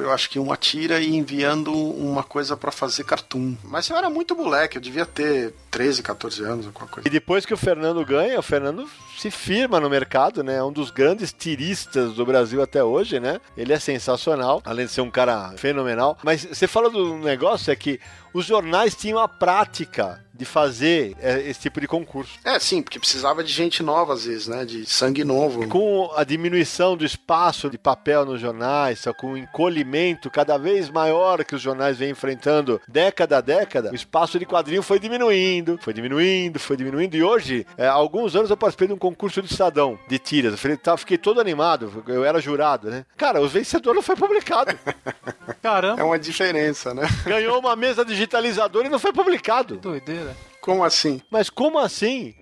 eu 0.00 0.12
acho 0.12 0.30
que 0.30 0.38
uma 0.38 0.56
tira 0.56 1.00
e 1.00 1.14
enviando 1.14 1.72
uma 1.72 2.22
coisa 2.22 2.56
pra 2.56 2.70
fazer 2.70 3.04
cartoon. 3.04 3.56
Mas 3.64 3.88
eu 3.88 3.96
era 3.96 4.10
muito 4.10 4.36
moleque, 4.36 4.76
eu 4.76 4.82
devia 4.82 5.06
ter 5.06 5.54
13, 5.70 6.02
14 6.02 6.42
anos, 6.44 6.66
alguma 6.66 6.86
coisa. 6.86 7.08
E 7.08 7.10
depois 7.10 7.44
que 7.44 7.54
o 7.54 7.56
Fernando 7.56 8.04
ganha, 8.04 8.38
o 8.38 8.42
Fernando 8.42 8.88
se 9.16 9.30
firma 9.30 9.80
no 9.80 9.88
mercado, 9.88 10.42
né? 10.42 10.56
É 10.56 10.62
um 10.62 10.72
dos 10.72 10.90
grandes 10.90 11.32
tiristas 11.32 12.14
do 12.14 12.26
Brasil 12.26 12.62
até 12.62 12.84
hoje, 12.84 13.18
né? 13.18 13.40
Ele 13.56 13.72
é 13.72 13.78
sensacional, 13.78 14.62
além 14.64 14.86
de 14.86 14.92
ser 14.92 15.00
um 15.00 15.10
cara 15.10 15.52
fenomenal. 15.56 16.18
Mas 16.22 16.44
você 16.44 16.66
falou 16.66 16.90
do 16.90 17.16
negócio 17.16 17.72
é 17.72 17.76
que 17.76 17.98
os 18.32 18.44
jornais 18.44 18.94
tinham 18.94 19.18
a 19.18 19.28
prática 19.28 20.24
de 20.36 20.44
fazer 20.44 21.16
é, 21.20 21.40
esse 21.48 21.60
tipo 21.60 21.80
de 21.80 21.88
concurso. 21.88 22.38
É, 22.44 22.58
sim, 22.58 22.82
porque 22.82 22.98
precisava 22.98 23.42
de 23.42 23.52
gente 23.52 23.82
nova 23.82 24.12
às 24.14 24.24
vezes, 24.24 24.48
né? 24.48 24.64
De 24.64 24.84
sangue 24.86 25.24
novo. 25.24 25.66
Com 25.68 26.10
a 26.14 26.24
diminuição 26.24 26.96
do 26.96 27.04
espaço 27.04 27.70
de 27.70 27.78
papel 27.78 28.24
nos 28.24 28.40
jornais, 28.40 29.00
só 29.00 29.12
com 29.12 29.32
o 29.32 29.38
encolhimento 29.38 30.30
cada 30.30 30.56
vez 30.58 30.90
maior 30.90 31.44
que 31.44 31.54
os 31.54 31.60
jornais 31.60 31.98
vêm 31.98 32.10
enfrentando 32.10 32.80
década 32.86 33.38
a 33.38 33.40
década, 33.40 33.90
o 33.90 33.94
espaço 33.94 34.38
de 34.38 34.46
quadrinho 34.46 34.82
foi 34.82 34.98
diminuindo, 34.98 35.78
foi 35.80 35.92
diminuindo, 35.92 36.58
foi 36.58 36.76
diminuindo. 36.76 37.16
E 37.16 37.22
hoje, 37.22 37.66
é, 37.76 37.86
há 37.86 37.92
alguns 37.92 38.36
anos 38.36 38.50
eu 38.50 38.56
participei 38.56 38.88
de 38.88 38.94
um 38.94 38.98
concurso 38.98 39.40
de 39.42 39.50
Estadão, 39.50 39.98
de 40.08 40.18
tiras. 40.18 40.52
Eu 40.52 40.58
falei, 40.58 40.76
tá, 40.76 40.96
fiquei 40.96 41.18
todo 41.18 41.40
animado, 41.40 42.04
eu 42.06 42.24
era 42.24 42.40
jurado, 42.40 42.90
né? 42.90 43.04
Cara, 43.16 43.40
os 43.40 43.52
vencedores 43.52 43.96
não 43.96 44.02
foi 44.02 44.16
publicado. 44.16 44.70
É 44.70 45.52
Caramba, 45.62 46.04
uma 46.04 46.18
diferença, 46.18 46.92
né? 46.92 47.02
Ganhou 47.24 47.58
uma 47.58 47.76
mesa 47.76 48.04
digitalizadora 48.04 48.86
e 48.86 48.90
não 48.90 48.98
foi 48.98 49.12
publicado. 49.12 49.74
que 49.76 49.80
doideira. 49.80 50.25
Como 50.66 50.82
assim? 50.82 51.20
Mas 51.30 51.48
como 51.48 51.78
assim? 51.78 52.34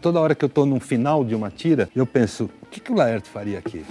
Toda 0.00 0.20
hora 0.20 0.36
que 0.36 0.44
eu 0.44 0.48
tô 0.48 0.64
no 0.64 0.78
final 0.78 1.24
de 1.24 1.34
uma 1.34 1.50
tira, 1.50 1.90
eu 1.96 2.06
penso, 2.06 2.48
o 2.62 2.66
que, 2.66 2.78
que 2.78 2.92
o 2.92 2.94
Laerte 2.94 3.28
faria 3.28 3.58
aqui? 3.58 3.84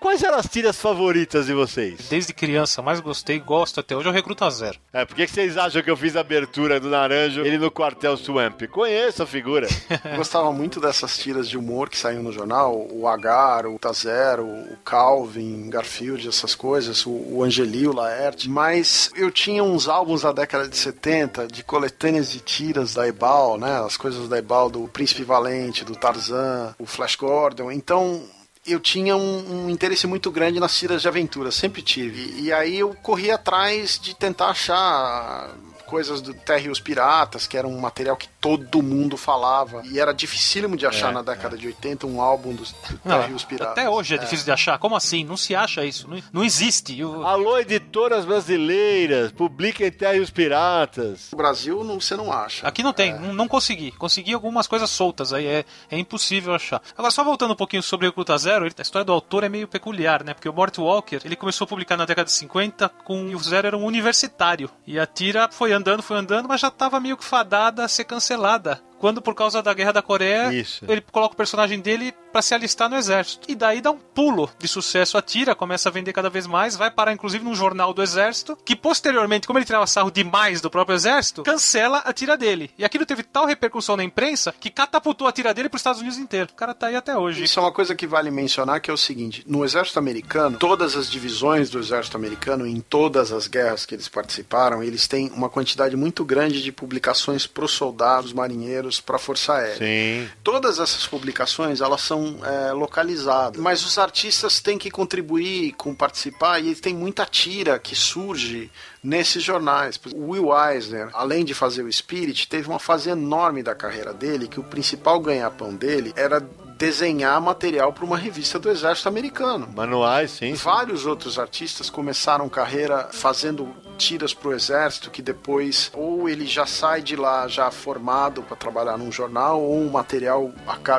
Quais 0.00 0.22
eram 0.22 0.38
as 0.38 0.46
tiras 0.46 0.80
favoritas 0.80 1.44
de 1.44 1.52
vocês? 1.52 2.08
Desde 2.08 2.32
criança, 2.32 2.80
mais 2.80 3.00
gostei, 3.00 3.38
gosto 3.38 3.80
até 3.80 3.94
hoje, 3.94 4.08
é 4.08 4.10
o 4.10 4.14
Recruta 4.14 4.48
Zero. 4.50 4.78
É, 4.94 5.04
por 5.04 5.14
que 5.14 5.26
vocês 5.26 5.58
acham 5.58 5.82
que 5.82 5.90
eu 5.90 5.96
fiz 5.96 6.16
a 6.16 6.20
abertura 6.20 6.80
do 6.80 6.88
Naranjo 6.88 7.42
ele 7.42 7.58
no 7.58 7.70
quartel 7.70 8.16
Swamp? 8.16 8.62
Conheço 8.70 9.22
a 9.22 9.26
figura. 9.26 9.68
Eu 10.06 10.16
gostava 10.16 10.50
muito 10.54 10.80
dessas 10.80 11.18
tiras 11.18 11.50
de 11.50 11.58
humor 11.58 11.90
que 11.90 11.98
saíam 11.98 12.22
no 12.22 12.32
jornal, 12.32 12.88
o 12.90 13.06
Agar, 13.06 13.66
o 13.66 13.78
Tazero, 13.78 14.46
o 14.46 14.76
Calvin, 14.82 15.68
Garfield, 15.68 16.26
essas 16.26 16.54
coisas, 16.54 17.04
o, 17.04 17.10
o 17.10 17.44
Angeli, 17.44 17.86
o 17.86 17.92
Laerte, 17.92 18.48
mas 18.48 19.10
eu 19.14 19.30
tinha 19.30 19.62
uns 19.62 19.86
álbuns 19.86 20.22
da 20.22 20.32
década 20.32 20.66
de 20.66 20.78
70 20.78 21.46
de 21.46 21.62
coletâneas 21.62 22.32
de 22.32 22.40
tiras 22.40 22.94
da 22.94 23.06
Ebal, 23.06 23.58
né, 23.58 23.82
as 23.84 23.98
coisas 23.98 24.30
da 24.30 24.38
Ebal 24.38 24.70
do 24.70 24.88
Príncipe 24.88 25.24
Valente, 25.24 25.84
do 25.84 25.94
Tarzan, 25.94 26.74
o 26.78 26.86
Flash 26.86 27.16
Gordon, 27.16 27.70
então 27.70 28.24
eu 28.66 28.78
tinha 28.78 29.16
um, 29.16 29.64
um, 29.64 29.70
interesse 29.70 30.06
muito 30.06 30.30
grande 30.30 30.60
nas 30.60 30.76
tiras 30.76 31.02
de 31.02 31.08
aventura, 31.08 31.50
sempre 31.50 31.82
tive. 31.82 32.20
E, 32.20 32.44
e 32.44 32.52
aí 32.52 32.78
eu 32.78 32.94
corri 33.02 33.30
atrás 33.30 33.98
de 33.98 34.14
tentar 34.14 34.50
achar 34.50 35.54
coisas 35.90 36.20
do 36.22 36.32
Terra 36.32 36.60
e 36.60 36.70
os 36.70 36.78
Piratas, 36.80 37.46
que 37.48 37.56
era 37.56 37.66
um 37.66 37.78
material 37.80 38.16
que 38.16 38.28
todo 38.40 38.80
mundo 38.82 39.16
falava. 39.16 39.82
E 39.84 39.98
era 39.98 40.12
dificílimo 40.14 40.76
de 40.76 40.86
achar 40.86 41.10
É, 41.10 41.14
na 41.14 41.22
década 41.22 41.56
de 41.58 41.66
80 41.66 42.06
um 42.06 42.20
álbum 42.22 42.54
do, 42.54 42.62
do 42.62 42.98
Terra 43.02 43.28
e 43.28 43.34
os 43.34 43.44
Piratas. 43.44 43.72
até 43.72 43.90
hoje 43.90 44.14
é, 44.14 44.18
difícil 44.18 44.44
de 44.44 44.52
achar. 44.52 44.78
Como 44.78 44.94
assim? 44.94 45.24
Não 45.24 45.36
se 45.36 45.54
acha 45.54 45.84
isso. 45.84 46.08
Não, 46.08 46.22
não 46.32 46.44
existe. 46.44 46.98
Eu- 46.98 47.26
Alô, 47.26 47.58
editoras 47.58 48.24
brasileiras, 48.24 49.32
publiquem 49.32 49.90
Terra 49.90 50.14
e 50.14 50.20
os 50.20 50.30
Piratas. 50.30 51.28
No 51.32 51.38
Brasil 51.38 51.82
não, 51.82 52.00
você 52.00 52.14
não 52.16 52.32
acha. 52.32 52.66
Aqui 52.66 52.82
não 52.82 52.92
tem, 52.92 53.18
não, 53.18 53.32
não 53.32 53.48
consegui. 53.48 53.90
Consegui 53.92 54.32
algumas 54.32 54.66
coisas 54.66 54.88
soltas 54.90 55.32
aí, 55.32 55.46
é, 55.46 55.64
é 55.90 55.98
impossível 55.98 56.54
achar. 56.54 56.80
Agora, 56.96 57.10
só 57.10 57.24
voltando 57.24 57.52
um 57.52 57.56
pouquinho 57.56 57.82
sobre 57.82 58.06
o 58.06 58.10
Recruta 58.10 58.36
Zero, 58.38 58.64
a 58.64 58.82
história 58.82 59.04
do 59.04 59.12
autor 59.12 59.42
é 59.44 59.48
meio 59.48 59.66
peculiar, 59.66 60.22
né? 60.22 60.34
Porque 60.34 60.48
o 60.48 60.52
Mort 60.52 60.76
Walker, 60.78 61.18
ele 61.24 61.36
começou 61.36 61.64
a 61.64 61.68
publicar 61.68 61.96
na 61.96 62.04
década 62.04 62.26
de 62.26 62.32
50 62.32 62.88
com 63.04 63.28
e 63.28 63.34
o 63.34 63.38
Zero 63.40 63.66
era 63.66 63.76
um 63.76 63.84
universitário. 63.84 64.70
E 64.86 64.98
a 64.98 65.06
tira 65.06 65.48
foi 65.50 65.72
andando, 65.80 66.02
foi 66.02 66.16
andando, 66.18 66.48
mas 66.48 66.60
já 66.60 66.68
estava 66.68 67.00
meio 67.00 67.16
que 67.16 67.24
fadada 67.24 67.84
a 67.84 67.88
ser 67.88 68.04
cancelada. 68.04 68.80
Quando, 69.00 69.22
por 69.22 69.34
causa 69.34 69.62
da 69.62 69.72
Guerra 69.72 69.92
da 69.92 70.02
Coreia, 70.02 70.52
Isso. 70.52 70.84
ele 70.86 71.00
coloca 71.00 71.32
o 71.32 71.36
personagem 71.36 71.80
dele 71.80 72.12
pra 72.30 72.42
se 72.42 72.54
alistar 72.54 72.88
no 72.90 72.96
exército. 72.96 73.50
E 73.50 73.54
daí 73.54 73.80
dá 73.80 73.90
um 73.90 73.96
pulo 73.96 74.50
de 74.58 74.68
sucesso 74.68 75.16
a 75.16 75.22
tira, 75.22 75.54
começa 75.54 75.88
a 75.88 75.92
vender 75.92 76.12
cada 76.12 76.28
vez 76.28 76.46
mais, 76.46 76.76
vai 76.76 76.90
parar 76.90 77.14
inclusive 77.14 77.42
num 77.42 77.54
jornal 77.54 77.94
do 77.94 78.02
exército, 78.02 78.58
que 78.62 78.76
posteriormente, 78.76 79.46
como 79.46 79.58
ele 79.58 79.64
tirava 79.64 79.86
sarro 79.86 80.10
demais 80.10 80.60
do 80.60 80.70
próprio 80.70 80.94
exército, 80.94 81.42
cancela 81.42 81.98
a 81.98 82.12
tira 82.12 82.36
dele. 82.36 82.70
E 82.76 82.84
aquilo 82.84 83.06
teve 83.06 83.22
tal 83.22 83.46
repercussão 83.46 83.96
na 83.96 84.04
imprensa 84.04 84.54
que 84.60 84.68
catapultou 84.68 85.26
a 85.26 85.32
tira 85.32 85.54
dele 85.54 85.70
pros 85.70 85.80
Estados 85.80 86.02
Unidos 86.02 86.18
inteiro. 86.18 86.50
O 86.52 86.54
cara 86.54 86.74
tá 86.74 86.88
aí 86.88 86.94
até 86.94 87.16
hoje. 87.16 87.42
Isso 87.42 87.58
é 87.58 87.62
uma 87.62 87.72
coisa 87.72 87.94
que 87.94 88.06
vale 88.06 88.30
mencionar, 88.30 88.82
que 88.82 88.90
é 88.90 88.94
o 88.94 88.98
seguinte: 88.98 89.42
no 89.46 89.64
exército 89.64 89.98
americano, 89.98 90.58
todas 90.58 90.94
as 90.94 91.10
divisões 91.10 91.70
do 91.70 91.78
exército 91.78 92.18
americano, 92.18 92.66
em 92.66 92.82
todas 92.82 93.32
as 93.32 93.46
guerras 93.46 93.86
que 93.86 93.94
eles 93.94 94.08
participaram, 94.08 94.82
eles 94.82 95.08
têm 95.08 95.30
uma 95.30 95.48
quantidade 95.48 95.96
muito 95.96 96.22
grande 96.22 96.62
de 96.62 96.70
publicações 96.70 97.46
para 97.46 97.64
os 97.64 97.72
soldados, 97.72 98.32
marinheiros, 98.32 98.89
para 98.98 99.16
a 99.16 99.18
Força 99.18 99.52
Aérea. 99.52 99.76
Sim. 99.76 100.28
Todas 100.42 100.78
essas 100.78 101.06
publicações 101.06 101.80
elas 101.80 102.00
são 102.00 102.38
é, 102.42 102.72
localizadas, 102.72 103.60
mas 103.60 103.84
os 103.84 103.98
artistas 103.98 104.60
têm 104.60 104.78
que 104.78 104.90
contribuir 104.90 105.72
com 105.72 105.94
participar 105.94 106.58
e 106.60 106.74
tem 106.74 106.94
muita 106.94 107.26
tira 107.26 107.78
que 107.78 107.94
surge 107.94 108.70
nesses 109.04 109.42
jornais. 109.42 110.00
O 110.14 110.30
Will 110.30 110.48
Eisner, 110.56 111.10
além 111.12 111.44
de 111.44 111.52
fazer 111.52 111.82
o 111.82 111.92
Spirit, 111.92 112.48
teve 112.48 112.68
uma 112.68 112.78
fase 112.78 113.10
enorme 113.10 113.62
da 113.62 113.74
carreira 113.74 114.14
dele 114.14 114.48
que 114.48 114.58
o 114.58 114.64
principal 114.64 115.20
ganha-pão 115.20 115.74
dele 115.74 116.12
era 116.16 116.40
desenhar 116.80 117.38
material 117.42 117.92
para 117.92 118.06
uma 118.06 118.16
revista 118.16 118.58
do 118.58 118.70
Exército 118.70 119.06
Americano. 119.06 119.68
Manuais, 119.76 120.30
sim. 120.30 120.54
sim. 120.56 120.64
Vários 120.64 121.04
outros 121.04 121.38
artistas 121.38 121.90
começaram 121.90 122.48
carreira 122.48 123.10
fazendo 123.12 123.68
tiras 124.00 124.32
pro 124.32 124.52
exército 124.52 125.10
que 125.10 125.20
depois 125.20 125.90
ou 125.94 126.28
ele 126.28 126.46
já 126.46 126.64
sai 126.64 127.02
de 127.02 127.14
lá 127.14 127.46
já 127.46 127.70
formado 127.70 128.42
para 128.42 128.56
trabalhar 128.56 128.96
num 128.96 129.12
jornal 129.12 129.60
ou 129.60 129.82
o 129.82 129.92
material 129.92 130.50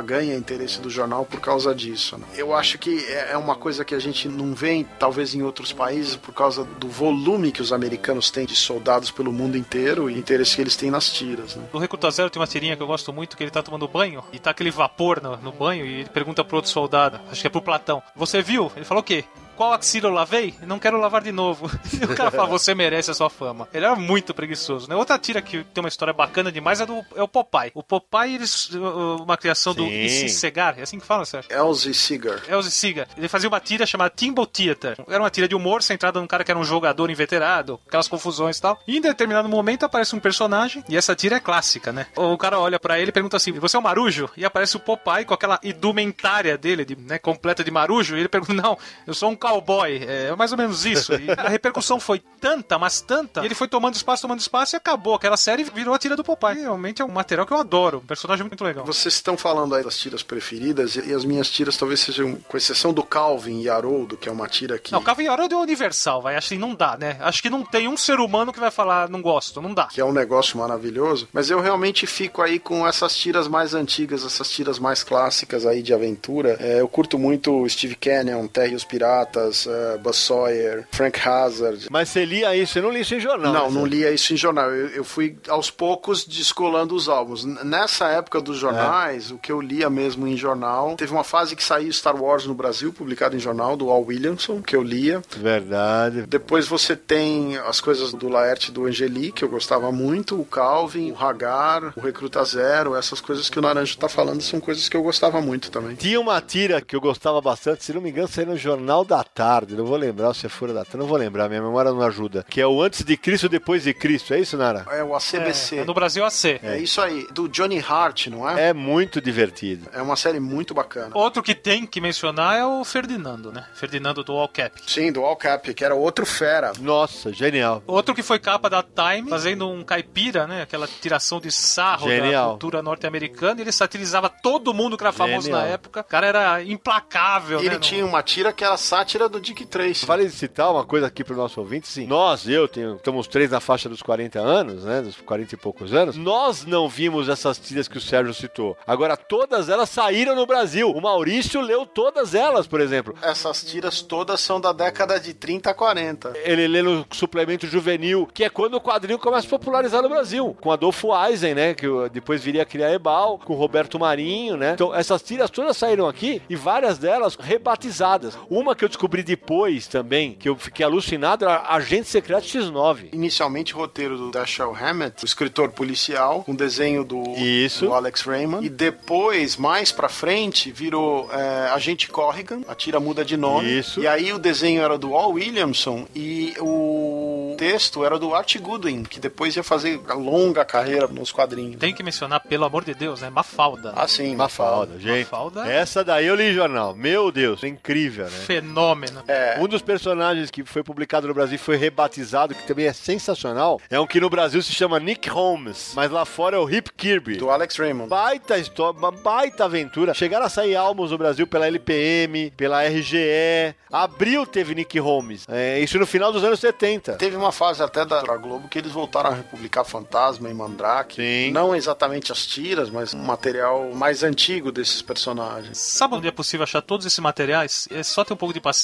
ganha 0.06 0.36
interesse 0.36 0.80
do 0.80 0.90
jornal 0.90 1.26
por 1.26 1.40
causa 1.40 1.74
disso. 1.76 2.18
né? 2.18 2.26
Eu 2.36 2.56
acho 2.56 2.78
que 2.78 3.04
é 3.06 3.32
é 3.32 3.38
uma 3.38 3.56
coisa 3.56 3.86
que 3.86 3.96
a 3.96 4.00
gente 4.00 4.28
não 4.28 4.54
vê 4.54 4.86
talvez 5.00 5.34
em 5.34 5.42
outros 5.42 5.72
países 5.72 6.18
por 6.18 6.34
causa 6.34 6.66
do 6.66 6.90
volume 6.90 7.52
que 7.52 7.62
os 7.62 7.72
americanos 7.72 8.30
têm 8.30 8.46
de 8.46 8.56
soldados 8.56 9.10
pelo 9.10 9.32
mundo 9.32 9.58
inteiro 9.58 10.10
e 10.10 10.16
o 10.16 10.18
interesse 10.18 10.56
que 10.56 10.62
eles 10.62 10.76
têm 10.76 10.92
nas 10.92 11.10
tiras. 11.10 11.56
Né? 11.56 11.64
No 11.72 11.80
Recruta 11.80 12.12
Zero 12.12 12.30
tem 12.30 12.40
uma 12.40 12.48
tirinha 12.48 12.76
que 12.76 12.84
eu 12.84 12.88
gosto 12.88 13.14
muito, 13.14 13.38
que 13.38 13.44
ele 13.44 13.52
tá 13.52 13.64
tomando 13.64 13.88
banho 13.88 14.22
e 14.34 14.40
tá 14.40 14.52
aquele 14.52 14.70
vapor 14.70 15.22
no, 15.22 15.38
no 15.38 15.52
banho 15.52 15.86
e 15.86 16.02
ele 16.02 16.10
pergunta 16.10 16.44
pro 16.44 16.58
outro 16.58 16.70
soldado, 16.70 17.20
acho 17.32 17.40
que 17.40 17.48
é 17.48 17.50
pro 17.50 17.62
Platão, 17.62 18.04
você 18.16 18.42
viu? 18.42 18.70
Ele 18.76 18.86
falou 18.86 19.02
o 19.02 19.06
quê? 19.06 19.24
Qual 19.62 19.74
axila 19.74 20.08
eu 20.08 20.12
lavei? 20.12 20.56
Não 20.66 20.80
quero 20.80 21.00
lavar 21.00 21.22
de 21.22 21.32
novo. 21.32 21.70
E 21.94 22.02
o 22.04 22.16
cara 22.16 22.32
fala, 22.32 22.48
você 22.48 22.74
merece 22.74 23.12
a 23.12 23.14
sua 23.14 23.30
fama. 23.30 23.68
Ele 23.72 23.86
era 23.86 23.96
muito 23.96 24.34
preguiçoso, 24.34 24.90
né? 24.90 24.96
Outra 24.96 25.20
tira 25.20 25.40
que 25.40 25.64
tem 25.64 25.84
uma 25.84 25.88
história 25.88 26.12
bacana 26.12 26.52
demais 26.52 26.82
é, 26.82 26.86
do, 26.88 27.06
é 27.16 27.22
o 27.22 27.28
Popeye. 27.28 27.72
O 27.76 27.84
Popeye, 27.84 28.34
eles, 28.34 28.72
uma 28.72 29.38
criação 29.38 29.76
do 29.76 29.84
Sim. 29.84 30.02
Issy 30.02 30.30
Segar, 30.30 30.80
é 30.80 30.82
assim 30.82 31.00
que 31.00 31.06
fala, 31.06 31.26
Sérgio? 31.26 31.52
Elzie 31.56 31.94
Seeger. 31.94 32.42
Elzie 32.50 32.72
Seeger. 32.72 33.08
Ele 33.16 33.28
fazia 33.28 33.48
uma 33.48 33.60
tira 33.60 33.86
chamada 33.86 34.10
Timbo 34.10 34.48
Theater. 34.48 34.98
Era 35.08 35.22
uma 35.22 35.30
tira 35.30 35.48
de 35.48 35.54
humor 35.54 35.84
centrada 35.84 36.20
num 36.20 36.26
cara 36.26 36.44
que 36.44 36.50
era 36.50 36.60
um 36.60 36.64
jogador 36.64 37.12
inveterado, 37.12 37.80
aquelas 37.88 38.08
confusões 38.08 38.58
e 38.58 38.62
tal. 38.64 38.82
E 38.88 38.98
em 38.98 39.02
determinado 39.02 39.48
momento 39.48 39.86
aparece 39.86 40.16
um 40.16 40.20
personagem, 40.20 40.84
e 40.90 40.98
essa 40.98 41.16
tira 41.16 41.36
é 41.36 41.40
clássica, 41.40 41.92
né? 41.92 42.08
O 42.16 42.36
cara 42.36 42.60
olha 42.60 42.80
pra 42.80 43.00
ele 43.00 43.10
e 43.10 43.14
pergunta 43.14 43.38
assim: 43.38 43.52
Você 43.52 43.78
é 43.78 43.80
um 43.80 43.84
marujo? 43.84 44.28
E 44.36 44.44
aparece 44.44 44.76
o 44.76 44.80
Popeye 44.80 45.24
com 45.24 45.36
aquela 45.36 45.60
indumentária 45.64 46.58
dele, 46.58 46.84
de, 46.84 46.96
né, 46.96 47.20
completa 47.20 47.64
de 47.64 47.70
marujo, 47.70 48.18
e 48.18 48.22
ele 48.22 48.28
pergunta: 48.28 48.54
Não, 48.60 48.76
eu 49.06 49.14
sou 49.14 49.30
um 49.30 49.36
cowboy. 49.52 50.02
É 50.08 50.36
mais 50.36 50.52
ou 50.52 50.58
menos 50.58 50.86
isso. 50.86 51.14
E 51.14 51.30
a 51.32 51.50
repercussão 51.50 52.00
foi 52.00 52.22
tanta, 52.40 52.80
mas 52.80 53.02
tanta, 53.02 53.42
e 53.42 53.46
ele 53.46 53.56
foi 53.56 53.68
tomando 53.68 53.96
espaço, 53.96 54.24
tomando 54.24 54.40
espaço, 54.40 54.76
e 54.76 54.78
acabou. 54.78 55.16
Aquela 55.16 55.38
série 55.38 55.64
virou 55.64 55.94
a 55.94 56.00
tira 56.00 56.16
do 56.16 56.24
Popeye. 56.24 56.58
E, 56.58 56.62
realmente 56.62 57.02
é 57.02 57.06
um 57.06 57.10
material 57.10 57.46
que 57.46 57.54
eu 57.54 57.58
adoro, 57.58 58.00
um 58.00 58.06
personagem 58.06 58.46
muito 58.46 58.64
legal. 58.64 58.86
Vocês 58.86 59.14
estão 59.14 59.38
falando 59.38 59.76
aí 59.76 59.84
das 59.84 59.98
tiras 59.98 60.24
preferidas, 60.24 60.96
e 60.96 61.14
as 61.14 61.24
minhas 61.24 61.50
tiras 61.50 61.78
talvez 61.78 62.00
sejam, 62.00 62.36
com 62.48 62.58
exceção 62.58 62.94
do 62.94 63.04
Calvin 63.04 63.62
e 63.62 63.70
Haroldo, 63.70 64.18
que 64.18 64.28
é 64.28 64.32
uma 64.32 64.48
tira 64.48 64.80
que, 64.80 64.92
Não, 64.92 65.02
Calvin 65.04 65.28
Haroldo 65.28 65.56
é 65.56 65.58
universal, 65.58 66.22
vai. 66.22 66.36
Acho 66.36 66.50
que 66.50 66.58
não 66.58 66.74
dá, 66.74 66.98
né? 66.98 67.18
Acho 67.20 67.42
que 67.42 67.50
não 67.50 67.64
tem 67.64 67.88
um 67.88 67.98
ser 67.98 68.20
humano 68.20 68.52
que 68.52 68.60
vai 68.60 68.72
falar 68.72 69.10
não 69.10 69.22
gosto, 69.22 69.62
não 69.62 69.74
dá. 69.74 69.86
que 69.86 70.02
é 70.02 70.06
um 70.06 70.14
negócio 70.14 70.58
maravilhoso, 70.58 71.28
mas 71.32 71.50
eu 71.50 71.60
realmente 71.60 72.08
fico 72.08 72.42
aí 72.42 72.60
com 72.60 72.88
essas 72.88 73.16
tiras 73.16 73.48
mais 73.48 73.74
antigas, 73.74 74.26
essas 74.26 74.50
tiras 74.50 74.80
mais 74.80 75.04
clássicas 75.04 75.66
aí 75.66 75.82
de 75.82 75.94
aventura. 75.94 76.58
É, 76.60 76.82
eu 76.82 76.88
curto 76.88 77.20
muito 77.20 77.68
Steve 77.70 77.96
Canyon, 77.96 78.48
Terry 78.48 78.74
e 78.74 78.76
os 78.76 78.84
Piratas, 78.84 79.41
é, 79.68 79.98
Buzz 79.98 80.18
Sawyer, 80.18 80.88
Frank 80.92 81.20
Hazard. 81.20 81.88
Mas 81.90 82.10
você 82.10 82.26
lia 82.26 82.56
isso, 82.56 82.74
você 82.74 82.82
não 82.82 82.90
lia 82.90 83.02
isso 83.02 83.16
em 83.16 83.20
jornal. 83.20 83.54
Não, 83.54 83.70
né, 83.70 83.80
não 83.80 83.86
lia 83.86 84.12
isso 84.12 84.34
em 84.34 84.38
jornal. 84.38 84.70
Eu, 84.72 84.88
eu 84.90 85.04
fui 85.04 85.38
aos 85.48 85.70
poucos 85.70 86.26
descolando 86.26 86.96
os 86.96 87.10
álbuns. 87.10 87.44
Nessa 87.46 88.08
época 88.10 88.42
dos 88.42 88.58
jornais, 88.58 89.32
o 89.32 89.38
que 89.38 89.52
eu 89.52 89.62
lia 89.62 89.90
mesmo 89.90 90.28
em 90.28 90.38
jornal, 90.38 90.96
teve 90.96 91.12
uma 91.12 91.24
fase 91.24 91.56
que 91.56 91.64
saiu 91.64 91.92
Star 91.92 92.16
Wars 92.22 92.46
no 92.46 92.54
Brasil, 92.54 92.94
publicado 92.94 93.36
em 93.36 93.40
jornal, 93.40 93.76
do 93.76 93.90
Al 93.90 94.04
Williamson, 94.04 94.62
que 94.62 94.76
eu 94.76 94.84
lia. 94.84 95.22
Verdade. 95.38 96.24
Depois 96.28 96.68
você 96.68 96.96
tem 96.96 97.58
as 97.58 97.80
coisas 97.82 98.14
do 98.14 98.30
Laerte 98.30 98.72
do 98.72 98.86
Angeli, 98.86 99.32
que 99.32 99.44
eu 99.44 99.50
gostava 99.50 99.92
muito, 99.92 100.40
o 100.40 100.46
Calvin, 100.46 101.12
o 101.12 101.18
Hagar, 101.18 101.94
o 101.96 102.02
Recruta 102.02 102.44
Zero, 102.44 102.96
essas 102.96 103.22
coisas 103.22 103.50
que 103.50 103.60
o 103.60 103.62
Naranjo 103.62 103.98
tá 103.98 104.10
falando 104.10 104.42
são 104.42 104.60
coisas 104.60 104.88
que 104.88 104.96
eu 104.96 105.04
gostava 105.04 105.42
muito 105.42 105.72
também. 105.72 105.96
Tinha 105.96 106.20
uma 106.20 106.42
tira 106.42 106.82
que 106.82 106.96
eu 106.96 107.02
gostava 107.02 107.42
bastante, 107.42 107.84
se 107.84 107.94
não 107.94 108.02
me 108.02 108.10
engano, 108.10 108.28
saiu 108.28 108.48
no 108.48 108.58
Jornal 108.58 109.04
da 109.04 109.21
Tarde. 109.24 109.76
Não 109.76 109.86
vou 109.86 109.98
lembrar 109.98 110.34
se 110.34 110.46
é 110.46 110.50
Fura 110.50 110.74
da 110.74 110.84
Tarde, 110.84 110.98
não 110.98 111.06
vou 111.08 111.18
lembrar, 111.18 111.48
minha 111.50 111.62
memória 111.62 111.92
não 111.92 112.02
ajuda. 112.02 112.46
Que 112.50 112.62
é 112.62 112.68
o 112.68 112.82
Antes 112.82 113.04
de 113.04 113.16
Cristo, 113.18 113.48
Depois 113.50 113.84
de 113.84 113.94
Cristo, 113.94 114.34
é 114.34 114.40
isso, 114.40 114.58
Nara? 114.58 114.86
É 114.92 115.04
o 115.04 115.16
ACBC. 115.16 115.78
É, 115.80 115.86
no 115.86 115.94
Brasil 115.94 116.24
AC. 116.26 116.60
É 116.64 116.78
isso 116.78 117.02
aí, 117.02 117.28
do 117.32 117.48
Johnny 117.50 117.80
Hart, 117.80 118.28
não 118.28 118.48
é? 118.50 118.70
É 118.70 118.74
muito 118.74 119.20
divertido. 119.22 119.88
É 119.94 120.02
uma 120.02 120.16
série 120.16 120.40
muito 120.40 120.74
bacana. 120.74 121.12
Outro 121.14 121.42
que 121.44 121.54
tem 121.56 121.86
que 121.86 122.00
mencionar 122.02 122.58
é 122.58 122.66
o 122.66 122.84
Ferdinando, 122.84 123.52
né? 123.52 123.66
Ferdinando 123.74 124.24
do 124.24 124.34
All 124.34 124.48
Cap. 124.48 124.82
Sim, 124.88 125.12
do 125.12 125.24
All 125.24 125.36
Cap, 125.36 125.74
que 125.74 125.84
era 125.84 125.94
outro 125.96 126.26
fera. 126.26 126.72
Nossa, 126.80 127.32
genial. 127.34 127.84
Outro 127.88 128.14
que 128.16 128.24
foi 128.24 128.40
capa 128.40 128.70
da 128.70 128.82
Time, 128.84 129.30
fazendo 129.30 129.70
um 129.70 129.84
caipira, 129.84 130.48
né? 130.48 130.62
Aquela 130.64 130.88
tiração 130.88 131.40
de 131.40 131.52
sarro 131.52 132.08
da 132.08 132.16
Genial. 132.16 132.50
cultura 132.52 132.82
norte-americana. 132.82 133.62
Ele 133.62 133.72
satirizava 133.72 134.30
todo 134.30 134.74
mundo 134.74 134.98
que 134.98 135.04
era 135.04 135.12
famoso 135.12 135.48
Genial. 135.48 135.62
na 135.62 135.68
época. 135.68 136.02
O 136.02 136.04
cara 136.04 136.28
era 136.28 136.64
implacável, 136.64 137.60
Ele 137.60 137.70
né? 137.72 137.80
tinha 137.80 138.06
uma 138.06 138.22
tira 138.24 138.52
que 138.54 138.64
era 138.64 138.78
sátira 138.78 139.11
tira 139.12 139.28
do 139.28 139.42
Dick 139.42 139.66
Tracy. 139.66 140.06
Vale 140.06 140.30
citar 140.30 140.72
uma 140.72 140.86
coisa 140.86 141.08
aqui 141.08 141.22
pro 141.22 141.36
nosso 141.36 141.60
ouvinte, 141.60 141.86
sim. 141.86 142.08
Nós, 142.08 142.48
eu, 142.48 142.66
tenho, 142.66 142.96
estamos 142.96 143.28
três 143.28 143.52
na 143.52 143.60
faixa 143.60 143.90
dos 143.90 144.02
40 144.02 144.40
anos, 144.40 144.86
né? 144.86 145.02
Dos 145.02 145.18
40 145.18 145.54
e 145.54 145.58
poucos 145.58 145.94
anos. 145.94 146.16
Nós 146.16 146.66
não 146.66 146.88
vimos 146.88 147.28
essas 147.28 147.58
tiras 147.58 147.90
que 147.90 147.98
o 147.98 148.02
Sérgio 148.02 148.34
citou. 148.34 148.78
Agora, 148.88 149.18
todas 149.18 149.68
elas 149.68 149.90
saíram 149.90 150.34
no 150.34 150.46
Brasil. 150.46 150.90
O 150.90 151.02
Maurício 151.02 151.60
leu 151.60 151.86
todas 151.86 152.34
elas, 152.34 152.68
por 152.68 152.80
exemplo. 152.80 153.14
Essas 153.22 153.66
tiras 153.66 154.02
todas 154.02 154.40
são 154.40 154.62
da 154.62 154.72
década 154.72 155.20
de 155.20 155.34
30 155.34 155.72
a 155.72 155.74
40. 155.74 156.34
Ele 156.46 156.66
lê 156.68 156.82
no 156.82 157.06
suplemento 157.12 157.68
juvenil, 157.68 158.30
que 158.34 158.46
é 158.46 158.50
quando 158.50 158.76
o 158.76 158.82
quadrinho 158.82 159.20
começa 159.20 159.46
a 159.46 159.50
popularizar 159.50 160.02
no 160.02 160.08
Brasil. 160.08 160.56
Com 160.62 160.72
Adolfo 160.72 161.10
Eisen, 161.14 161.54
né? 161.54 161.74
Que 161.74 161.88
depois 162.14 162.42
viria 162.42 162.62
a 162.62 162.66
criar 162.66 162.94
Ebal, 162.94 163.40
com 163.40 163.56
Roberto 163.56 164.00
Marinho, 164.00 164.56
né? 164.56 164.72
Então, 164.74 164.96
essas 164.96 165.22
tiras 165.22 165.50
todas 165.50 165.76
saíram 165.76 166.08
aqui 166.08 166.42
e 166.50 166.56
várias 166.56 166.98
delas 166.98 167.36
rebatizadas. 167.36 168.38
Uma 168.50 168.74
que 168.74 168.86
eu 168.86 168.90
descobri 168.90 169.01
depois 169.08 169.88
também, 169.88 170.34
que 170.34 170.50
eu 170.50 170.56
fiquei 170.56 170.86
alucinado, 170.86 171.46
era 171.46 171.64
Agente 171.68 172.08
Secreto 172.08 172.46
X9. 172.46 173.10
Inicialmente 173.14 173.74
roteiro 173.74 174.18
do 174.18 174.32
Dashiell 174.32 174.76
Hammett, 174.76 175.24
o 175.24 175.26
escritor 175.26 175.72
policial, 175.72 176.44
com 176.44 176.56
desenho 176.56 177.04
do, 177.04 177.22
Isso. 177.38 177.86
do 177.86 177.94
Alex 177.94 178.22
Raymond. 178.22 178.66
E 178.66 178.70
depois, 178.70 179.58
mais 179.58 179.92
pra 179.92 180.10
frente, 180.10 180.72
virou 180.72 181.30
é, 181.32 181.70
Agente 181.70 182.08
Corrigan, 182.08 182.62
a 182.68 182.76
tira 182.76 183.00
muda 183.00 183.24
de 183.24 183.38
nome. 183.38 183.80
Isso. 183.80 184.00
E 184.00 184.08
aí 184.08 184.32
o 184.34 184.40
desenho 184.40 184.82
era 184.82 184.98
do 184.98 185.16
Al 185.16 185.32
Williamson 185.32 186.08
e 186.16 186.54
o 186.60 187.56
texto 187.58 188.04
era 188.06 188.20
do 188.20 188.34
Art 188.36 188.58
Goodwin, 188.58 189.04
que 189.04 189.20
depois 189.20 189.56
ia 189.56 189.64
fazer 189.64 190.00
a 190.08 190.14
longa 190.14 190.64
carreira 190.66 191.08
nos 191.08 191.32
quadrinhos. 191.32 191.78
Tem 191.78 191.94
que 191.94 192.04
mencionar, 192.04 192.42
pelo 192.42 192.66
amor 192.66 192.84
de 192.84 192.94
Deus, 192.94 193.22
né? 193.22 193.30
Mafalda. 193.30 193.94
Ah, 193.96 194.08
sim. 194.08 194.36
Mafalda, 194.36 195.00
gente. 195.00 195.26
Mafalda. 195.26 195.66
Essa 195.68 196.04
daí 196.04 196.28
eu 196.28 196.36
li 196.36 196.52
em 196.52 196.54
jornal. 196.54 196.96
Meu 196.96 197.32
Deus, 197.32 197.64
é 197.64 197.68
incrível, 197.68 198.26
né? 198.26 198.32
Fenômeno. 198.32 198.91
É. 199.28 199.58
Um 199.60 199.68
dos 199.68 199.82
personagens 199.82 200.50
que 200.50 200.64
foi 200.64 200.84
publicado 200.84 201.28
no 201.28 201.34
Brasil 201.34 201.56
e 201.56 201.58
foi 201.58 201.78
rebatizado, 201.78 202.56
que 202.56 202.66
também 202.66 202.86
é 202.88 202.94
sensacional, 202.94 203.80
é 203.90 204.00
um 204.00 204.08
que 204.08 204.20
no 204.20 204.30
Brasil 204.30 204.62
se 204.62 204.72
chama 204.72 205.00
Nick 205.00 205.30
Holmes, 205.30 205.92
mas 205.96 206.10
lá 206.10 206.26
fora 206.26 206.56
é 206.56 206.60
o 206.60 206.70
Hip 206.70 206.92
Kirby. 206.96 207.38
Do 207.38 207.50
Alex 207.50 207.76
Raymond. 207.78 208.10
Baita 208.10 208.58
história, 208.58 208.98
uma 208.98 209.12
baita 209.12 209.66
aventura. 209.66 210.14
Chegaram 210.14 210.46
a 210.46 210.50
sair 210.50 210.76
álbuns 210.76 211.12
no 211.12 211.18
Brasil 211.18 211.46
pela 211.46 211.68
LPM, 211.68 212.52
pela 212.52 212.84
RGE. 212.84 213.76
Abril 213.92 214.46
teve 214.46 214.74
Nick 214.74 214.98
Holmes. 215.00 215.46
É, 215.50 215.80
isso 215.80 216.00
no 216.00 216.08
final 216.08 216.32
dos 216.32 216.44
anos 216.44 216.60
70. 216.60 217.14
Teve 217.14 217.36
uma 217.36 217.52
fase 217.52 217.84
até 217.84 218.06
da 218.06 218.22
da 218.22 218.38
Globo 218.38 218.68
que 218.68 218.78
eles 218.78 218.92
voltaram 218.92 219.32
a 219.32 219.34
republicar 219.34 219.84
Fantasma 219.84 220.50
e 220.50 220.54
Mandrake. 220.54 221.16
Sim. 221.16 221.52
Não 221.52 221.76
exatamente 221.76 222.32
as 222.32 222.46
tiras, 222.46 222.90
mas 222.90 223.14
um 223.14 223.20
material 223.20 223.92
mais 223.94 224.24
antigo 224.24 224.72
desses 224.72 225.02
personagens. 225.02 225.78
Sabe 225.78 226.16
onde 226.16 226.28
é 226.28 226.32
possível 226.32 226.64
achar 226.64 226.82
todos 226.82 227.06
esses 227.06 227.20
materiais? 227.20 227.88
É 227.92 228.04
só 228.04 228.24
ter 228.24 228.34
um 228.34 228.38
pouco 228.38 228.54
de 228.54 228.62
paciência. 228.62 228.81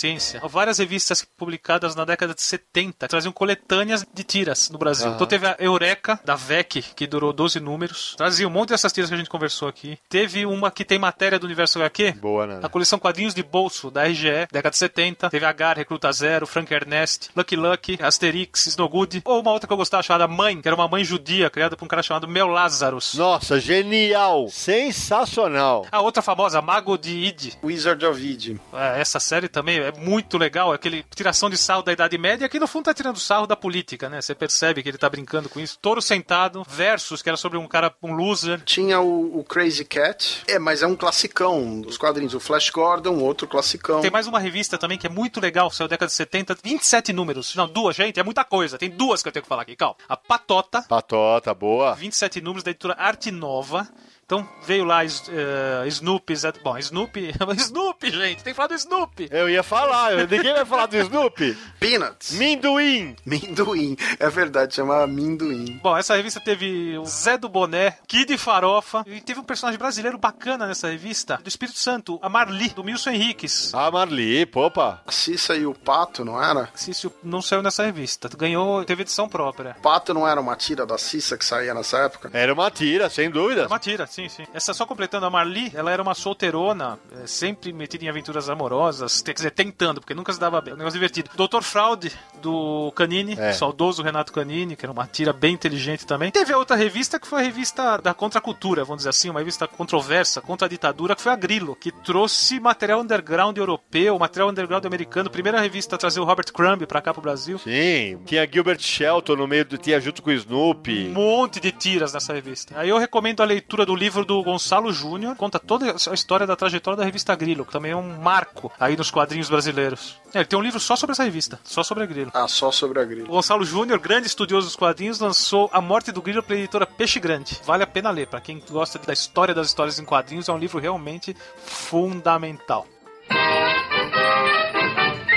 Várias 0.49 0.79
revistas 0.79 1.23
publicadas 1.23 1.95
na 1.95 2.05
década 2.05 2.33
de 2.33 2.41
70 2.41 3.07
traziam 3.07 3.31
coletâneas 3.31 4.05
de 4.13 4.23
tiras 4.23 4.69
no 4.69 4.77
Brasil. 4.77 5.11
Então 5.11 5.27
teve 5.27 5.47
a 5.47 5.55
Eureka, 5.59 6.19
da 6.23 6.35
VEC, 6.35 6.81
que 6.95 7.07
durou 7.07 7.33
12 7.33 7.59
números. 7.59 8.15
Trazia 8.17 8.47
um 8.47 8.51
monte 8.51 8.69
dessas 8.69 8.91
tiras 8.93 9.09
que 9.09 9.13
a 9.13 9.17
gente 9.17 9.29
conversou 9.29 9.67
aqui. 9.67 9.97
Teve 10.09 10.45
uma 10.45 10.71
que 10.71 10.85
tem 10.85 10.99
matéria 10.99 11.39
do 11.39 11.45
Universo 11.45 11.79
HQ. 11.79 12.13
Boa, 12.13 12.47
né? 12.47 12.59
A 12.61 12.69
coleção 12.69 12.99
Quadrinhos 12.99 13.33
de 13.33 13.43
Bolso, 13.43 13.89
da 13.89 14.03
RGE, 14.03 14.47
década 14.51 14.71
de 14.71 14.77
70. 14.77 15.29
Teve 15.29 15.45
Agar, 15.45 15.77
Recruta 15.77 16.11
Zero, 16.11 16.47
Frank 16.47 16.73
Ernest, 16.73 17.29
Lucky 17.35 17.55
Lucky, 17.55 17.97
Asterix, 18.01 18.67
Snowgood. 18.67 19.21
Ou 19.25 19.41
uma 19.41 19.51
outra 19.51 19.67
que 19.67 19.73
eu 19.73 19.77
gostava 19.77 20.03
chamada 20.03 20.27
Mãe, 20.27 20.61
que 20.61 20.67
era 20.67 20.75
uma 20.75 20.87
mãe 20.87 21.03
judia, 21.03 21.49
criada 21.49 21.75
por 21.75 21.85
um 21.85 21.87
cara 21.87 22.03
chamado 22.03 22.27
Mel 22.27 22.47
Lazarus. 22.47 23.13
Nossa, 23.15 23.59
genial! 23.59 24.47
Sensacional! 24.49 25.85
A 25.91 26.01
outra 26.01 26.21
famosa, 26.21 26.61
Mago 26.61 26.97
de 26.97 27.11
Id. 27.11 27.53
Wizard 27.63 28.05
of 28.05 28.21
Id. 28.21 28.59
É, 28.73 29.01
essa 29.01 29.19
série 29.19 29.47
também 29.47 29.79
é 29.88 29.91
muito 29.91 30.38
legal, 30.38 30.71
é 30.71 30.75
aquele 30.75 31.03
tiração 31.15 31.49
de 31.49 31.57
sarro 31.57 31.83
da 31.83 31.91
Idade 31.91 32.17
Média, 32.17 32.47
que 32.49 32.59
no 32.59 32.67
fundo 32.67 32.85
tá 32.85 32.93
tirando 32.93 33.19
sarro 33.19 33.47
da 33.47 33.55
política, 33.55 34.09
né? 34.09 34.21
Você 34.21 34.35
percebe 34.35 34.83
que 34.83 34.89
ele 34.89 34.97
tá 34.97 35.09
brincando 35.09 35.49
com 35.49 35.59
isso. 35.59 35.77
Touro 35.81 36.01
Sentado, 36.01 36.63
Versus, 36.67 37.21
que 37.21 37.29
era 37.29 37.38
sobre 37.38 37.57
um 37.57 37.67
cara, 37.67 37.93
um 38.03 38.13
loser. 38.13 38.61
Tinha 38.63 38.99
o, 38.99 39.39
o 39.39 39.43
Crazy 39.43 39.85
Cat. 39.85 40.43
É, 40.47 40.59
mas 40.59 40.81
é 40.81 40.88
um 40.88 40.95
classicão 40.95 41.81
dos 41.81 41.97
quadrinhos. 41.97 42.33
O 42.33 42.39
Flash 42.39 42.69
Gordon, 42.69 43.19
outro 43.19 43.47
classicão. 43.47 44.01
Tem 44.01 44.11
mais 44.11 44.27
uma 44.27 44.39
revista 44.39 44.77
também 44.77 44.97
que 44.97 45.07
é 45.07 45.09
muito 45.09 45.39
legal, 45.39 45.71
saiu 45.71 45.88
década 45.88 46.07
de 46.07 46.13
70, 46.13 46.57
27 46.63 47.13
números. 47.13 47.55
Não, 47.55 47.67
duas, 47.67 47.95
gente, 47.95 48.19
é 48.19 48.23
muita 48.23 48.43
coisa. 48.43 48.77
Tem 48.77 48.89
duas 48.89 49.21
que 49.21 49.29
eu 49.29 49.31
tenho 49.31 49.43
que 49.43 49.49
falar 49.49 49.61
aqui, 49.61 49.75
calma. 49.75 49.95
A 50.09 50.17
Patota, 50.17 50.81
Patota, 50.83 51.53
boa. 51.53 51.95
27 51.95 52.41
números 52.41 52.63
da 52.63 52.71
editora 52.71 52.95
Arte 52.97 53.31
Nova. 53.31 53.88
Então 54.28 54.45
veio 54.65 54.84
lá 54.84 55.03
uh, 55.05 55.88
Snoopy, 55.88 56.36
Zé- 56.36 56.51
bom, 56.61 56.78
Snoopy, 56.78 57.32
Snoopy, 57.55 58.11
gente, 58.11 58.43
tem 58.43 58.51
que 58.51 58.53
falar 58.53 58.67
do 58.67 58.73
Snoopy. 58.73 59.30
Eu 59.32 59.49
ia 59.49 59.63
falar, 59.63 60.28
ninguém 60.28 60.53
vai 60.53 60.65
falar 60.65 60.86
do 60.88 60.97
Snoopy. 60.97 61.57
Peanuts. 61.80 62.32
Minduim. 62.34 63.15
Minduim. 63.25 63.95
É 64.19 64.30
verdade, 64.30 64.75
chama 64.75 65.07
Minduim. 65.07 65.80
Bom, 65.82 65.95
essa 65.95 66.13
revista 66.17 66.41
teve 66.41 66.97
o 66.97 67.05
Zé 67.05 67.38
do 67.38 67.47
Boné, 67.47 67.97
Kid 68.05 68.38
Farofa, 68.38 69.05
e 69.07 69.21
teve 69.21 69.39
um 69.39 69.45
personagem 69.45 69.80
brasileiro 69.80 70.17
bacana 70.17 70.67
nessa 70.67 70.89
revista, 70.89 71.39
do 71.41 71.47
Espírito 71.47 71.80
Santo, 71.80 72.19
a 72.21 72.28
Marli, 72.28 72.67
do 72.71 72.84
Milson 72.84 73.11
Henriques. 73.11 73.73
Ah, 73.73 73.89
Marli, 73.89 74.45
popa. 74.45 75.01
A 75.07 75.11
Cissa 75.11 75.55
e 75.55 75.65
o 75.65 75.73
Pato, 75.73 76.25
não 76.25 76.43
era? 76.43 76.67
Cício 76.75 77.13
não 77.23 77.41
saiu 77.41 77.61
nessa 77.61 77.86
revista, 77.86 78.28
ganhou, 78.38 78.84
teve 78.84 79.03
edição 79.03 79.30
própria. 79.30 79.73
O 79.80 79.82
Pato 79.82 80.13
não 80.13 80.28
era 80.28 80.41
uma 80.41 80.57
tira 80.57 80.86
da 80.86 80.97
Cissa 80.97 81.38
que 81.38 81.45
saía 81.45 81.73
nessa 81.73 81.99
época? 81.99 82.30
Era 82.34 82.53
uma 82.53 82.69
tira, 82.69 83.09
sem 83.09 83.30
dúvida. 83.30 83.67
Uma 83.67 83.80
tira, 83.80 84.05
sim, 84.18 84.30
sim. 84.30 84.43
Essa 84.53 84.74
só 84.74 84.86
completando 84.86 85.26
a 85.26 85.30
Marli, 85.30 85.72
ela 85.76 85.91
era 85.91 86.01
uma 86.01 86.13
solteirona, 86.15 86.97
é, 87.24 87.28
sempre 87.28 87.72
metida 87.74 88.05
em 88.05 88.09
aventuras 88.09 88.49
amorosas, 88.49 89.22
quer 89.22 89.34
dizer, 89.34 89.51
tentando, 89.51 89.99
porque 90.01 90.13
nunca 90.13 90.34
se 90.34 90.39
dava 90.39 90.59
bem. 90.61 90.74
Um 90.74 90.78
negócio 90.78 90.97
divertido. 90.99 91.30
Doutor 91.36 91.63
Fraude, 91.63 92.11
do 92.41 92.91
Canini, 92.95 93.34
É. 93.38 93.53
saudoso 93.53 94.01
Renato 94.03 94.32
Canini, 94.34 94.76
que 94.76 94.86
era 94.86 94.91
uma 94.91 95.05
tira 95.07 95.32
bem 95.34 95.53
inteligente 95.53 96.05
também. 96.05 96.32
Teve 96.32 96.53
a 96.53 96.57
outra 96.57 96.76
revista 96.76 97.20
que 97.20 97.28
foi 97.28 97.41
a 97.41 97.43
revista 97.43 97.97
da 97.97 98.13
contracultura, 98.13 98.84
vamos 98.84 98.99
dizer 98.99 99.09
assim, 99.09 99.30
uma 99.30 99.39
revista 99.39 99.68
controversa 99.68 100.41
contra 100.41 100.65
a 100.65 100.70
ditadura, 100.70 101.15
que 101.15 101.22
foi 101.22 101.32
a 101.32 101.36
Grilo, 101.36 101.76
que 101.76 101.91
trouxe 101.91 102.59
material 102.59 103.01
underground 103.01 103.57
europeu, 103.57 104.18
material 104.18 104.49
underground 104.49 104.86
americano. 104.86 105.30
Primeira 105.30 105.59
revista 105.59 105.95
a 105.95 105.97
trazer 105.97 106.20
o 106.20 106.24
Robert 106.24 106.51
Crumb 106.53 106.86
pra 106.88 107.01
cá 107.01 107.13
pro 107.13 107.22
Brasil. 107.22 107.57
Sim, 107.59 108.20
tinha 108.26 108.47
Gilbert 108.51 108.80
Shelton 108.82 109.36
no 109.36 109.47
meio 109.47 109.65
do. 109.65 109.78
Tinha 109.78 109.99
junto 109.99 110.22
com 110.22 110.30
o 110.30 110.34
Snoopy. 110.34 111.09
Um 111.09 111.13
monte 111.13 111.59
de 111.59 111.72
tiras 111.72 112.13
nessa 112.13 112.34
revista. 112.34 112.74
Aí 112.80 112.89
eu 112.89 112.97
recomendo 112.97 113.41
a 113.41 113.45
leitura 113.45 113.86
do 113.86 113.95
livro 113.95 114.07
do 114.10 114.41
Gonçalo 114.43 114.91
Júnior, 114.91 115.36
conta 115.36 115.60
toda 115.60 115.95
a 116.10 116.14
história 116.14 116.47
da 116.47 116.55
trajetória 116.55 116.97
da 116.97 117.03
revista 117.03 117.36
Grilo, 117.36 117.66
que 117.66 117.72
também 117.72 117.91
é 117.91 117.95
um 117.95 118.18
marco 118.22 118.72
aí 118.80 118.95
nos 118.95 119.12
quadrinhos 119.12 119.49
brasileiros. 119.49 120.20
É, 120.34 120.39
ele 120.39 120.45
tem 120.45 120.58
um 120.58 120.62
livro 120.62 120.80
só 120.80 120.95
sobre 120.95 121.14
essa 121.14 121.24
revista, 121.24 121.60
só 121.64 121.84
sobre 121.84 122.03
a 122.03 122.08
Grilo. 122.08 122.32
Ah, 122.34 122.47
só 122.47 122.72
sobre 122.72 122.99
a 122.99 123.03
O 123.03 123.08
grilo. 123.08 123.28
Gonçalo 123.28 123.66
Júnior, 123.66 123.99
grande 123.99 124.28
estudioso 124.28 124.68
dos 124.68 124.76
quadrinhos, 124.76 125.20
lançou 125.20 125.70
A 125.72 125.82
Morte 125.82 126.12
do 126.12 126.22
Grilo 126.22 126.43
pela 126.43 126.60
editora 126.60 126.86
Peixe 126.86 127.20
Grande. 127.20 127.60
Vale 127.66 127.84
a 127.84 127.88
pena 127.88 128.10
ler, 128.12 128.28
pra 128.28 128.41
quem 128.41 128.62
gosta 128.70 128.99
da 128.99 129.14
história 129.14 129.53
das 129.53 129.68
histórias 129.68 129.99
em 129.99 130.05
quadrinhos, 130.05 130.49
é 130.49 130.53
um 130.53 130.58
livro 130.58 130.80
realmente 130.80 131.36
fundamental. 131.66 132.88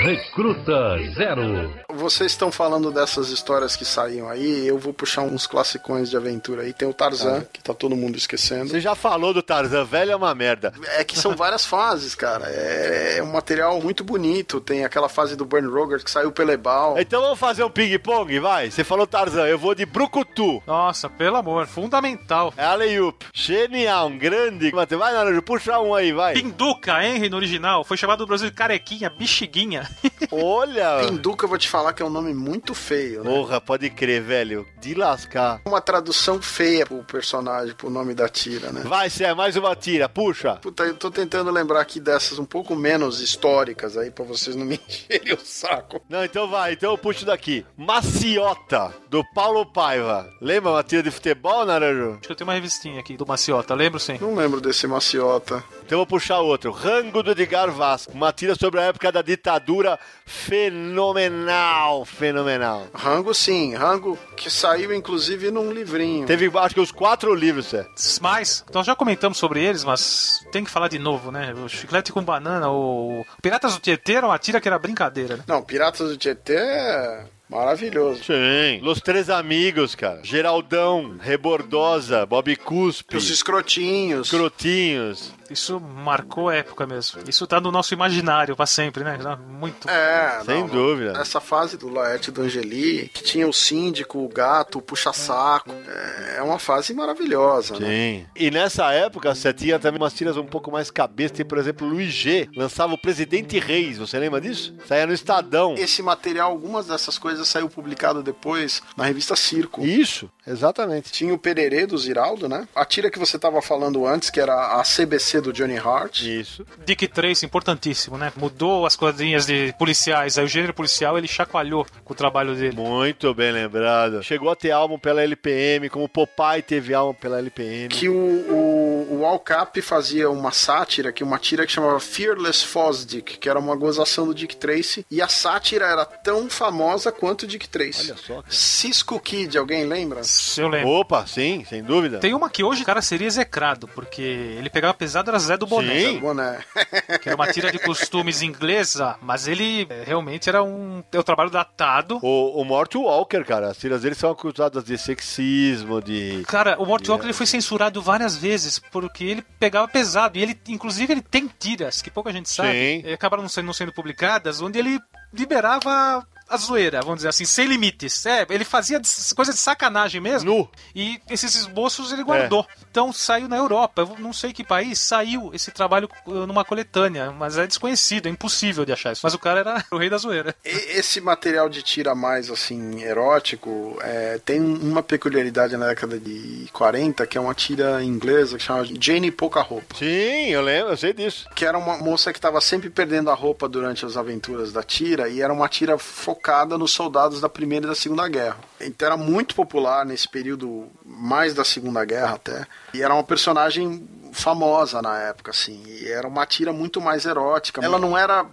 Recruta 0.01 0.97
Zero. 1.13 1.71
Vocês 1.93 2.31
estão 2.31 2.51
falando 2.51 2.91
dessas 2.91 3.29
histórias 3.29 3.75
que 3.75 3.85
saíam 3.85 4.27
aí, 4.27 4.67
eu 4.67 4.79
vou 4.79 4.91
puxar 4.91 5.21
uns 5.21 5.45
classicões 5.45 6.09
de 6.09 6.17
aventura 6.17 6.63
aí. 6.63 6.73
Tem 6.73 6.87
o 6.87 6.93
Tarzan, 6.93 7.45
que 7.53 7.61
tá 7.61 7.71
todo 7.71 7.95
mundo 7.95 8.17
esquecendo. 8.17 8.71
Você 8.71 8.81
já 8.81 8.95
falou 8.95 9.31
do 9.31 9.43
Tarzan, 9.43 9.85
velho 9.85 10.11
é 10.11 10.15
uma 10.15 10.33
merda. 10.33 10.73
É 10.97 11.03
que 11.03 11.19
são 11.19 11.35
várias 11.35 11.67
fases, 11.67 12.15
cara. 12.15 12.45
É, 12.49 13.17
é 13.19 13.23
um 13.23 13.31
material 13.31 13.79
muito 13.79 14.03
bonito. 14.03 14.59
Tem 14.59 14.83
aquela 14.83 15.07
fase 15.07 15.35
do 15.35 15.45
Burn 15.45 15.67
Rogers 15.67 16.03
que 16.03 16.09
saiu 16.09 16.31
pelo 16.31 16.51
Ebal. 16.51 16.99
Então 16.99 17.21
vamos 17.21 17.37
fazer 17.37 17.63
um 17.63 17.69
ping-pong, 17.69 18.39
vai? 18.39 18.71
Você 18.71 18.83
falou 18.83 19.05
Tarzan, 19.05 19.45
eu 19.45 19.59
vou 19.59 19.75
de 19.75 19.85
Brucutu. 19.85 20.63
Nossa, 20.65 21.11
pelo 21.11 21.35
amor, 21.35 21.67
fundamental. 21.67 22.51
É 22.57 22.65
Aleyup. 22.65 23.23
Genial, 23.31 24.07
um 24.07 24.17
grande. 24.17 24.71
Vai, 24.71 25.13
Naranjo, 25.13 25.43
puxa 25.43 25.79
um 25.79 25.93
aí, 25.93 26.11
vai. 26.11 26.33
Pinduca, 26.33 27.05
Henry 27.05 27.29
no 27.29 27.37
original, 27.37 27.83
foi 27.83 27.97
chamado 27.97 28.21
no 28.21 28.27
Brasil 28.27 28.49
de 28.49 28.55
Carequinha, 28.55 29.07
Bexiguinha. 29.07 29.90
Olha. 30.31 31.05
Pinduca, 31.05 31.45
eu 31.45 31.49
vou 31.49 31.57
te 31.57 31.67
falar 31.69 31.93
que 31.93 32.01
é 32.01 32.05
um 32.05 32.09
nome 32.09 32.33
muito 32.33 32.73
feio, 32.73 33.23
né? 33.23 33.29
Porra, 33.29 33.59
pode 33.59 33.89
crer, 33.89 34.21
velho. 34.21 34.65
De 34.79 34.93
lascar. 34.93 35.61
Uma 35.65 35.81
tradução 35.81 36.41
feia 36.41 36.85
pro 36.85 37.03
personagem, 37.03 37.75
pro 37.75 37.89
nome 37.89 38.13
da 38.13 38.29
tira, 38.29 38.71
né? 38.71 38.81
Vai, 38.85 39.09
Cé, 39.09 39.33
mais 39.33 39.55
uma 39.55 39.75
tira, 39.75 40.07
puxa. 40.07 40.55
Puta, 40.55 40.83
eu 40.83 40.95
tô 40.95 41.11
tentando 41.11 41.51
lembrar 41.51 41.81
aqui 41.81 41.99
dessas 41.99 42.39
um 42.39 42.45
pouco 42.45 42.75
menos 42.75 43.19
históricas 43.19 43.97
aí, 43.97 44.09
pra 44.11 44.23
vocês 44.23 44.55
não 44.55 44.65
me 44.65 44.79
encherem 44.87 45.33
o 45.33 45.39
saco. 45.43 46.01
Não, 46.09 46.23
então 46.23 46.49
vai, 46.49 46.73
então 46.73 46.91
eu 46.91 46.97
puxo 46.97 47.25
daqui. 47.25 47.65
Maciota, 47.77 48.93
do 49.09 49.23
Paulo 49.33 49.65
Paiva. 49.65 50.29
Lembra 50.39 50.71
uma 50.71 50.83
tira 50.83 51.03
de 51.03 51.11
futebol, 51.11 51.65
Naranjo? 51.65 52.11
Acho 52.11 52.21
que 52.21 52.31
eu 52.31 52.35
tenho 52.35 52.47
uma 52.47 52.53
revistinha 52.53 52.99
aqui 52.99 53.17
do 53.17 53.25
Maciota, 53.25 53.73
lembro 53.73 53.99
sim. 53.99 54.17
Não 54.21 54.35
lembro 54.35 54.61
desse 54.61 54.87
maciota. 54.87 55.63
Então 55.83 55.97
eu 55.97 56.05
vou 56.05 56.05
puxar 56.05 56.39
outro. 56.39 56.71
Rango 56.71 57.21
do 57.21 57.31
Edgar 57.31 57.69
Vasco. 57.71 58.11
Uma 58.13 58.31
tira 58.31 58.55
sobre 58.55 58.79
a 58.79 58.83
época 58.83 59.11
da 59.11 59.21
ditadura 59.21 59.80
fenomenal, 60.25 62.05
fenomenal. 62.05 62.87
Rango, 62.93 63.33
sim. 63.33 63.73
Rango 63.75 64.17
que 64.35 64.49
saiu, 64.49 64.93
inclusive, 64.93 65.51
num 65.51 65.71
livrinho. 65.71 66.25
Teve, 66.25 66.51
acho 66.57 66.75
que 66.75 66.81
os 66.81 66.91
quatro 66.91 67.33
livros, 67.33 67.73
é. 67.73 67.85
Mas, 68.21 68.63
nós 68.73 68.85
já 68.85 68.95
comentamos 68.95 69.37
sobre 69.37 69.63
eles, 69.63 69.83
mas 69.83 70.39
tem 70.51 70.63
que 70.63 70.71
falar 70.71 70.87
de 70.87 70.99
novo, 70.99 71.31
né? 71.31 71.53
O 71.53 71.67
Chiclete 71.69 72.11
com 72.11 72.23
Banana, 72.23 72.69
o 72.69 73.25
Piratas 73.41 73.73
do 73.73 73.79
Tietê 73.79 74.13
era 74.13 74.27
uma 74.27 74.37
tira 74.39 74.59
que 74.61 74.67
era 74.67 74.79
brincadeira, 74.79 75.37
né? 75.37 75.43
Não, 75.47 75.61
Piratas 75.61 76.09
do 76.09 76.17
Tietê 76.17 76.55
é 76.55 77.25
maravilhoso. 77.49 78.23
Sim. 78.23 78.79
Los 78.81 79.01
Três 79.01 79.29
Amigos, 79.29 79.93
cara. 79.95 80.21
Geraldão, 80.23 81.17
Rebordosa, 81.19 82.25
Bob 82.25 82.55
Cuspe, 82.55 83.17
Os 83.17 83.29
escrotinhos. 83.29 84.29
Crotinhos. 84.29 85.33
Isso 85.51 85.79
marcou 85.79 86.49
época 86.49 86.85
mesmo. 86.87 87.21
Isso 87.27 87.45
tá 87.45 87.59
no 87.59 87.71
nosso 87.71 87.93
imaginário 87.93 88.55
pra 88.55 88.65
sempre, 88.65 89.03
né? 89.03 89.17
Muito. 89.47 89.89
É, 89.89 90.41
Sem 90.45 90.61
não, 90.61 90.67
dúvida. 90.67 91.17
Essa 91.19 91.39
fase 91.39 91.77
do 91.77 91.89
Laerte 91.89 92.31
do 92.31 92.41
Angeli, 92.41 93.09
que 93.13 93.23
tinha 93.23 93.47
o 93.47 93.53
síndico, 93.53 94.19
o 94.19 94.29
gato, 94.29 94.79
o 94.79 94.81
puxa-saco, 94.81 95.71
é 95.87 96.21
é 96.41 96.43
uma 96.43 96.57
fase 96.59 96.93
maravilhosa, 96.93 97.79
né? 97.79 97.87
Sim. 97.87 98.25
E 98.35 98.49
nessa 98.49 98.91
época, 98.91 99.33
você 99.33 99.53
tinha 99.53 99.77
também 99.77 100.01
umas 100.01 100.13
tiras 100.13 100.37
um 100.37 100.45
pouco 100.45 100.71
mais 100.71 100.89
cabeça. 100.89 101.35
Tem, 101.35 101.45
por 101.45 101.57
exemplo, 101.57 101.87
Luiz 101.87 102.11
G. 102.11 102.49
lançava 102.55 102.93
o 102.93 102.97
Presidente 102.97 103.59
Reis. 103.59 103.97
Você 103.97 104.17
lembra 104.17 104.41
disso? 104.41 104.73
Saía 104.87 105.05
no 105.05 105.13
Estadão. 105.13 105.75
Esse 105.75 106.01
material, 106.01 106.51
algumas 106.51 106.87
dessas 106.87 107.17
coisas 107.17 107.47
saiu 107.47 107.69
publicado 107.69 108.23
depois 108.23 108.81
na 108.97 109.05
revista 109.05 109.35
Circo. 109.35 109.85
Isso, 109.85 110.29
exatamente. 110.45 111.11
Tinha 111.11 111.33
o 111.33 111.37
Pererê 111.37 111.85
do 111.85 111.97
Ziraldo, 111.97 112.49
né? 112.49 112.67
A 112.75 112.85
tira 112.85 113.11
que 113.11 113.19
você 113.19 113.37
tava 113.37 113.61
falando 113.61 114.05
antes, 114.05 114.29
que 114.29 114.39
era 114.39 114.79
a 114.79 114.83
CBC 114.83 115.40
do 115.41 115.51
Johnny 115.51 115.77
Hart. 115.77 116.21
Isso. 116.21 116.65
Dick 116.85 117.07
Tracy, 117.07 117.45
importantíssimo, 117.45 118.17
né? 118.17 118.31
Mudou 118.35 118.85
as 118.85 118.95
quadrinhas 118.95 119.45
de 119.45 119.73
policiais. 119.77 120.37
Aí 120.37 120.45
o 120.45 120.47
gênero 120.47 120.73
policial 120.73 121.17
ele 121.17 121.27
chacoalhou 121.27 121.85
com 122.03 122.13
o 122.13 122.15
trabalho 122.15 122.55
dele. 122.55 122.75
Muito 122.75 123.33
bem 123.33 123.51
lembrado. 123.51 124.23
Chegou 124.23 124.49
a 124.49 124.55
ter 124.55 124.71
álbum 124.71 124.97
pela 124.97 125.21
LPM, 125.21 125.89
como 125.89 126.07
Popeye 126.07 126.61
teve 126.61 126.93
álbum 126.93 127.13
pela 127.13 127.39
LPM. 127.39 127.89
Que 127.89 128.07
o, 128.07 128.13
o, 128.13 128.90
o 129.09 129.25
Al 129.25 129.39
Cap 129.39 129.81
fazia 129.81 130.29
uma 130.29 130.51
sátira, 130.51 131.11
que 131.11 131.23
uma 131.23 131.37
tira 131.37 131.65
que 131.65 131.71
chamava 131.71 131.99
Fearless 131.99 132.65
Fosdick, 132.65 133.37
que 133.37 133.49
era 133.49 133.59
uma 133.59 133.75
gozação 133.75 134.25
do 134.25 134.33
Dick 134.33 134.55
Tracy. 134.55 135.05
E 135.09 135.21
a 135.21 135.27
sátira 135.27 135.85
era 135.85 136.05
tão 136.05 136.49
famosa 136.49 137.11
quanto 137.11 137.43
o 137.43 137.47
Dick 137.47 137.67
Tracy. 137.67 138.11
Olha 138.11 138.17
só, 138.17 138.33
cara. 138.35 138.45
Cisco 138.49 139.19
Kid, 139.19 139.57
alguém 139.57 139.85
lembra? 139.85 140.21
Eu 140.57 140.67
lembro. 140.67 140.89
Opa, 140.89 141.25
sim, 141.25 141.65
sem 141.67 141.83
dúvida. 141.83 142.19
Tem 142.19 142.33
uma 142.33 142.49
que 142.49 142.63
hoje 142.63 142.83
o 142.83 142.85
cara 142.85 143.01
seria 143.01 143.27
execrado, 143.27 143.87
porque 143.87 144.21
ele 144.21 144.69
pegava 144.69 144.93
pesado, 144.93 145.29
era 145.29 145.39
Zé 145.39 145.57
do 145.57 145.65
Boné. 145.65 145.99
Sim. 145.99 146.19
Boné. 146.19 146.59
Que 147.21 147.29
era 147.29 147.35
uma 147.35 147.51
tira 147.51 147.71
de 147.71 147.79
costumes 147.79 148.41
inglesa, 148.41 149.17
mas 149.21 149.47
ele 149.47 149.85
é, 149.89 150.03
realmente 150.05 150.49
era 150.49 150.63
um, 150.63 151.03
é 151.11 151.19
um 151.19 151.23
trabalho 151.23 151.49
datado. 151.49 152.19
O, 152.21 152.61
o 152.61 152.65
Mort 152.65 152.93
Walker, 152.95 153.43
cara, 153.43 153.69
as 153.69 153.77
tiras 153.77 154.01
dele 154.01 154.15
são 154.15 154.31
acusadas 154.31 154.83
de 154.83 154.97
sexismo, 154.97 156.01
de. 156.01 156.43
Cara, 156.47 156.77
o 156.79 156.85
Mort 156.85 157.07
Walker 157.07 157.25
ele 157.25 157.33
foi 157.33 157.45
censurado 157.45 158.01
várias 158.01 158.35
vezes 158.35 158.79
porque 158.91 159.23
ele 159.23 159.41
pegava 159.59 159.87
pesado. 159.87 160.37
E 160.37 160.41
ele, 160.41 160.59
inclusive, 160.67 161.11
ele 161.13 161.21
tem 161.21 161.47
tiras 161.47 162.01
que 162.01 162.11
pouca 162.11 162.31
gente 162.31 162.49
sabe, 162.49 163.01
Sim. 163.01 163.13
acabaram 163.13 163.41
não 163.41 163.49
sendo, 163.49 163.65
não 163.65 163.73
sendo 163.73 163.93
publicadas, 163.93 164.61
onde 164.61 164.77
ele 164.77 164.99
liberava 165.33 166.25
a 166.51 166.57
zoeira, 166.57 166.99
vamos 167.01 167.17
dizer 167.17 167.29
assim, 167.29 167.45
sem 167.45 167.65
limites. 167.67 168.25
É, 168.25 168.45
ele 168.49 168.63
fazia 168.63 169.01
coisa 169.35 169.51
de 169.53 169.59
sacanagem 169.59 170.19
mesmo. 170.21 170.51
Nu. 170.51 170.69
E 170.95 171.19
esses 171.29 171.55
esboços 171.55 172.11
ele 172.11 172.23
guardou. 172.23 172.65
Então 172.89 173.11
saiu 173.13 173.47
na 173.47 173.55
Europa, 173.57 174.01
eu 174.01 174.15
não 174.19 174.33
sei 174.33 174.51
que 174.51 174.63
país, 174.63 174.99
saiu 174.99 175.51
esse 175.53 175.71
trabalho 175.71 176.09
eh, 176.27 176.31
numa 176.45 176.65
coletânea, 176.65 177.31
mas 177.31 177.57
é 177.57 177.65
desconhecido, 177.65 178.25
é 178.27 178.29
impossível 178.29 178.83
de 178.85 178.91
achar 178.91 179.13
isso. 179.13 179.21
Mas 179.23 179.33
o 179.33 179.39
cara 179.39 179.61
era 179.61 179.85
o 179.91 179.97
rei 179.97 180.09
da 180.09 180.17
zoeira. 180.17 180.53
E- 180.65 180.69
Esse 180.99 181.21
material 181.21 181.69
de 181.69 181.81
tira 181.81 182.13
mais 182.13 182.49
assim 182.49 183.01
erótico 183.03 183.97
é, 184.01 184.39
tem 184.43 184.59
uma 184.59 185.01
peculiaridade 185.01 185.77
na 185.77 185.87
década 185.87 186.19
de 186.19 186.67
40 186.73 187.25
que 187.27 187.37
é 187.37 187.41
uma 187.41 187.55
tira 187.55 188.03
inglesa 188.03 188.57
que 188.57 188.63
chama 188.63 188.83
Jane 188.99 189.31
Pouca 189.31 189.61
Roupa. 189.61 189.95
Sim, 189.95 190.49
eu 190.49 190.61
lembro, 190.61 190.91
eu 190.91 190.97
sei 190.97 191.13
disso. 191.13 191.47
Que 191.55 191.65
era 191.65 191.77
uma 191.77 191.97
moça 191.97 192.33
que 192.33 192.39
estava 192.39 192.59
sempre 192.59 192.89
perdendo 192.89 193.29
a 193.29 193.33
roupa 193.33 193.69
durante 193.69 194.05
as 194.05 194.17
aventuras 194.17 194.73
da 194.73 194.83
tira 194.83 195.29
e 195.29 195.41
era 195.41 195.53
uma 195.53 195.69
tira 195.69 195.97
focada 195.97 196.40
nos 196.77 196.91
soldados 196.91 197.39
da 197.39 197.49
Primeira 197.49 197.85
e 197.85 197.89
da 197.89 197.95
Segunda 197.95 198.27
Guerra. 198.27 198.57
Então 198.79 199.05
era 199.05 199.17
muito 199.17 199.55
popular 199.55 200.05
nesse 200.05 200.27
período, 200.27 200.87
mais 201.05 201.53
da 201.53 201.63
Segunda 201.63 202.03
Guerra 202.03 202.35
até. 202.35 202.65
E 202.93 203.01
era 203.01 203.13
uma 203.13 203.23
personagem 203.23 204.07
famosa 204.33 205.01
na 205.01 205.17
época, 205.19 205.51
assim. 205.51 205.83
E 205.85 206.07
era 206.07 206.27
uma 206.27 206.45
tira 206.45 206.73
muito 206.73 206.99
mais 206.99 207.25
erótica. 207.25 207.83
Ela 207.83 207.99
não 207.99 208.17
era 208.17 208.45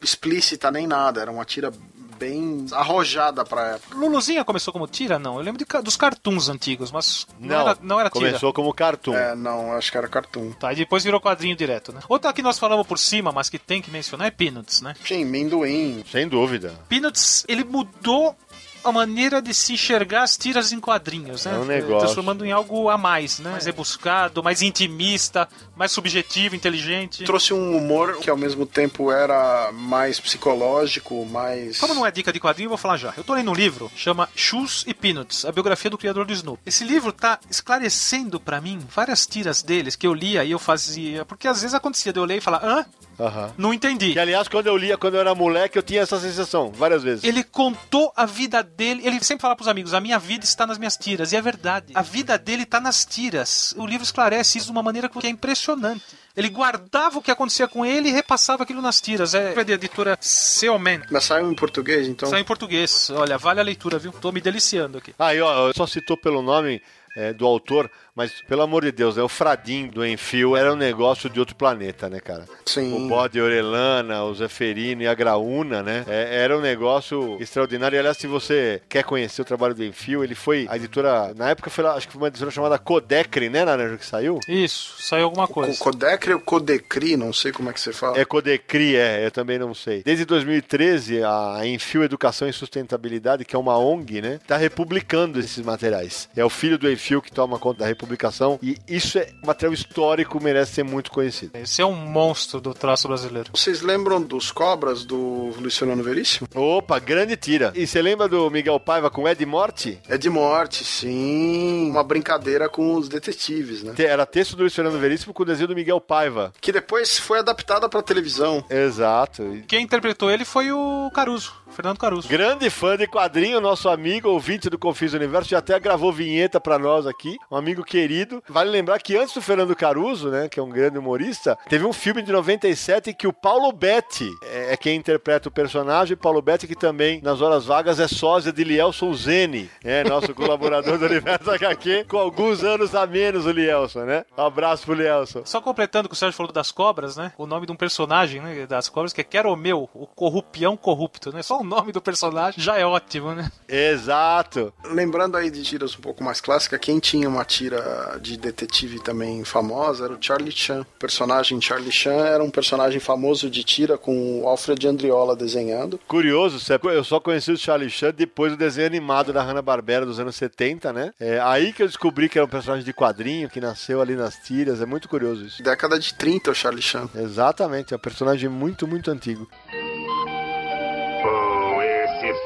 explícita 0.00 0.70
nem 0.70 0.86
nada, 0.86 1.20
era 1.20 1.30
uma 1.30 1.44
tira 1.44 1.72
bem 2.18 2.66
arrojada 2.72 3.44
pra 3.44 3.74
época. 3.76 3.96
Luluzinha 3.96 4.44
começou 4.44 4.72
como 4.72 4.86
tira? 4.86 5.18
Não. 5.18 5.36
Eu 5.36 5.42
lembro 5.42 5.58
de 5.64 5.82
dos 5.82 5.96
cartoons 5.96 6.48
antigos, 6.48 6.90
mas 6.92 7.26
não, 7.38 7.48
Não, 7.48 7.60
era, 7.68 7.78
não 7.82 8.00
era 8.00 8.10
tira. 8.10 8.26
começou 8.26 8.52
como 8.52 8.72
cartoon. 8.72 9.14
É, 9.14 9.34
não, 9.34 9.72
acho 9.72 9.90
que 9.90 9.98
era 9.98 10.08
cartoon. 10.08 10.52
Tá, 10.52 10.72
e 10.72 10.76
depois 10.76 11.02
virou 11.04 11.20
quadrinho 11.20 11.56
direto, 11.56 11.92
né? 11.92 12.00
Outra 12.08 12.32
que 12.32 12.42
nós 12.42 12.58
falamos 12.58 12.86
por 12.86 12.98
cima, 12.98 13.32
mas 13.32 13.48
que 13.50 13.58
tem 13.58 13.82
que 13.82 13.90
mencionar 13.90 14.28
é 14.28 14.30
Peanuts, 14.30 14.80
né? 14.80 14.94
Sim, 15.04 15.24
Minduim. 15.24 16.04
Sem 16.10 16.28
dúvida. 16.28 16.74
Peanuts, 16.88 17.44
ele 17.48 17.64
mudou 17.64 18.36
a 18.84 18.92
maneira 18.92 19.40
de 19.40 19.52
se 19.54 19.72
enxergar 19.72 20.22
as 20.22 20.36
tiras 20.36 20.72
em 20.72 20.80
quadrinhos, 20.80 21.44
né? 21.44 21.54
É 21.54 21.58
um 21.58 21.64
negócio. 21.64 21.98
Transformando 21.98 22.44
em 22.44 22.52
algo 22.52 22.88
a 22.88 22.98
mais, 22.98 23.38
né? 23.38 23.50
Mais 23.50 23.66
rebuscado, 23.66 24.42
mais 24.42 24.62
intimista, 24.62 25.48
mais 25.74 25.90
subjetivo, 25.92 26.54
inteligente. 26.54 27.24
Trouxe 27.24 27.52
um 27.54 27.76
humor 27.76 28.18
que 28.18 28.30
ao 28.30 28.36
mesmo 28.36 28.66
tempo 28.66 29.10
era 29.10 29.70
mais 29.72 30.20
psicológico, 30.20 31.24
mais. 31.26 31.78
Como 31.78 31.94
não 31.94 32.06
é 32.06 32.10
dica 32.10 32.32
de 32.32 32.40
quadrinho, 32.40 32.66
eu 32.66 32.70
vou 32.70 32.78
falar 32.78 32.96
já. 32.96 33.14
Eu 33.16 33.24
tô 33.24 33.34
lendo 33.34 33.50
um 33.50 33.54
livro, 33.54 33.90
chama 33.96 34.28
Shoes 34.34 34.84
e 34.86 34.94
Peanuts, 34.94 35.44
a 35.44 35.52
biografia 35.52 35.90
do 35.90 35.98
criador 35.98 36.24
do 36.24 36.32
Snoopy. 36.32 36.62
Esse 36.66 36.84
livro 36.84 37.12
tá 37.12 37.38
esclarecendo 37.50 38.38
pra 38.38 38.60
mim 38.60 38.78
várias 38.94 39.26
tiras 39.26 39.62
deles 39.62 39.96
que 39.96 40.06
eu 40.06 40.14
lia 40.14 40.44
e 40.44 40.50
eu 40.50 40.58
fazia. 40.58 41.24
Porque 41.24 41.48
às 41.48 41.62
vezes 41.62 41.74
acontecia 41.74 42.12
de 42.12 42.18
eu 42.18 42.24
ler 42.24 42.38
e 42.38 42.40
falar, 42.40 42.64
hã? 42.64 42.84
Aham. 43.18 43.52
Não 43.56 43.72
entendi. 43.72 44.12
Que 44.12 44.18
aliás, 44.18 44.48
quando 44.48 44.66
eu 44.66 44.76
lia, 44.76 44.96
quando 44.96 45.14
eu 45.14 45.20
era 45.20 45.34
moleque, 45.34 45.78
eu 45.78 45.82
tinha 45.82 46.02
essa 46.02 46.18
sensação, 46.18 46.70
várias 46.70 47.02
vezes. 47.02 47.24
Ele 47.24 47.42
contou 47.44 48.12
a 48.16 48.26
vida 48.26 48.62
dele. 48.62 49.02
Ele 49.04 49.22
sempre 49.22 49.42
fala 49.42 49.56
pros 49.56 49.68
amigos: 49.68 49.94
a 49.94 50.00
minha 50.00 50.18
vida 50.18 50.44
está 50.44 50.66
nas 50.66 50.78
minhas 50.78 50.96
tiras. 50.96 51.32
E 51.32 51.36
é 51.36 51.42
verdade. 51.42 51.92
A 51.94 52.02
vida 52.02 52.36
dele 52.38 52.64
está 52.64 52.80
nas 52.80 53.04
tiras. 53.04 53.74
O 53.76 53.86
livro 53.86 54.04
esclarece 54.04 54.58
isso 54.58 54.66
de 54.66 54.72
uma 54.72 54.82
maneira 54.82 55.08
que 55.08 55.26
é 55.26 55.30
impressionante. 55.30 56.04
Ele 56.36 56.48
guardava 56.48 57.18
o 57.18 57.22
que 57.22 57.30
acontecia 57.30 57.68
com 57.68 57.86
ele 57.86 58.08
e 58.08 58.12
repassava 58.12 58.64
aquilo 58.64 58.82
nas 58.82 59.00
tiras. 59.00 59.34
É 59.34 59.54
da 59.54 59.72
editora 59.72 60.18
Seoman. 60.20 61.02
Mas 61.10 61.24
saiu 61.24 61.50
em 61.50 61.54
português, 61.54 62.08
então. 62.08 62.28
Saiu 62.28 62.40
em 62.42 62.44
português. 62.44 63.08
Olha, 63.10 63.38
vale 63.38 63.60
a 63.60 63.62
leitura, 63.62 63.98
viu? 63.98 64.12
Tô 64.12 64.32
me 64.32 64.40
deliciando 64.40 64.98
aqui. 64.98 65.14
Aí, 65.16 65.40
ó, 65.40 65.72
só 65.72 65.86
citou 65.86 66.16
pelo 66.16 66.42
nome 66.42 66.82
é, 67.16 67.32
do 67.32 67.46
autor, 67.46 67.88
mas 68.14 68.32
pelo 68.48 68.62
amor 68.62 68.84
de 68.84 68.92
Deus, 68.92 69.16
né? 69.16 69.22
O 69.22 69.28
Fradim 69.28 69.86
do 69.88 70.06
Enfio 70.06 70.56
era 70.56 70.72
um 70.72 70.76
negócio 70.76 71.28
de 71.28 71.40
outro 71.40 71.54
planeta, 71.54 72.08
né, 72.08 72.20
cara? 72.20 72.44
Sim. 72.64 72.92
O 72.94 73.08
Bode 73.08 73.40
Orelana, 73.40 74.22
o 74.24 74.34
Zeferino 74.34 75.02
e 75.02 75.06
a 75.06 75.14
Graúna, 75.14 75.82
né? 75.82 76.04
É, 76.06 76.42
era 76.42 76.56
um 76.56 76.60
negócio 76.60 77.36
extraordinário. 77.40 77.96
E, 77.96 77.98
aliás, 77.98 78.16
se 78.16 78.26
você 78.26 78.80
quer 78.88 79.04
conhecer 79.04 79.42
o 79.42 79.44
trabalho 79.44 79.74
do 79.74 79.84
Enfio, 79.84 80.22
ele 80.22 80.34
foi. 80.34 80.66
A 80.68 80.76
editora. 80.76 81.32
Na 81.34 81.50
época, 81.50 81.70
foi, 81.70 81.84
lá, 81.84 81.94
acho 81.94 82.06
que 82.06 82.12
foi 82.12 82.22
uma 82.22 82.28
editora 82.28 82.50
chamada 82.50 82.78
Codecre, 82.78 83.48
né, 83.48 83.64
Naranjo, 83.64 83.98
que 83.98 84.06
saiu? 84.06 84.38
Isso, 84.48 84.94
saiu 85.02 85.24
alguma 85.24 85.44
O 85.44 85.48
coisa. 85.48 85.78
Codecre 85.78 86.34
ou 86.34 86.40
Codecri, 86.40 87.16
não 87.16 87.32
sei 87.32 87.52
como 87.52 87.70
é 87.70 87.72
que 87.72 87.80
você 87.80 87.92
fala. 87.92 88.18
É 88.18 88.24
Codecri, 88.24 88.96
é, 88.96 89.26
eu 89.26 89.30
também 89.30 89.58
não 89.58 89.74
sei. 89.74 90.02
Desde 90.04 90.24
2013, 90.24 91.22
a 91.24 91.60
Enfio 91.64 92.04
Educação 92.04 92.48
e 92.48 92.52
Sustentabilidade, 92.52 93.44
que 93.44 93.56
é 93.56 93.58
uma 93.58 93.78
ONG, 93.78 94.20
né, 94.20 94.38
tá 94.46 94.56
republicando 94.56 95.40
esses 95.40 95.64
materiais. 95.64 96.28
É 96.36 96.44
o 96.44 96.50
filho 96.50 96.78
do 96.78 96.90
Enfio 96.90 97.20
que 97.20 97.32
toma 97.32 97.58
conta 97.58 97.80
da 97.80 97.86
republicação 98.04 98.58
e 98.62 98.76
isso 98.86 99.18
é 99.18 99.28
material 99.44 99.72
histórico, 99.72 100.42
merece 100.42 100.74
ser 100.74 100.84
muito 100.84 101.10
conhecido. 101.10 101.56
Esse 101.56 101.82
é 101.82 101.86
um 101.86 101.94
monstro 101.94 102.60
do 102.60 102.72
traço 102.72 103.08
brasileiro. 103.08 103.50
Vocês 103.54 103.80
lembram 103.80 104.20
dos 104.20 104.52
Cobras 104.52 105.04
do 105.04 105.52
Luciano 105.58 106.02
Veríssimo? 106.02 106.48
Opa, 106.54 106.98
grande 106.98 107.36
tira. 107.36 107.72
E 107.74 107.86
você 107.86 108.00
lembra 108.00 108.28
do 108.28 108.50
Miguel 108.50 108.78
Paiva 108.78 109.10
com 109.10 109.28
Ed 109.28 109.44
Morte? 109.46 110.00
É 110.08 110.18
de 110.18 110.28
morte, 110.28 110.84
sim. 110.84 111.90
Uma 111.90 112.04
brincadeira 112.04 112.68
com 112.68 112.94
os 112.94 113.08
detetives, 113.08 113.82
né? 113.82 113.94
Era 113.98 114.26
texto 114.26 114.56
do 114.56 114.64
Luciano 114.64 114.90
Veríssimo 114.92 115.32
com 115.32 115.42
o 115.42 115.46
desenho 115.46 115.68
do 115.68 115.74
Miguel 115.74 116.00
Paiva. 116.00 116.52
Que 116.60 116.70
depois 116.70 117.18
foi 117.18 117.38
adaptada 117.38 117.88
pra 117.88 118.02
televisão. 118.02 118.64
Exato. 118.68 119.62
Quem 119.66 119.82
interpretou 119.82 120.30
ele 120.30 120.44
foi 120.44 120.70
o 120.70 121.10
Caruso, 121.14 121.54
Fernando 121.74 121.98
Caruso. 121.98 122.28
Grande 122.28 122.70
fã 122.70 122.96
de 122.96 123.06
quadrinho, 123.06 123.60
nosso 123.60 123.88
amigo, 123.88 124.28
ouvinte 124.28 124.70
do 124.70 124.78
Confis 124.78 125.12
Universo, 125.12 125.50
já 125.50 125.58
até 125.58 125.78
gravou 125.80 126.12
vinheta 126.12 126.60
pra 126.60 126.78
nós 126.78 127.06
aqui, 127.06 127.36
um 127.50 127.56
amigo 127.56 127.82
querido. 127.82 128.42
Vale 128.48 128.70
lembrar 128.70 129.00
que 129.00 129.16
antes 129.16 129.34
do 129.34 129.42
Fernando 129.42 129.74
Caruso, 129.74 130.30
né, 130.30 130.48
que 130.48 130.60
é 130.60 130.62
um 130.62 130.68
grande 130.68 130.98
humorista, 130.98 131.58
teve 131.68 131.84
um 131.84 131.92
filme 131.92 132.22
de 132.22 132.30
97 132.30 133.12
que 133.12 133.26
o 133.26 133.32
Paulo 133.32 133.72
Betti 133.72 134.30
é, 134.42 134.74
é 134.74 134.76
quem 134.76 134.96
interpreta 134.96 135.48
o 135.48 135.52
personagem. 135.52 136.16
Paulo 136.16 136.40
Betti, 136.40 136.68
que 136.68 136.76
também, 136.76 137.20
nas 137.20 137.40
horas 137.40 137.64
vagas, 137.66 137.98
é 137.98 138.06
sósia 138.06 138.52
de 138.52 138.62
Lielson 138.62 139.12
Zene, 139.12 139.68
é 139.82 140.04
nosso 140.04 140.32
colaborador 140.34 140.96
do 140.96 141.06
Universo 141.06 141.50
HQ, 141.50 142.04
com 142.08 142.18
alguns 142.18 142.62
anos 142.62 142.94
a 142.94 143.04
menos 143.06 143.46
o 143.46 143.50
Lielson, 143.50 144.04
né? 144.04 144.24
Um 144.38 144.42
abraço 144.42 144.86
pro 144.86 144.94
Lielson. 144.94 145.42
Só 145.44 145.60
completando 145.60 146.06
o 146.06 146.08
que 146.08 146.14
o 146.14 146.18
Sérgio 146.18 146.36
falou 146.36 146.52
das 146.52 146.70
cobras, 146.70 147.16
né? 147.16 147.32
O 147.36 147.46
nome 147.46 147.66
de 147.66 147.72
um 147.72 147.76
personagem 147.76 148.40
né, 148.40 148.64
das 148.66 148.88
cobras 148.88 149.12
que 149.12 149.20
é 149.20 149.24
Queromeu, 149.24 149.88
o 149.92 150.06
corrupião 150.06 150.76
corrupto, 150.76 151.32
né? 151.32 151.42
Só 151.42 151.63
o 151.64 151.66
nome 151.66 151.90
do 151.90 152.00
personagem 152.00 152.62
já 152.62 152.78
é 152.78 152.84
ótimo, 152.84 153.34
né? 153.34 153.50
Exato. 153.66 154.72
Lembrando 154.84 155.36
aí 155.36 155.50
de 155.50 155.62
tiras 155.62 155.96
um 155.96 156.00
pouco 156.00 156.22
mais 156.22 156.40
clássicas, 156.40 156.78
quem 156.78 156.98
tinha 156.98 157.28
uma 157.28 157.44
tira 157.44 158.18
de 158.20 158.36
detetive 158.36 159.00
também 159.00 159.42
famosa 159.44 160.04
era 160.04 160.14
o 160.14 160.18
Charlie 160.20 160.52
Chan. 160.52 160.82
O 160.82 160.98
personagem 160.98 161.60
Charlie 161.60 161.90
Chan 161.90 162.26
era 162.26 162.44
um 162.44 162.50
personagem 162.50 163.00
famoso 163.00 163.48
de 163.48 163.64
tira 163.64 163.96
com 163.96 164.42
o 164.42 164.46
Alfred 164.46 164.86
Andriola 164.86 165.34
desenhando. 165.34 165.98
Curioso, 166.06 166.60
Sé, 166.60 166.78
eu 166.84 167.02
só 167.02 167.18
conheci 167.18 167.50
o 167.50 167.56
Charlie 167.56 167.88
Chan 167.88 168.12
depois 168.14 168.52
do 168.52 168.58
desenho 168.58 168.86
animado 168.86 169.32
da 169.32 169.42
Hanna-Barbera 169.42 170.04
dos 170.04 170.20
anos 170.20 170.36
70, 170.36 170.92
né? 170.92 171.12
É 171.18 171.40
aí 171.40 171.72
que 171.72 171.82
eu 171.82 171.86
descobri 171.86 172.28
que 172.28 172.38
era 172.38 172.44
um 172.44 172.50
personagem 172.50 172.84
de 172.84 172.92
quadrinho, 172.92 173.48
que 173.48 173.60
nasceu 173.60 174.02
ali 174.02 174.14
nas 174.14 174.36
tiras. 174.36 174.82
É 174.82 174.86
muito 174.86 175.08
curioso 175.08 175.46
isso. 175.46 175.62
Década 175.62 175.98
de 175.98 176.12
30 176.12 176.50
o 176.50 176.54
Charlie 176.54 176.82
Chan. 176.82 177.08
Exatamente, 177.14 177.94
é 177.94 177.96
um 177.96 178.00
personagem 178.00 178.50
muito, 178.50 178.86
muito 178.86 179.10
antigo. 179.10 179.48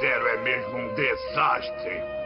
Zero 0.01 0.27
é 0.29 0.43
mesmo 0.43 0.77
um 0.79 0.95
desastre. 0.95 2.19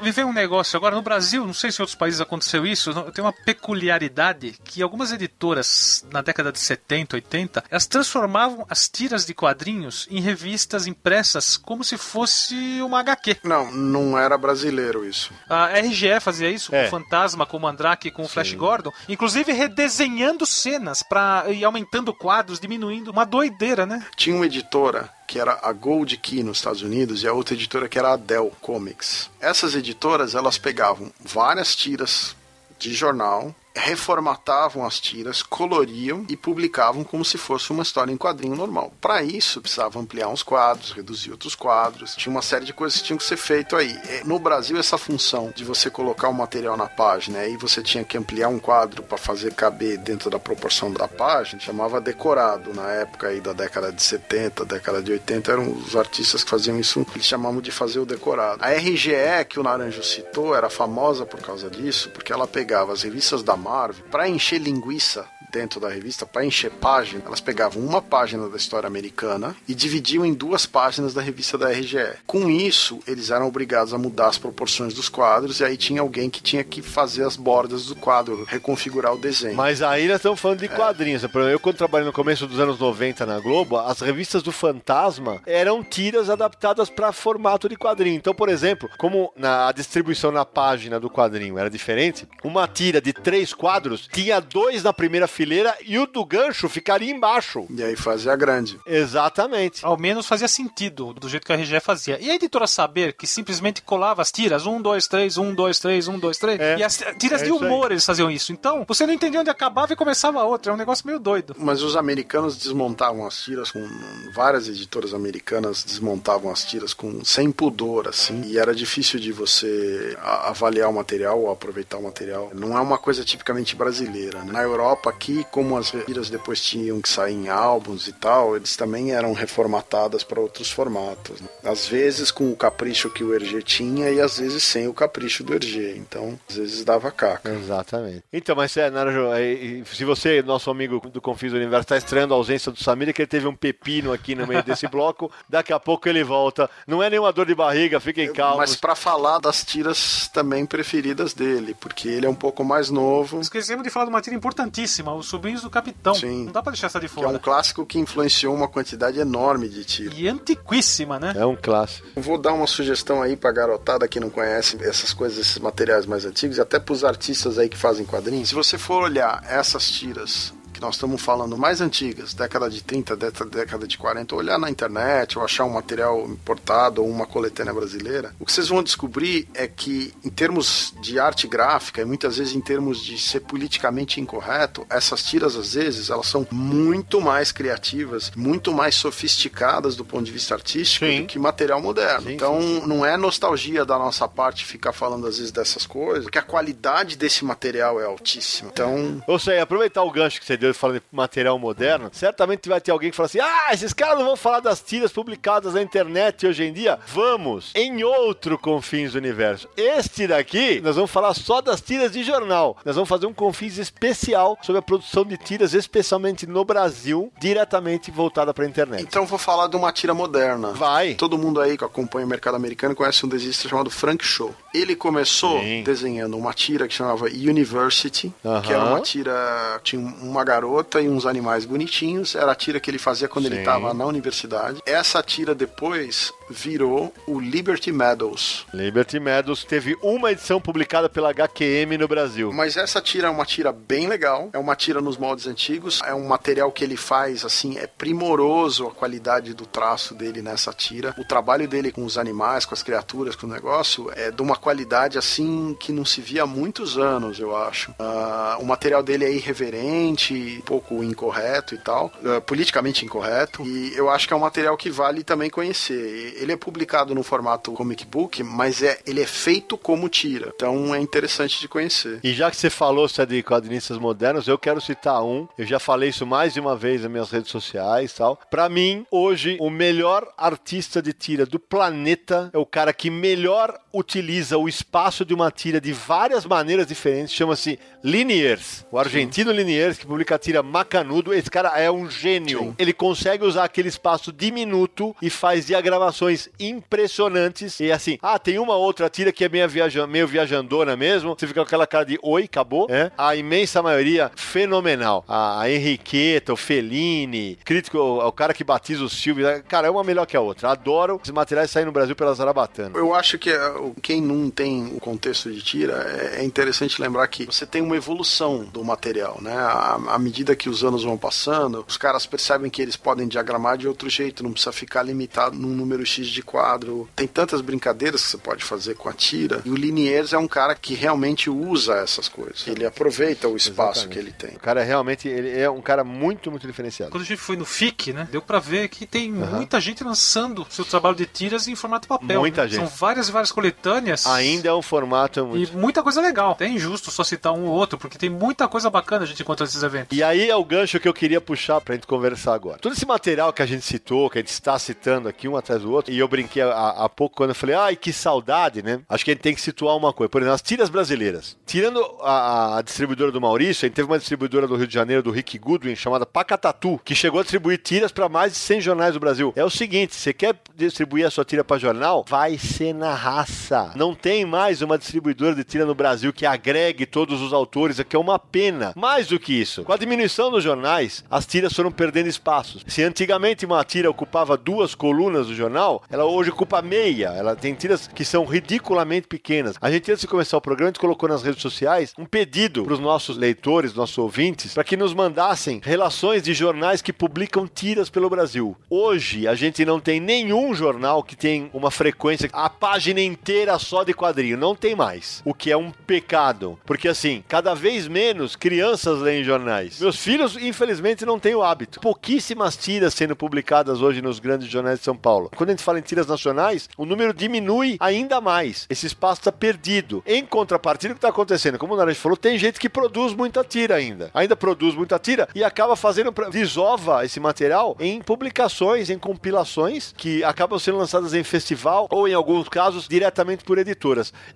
Viver 0.00 0.24
um 0.24 0.32
negócio 0.32 0.76
agora 0.76 0.94
no 0.94 1.02
Brasil, 1.02 1.44
não 1.44 1.52
sei 1.52 1.72
se 1.72 1.80
em 1.80 1.82
outros 1.82 1.96
países 1.98 2.20
aconteceu 2.20 2.64
isso, 2.64 2.94
tem 3.10 3.24
uma 3.24 3.32
peculiaridade 3.32 4.54
que 4.62 4.80
algumas 4.80 5.10
editoras 5.10 6.06
na 6.12 6.22
década 6.22 6.52
de 6.52 6.60
70, 6.60 7.16
80, 7.16 7.64
elas 7.68 7.84
transformavam 7.88 8.64
as 8.70 8.88
tiras 8.88 9.26
de 9.26 9.34
quadrinhos 9.34 10.06
em 10.08 10.20
revistas 10.20 10.86
impressas 10.86 11.56
como 11.56 11.82
se 11.82 11.96
fosse 11.98 12.54
uma 12.80 13.00
HQ. 13.00 13.38
Não, 13.42 13.72
não 13.72 14.16
era 14.16 14.38
brasileiro 14.38 15.04
isso. 15.04 15.32
A 15.48 15.66
RGE 15.80 16.20
fazia 16.20 16.48
isso 16.48 16.72
É. 16.72 16.82
com 16.82 16.86
o 16.86 16.90
Fantasma, 17.02 17.44
com 17.44 17.56
o 17.56 17.60
Mandrake, 17.60 18.12
com 18.12 18.22
o 18.22 18.28
Flash 18.28 18.54
Gordon, 18.54 18.92
inclusive 19.08 19.50
redesenhando 19.52 20.46
cenas 20.46 21.02
para 21.02 21.50
e 21.50 21.64
aumentando 21.64 22.14
quadros, 22.14 22.60
diminuindo, 22.60 23.10
uma 23.10 23.26
doideira, 23.26 23.84
né? 23.84 24.06
Tinha 24.16 24.36
uma 24.36 24.46
editora 24.46 25.10
que 25.28 25.38
era 25.38 25.60
a 25.62 25.72
Gold 25.74 26.16
Key 26.16 26.42
nos 26.42 26.56
Estados 26.56 26.80
Unidos 26.80 27.22
e 27.22 27.28
a 27.28 27.32
outra 27.34 27.54
editora 27.54 27.86
que 27.86 27.98
era 27.98 28.14
a 28.14 28.16
Dell 28.16 28.50
Comics. 28.62 29.30
Essas 29.38 29.74
editoras, 29.74 30.34
elas 30.34 30.56
pegavam 30.56 31.12
várias 31.20 31.76
tiras 31.76 32.34
de 32.78 32.94
jornal, 32.94 33.54
reformatavam 33.78 34.84
as 34.84 35.00
tiras, 35.00 35.42
coloriam 35.42 36.24
e 36.28 36.36
publicavam 36.36 37.04
como 37.04 37.24
se 37.24 37.38
fosse 37.38 37.70
uma 37.70 37.82
história 37.82 38.12
em 38.12 38.16
quadrinho 38.16 38.56
normal. 38.56 38.92
Para 39.00 39.22
isso, 39.22 39.60
precisava 39.60 39.98
ampliar 39.98 40.28
uns 40.28 40.42
quadros, 40.42 40.92
reduzir 40.92 41.30
outros 41.30 41.54
quadros. 41.54 42.14
Tinha 42.14 42.30
uma 42.30 42.42
série 42.42 42.64
de 42.64 42.72
coisas 42.72 43.00
que 43.00 43.06
tinham 43.06 43.18
que 43.18 43.24
ser 43.24 43.36
feito 43.36 43.76
aí. 43.76 43.98
É, 44.08 44.22
No 44.24 44.38
Brasil, 44.38 44.78
essa 44.78 44.98
função 44.98 45.52
de 45.54 45.64
você 45.64 45.90
colocar 45.90 46.28
o 46.28 46.34
material 46.34 46.76
na 46.76 46.86
página 46.86 47.44
e 47.46 47.56
você 47.56 47.82
tinha 47.82 48.04
que 48.04 48.18
ampliar 48.18 48.48
um 48.48 48.58
quadro 48.58 49.02
para 49.02 49.18
fazer 49.18 49.54
caber 49.54 49.98
dentro 49.98 50.30
da 50.30 50.38
proporção 50.38 50.92
da 50.92 51.08
página, 51.08 51.60
chamava 51.60 52.00
decorado. 52.00 52.74
Na 52.74 52.90
época 52.90 53.28
aí 53.28 53.40
da 53.40 53.52
década 53.52 53.92
de 53.92 54.02
70, 54.02 54.64
década 54.64 55.02
de 55.02 55.12
80, 55.12 55.52
eram 55.52 55.72
os 55.72 55.96
artistas 55.96 56.44
que 56.44 56.50
faziam 56.50 56.78
isso, 56.78 57.06
eles 57.14 57.26
chamavam 57.26 57.60
de 57.60 57.70
fazer 57.70 57.98
o 57.98 58.06
decorado. 58.06 58.62
A 58.62 58.70
RGE, 58.70 59.44
que 59.48 59.60
o 59.60 59.62
Naranjo 59.62 60.02
citou, 60.02 60.54
era 60.54 60.70
famosa 60.70 61.24
por 61.24 61.40
causa 61.40 61.70
disso, 61.70 62.10
porque 62.10 62.32
ela 62.32 62.46
pegava 62.46 62.92
as 62.92 63.02
revistas 63.02 63.42
da 63.42 63.56
Marvel 63.68 64.02
para 64.10 64.26
encher 64.26 64.58
linguiça 64.58 65.28
dentro 65.50 65.80
da 65.80 65.88
revista, 65.88 66.26
para 66.26 66.44
encher 66.44 66.70
página, 66.70 67.22
elas 67.26 67.40
pegavam 67.40 67.82
uma 67.82 68.00
página 68.02 68.48
da 68.48 68.56
história 68.56 68.86
americana 68.86 69.56
e 69.66 69.74
dividiam 69.74 70.24
em 70.24 70.34
duas 70.34 70.66
páginas 70.66 71.14
da 71.14 71.22
revista 71.22 71.56
da 71.56 71.70
RGE. 71.70 72.18
Com 72.26 72.50
isso, 72.50 73.00
eles 73.06 73.30
eram 73.30 73.46
obrigados 73.46 73.92
a 73.94 73.98
mudar 73.98 74.28
as 74.28 74.38
proporções 74.38 74.94
dos 74.94 75.08
quadros 75.08 75.60
e 75.60 75.64
aí 75.64 75.76
tinha 75.76 76.00
alguém 76.00 76.28
que 76.30 76.42
tinha 76.42 76.64
que 76.64 76.82
fazer 76.82 77.24
as 77.24 77.36
bordas 77.36 77.86
do 77.86 77.96
quadro, 77.96 78.44
reconfigurar 78.44 79.14
o 79.14 79.18
desenho. 79.18 79.56
Mas 79.56 79.82
aí 79.82 80.06
nós 80.06 80.16
estamos 80.16 80.40
falando 80.40 80.60
de 80.60 80.68
quadrinhos. 80.68 81.22
Por 81.22 81.40
exemplo, 81.40 81.48
Eu, 81.48 81.60
quando 81.60 81.76
trabalhei 81.76 82.06
no 82.06 82.12
começo 82.12 82.46
dos 82.46 82.60
anos 82.60 82.78
90 82.78 83.24
na 83.26 83.38
Globo, 83.40 83.78
as 83.78 84.00
revistas 84.00 84.42
do 84.42 84.52
Fantasma 84.52 85.40
eram 85.46 85.82
tiras 85.82 86.28
adaptadas 86.30 86.90
para 86.90 87.12
formato 87.12 87.68
de 87.68 87.76
quadrinho. 87.76 88.16
Então, 88.16 88.34
por 88.34 88.48
exemplo, 88.48 88.88
como 88.98 89.32
na 89.36 89.68
a 89.68 89.72
distribuição 89.72 90.30
na 90.30 90.44
página 90.44 90.98
do 91.00 91.10
quadrinho 91.10 91.58
era 91.58 91.68
diferente, 91.68 92.26
uma 92.44 92.66
tira 92.66 93.00
de 93.00 93.12
três 93.12 93.52
quadros 93.52 94.08
tinha 94.12 94.40
dois 94.40 94.82
na 94.82 94.92
primeira 94.92 95.26
fileira 95.38 95.72
e 95.86 95.96
o 95.96 96.04
do 96.04 96.24
gancho 96.24 96.68
ficaria 96.68 97.12
embaixo. 97.12 97.64
E 97.70 97.80
aí 97.80 97.94
fazia 97.94 98.34
grande. 98.34 98.80
Exatamente. 98.84 99.86
Ao 99.86 99.96
menos 99.96 100.26
fazia 100.26 100.48
sentido, 100.48 101.14
do 101.14 101.28
jeito 101.28 101.46
que 101.46 101.52
a 101.52 101.56
RGE 101.56 101.78
fazia. 101.78 102.18
E 102.20 102.28
a 102.28 102.34
editora 102.34 102.66
Saber, 102.66 103.12
que 103.12 103.24
simplesmente 103.24 103.80
colava 103.80 104.20
as 104.20 104.32
tiras, 104.32 104.66
um, 104.66 104.82
dois, 104.82 105.06
três, 105.06 105.38
um, 105.38 105.54
dois, 105.54 105.78
três, 105.78 106.08
um, 106.08 106.18
dois, 106.18 106.38
três. 106.38 106.58
É, 106.58 106.78
e 106.78 106.82
as 106.82 107.00
tiras 107.20 107.42
é 107.42 107.44
de 107.44 107.52
humor 107.52 107.92
eles 107.92 108.04
faziam 108.04 108.28
isso. 108.28 108.52
Então, 108.52 108.84
você 108.88 109.06
não 109.06 109.14
entendia 109.14 109.38
onde 109.38 109.48
acabava 109.48 109.92
e 109.92 109.96
começava 109.96 110.40
a 110.40 110.44
outra. 110.44 110.72
É 110.72 110.74
um 110.74 110.78
negócio 110.78 111.06
meio 111.06 111.20
doido. 111.20 111.54
Mas 111.56 111.82
os 111.82 111.96
americanos 111.96 112.56
desmontavam 112.56 113.24
as 113.24 113.40
tiras 113.40 113.70
com 113.70 113.88
várias 114.34 114.68
editoras 114.68 115.14
americanas 115.14 115.84
desmontavam 115.84 116.50
as 116.50 116.64
tiras 116.64 116.92
com 116.92 117.24
sem 117.24 117.52
pudor 117.52 118.08
assim, 118.08 118.42
e 118.46 118.58
era 118.58 118.74
difícil 118.74 119.20
de 119.20 119.30
você 119.30 120.16
avaliar 120.20 120.90
o 120.90 120.92
material 120.92 121.40
ou 121.40 121.50
aproveitar 121.50 121.98
o 121.98 122.02
material. 122.02 122.50
Não 122.52 122.76
é 122.76 122.80
uma 122.80 122.98
coisa 122.98 123.24
tipicamente 123.24 123.76
brasileira, 123.76 124.42
né? 124.42 124.52
Na 124.52 124.62
Europa 124.62 125.12
aqui, 125.28 125.46
como 125.50 125.76
as 125.76 125.90
tiras 126.06 126.30
depois 126.30 126.60
tinham 126.60 127.00
que 127.00 127.08
sair 127.08 127.34
em 127.34 127.48
álbuns 127.48 128.08
e 128.08 128.12
tal, 128.12 128.56
eles 128.56 128.76
também 128.76 129.12
eram 129.12 129.32
reformatadas 129.32 130.24
para 130.24 130.40
outros 130.40 130.70
formatos. 130.70 131.40
né? 131.40 131.48
Às 131.64 131.86
vezes 131.86 132.30
com 132.30 132.50
o 132.50 132.56
capricho 132.56 133.10
que 133.10 133.22
o 133.22 133.34
Hergé 133.34 133.60
tinha 133.60 134.10
e 134.10 134.20
às 134.20 134.38
vezes 134.38 134.62
sem 134.62 134.88
o 134.88 134.94
capricho 134.94 135.44
do 135.44 135.54
Hergé. 135.54 135.94
Então, 135.96 136.38
às 136.48 136.56
vezes 136.56 136.84
dava 136.84 137.10
caca. 137.10 137.50
Exatamente. 137.50 138.24
Então, 138.32 138.56
mas 138.56 138.76
é, 138.76 138.90
Naranjo, 138.90 139.32
é, 139.32 139.52
e 139.52 139.84
se 139.84 140.04
você, 140.04 140.42
nosso 140.42 140.70
amigo 140.70 141.00
do 141.10 141.20
Confis 141.20 141.52
Universo, 141.52 141.82
está 141.82 141.96
estranhando 141.96 142.34
a 142.34 142.36
ausência 142.36 142.72
do 142.72 142.82
Samir, 142.82 143.10
é 143.10 143.12
que 143.12 143.22
ele 143.22 143.28
teve 143.28 143.46
um 143.46 143.54
pepino 143.54 144.12
aqui 144.12 144.34
no 144.34 144.46
meio 144.46 144.62
desse 144.62 144.86
bloco, 144.88 145.30
daqui 145.48 145.72
a 145.72 145.80
pouco 145.80 146.08
ele 146.08 146.24
volta. 146.24 146.70
Não 146.86 147.02
é 147.02 147.10
nenhuma 147.10 147.32
dor 147.32 147.46
de 147.46 147.54
barriga, 147.54 148.00
fiquem 148.00 148.32
calmos. 148.32 148.58
Mas 148.58 148.76
para 148.76 148.94
falar 148.94 149.38
das 149.38 149.64
tiras 149.64 150.28
também 150.32 150.64
preferidas 150.64 151.34
dele, 151.34 151.74
porque 151.74 152.08
ele 152.08 152.26
é 152.26 152.28
um 152.30 152.34
pouco 152.34 152.64
mais 152.64 152.90
novo, 152.90 153.40
Esquecemos 153.40 153.82
de 153.82 153.90
falar 153.90 154.06
de 154.06 154.10
uma 154.10 154.20
tira 154.20 154.36
importantíssima, 154.36 155.17
Os 155.18 155.26
Sobrinhos 155.26 155.62
do 155.62 155.70
Capitão. 155.70 156.14
Sim. 156.14 156.44
Não 156.44 156.52
dá 156.52 156.62
pra 156.62 156.72
deixar 156.72 156.86
essa 156.86 157.00
de 157.00 157.08
que 157.08 157.18
é 157.18 157.20
um 157.20 157.24
fora. 157.24 157.38
clássico 157.38 157.84
que 157.84 157.98
influenciou 157.98 158.54
uma 158.54 158.68
quantidade 158.68 159.18
enorme 159.18 159.68
de 159.68 159.84
tiros. 159.84 160.18
E 160.18 160.28
antiquíssima, 160.28 161.18
né? 161.18 161.34
É 161.36 161.44
um 161.44 161.56
clássico. 161.56 162.08
Vou 162.16 162.38
dar 162.38 162.52
uma 162.52 162.66
sugestão 162.66 163.22
aí 163.22 163.36
pra 163.36 163.52
garotada 163.52 164.06
que 164.08 164.20
não 164.20 164.30
conhece 164.30 164.78
essas 164.80 165.12
coisas, 165.12 165.38
esses 165.38 165.58
materiais 165.58 166.06
mais 166.06 166.24
antigos, 166.24 166.58
e 166.58 166.60
até 166.60 166.78
pros 166.78 167.04
artistas 167.04 167.58
aí 167.58 167.68
que 167.68 167.76
fazem 167.76 168.04
quadrinhos. 168.04 168.48
Se 168.48 168.54
você 168.54 168.78
for 168.78 169.02
olhar 169.02 169.42
essas 169.48 169.90
tiras 169.90 170.52
que 170.78 170.82
nós 170.82 170.94
estamos 170.94 171.20
falando 171.20 171.58
mais 171.58 171.80
antigas, 171.80 172.32
década 172.32 172.70
de 172.70 172.82
30, 172.82 173.16
década, 173.16 173.86
de 173.86 173.98
40, 173.98 174.34
ou 174.34 174.40
olhar 174.40 174.58
na 174.58 174.70
internet, 174.70 175.36
ou 175.36 175.44
achar 175.44 175.64
um 175.64 175.70
material 175.70 176.24
importado, 176.24 177.02
ou 177.02 177.10
uma 177.10 177.26
coletânea 177.26 177.74
brasileira, 177.74 178.32
o 178.38 178.46
que 178.46 178.52
vocês 178.52 178.68
vão 178.68 178.82
descobrir 178.82 179.48
é 179.54 179.66
que, 179.66 180.14
em 180.24 180.30
termos 180.30 180.94
de 181.00 181.18
arte 181.18 181.48
gráfica, 181.48 182.00
e 182.00 182.04
muitas 182.04 182.38
vezes 182.38 182.54
em 182.54 182.60
termos 182.60 183.04
de 183.04 183.18
ser 183.18 183.40
politicamente 183.40 184.20
incorreto, 184.20 184.86
essas 184.88 185.22
tiras, 185.24 185.56
às 185.56 185.74
vezes, 185.74 186.10
elas 186.10 186.26
são 186.26 186.46
muito 186.50 187.20
mais 187.20 187.50
criativas, 187.50 188.30
muito 188.36 188.72
mais 188.72 188.94
sofisticadas 188.94 189.96
do 189.96 190.04
ponto 190.04 190.24
de 190.24 190.32
vista 190.32 190.54
artístico 190.54 191.06
Sim. 191.06 191.22
do 191.22 191.26
que 191.26 191.38
material 191.38 191.82
moderno. 191.82 192.28
Sim, 192.28 192.34
então, 192.34 192.60
não 192.86 193.04
é 193.04 193.16
nostalgia 193.16 193.84
da 193.84 193.98
nossa 193.98 194.28
parte 194.28 194.64
ficar 194.64 194.92
falando, 194.92 195.26
às 195.26 195.38
vezes, 195.38 195.50
dessas 195.50 195.84
coisas, 195.84 196.24
porque 196.24 196.38
a 196.38 196.42
qualidade 196.42 197.16
desse 197.16 197.44
material 197.44 198.00
é 198.00 198.04
altíssima. 198.04 198.70
Então, 198.72 199.20
Ou 199.26 199.38
seja, 199.40 199.62
aproveitar 199.62 200.04
o 200.04 200.10
gancho 200.10 200.38
que 200.38 200.46
você 200.46 200.56
deu 200.56 200.67
falando 200.74 200.96
de 200.96 201.02
material 201.12 201.58
moderno, 201.58 202.10
certamente 202.12 202.68
vai 202.68 202.80
ter 202.80 202.90
alguém 202.90 203.10
que 203.10 203.16
fala 203.16 203.26
assim: 203.26 203.40
ah, 203.40 203.72
esses 203.72 203.92
caras 203.92 204.18
não 204.18 204.26
vão 204.26 204.36
falar 204.36 204.60
das 204.60 204.80
tiras 204.80 205.12
publicadas 205.12 205.74
na 205.74 205.82
internet 205.82 206.46
hoje 206.46 206.64
em 206.64 206.72
dia. 206.72 206.98
Vamos, 207.08 207.72
em 207.74 208.02
outro 208.02 208.58
Confins 208.58 209.12
do 209.12 209.18
Universo. 209.18 209.68
Este 209.76 210.26
daqui, 210.26 210.80
nós 210.80 210.96
vamos 210.96 211.10
falar 211.10 211.34
só 211.34 211.60
das 211.60 211.80
tiras 211.80 212.12
de 212.12 212.22
jornal. 212.22 212.76
Nós 212.84 212.94
vamos 212.94 213.08
fazer 213.08 213.26
um 213.26 213.32
Confins 213.32 213.78
especial 213.78 214.58
sobre 214.62 214.78
a 214.78 214.82
produção 214.82 215.24
de 215.24 215.36
tiras, 215.36 215.74
especialmente 215.74 216.46
no 216.46 216.64
Brasil, 216.64 217.32
diretamente 217.38 218.10
voltada 218.10 218.52
para 218.52 218.64
a 218.64 218.68
internet. 218.68 219.02
então 219.02 219.26
vou 219.26 219.38
falar 219.38 219.68
de 219.68 219.76
uma 219.76 219.92
tira 219.92 220.14
moderna. 220.14 220.72
Vai. 220.72 221.14
Todo 221.14 221.38
mundo 221.38 221.60
aí 221.60 221.76
que 221.76 221.84
acompanha 221.84 222.26
o 222.26 222.28
mercado 222.28 222.56
americano 222.56 222.94
conhece 222.94 223.24
um 223.24 223.28
desenhista 223.28 223.68
chamado 223.68 223.90
Frank 223.90 224.24
Show. 224.24 224.54
Ele 224.74 224.94
começou 224.94 225.60
Sim. 225.60 225.82
desenhando 225.82 226.36
uma 226.36 226.52
tira 226.52 226.86
que 226.86 226.94
chamava 226.94 227.26
University, 227.26 228.32
que 228.64 228.72
era 228.72 228.84
uma 228.84 229.00
tira 229.00 229.80
tinha 229.82 230.00
uma 230.00 230.44
garota 230.44 231.00
e 231.00 231.08
uns 231.08 231.26
animais 231.26 231.64
bonitinhos. 231.64 232.34
Era 232.34 232.52
a 232.52 232.54
tira 232.54 232.78
que 232.80 232.90
ele 232.90 232.98
fazia 232.98 233.28
quando 233.28 233.46
ele 233.46 233.56
Sim. 233.56 233.60
estava 233.62 233.94
na 233.94 234.04
universidade. 234.06 234.80
Essa 234.84 235.22
tira 235.22 235.54
depois 235.54 236.32
virou 236.50 237.12
o 237.26 237.38
Liberty 237.38 237.92
Medals. 237.92 238.66
Liberty 238.72 239.20
Meadows 239.20 239.64
teve 239.64 239.96
uma 240.02 240.32
edição 240.32 240.60
publicada 240.60 241.08
pela 241.08 241.30
HQM 241.30 241.98
no 241.98 242.08
Brasil. 242.08 242.52
Mas 242.52 242.76
essa 242.76 243.00
tira 243.00 243.28
é 243.28 243.30
uma 243.30 243.44
tira 243.44 243.72
bem 243.72 244.06
legal, 244.06 244.50
é 244.52 244.58
uma 244.58 244.74
tira 244.74 245.00
nos 245.00 245.16
moldes 245.16 245.46
antigos, 245.46 246.00
é 246.04 246.14
um 246.14 246.26
material 246.26 246.70
que 246.72 246.84
ele 246.84 246.96
faz 246.96 247.44
assim, 247.44 247.78
é 247.78 247.86
primoroso 247.86 248.86
a 248.86 248.90
qualidade 248.90 249.54
do 249.54 249.66
traço 249.66 250.14
dele 250.14 250.42
nessa 250.42 250.72
tira. 250.72 251.14
O 251.18 251.24
trabalho 251.24 251.68
dele 251.68 251.92
com 251.92 252.04
os 252.04 252.18
animais, 252.18 252.64
com 252.64 252.74
as 252.74 252.82
criaturas, 252.82 253.36
com 253.36 253.46
o 253.46 253.50
negócio, 253.50 254.10
é 254.14 254.30
de 254.30 254.42
uma 254.42 254.56
qualidade 254.58 255.18
assim 255.18 255.76
que 255.78 255.92
não 255.92 256.04
se 256.04 256.20
via 256.20 256.42
há 256.42 256.46
muitos 256.46 256.96
anos, 256.98 257.38
eu 257.38 257.56
acho. 257.56 257.94
Ah, 257.98 258.56
o 258.60 258.64
material 258.64 259.02
dele 259.02 259.24
é 259.24 259.32
irreverente, 259.32 260.58
um 260.58 260.62
pouco 260.62 261.02
incorreto 261.02 261.74
e 261.74 261.78
tal, 261.78 262.12
ah, 262.24 262.40
politicamente 262.40 263.04
incorreto, 263.04 263.62
e 263.66 263.96
eu 263.96 264.10
acho 264.10 264.26
que 264.26 264.32
é 264.32 264.36
um 264.36 264.40
material 264.40 264.76
que 264.76 264.90
vale 264.90 265.22
também 265.22 265.50
conhecer. 265.50 266.34
Ele 266.40 266.52
é 266.52 266.56
publicado 266.56 267.14
no 267.14 267.22
formato 267.22 267.72
comic 267.72 268.06
book, 268.06 268.42
mas 268.42 268.82
é, 268.82 269.00
ele 269.06 269.20
é 269.20 269.26
feito 269.26 269.76
como 269.76 270.08
tira, 270.08 270.52
então 270.54 270.94
é 270.94 271.00
interessante 271.00 271.60
de 271.60 271.68
conhecer. 271.68 272.20
E 272.22 272.32
já 272.32 272.50
que 272.50 272.56
você 272.56 272.70
falou 272.70 273.08
é 273.18 273.26
de 273.26 273.42
quadrinistas 273.42 273.98
modernos, 273.98 274.48
eu 274.48 274.58
quero 274.58 274.80
citar 274.80 275.22
um. 275.22 275.48
Eu 275.56 275.66
já 275.66 275.78
falei 275.78 276.10
isso 276.10 276.26
mais 276.26 276.54
de 276.54 276.60
uma 276.60 276.76
vez 276.76 277.02
nas 277.02 277.10
minhas 277.10 277.30
redes 277.30 277.50
sociais, 277.50 278.12
e 278.12 278.14
tal. 278.14 278.38
Para 278.50 278.68
mim, 278.68 279.06
hoje 279.10 279.56
o 279.60 279.70
melhor 279.70 280.26
artista 280.36 281.02
de 281.02 281.12
tira 281.12 281.46
do 281.46 281.58
planeta 281.58 282.50
é 282.52 282.58
o 282.58 282.66
cara 282.66 282.92
que 282.92 283.10
melhor 283.10 283.78
utiliza 283.92 284.47
o 284.56 284.68
espaço 284.68 285.24
de 285.24 285.34
uma 285.34 285.50
tira 285.50 285.80
de 285.80 285.92
várias 285.92 286.44
maneiras 286.44 286.86
diferentes. 286.86 287.34
Chama-se 287.34 287.78
Liniers, 288.02 288.86
o 288.90 288.98
argentino 288.98 289.50
Liniers 289.50 289.98
que 289.98 290.06
publica 290.06 290.36
a 290.36 290.38
tira 290.38 290.62
Macanudo. 290.62 291.34
Esse 291.34 291.50
cara 291.50 291.78
é 291.78 291.90
um 291.90 292.08
gênio. 292.08 292.60
Sim. 292.60 292.74
Ele 292.78 292.92
consegue 292.92 293.44
usar 293.44 293.64
aquele 293.64 293.88
espaço 293.88 294.32
diminuto 294.32 295.14
e 295.20 295.28
faz 295.28 295.66
diagramações 295.66 296.48
impressionantes. 296.58 297.80
E 297.80 297.90
assim, 297.90 298.18
ah, 298.22 298.38
tem 298.38 298.58
uma 298.58 298.76
outra 298.76 299.08
tira 299.08 299.32
que 299.32 299.44
é 299.44 299.48
meio, 299.48 299.68
viaja 299.68 300.06
meio 300.06 300.26
viajandona 300.26 300.96
mesmo. 300.96 301.34
Você 301.38 301.46
fica 301.46 301.60
com 301.60 301.66
aquela 301.66 301.86
cara 301.86 302.04
de 302.04 302.18
oi, 302.22 302.44
acabou. 302.44 302.86
É? 302.90 303.10
A 303.16 303.34
imensa 303.36 303.82
maioria, 303.82 304.30
fenomenal. 304.36 305.24
A, 305.28 305.68
Henriqueta, 305.68 306.52
o 306.52 306.56
Fellini, 306.56 307.58
crítico, 307.64 307.98
o, 307.98 308.26
o 308.26 308.32
cara 308.32 308.54
que 308.54 308.64
batiza 308.64 309.02
o 309.02 309.08
Silvio. 309.08 309.46
Cara, 309.68 309.88
é 309.88 309.90
uma 309.90 310.04
melhor 310.04 310.26
que 310.26 310.36
a 310.36 310.40
outra. 310.40 310.70
Adoro. 310.70 311.20
Esses 311.22 311.32
materiais 311.32 311.70
saem 311.70 311.86
no 311.86 311.92
Brasil 311.92 312.14
pela 312.14 312.32
Zarabatana. 312.34 312.96
Eu 312.96 313.14
acho 313.14 313.38
que 313.38 313.50
é, 313.50 313.72
quem 314.02 314.20
não 314.20 314.37
tem 314.48 314.92
o 314.94 315.00
contexto 315.00 315.50
de 315.52 315.62
tira, 315.62 315.94
é, 316.08 316.40
é 316.40 316.44
interessante 316.44 317.00
lembrar 317.00 317.26
que 317.28 317.46
você 317.46 317.66
tem 317.66 317.82
uma 317.82 317.96
evolução 317.96 318.64
do 318.64 318.84
material, 318.84 319.38
né? 319.40 319.54
À, 319.54 320.18
medida 320.18 320.54
que 320.54 320.68
os 320.68 320.84
anos 320.84 321.04
vão 321.04 321.16
passando, 321.16 321.84
os 321.88 321.96
caras 321.96 322.26
percebem 322.26 322.70
que 322.70 322.82
eles 322.82 322.96
podem 322.96 323.26
diagramar 323.26 323.78
de 323.78 323.88
outro 323.88 324.08
jeito, 324.10 324.42
não 324.42 324.52
precisa 324.52 324.72
ficar 324.72 325.02
limitado 325.02 325.56
num 325.56 325.74
número 325.74 326.04
X 326.04 326.26
de 326.28 326.42
quadro. 326.42 327.08
Tem 327.16 327.26
tantas 327.26 327.60
brincadeiras 327.60 328.22
que 328.22 328.30
você 328.30 328.38
pode 328.38 328.64
fazer 328.64 328.94
com 328.94 329.08
a 329.08 329.12
tira. 329.12 329.62
E 329.64 329.70
o 329.70 329.74
Liniers 329.74 330.32
é 330.32 330.38
um 330.38 330.48
cara 330.48 330.74
que 330.74 330.94
realmente 330.94 331.48
usa 331.48 331.94
essas 331.94 332.28
coisas. 332.28 332.66
Ele 332.66 332.84
aproveita 332.84 333.48
o 333.48 333.56
espaço 333.56 334.00
Exatamente. 334.00 334.12
que 334.12 334.18
ele 334.18 334.32
tem. 334.32 334.56
O 334.56 334.60
cara 334.60 334.82
é 334.82 334.84
realmente, 334.84 335.28
ele 335.28 335.58
é 335.58 335.70
um 335.70 335.80
cara 335.80 336.04
muito, 336.04 336.50
muito 336.50 336.66
diferenciado. 336.66 337.10
Quando 337.10 337.22
a 337.22 337.26
gente 337.26 337.40
foi 337.40 337.56
no 337.56 337.64
FIC, 337.64 338.12
né? 338.12 338.28
Deu 338.30 338.42
pra 338.42 338.58
ver 338.58 338.88
que 338.88 339.06
tem 339.06 339.30
muita 339.30 339.80
gente 339.80 340.04
lançando 340.04 340.66
seu 340.70 340.84
trabalho 340.84 341.16
de 341.16 341.26
tiras 341.26 341.68
em 341.68 341.74
formato 341.74 342.06
papel. 342.06 342.40
Muita 342.40 342.62
né? 342.62 342.68
gente. 342.68 342.78
São 342.80 342.86
várias 342.86 343.28
e 343.28 343.32
várias 343.32 343.52
coletâneas. 343.52 344.26
Ainda 344.32 344.68
é 344.68 344.74
um 344.74 344.82
formato 344.82 345.40
E 345.40 345.42
muito... 345.42 345.76
muita 345.78 346.02
coisa 346.02 346.20
legal. 346.20 346.56
É 346.60 346.68
injusto 346.68 347.10
só 347.10 347.24
citar 347.24 347.52
um 347.52 347.66
ou 347.66 347.74
outro, 347.74 347.98
porque 347.98 348.18
tem 348.18 348.30
muita 348.30 348.68
coisa 348.68 348.90
bacana 348.90 349.24
a 349.24 349.26
gente 349.26 349.42
encontra 349.42 349.64
nesses 349.64 349.82
eventos. 349.82 350.16
E 350.16 350.22
aí 350.22 350.48
é 350.48 350.56
o 350.56 350.64
gancho 350.64 351.00
que 351.00 351.08
eu 351.08 351.14
queria 351.14 351.40
puxar 351.40 351.80
pra 351.80 351.94
gente 351.94 352.06
conversar 352.06 352.54
agora. 352.54 352.78
Todo 352.78 352.92
esse 352.92 353.06
material 353.06 353.52
que 353.52 353.62
a 353.62 353.66
gente 353.66 353.84
citou, 353.84 354.28
que 354.30 354.38
a 354.38 354.40
gente 354.40 354.50
está 354.50 354.78
citando 354.78 355.28
aqui 355.28 355.48
um 355.48 355.56
atrás 355.56 355.82
do 355.82 355.92
outro, 355.92 356.12
e 356.12 356.18
eu 356.18 356.28
brinquei 356.28 356.62
há, 356.62 356.90
há 357.04 357.08
pouco 357.08 357.36
quando 357.36 357.50
eu 357.50 357.54
falei, 357.54 357.74
ai, 357.74 357.96
que 357.96 358.12
saudade, 358.12 358.82
né? 358.82 359.00
Acho 359.08 359.24
que 359.24 359.30
a 359.30 359.34
gente 359.34 359.42
tem 359.42 359.54
que 359.54 359.60
situar 359.60 359.96
uma 359.96 360.12
coisa. 360.12 360.28
Por 360.28 360.40
exemplo, 360.40 360.54
as 360.54 360.62
tiras 360.62 360.88
brasileiras. 360.88 361.56
Tirando 361.66 362.00
a, 362.20 362.78
a 362.78 362.82
distribuidora 362.82 363.32
do 363.32 363.40
Maurício, 363.40 363.84
a 363.84 363.88
gente 363.88 363.96
teve 363.96 364.08
uma 364.08 364.18
distribuidora 364.18 364.66
do 364.66 364.76
Rio 364.76 364.86
de 364.86 364.94
Janeiro, 364.94 365.22
do 365.22 365.30
Rick 365.30 365.58
Goodwin, 365.58 365.94
chamada 365.94 366.26
Pacatatu, 366.26 367.00
que 367.04 367.14
chegou 367.14 367.40
a 367.40 367.42
distribuir 367.42 367.78
tiras 367.78 368.12
para 368.12 368.28
mais 368.28 368.52
de 368.52 368.58
100 368.58 368.80
jornais 368.80 369.14
do 369.14 369.20
Brasil. 369.20 369.52
É 369.56 369.64
o 369.64 369.70
seguinte, 369.70 370.14
você 370.14 370.32
quer 370.32 370.56
distribuir 370.74 371.26
a 371.26 371.30
sua 371.30 371.44
tira 371.44 371.64
para 371.64 371.78
jornal? 371.78 372.24
Vai 372.28 372.58
ser 372.58 372.92
na 372.92 373.14
raça. 373.14 373.92
Não 373.94 374.14
tem 374.18 374.44
mais 374.44 374.82
uma 374.82 374.98
distribuidora 374.98 375.54
de 375.54 375.62
tira 375.62 375.86
no 375.86 375.94
Brasil 375.94 376.32
que 376.32 376.44
agregue 376.44 377.06
todos 377.06 377.40
os 377.40 377.52
autores, 377.52 378.00
é 378.00 378.04
que 378.04 378.16
é 378.16 378.18
uma 378.18 378.38
pena. 378.38 378.92
Mais 378.96 379.28
do 379.28 379.38
que 379.38 379.52
isso, 379.52 379.84
com 379.84 379.92
a 379.92 379.96
diminuição 379.96 380.50
dos 380.50 380.64
jornais, 380.64 381.24
as 381.30 381.46
tiras 381.46 381.72
foram 381.72 381.92
perdendo 381.92 382.28
espaços. 382.28 382.84
Se 382.86 383.02
antigamente 383.02 383.64
uma 383.64 383.82
tira 383.84 384.10
ocupava 384.10 384.56
duas 384.56 384.94
colunas 384.94 385.46
do 385.46 385.54
jornal, 385.54 386.02
ela 386.10 386.24
hoje 386.24 386.50
ocupa 386.50 386.82
meia. 386.82 387.28
Ela 387.28 387.54
tem 387.54 387.74
tiras 387.74 388.08
que 388.08 388.24
são 388.24 388.44
ridiculamente 388.44 389.28
pequenas. 389.28 389.76
A 389.80 389.90
gente, 389.90 390.10
antes 390.10 390.22
de 390.22 390.26
começar 390.26 390.56
o 390.56 390.60
programa, 390.60 390.88
a 390.88 390.92
gente 390.92 391.00
colocou 391.00 391.28
nas 391.28 391.42
redes 391.42 391.62
sociais 391.62 392.12
um 392.18 392.26
pedido 392.26 392.84
para 392.84 392.94
os 392.94 393.00
nossos 393.00 393.36
leitores, 393.36 393.94
nossos 393.94 394.18
ouvintes, 394.18 394.74
para 394.74 394.84
que 394.84 394.96
nos 394.96 395.14
mandassem 395.14 395.80
relações 395.84 396.42
de 396.42 396.52
jornais 396.52 397.00
que 397.00 397.12
publicam 397.12 397.68
tiras 397.68 398.10
pelo 398.10 398.28
Brasil. 398.28 398.76
Hoje, 398.90 399.46
a 399.46 399.54
gente 399.54 399.84
não 399.84 400.00
tem 400.00 400.18
nenhum 400.18 400.74
jornal 400.74 401.22
que 401.22 401.36
tem 401.36 401.70
uma 401.72 401.90
frequência, 401.90 402.50
a 402.52 402.68
página 402.68 403.20
inteira 403.20 403.78
só 403.78 404.07
de 404.08 404.14
quadrinho. 404.14 404.56
Não 404.56 404.74
tem 404.74 404.96
mais. 404.96 405.42
O 405.44 405.54
que 405.54 405.70
é 405.70 405.76
um 405.76 405.90
pecado. 405.90 406.78
Porque, 406.84 407.08
assim, 407.08 407.44
cada 407.46 407.74
vez 407.74 408.08
menos 408.08 408.56
crianças 408.56 409.20
leem 409.20 409.44
jornais. 409.44 410.00
Meus 410.00 410.16
filhos, 410.16 410.56
infelizmente, 410.56 411.24
não 411.24 411.38
têm 411.38 411.54
o 411.54 411.62
hábito. 411.62 412.00
Pouquíssimas 412.00 412.76
tiras 412.76 413.14
sendo 413.14 413.36
publicadas 413.36 414.00
hoje 414.02 414.22
nos 414.22 414.38
grandes 414.38 414.68
jornais 414.68 414.98
de 414.98 415.04
São 415.04 415.16
Paulo. 415.16 415.50
Quando 415.54 415.70
a 415.70 415.72
gente 415.72 415.82
fala 415.82 415.98
em 415.98 416.02
tiras 416.02 416.26
nacionais, 416.26 416.88
o 416.96 417.04
número 417.04 417.32
diminui 417.32 417.96
ainda 418.00 418.40
mais. 418.40 418.86
Esse 418.90 419.06
espaço 419.06 419.40
está 419.40 419.52
perdido. 419.52 420.22
Em 420.26 420.44
contrapartida, 420.44 421.12
o 421.12 421.14
que 421.14 421.18
está 421.18 421.28
acontecendo? 421.28 421.78
Como 421.78 421.94
o 421.94 421.96
Naranjo 421.96 422.18
falou, 422.18 422.36
tem 422.36 422.58
gente 422.58 422.80
que 422.80 422.88
produz 422.88 423.34
muita 423.34 423.62
tira 423.62 423.96
ainda. 423.96 424.30
Ainda 424.34 424.56
produz 424.56 424.94
muita 424.94 425.18
tira 425.18 425.48
e 425.54 425.62
acaba 425.62 425.94
fazendo, 425.96 426.32
desova 426.50 427.24
esse 427.24 427.38
material 427.38 427.96
em 428.00 428.20
publicações, 428.20 429.10
em 429.10 429.18
compilações 429.18 430.14
que 430.16 430.42
acabam 430.42 430.78
sendo 430.78 430.98
lançadas 430.98 431.34
em 431.34 431.44
festival 431.44 432.08
ou, 432.10 432.26
em 432.26 432.34
alguns 432.34 432.68
casos, 432.68 433.06
diretamente 433.06 433.64
por 433.64 433.78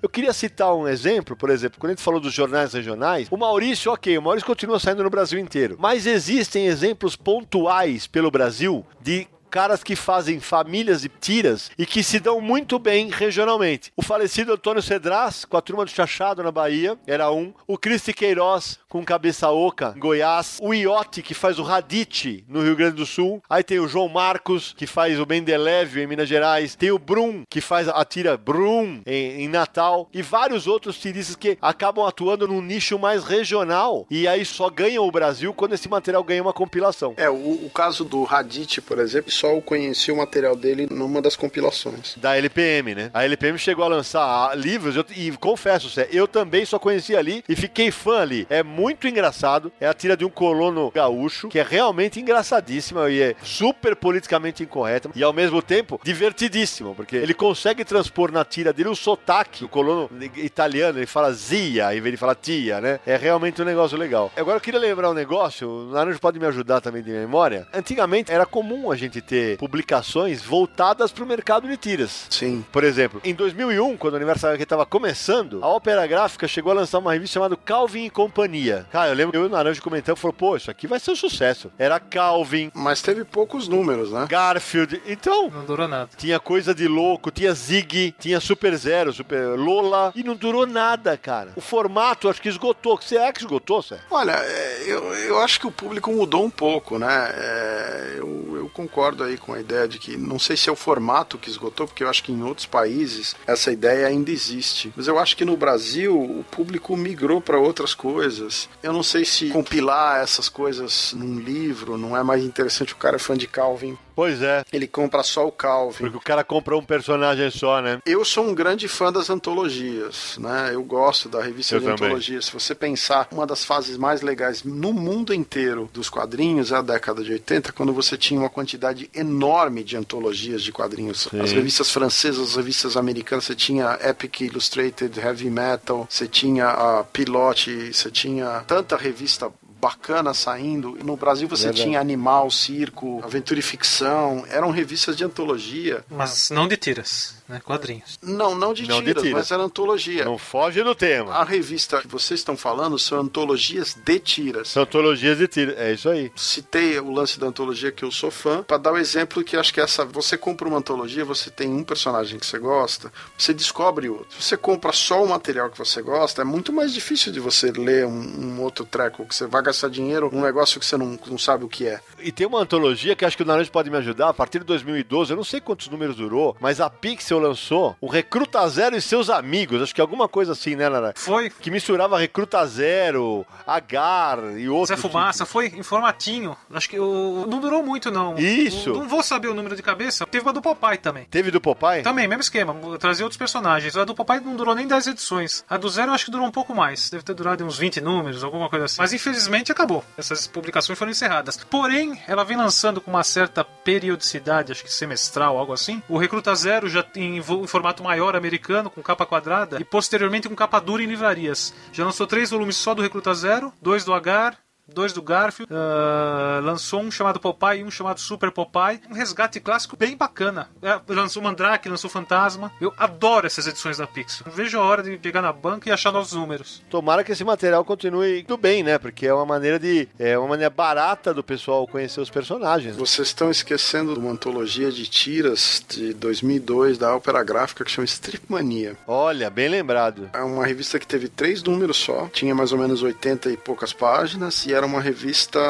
Eu 0.03 0.09
queria 0.09 0.33
citar 0.33 0.75
um 0.75 0.89
exemplo, 0.89 1.37
por 1.37 1.51
exemplo, 1.51 1.79
quando 1.79 1.91
a 1.91 1.95
gente 1.95 2.05
falou 2.05 2.21
dos 2.21 2.33
jornais 2.33 2.73
regionais, 2.73 3.29
o 3.31 3.37
Maurício, 3.37 3.93
ok, 3.93 4.17
o 4.17 4.23
Maurício 4.23 4.47
continua 4.47 4.79
saindo 4.79 5.03
no 5.03 5.11
Brasil 5.11 5.39
inteiro, 5.39 5.77
mas 5.79 6.07
existem 6.07 6.67
exemplos 6.67 7.17
pontuais 7.17 8.07
pelo 8.07 8.31
Brasil 8.31 8.85
de 9.01 9.27
caras 9.53 9.85
que 9.85 9.95
fazem 9.95 10.41
famílias 10.41 11.03
de 11.03 11.11
tiras 11.11 11.71
e 11.77 11.85
que 11.85 12.03
se 12.03 12.19
dão 12.19 12.41
muito 12.41 12.79
bem 12.79 13.11
regionalmente. 13.11 13.93
O 13.95 14.01
falecido 14.01 14.55
Antônio 14.55 14.81
Cedras, 14.81 15.45
com 15.45 15.59
a 15.59 15.61
turma 15.61 15.85
do 15.85 15.91
Chachado 15.91 16.43
na 16.43 16.51
Bahia, 16.51 16.97
era 17.07 17.31
um. 17.31 17.53
O 17.67 17.77
Cristi 17.77 18.15
Queiroz, 18.15 18.79
com 18.89 19.05
Cabeça 19.05 19.51
Oca, 19.51 19.93
em 19.95 20.01
Goiás. 20.01 20.59
O 20.63 20.73
Iote, 20.73 21.21
que 21.21 21.35
faz 21.35 21.59
o 21.59 21.63
Radite, 21.63 22.47
no 22.49 22.63
Rio 22.63 22.75
Grande 22.75 22.97
do 22.97 23.05
Sul. 23.05 23.43
Aí 23.49 23.63
tem 23.63 23.79
o 23.79 23.87
João 23.87 24.09
Marcos, 24.09 24.75
que 24.75 24.87
faz 24.87 25.21
o 25.21 25.27
Mendelevio, 25.27 26.03
em 26.03 26.07
Minas 26.07 26.31
Gerais. 26.31 26.75
Tem 26.75 26.91
o 26.91 26.99
Brum, 26.99 27.43
que 27.51 27.61
faz 27.61 27.89
a 27.91 28.05
tira 28.07 28.39
Brum, 28.39 29.03
em, 29.05 29.43
em 29.43 29.49
Natal. 29.49 30.09
E 30.15 30.23
vários 30.23 30.67
outros 30.67 30.99
tiristas 30.99 31.37
que 31.37 31.59
acabam 31.61 32.07
atuando 32.07 32.49
num 32.49 32.63
nicho 32.63 32.99
mais 32.99 33.23
regional. 33.25 34.07
E 34.11 34.27
aí 34.27 34.47
só 34.47 34.71
ganham 34.71 35.07
o 35.07 35.13
Brasil 35.13 35.53
quando 35.53 35.75
esse 35.75 35.91
material 35.91 36.25
ganha 36.25 36.43
uma 36.43 36.55
compilação. 36.55 37.13
É, 37.19 37.29
o, 37.29 37.67
o 37.67 37.71
caso 37.75 38.03
do 38.03 38.25
Radit, 38.25 38.81
por 38.81 38.99
exemplo, 38.99 39.31
só 39.43 39.49
eu 39.51 39.61
conheci 39.61 40.13
o 40.13 40.17
material 40.19 40.55
dele 40.55 40.87
numa 40.89 41.21
das 41.21 41.35
compilações. 41.35 42.15
da 42.17 42.37
LPM, 42.37 42.95
né? 42.95 43.11
A 43.13 43.25
LPM 43.25 43.59
chegou 43.59 43.85
a 43.85 43.89
lançar 43.89 44.23
ah, 44.23 44.55
livros 44.55 44.95
eu- 44.95 45.05
e 45.17 45.33
confesso, 45.33 45.89
Zé, 45.89 46.07
eu 46.13 46.29
também 46.29 46.65
só 46.65 46.79
conheci 46.79 47.17
ali 47.17 47.43
e 47.49 47.57
fiquei 47.57 47.91
fã 47.91 48.21
ali. 48.21 48.47
É 48.49 48.63
muito 48.63 49.09
engraçado. 49.09 49.73
É 49.81 49.89
a 49.89 49.93
tira 49.95 50.17
de 50.17 50.25
um 50.25 50.29
colono 50.31 50.93
gaúcho 50.95 51.49
que 51.49 51.59
é 51.59 51.63
realmente 51.69 52.21
engraçadíssima 52.21 53.11
e 53.11 53.21
é 53.21 53.35
super 53.43 53.97
politicamente 53.97 54.63
incorreta 54.63 55.11
e 55.13 55.25
ao 55.25 55.33
mesmo 55.33 55.61
tempo 55.61 56.01
divertidíssimo, 56.05 56.95
porque 56.95 57.17
ele 57.17 57.35
consegue 57.35 57.85
transpor 57.85 58.31
na 58.31 58.45
tira 58.45 58.73
dele 58.73 58.91
o 58.91 58.95
sotaque. 58.95 59.65
O 59.65 59.69
colono 59.69 60.09
italiano, 60.37 61.01
ele 61.01 61.07
fala 61.07 61.33
zia 61.33 61.93
em 61.97 62.01
vez 62.01 62.13
de 62.13 62.17
falar 62.17 62.37
tia, 62.37 62.81
né? 62.81 63.01
É 63.05 63.17
realmente 63.17 63.61
um 63.61 63.65
negócio 63.65 63.99
legal. 63.99 64.31
Agora 64.37 64.59
eu 64.59 64.61
queria 64.61 64.79
lembrar 64.79 65.11
um 65.11 65.15
negócio, 65.15 65.69
o 65.69 65.91
Naranjo 65.91 66.21
pode 66.21 66.39
me 66.39 66.47
ajudar 66.47 66.81
também 66.81 67.03
de 67.03 67.11
memória. 67.11 67.67
Antigamente 67.75 68.31
era 68.31 68.47
comum 68.47 68.93
a 68.93 68.97
gente 68.97 69.21
ter 69.21 69.32
ter 69.33 69.57
publicações 69.57 70.43
voltadas 70.43 71.11
para 71.11 71.25
o 71.25 71.27
mercado 71.27 71.67
de 71.67 71.77
tiras. 71.79 72.27
Sim. 72.29 72.63
Por 72.71 72.85
exemplo, 72.85 73.19
em 73.25 73.35
2001, 73.35 73.97
quando 73.97 74.13
o 74.13 74.17
Universal 74.17 74.51
HQ 74.51 74.63
estava 74.63 74.85
começando, 74.85 75.61
a 75.63 75.69
Opera 75.69 76.07
Gráfica 76.07 76.47
chegou 76.47 76.71
a 76.71 76.75
lançar 76.75 76.99
uma 76.99 77.15
revista 77.15 77.35
chamada 77.35 77.57
Calvin 77.57 78.05
e 78.05 78.11
Companhia. 78.11 78.87
Cara, 78.93 79.11
eu 79.11 79.15
lembro 79.15 79.33
que 79.33 79.39
eu 79.39 79.45
e 79.45 79.47
o 79.47 79.49
Naranjo 79.49 79.81
comentando, 79.81 80.17
falou, 80.17 80.35
pô, 80.35 80.57
isso 80.57 80.71
aqui 80.71 80.87
vai 80.87 81.01
ser 81.01 81.13
um 81.13 81.17
sucesso. 81.17 81.73
Era 81.79 81.99
Calvin, 81.99 82.71
Mas 82.75 83.01
teve 83.01 83.25
poucos 83.25 83.69
números, 83.69 84.13
né? 84.13 84.27
Garfield, 84.29 85.01
então... 85.07 85.49
Não 85.49 85.65
durou 85.65 85.89
nada. 85.89 86.11
Tinha 86.17 86.39
coisa 86.39 86.75
de 86.75 86.87
louco, 86.87 87.31
tinha 87.31 87.55
Zig, 87.55 88.15
tinha 88.19 88.39
Super 88.39 88.77
Zero, 88.77 89.13
Super 89.15 89.59
Lola, 89.59 90.13
e 90.15 90.23
não 90.23 90.37
durou 90.37 90.67
nada, 90.67 91.17
cara. 91.17 91.53
O 91.57 91.61
formato 91.61 92.29
acho 92.29 92.43
que 92.43 92.49
esgotou. 92.49 92.99
Você 93.01 93.17
é 93.17 93.33
que 93.33 93.41
esgotou, 93.41 93.81
Sérgio? 93.81 94.05
Olha, 94.11 94.33
é, 94.33 94.85
eu, 94.87 95.15
eu 95.15 95.41
acho 95.41 95.59
que 95.59 95.67
o 95.67 95.73
público 95.73 96.13
mudou 96.13 96.45
um 96.45 96.51
pouco, 96.51 96.99
né? 96.99 97.33
É, 97.35 98.15
eu, 98.19 98.57
eu 98.57 98.71
concordo 98.75 99.22
aí 99.23 99.37
com 99.37 99.53
a 99.53 99.61
ideia 99.61 99.89
de 99.89 99.99
que 99.99 100.17
não 100.17 100.39
sei 100.39 100.57
se 100.57 100.69
é 100.69 100.73
o 100.73 100.77
formato 100.77 101.39
que 101.39 101.49
esgotou, 101.49 101.87
porque 101.87 102.05
eu 102.05 102.09
acho 102.09 102.23
que 102.23 102.33
em 102.33 102.43
outros 102.43 102.67
países 102.67 103.35
essa 103.47 103.73
ideia 103.73 104.07
ainda 104.07 104.31
existe. 104.31 104.93
Mas 104.97 105.07
eu 105.07 105.19
acho 105.19 105.37
que 105.37 105.45
no 105.45 105.57
Brasil 105.57 106.19
o 106.19 106.45
público 106.51 106.97
migrou 106.97 107.41
para 107.41 107.59
outras 107.59 107.95
coisas. 107.95 108.69
Eu 108.83 108.93
não 108.93 109.03
sei 109.03 109.25
se 109.25 109.49
compilar 109.51 110.23
essas 110.23 110.49
coisas 110.49 111.13
num 111.17 111.39
livro 111.39 111.97
não 111.97 112.17
é 112.17 112.23
mais 112.23 112.45
interessante. 112.45 112.93
O 112.93 112.97
cara 112.97 113.17
é 113.17 113.19
fã 113.19 113.37
de 113.37 113.47
Calvin, 113.47 113.97
Pois 114.15 114.43
é. 114.43 114.65
ele 114.73 114.87
compra 114.87 115.23
só 115.23 115.47
o 115.47 115.53
Calvin. 115.53 115.99
Porque 115.99 116.17
o 116.17 116.21
cara 116.21 116.45
comprou 116.45 116.81
um 116.81 116.85
personagem 116.85 117.51
só, 117.51 117.81
né? 117.81 118.01
Eu 118.05 118.25
sou 118.25 118.47
um 118.47 118.55
grande 118.55 118.89
fã 118.89 119.13
das 119.13 119.31
antologias, 119.31 120.37
né? 120.39 120.71
Eu 120.73 120.83
gosto 120.83 121.29
da 121.29 121.43
revista 121.43 121.75
Eu 121.75 121.81
de 121.81 121.87
também. 121.87 122.07
antologias. 122.07 122.47
Se 122.47 122.53
você 122.53 122.75
pensar, 122.75 123.29
uma 123.31 123.47
das 123.47 123.65
fases 123.65 123.97
mais 123.97 124.23
legais 124.23 124.63
no 124.63 124.93
mundo 124.93 125.33
inteiro 125.33 125.89
dos 125.93 126.09
quadrinhos 126.09 126.73
é 126.73 126.77
a 126.77 126.83
década 126.83 127.23
de 127.23 127.33
80, 127.33 127.73
quando 127.73 127.93
você 127.93 128.17
tinha 128.17 128.39
uma 128.41 128.51
quantidade 128.51 129.11
enorme 129.15 129.83
de 129.83 129.97
antologias 129.97 130.63
de 130.63 130.73
quadrinhos. 130.73 131.29
As 131.41 131.53
revistas 131.53 131.91
francesas, 131.91 132.51
as 132.51 132.57
revistas 132.57 132.97
americanas, 132.97 133.45
você 133.45 133.55
tinha 133.55 133.99
Epic 134.03 134.41
Illustrated, 134.41 135.19
Heavy 135.19 135.51
Metal, 135.51 136.07
você 136.09 136.27
tinha 136.27 136.69
a 136.69 137.05
Pilote, 137.05 137.93
você 137.93 138.11
tinha 138.11 138.63
tanta 138.67 138.97
revista 138.97 139.51
bacana 139.83 140.33
saindo. 140.33 140.97
No 141.05 141.17
Brasil 141.17 141.49
você 141.49 141.65
Verdade. 141.65 141.83
tinha 141.83 142.01
Animal, 142.01 142.49
Circo, 142.53 143.21
Aventura 143.25 143.59
e 143.59 143.63
Ficção. 143.63 144.45
Eram 144.49 144.71
revistas 144.71 145.17
de 145.17 145.25
antologia. 145.25 146.05
Mas 146.09 146.51
não 146.51 146.69
de 146.69 146.77
tiras, 146.77 147.35
né? 147.53 147.61
Quadrinhos. 147.65 148.19
Não, 148.23 148.55
não 148.55 148.73
de 148.73 148.89
Não 148.89 149.01
de 149.01 149.09
tiras, 149.09 149.23
tiras. 149.23 149.39
mas 149.39 149.51
era 149.51 149.63
antologia. 149.63 150.25
Não 150.25 150.39
foge 150.39 150.83
do 150.83 150.95
tema. 150.95 151.33
A 151.33 151.45
revista 151.45 152.01
que 152.01 152.09
vocês 152.09 152.41
estão 152.41 152.57
falando 152.57 152.99
são 152.99 153.21
antologias 153.21 153.95
de 153.95 154.19
tiras. 154.19 154.69
São 154.69 154.83
antologias 154.83 155.39
de 155.39 155.47
tiro. 155.47 155.75
É 155.77 155.93
isso 155.93 156.09
aí. 156.09 156.33
Citei 156.35 156.99
o 156.99 157.11
lance 157.11 157.39
da 157.39 157.47
antologia 157.47 157.93
que 157.93 158.05
eu 158.05 158.11
sou 158.11 158.31
fã, 158.31 158.63
para 158.63 158.79
dar 158.79 158.93
o 158.93 158.99
exemplo 158.99 159.45
que 159.45 159.57
acho 159.57 159.73
que 159.73 159.81
essa. 159.81 160.05
Você 160.05 160.37
compra 160.37 160.67
uma 160.67 160.79
antologia, 160.79 161.25
você 161.25 161.51
tem 161.51 161.69
um 161.69 161.85
personagem 161.85 162.39
que 162.39 162.47
você 162.47 162.59
gosta, 162.59 163.13
você 163.37 163.53
descobre 163.53 164.09
outro. 164.09 164.27
Se 164.41 164.49
você 164.49 164.57
compra 164.57 164.93
só 164.93 165.23
o 165.23 165.29
material 165.29 165.71
que 165.71 165.79
você 165.79 166.01
gosta, 166.01 166.43
é 166.43 166.45
muito 166.45 166.73
mais 166.73 166.93
difícil 166.95 167.33
de 167.33 167.41
você 167.41 167.71
ler 167.71 168.07
um, 168.07 168.11
um 168.13 168.63
outro 168.63 168.85
treco, 168.85 169.27
que 169.27 169.35
você 169.35 169.47
vai 169.47 169.63
gastar 169.63 169.89
dinheiro 169.89 170.31
num 170.33 170.41
negócio 170.43 170.81
que 170.81 170.87
você 170.87 170.97
não, 170.97 171.19
não 171.27 171.39
sabe 171.39 171.65
o 171.65 171.69
que 171.69 171.87
é. 171.87 172.01
E 172.19 172.33
tem 172.33 172.47
uma 172.47 172.61
antologia 172.61 173.15
que 173.15 173.25
acho 173.25 173.37
que 173.37 173.43
o 173.43 173.47
Naranjo 173.47 173.71
pode 173.71 173.91
me 173.91 173.97
ajudar. 173.99 174.29
A 174.29 174.35
partir 174.35 174.61
de 174.61 174.65
2012, 174.65 175.33
eu 175.33 175.37
não 175.37 175.45
sei 175.45 175.61
quantos 175.61 175.89
números 175.89 176.17
durou, 176.17 176.57
mas 176.61 176.81
a 176.81 176.89
Pixel 176.89 177.41
lançou 177.43 177.97
o 178.01 178.07
Recruta 178.07 178.67
Zero 178.69 178.97
e 178.97 179.01
seus 179.01 179.29
amigos. 179.29 179.83
Acho 179.83 179.95
que 179.95 180.01
alguma 180.01 180.29
coisa 180.29 180.53
assim, 180.53 180.75
né, 180.75 180.89
Naranjo? 180.89 181.15
Foi. 181.17 181.51
Que 181.51 181.71
misturava 181.71 182.19
Recruta 182.19 182.65
Zero, 182.67 183.45
Agar 183.67 184.39
e 184.59 184.69
outros. 184.69 184.89
Zé 184.89 184.97
Fumaça, 184.97 185.45
foi 185.45 185.67
em 185.67 185.83
formatinho. 185.83 186.57
Acho 186.73 186.89
que 186.89 186.99
o... 186.99 187.47
não 187.49 187.61
durou 187.61 187.83
muito, 187.83 188.11
não. 188.11 188.39
Isso. 188.39 188.91
Não, 188.91 189.01
não 189.01 189.09
vou 189.09 189.23
saber 189.23 189.49
o 189.49 189.55
número 189.55 189.77
de 189.77 189.83
cabeça. 189.83 190.27
Teve 190.27 190.45
uma 190.45 190.53
do 190.53 190.63
Popeye 190.63 190.99
também. 190.99 191.25
Teve 191.25 191.51
do 191.51 191.61
Popeye? 191.61 192.03
Também, 192.03 192.27
mesmo 192.27 192.43
esquema, 192.43 192.75
trazer 192.99 193.23
outros 193.25 193.39
personagens. 193.39 193.97
A 193.97 194.05
do 194.05 194.15
Popeye 194.15 194.41
não 194.41 194.57
durou 194.57 194.75
nem 194.75 194.87
10 194.87 195.09
edições. 195.09 195.65
A 195.69 195.77
do 195.77 195.89
Zero 195.89 196.11
eu 196.11 196.15
acho 196.15 196.27
que 196.27 196.31
durou 196.31 196.47
um 196.47 196.51
pouco 196.51 196.75
mais. 196.75 197.11
Deve 197.11 197.25
ter 197.25 197.35
durado 197.35 197.65
uns 197.65 197.79
20 197.79 198.01
números, 198.01 198.45
alguma 198.45 198.69
coisa 198.69 198.87
assim. 198.87 199.01
Mas 199.01 199.13
infelizmente 199.13 199.73
acabou. 199.73 200.05
Essas 200.17 200.47
publicações 200.47 200.99
foram 200.99 201.11
encerradas. 201.11 201.57
Porém, 201.69 202.21
ela 202.27 202.45
vem 202.45 202.57
lançando 202.57 203.01
com 203.01 203.11
uma 203.11 203.25
certa 203.25 203.65
periodicidade, 203.65 204.73
acho 204.73 204.85
que 204.85 204.93
semestral, 204.93 205.57
algo 205.57 205.73
assim. 205.73 206.03
O 206.09 206.19
Recruta 206.19 206.55
Zero 206.55 206.89
já 206.89 207.03
em, 207.23 207.39
em 207.39 207.67
formato 207.67 208.03
maior 208.03 208.37
americano, 208.37 208.91
com 208.91 209.03
capa 209.03 209.27
quadrada, 209.27 209.81
e 209.81 209.85
posteriormente 209.85 210.49
com 210.49 210.55
capa 210.55 210.81
dura 210.81 211.03
em 211.03 211.07
livrarias. 211.07 211.75
Já 211.93 212.05
lançou 212.05 212.27
três 212.27 212.51
volumes 212.51 212.77
só 212.77 212.95
do 212.95 213.03
Recruta 213.03 213.35
Zero, 213.35 213.73
dois 213.81 214.05
do 214.05 214.13
Agar, 214.13 214.57
dois 214.89 215.13
do 215.13 215.23
Garfield, 215.23 215.73
ah, 215.73 216.61
lançou 216.63 217.01
um 217.01 217.11
chamado 217.11 217.41
Popeye 217.41 217.81
e 217.81 217.85
um 217.85 217.91
chamado 217.91 218.21
Super 218.21 218.51
Popeye. 218.51 219.01
Um 219.11 219.15
resgate 219.15 219.61
clássico 219.61 219.97
bem 219.97 220.17
bacana. 220.17 220.69
É, 220.83 221.01
lançou 221.09 221.43
Mandrake, 221.43 221.89
lançou 221.89 222.11
Fantasma. 222.11 222.73
Eu 222.81 222.93
adoro 222.97 223.47
essas 223.47 223.67
edições 223.67 223.99
da 223.99 224.07
Pixel. 224.07 224.47
Não 224.47 224.55
vejo 224.55 224.79
a 224.79 224.85
hora 224.85 225.03
de 225.03 225.17
pegar 225.17 225.43
na 225.43 225.53
banca 225.53 225.89
e 225.89 225.93
achar 225.93 226.13
novos 226.13 226.33
números. 226.33 226.83
Tomara 226.91 227.25
que 227.25 227.33
esse 227.33 227.45
material 227.45 227.85
continue 227.85 228.41
indo 228.41 228.57
bem, 228.57 228.83
né? 228.83 228.99
Porque 228.99 229.27
é 229.27 229.35
uma 229.35 229.47
maneira 229.47 229.79
de. 229.79 230.09
É 230.19 230.39
uma 230.39 230.49
maneira 230.49 230.71
barata 230.71 231.33
do 231.33 231.43
pessoal 231.43 231.87
conhecer 231.87 232.21
os 232.21 232.31
personagens. 232.31 232.97
Vocês 232.97 233.29
estão 233.29 233.51
esquecendo 233.51 234.15
de 234.15 234.21
uma 234.21 234.31
antologia 234.31 234.91
de 234.91 235.07
tiras 235.07 235.85
de 235.89 236.13
2002 236.15 236.99
da 236.99 237.15
Ópera 237.15 237.43
Gráfica 237.43 237.85
que 237.85 237.91
chama 237.91 238.05
Strip 238.05 238.45
Mania. 238.49 238.97
Olha, 239.07 239.51
bem 239.51 239.69
lembrado. 239.69 240.31
É 240.33 240.41
uma 240.41 240.67
revista 240.67 240.99
que 240.99 241.07
teve 241.07 241.29
três 241.29 241.63
números 241.63 241.97
só, 241.97 242.29
tinha 242.33 242.55
mais 242.55 242.73
ou 242.73 242.79
menos 242.79 243.03
80 243.03 243.51
e 243.51 243.57
poucas 243.57 243.93
páginas, 243.93 244.67
e 244.67 244.72
era 244.73 244.85
uma 244.87 245.01
revista 245.01 245.61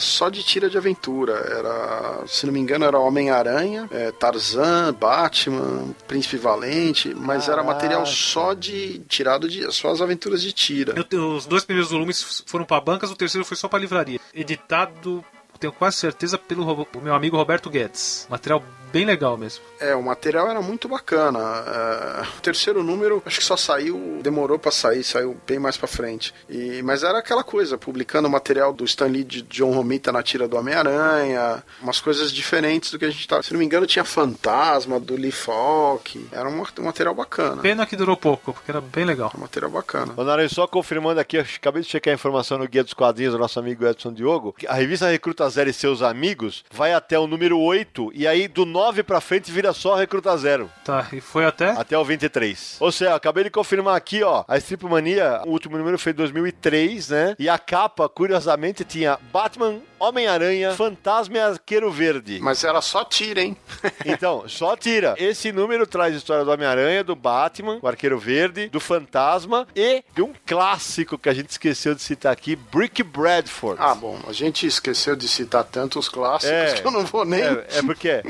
só 0.00 0.28
de 0.28 0.42
tira 0.42 0.68
de 0.70 0.76
aventura. 0.78 1.32
Era, 1.32 2.26
se 2.26 2.46
não 2.46 2.52
me 2.52 2.60
engano, 2.60 2.84
era 2.84 2.98
Homem-Aranha, 2.98 3.88
é, 3.90 4.10
Tarzan, 4.12 4.92
Batman, 4.94 5.94
Príncipe 6.06 6.36
Valente, 6.36 7.14
mas 7.14 7.48
era 7.48 7.62
material 7.62 8.04
só 8.06 8.54
de. 8.54 8.98
tirado 9.08 9.48
de. 9.48 9.70
só 9.72 9.90
as 9.90 10.00
aventuras 10.00 10.42
de 10.42 10.52
tira. 10.52 10.94
Eu- 11.10 11.34
os 11.36 11.46
dois 11.46 11.64
primeiros 11.64 11.90
volumes 11.90 12.42
foram 12.46 12.64
para 12.64 12.80
bancas, 12.80 13.10
o 13.10 13.16
terceiro 13.16 13.44
foi 13.44 13.56
só 13.56 13.68
para 13.68 13.78
livraria. 13.78 14.20
Editado, 14.34 15.24
tenho 15.58 15.72
quase 15.72 15.96
certeza, 15.96 16.36
pelo 16.38 16.86
meu 17.02 17.14
amigo 17.14 17.36
Roberto 17.36 17.70
Guedes. 17.70 18.26
Material 18.30 18.62
bem 18.92 19.04
legal 19.04 19.36
mesmo. 19.36 19.64
É, 19.80 19.94
o 19.94 20.02
material 20.02 20.48
era 20.48 20.60
muito 20.60 20.88
bacana. 20.88 21.38
É, 21.38 22.22
o 22.38 22.40
terceiro 22.40 22.82
número, 22.82 23.22
acho 23.24 23.38
que 23.38 23.44
só 23.44 23.56
saiu, 23.56 24.20
demorou 24.22 24.58
pra 24.58 24.70
sair, 24.70 25.02
saiu 25.02 25.36
bem 25.46 25.58
mais 25.58 25.76
pra 25.76 25.88
frente. 25.88 26.34
E, 26.48 26.82
mas 26.82 27.02
era 27.02 27.18
aquela 27.18 27.42
coisa, 27.42 27.78
publicando 27.78 28.28
o 28.28 28.30
material 28.30 28.72
do 28.72 28.84
Stan 28.84 29.06
Lee 29.06 29.24
de 29.24 29.42
John 29.42 29.72
Romita 29.72 30.12
na 30.12 30.22
tira 30.22 30.46
do 30.46 30.56
Homem-Aranha, 30.56 31.62
umas 31.80 32.00
coisas 32.00 32.30
diferentes 32.30 32.90
do 32.90 32.98
que 32.98 33.04
a 33.04 33.10
gente 33.10 33.26
tava. 33.26 33.42
Se 33.42 33.52
não 33.52 33.58
me 33.58 33.64
engano, 33.64 33.86
tinha 33.86 34.04
Fantasma, 34.04 35.00
do 35.00 35.16
Lee 35.16 35.32
Falk. 35.32 36.28
Era 36.30 36.48
um, 36.48 36.62
um 36.78 36.84
material 36.84 37.14
bacana. 37.14 37.62
Pena 37.62 37.86
que 37.86 37.96
durou 37.96 38.16
pouco, 38.16 38.52
porque 38.52 38.70
era 38.70 38.80
bem 38.80 39.04
legal. 39.04 39.32
Um 39.36 39.40
material 39.40 39.70
bacana. 39.70 40.14
Naranjo, 40.22 40.54
só 40.54 40.66
confirmando 40.66 41.18
aqui, 41.18 41.38
acabei 41.38 41.82
de 41.82 41.88
checar 41.88 42.12
a 42.12 42.14
informação 42.14 42.58
no 42.58 42.68
Guia 42.68 42.84
dos 42.84 42.94
Quadrinhos 42.94 43.32
do 43.32 43.38
nosso 43.38 43.58
amigo 43.58 43.86
Edson 43.86 44.12
Diogo, 44.12 44.52
que 44.52 44.66
a 44.66 44.74
revista 44.74 45.08
Recruta 45.08 45.48
Zero 45.48 45.70
e 45.70 45.72
seus 45.72 46.02
amigos 46.02 46.64
vai 46.72 46.92
até 46.92 47.18
o 47.18 47.26
número 47.26 47.58
8, 47.58 48.12
e 48.14 48.26
aí 48.26 48.48
do 48.48 48.64
9 48.64 48.81
pra 49.04 49.20
frente 49.20 49.52
vira 49.52 49.72
só 49.72 49.94
Recruta 49.94 50.36
Zero, 50.36 50.70
Tá, 50.84 51.06
e 51.12 51.20
foi 51.20 51.44
até. 51.44 51.70
até 51.70 51.96
o 51.96 52.04
23. 52.04 52.76
Ou 52.80 52.90
seja, 52.90 53.14
acabei 53.14 53.44
de 53.44 53.50
confirmar 53.50 53.96
aqui, 53.96 54.22
ó, 54.22 54.44
a 54.48 54.56
Strip 54.58 54.84
Mania, 54.86 55.42
o 55.44 55.50
último 55.50 55.76
número 55.78 55.98
foi 55.98 56.12
em 56.12 56.14
2003, 56.16 57.08
né? 57.10 57.36
E 57.38 57.48
a 57.48 57.58
capa, 57.58 58.08
curiosamente, 58.08 58.84
tinha 58.84 59.18
Batman, 59.32 59.76
Homem-Aranha, 60.08 60.72
Fantasma 60.72 61.36
e 61.36 61.40
Arqueiro 61.40 61.90
Verde. 61.90 62.38
Mas 62.40 62.64
era 62.64 62.80
só 62.80 63.04
tira, 63.04 63.40
hein? 63.42 63.56
Então, 64.04 64.44
só 64.48 64.76
tira. 64.76 65.14
Esse 65.18 65.52
número 65.52 65.86
traz 65.86 66.14
a 66.14 66.16
história 66.16 66.44
do 66.44 66.50
Homem-Aranha, 66.50 67.04
do 67.04 67.14
Batman, 67.14 67.78
o 67.80 67.86
Arqueiro 67.88 68.18
Verde, 68.18 68.68
do 68.68 68.80
Fantasma 68.80 69.66
e 69.76 70.02
de 70.14 70.22
um 70.22 70.32
clássico 70.46 71.16
que 71.18 71.28
a 71.28 71.34
gente 71.34 71.50
esqueceu 71.50 71.94
de 71.94 72.02
citar 72.02 72.32
aqui, 72.32 72.56
Brick 72.56 73.02
Bradford. 73.02 73.80
Ah, 73.80 73.94
bom, 73.94 74.18
a 74.26 74.32
gente 74.32 74.66
esqueceu 74.66 75.14
de 75.16 75.28
citar 75.28 75.64
tantos 75.64 76.08
clássicos 76.08 76.52
É. 76.54 76.74
que 76.80 76.86
eu 76.86 76.90
não 76.90 77.04
vou 77.04 77.24
nem. 77.24 77.40
É, 77.42 77.66
é 77.76 77.82
porque 77.82 78.22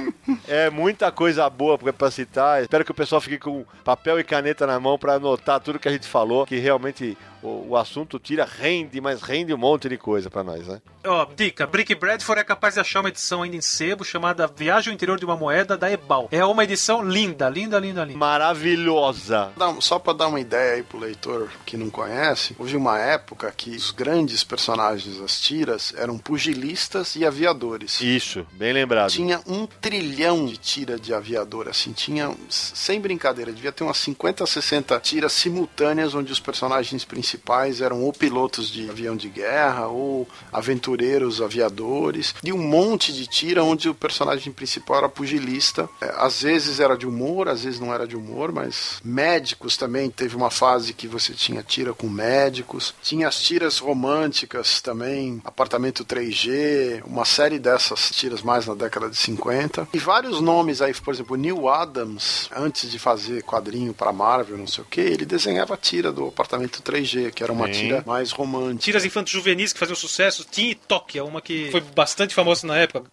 é 0.49 0.71
muita 0.71 1.11
coisa 1.11 1.49
boa 1.49 1.79
pra- 1.79 1.93
pra 1.93 2.11
citar. 2.11 2.63
Espero 2.63 2.85
que 2.85 2.91
o 2.91 2.95
pessoal 2.95 3.21
fique 3.21 3.39
com 3.39 3.65
papel 3.85 4.19
e 4.21 4.25
caneta 4.25 4.67
na 4.67 4.79
mão 4.79 4.99
pra 4.99 5.15
anotar 5.15 5.61
tudo 5.61 5.79
que 5.79 5.89
a 5.89 5.93
gente 5.93 6.07
falou, 6.07 6.47
que 6.47 6.57
realmente 6.59 7.17
o, 7.43 7.71
o 7.71 7.77
assunto 7.77 8.19
tira, 8.19 8.45
rende, 8.45 9.01
mas 9.01 9.21
rende 9.21 9.53
um 9.53 9.59
monte 9.59 9.89
de 9.89 9.99
coisa 9.99 10.31
pra 10.31 10.45
nós, 10.45 10.67
né? 10.67 10.81
Ó, 11.05 11.27
dica: 11.35 11.67
Brick 11.67 11.95
Bradford 11.95 12.41
é 12.41 12.45
capaz 12.45 12.75
de 12.75 12.81
achar 12.81 13.01
uma 13.01 13.09
edição 13.09 13.43
ainda 13.43 13.57
em 13.57 13.61
sebo 13.61 14.05
chamada 14.05 14.47
Viagem 14.47 14.91
ao 14.91 14.95
Interior 14.95 15.19
de 15.19 15.25
uma 15.25 15.37
Moeda 15.37 15.77
da 15.77 15.91
Ebal. 15.91 16.29
É 16.31 16.45
uma 16.45 16.63
edição 16.63 17.03
linda, 17.03 17.49
linda, 17.49 17.79
linda, 17.79 18.05
linda. 18.05 18.19
Maravilhosa. 18.19 19.53
Só 19.81 19.99
para 19.99 20.13
dar 20.13 20.29
uma 20.29 20.41
ideia 20.41 20.75
aí 20.75 20.83
pro 20.83 20.99
leitor 20.99 21.51
que 21.67 21.77
não 21.77 21.91
conhece, 21.91 22.55
houve 22.59 22.77
uma 22.77 22.99
época 22.99 23.53
que 23.57 23.71
os 23.71 23.91
grandes 23.91 24.45
personagens 24.45 25.19
das 25.19 25.41
tiras 25.41 25.93
eram 25.97 26.19
pugilistas 26.19 27.17
e 27.17 27.27
aviadores. 27.27 28.01
Isso, 28.01 28.47
bem 28.53 28.73
lembrado. 28.73 29.11
Tinha 29.11 29.41
um 29.47 29.67
trilhão 29.67 30.47
de 30.47 30.57
tira 30.57 30.99
de 30.99 31.13
aviador, 31.13 31.69
assim, 31.69 31.93
tinha, 31.93 32.31
sem 32.49 33.01
brincadeira, 33.01 33.53
devia 33.53 33.73
ter 33.73 33.83
umas 33.83 33.99
50, 33.99 34.47
60 34.47 35.01
tiras 35.01 35.33
simultâneas 35.33 36.15
onde 36.15 36.33
os 36.33 36.39
personagens 36.39 37.05
principais 37.05 37.32
principais 37.33 37.81
eram 37.81 38.03
ou 38.03 38.13
pilotos 38.13 38.69
de 38.69 38.89
avião 38.91 39.17
de 39.17 39.29
guerra 39.29 39.87
ou 39.87 40.29
aventureiros 40.53 41.41
aviadores, 41.41 42.35
e 42.45 42.53
um 42.53 42.59
monte 42.59 43.13
de 43.13 43.27
tira 43.27 43.65
onde 43.65 43.89
o 43.89 43.95
personagem 43.95 44.53
principal 44.53 44.99
era 44.99 45.09
pugilista. 45.09 45.89
É, 46.01 46.13
às 46.17 46.43
vezes 46.43 46.81
era 46.81 46.97
de 46.97 47.07
humor, 47.07 47.49
às 47.49 47.65
vezes 47.65 47.81
não 47.81 47.93
era 47.93 48.07
de 48.07 48.17
humor, 48.17 48.53
mas 48.53 49.01
médicos 49.05 49.77
também. 49.77 50.11
Teve 50.11 50.37
uma 50.37 50.51
fase 50.51 50.93
que 50.93 51.09
você 51.09 51.33
tinha 51.33 51.63
tira 51.63 51.95
com 51.95 52.09
médicos, 52.09 52.95
tinha 53.03 53.29
as 53.29 53.41
tiras 53.41 53.79
românticas 53.79 54.81
também, 54.81 55.41
apartamento 55.45 56.05
3G, 56.05 57.03
uma 57.07 57.25
série 57.25 57.59
dessas 57.59 58.11
tiras 58.11 58.43
mais 58.43 58.67
na 58.67 58.75
década 58.75 59.09
de 59.09 59.17
50. 59.17 59.89
E 59.93 59.99
vários 59.99 60.41
nomes 60.41 60.83
aí, 60.83 60.93
por 60.95 61.15
exemplo, 61.15 61.37
Neil 61.37 61.69
Adams, 61.69 62.51
antes 62.55 62.91
de 62.91 62.99
fazer 62.99 63.43
quadrinho 63.43 63.95
para 63.95 64.13
Marvel, 64.13 64.59
não 64.59 64.67
sei 64.67 64.85
o 64.85 64.87
que, 64.87 65.01
ele 65.01 65.25
desenhava 65.25 65.75
a 65.75 65.77
tira 65.77 66.13
do 66.13 66.27
apartamento 66.29 66.83
3G, 66.83 67.22
que 67.31 67.43
era 67.43 67.53
uma 67.53 67.67
Sim. 67.67 67.73
tira 67.73 68.05
mais 68.07 68.33
romântica. 68.33 68.83
Tiras 68.83 69.05
infantos 69.05 69.33
juvenis 69.33 69.73
que 69.73 69.79
faziam 69.79 69.97
sucesso. 69.97 70.47
Tim 70.51 70.71
e 70.71 70.75
Toque 70.75 71.19
é 71.19 71.23
uma 71.23 71.41
que 71.41 71.71
foi 71.71 71.81
bastante 71.81 72.35
famosa 72.35 72.67
na 72.67 72.77
época. 72.77 73.05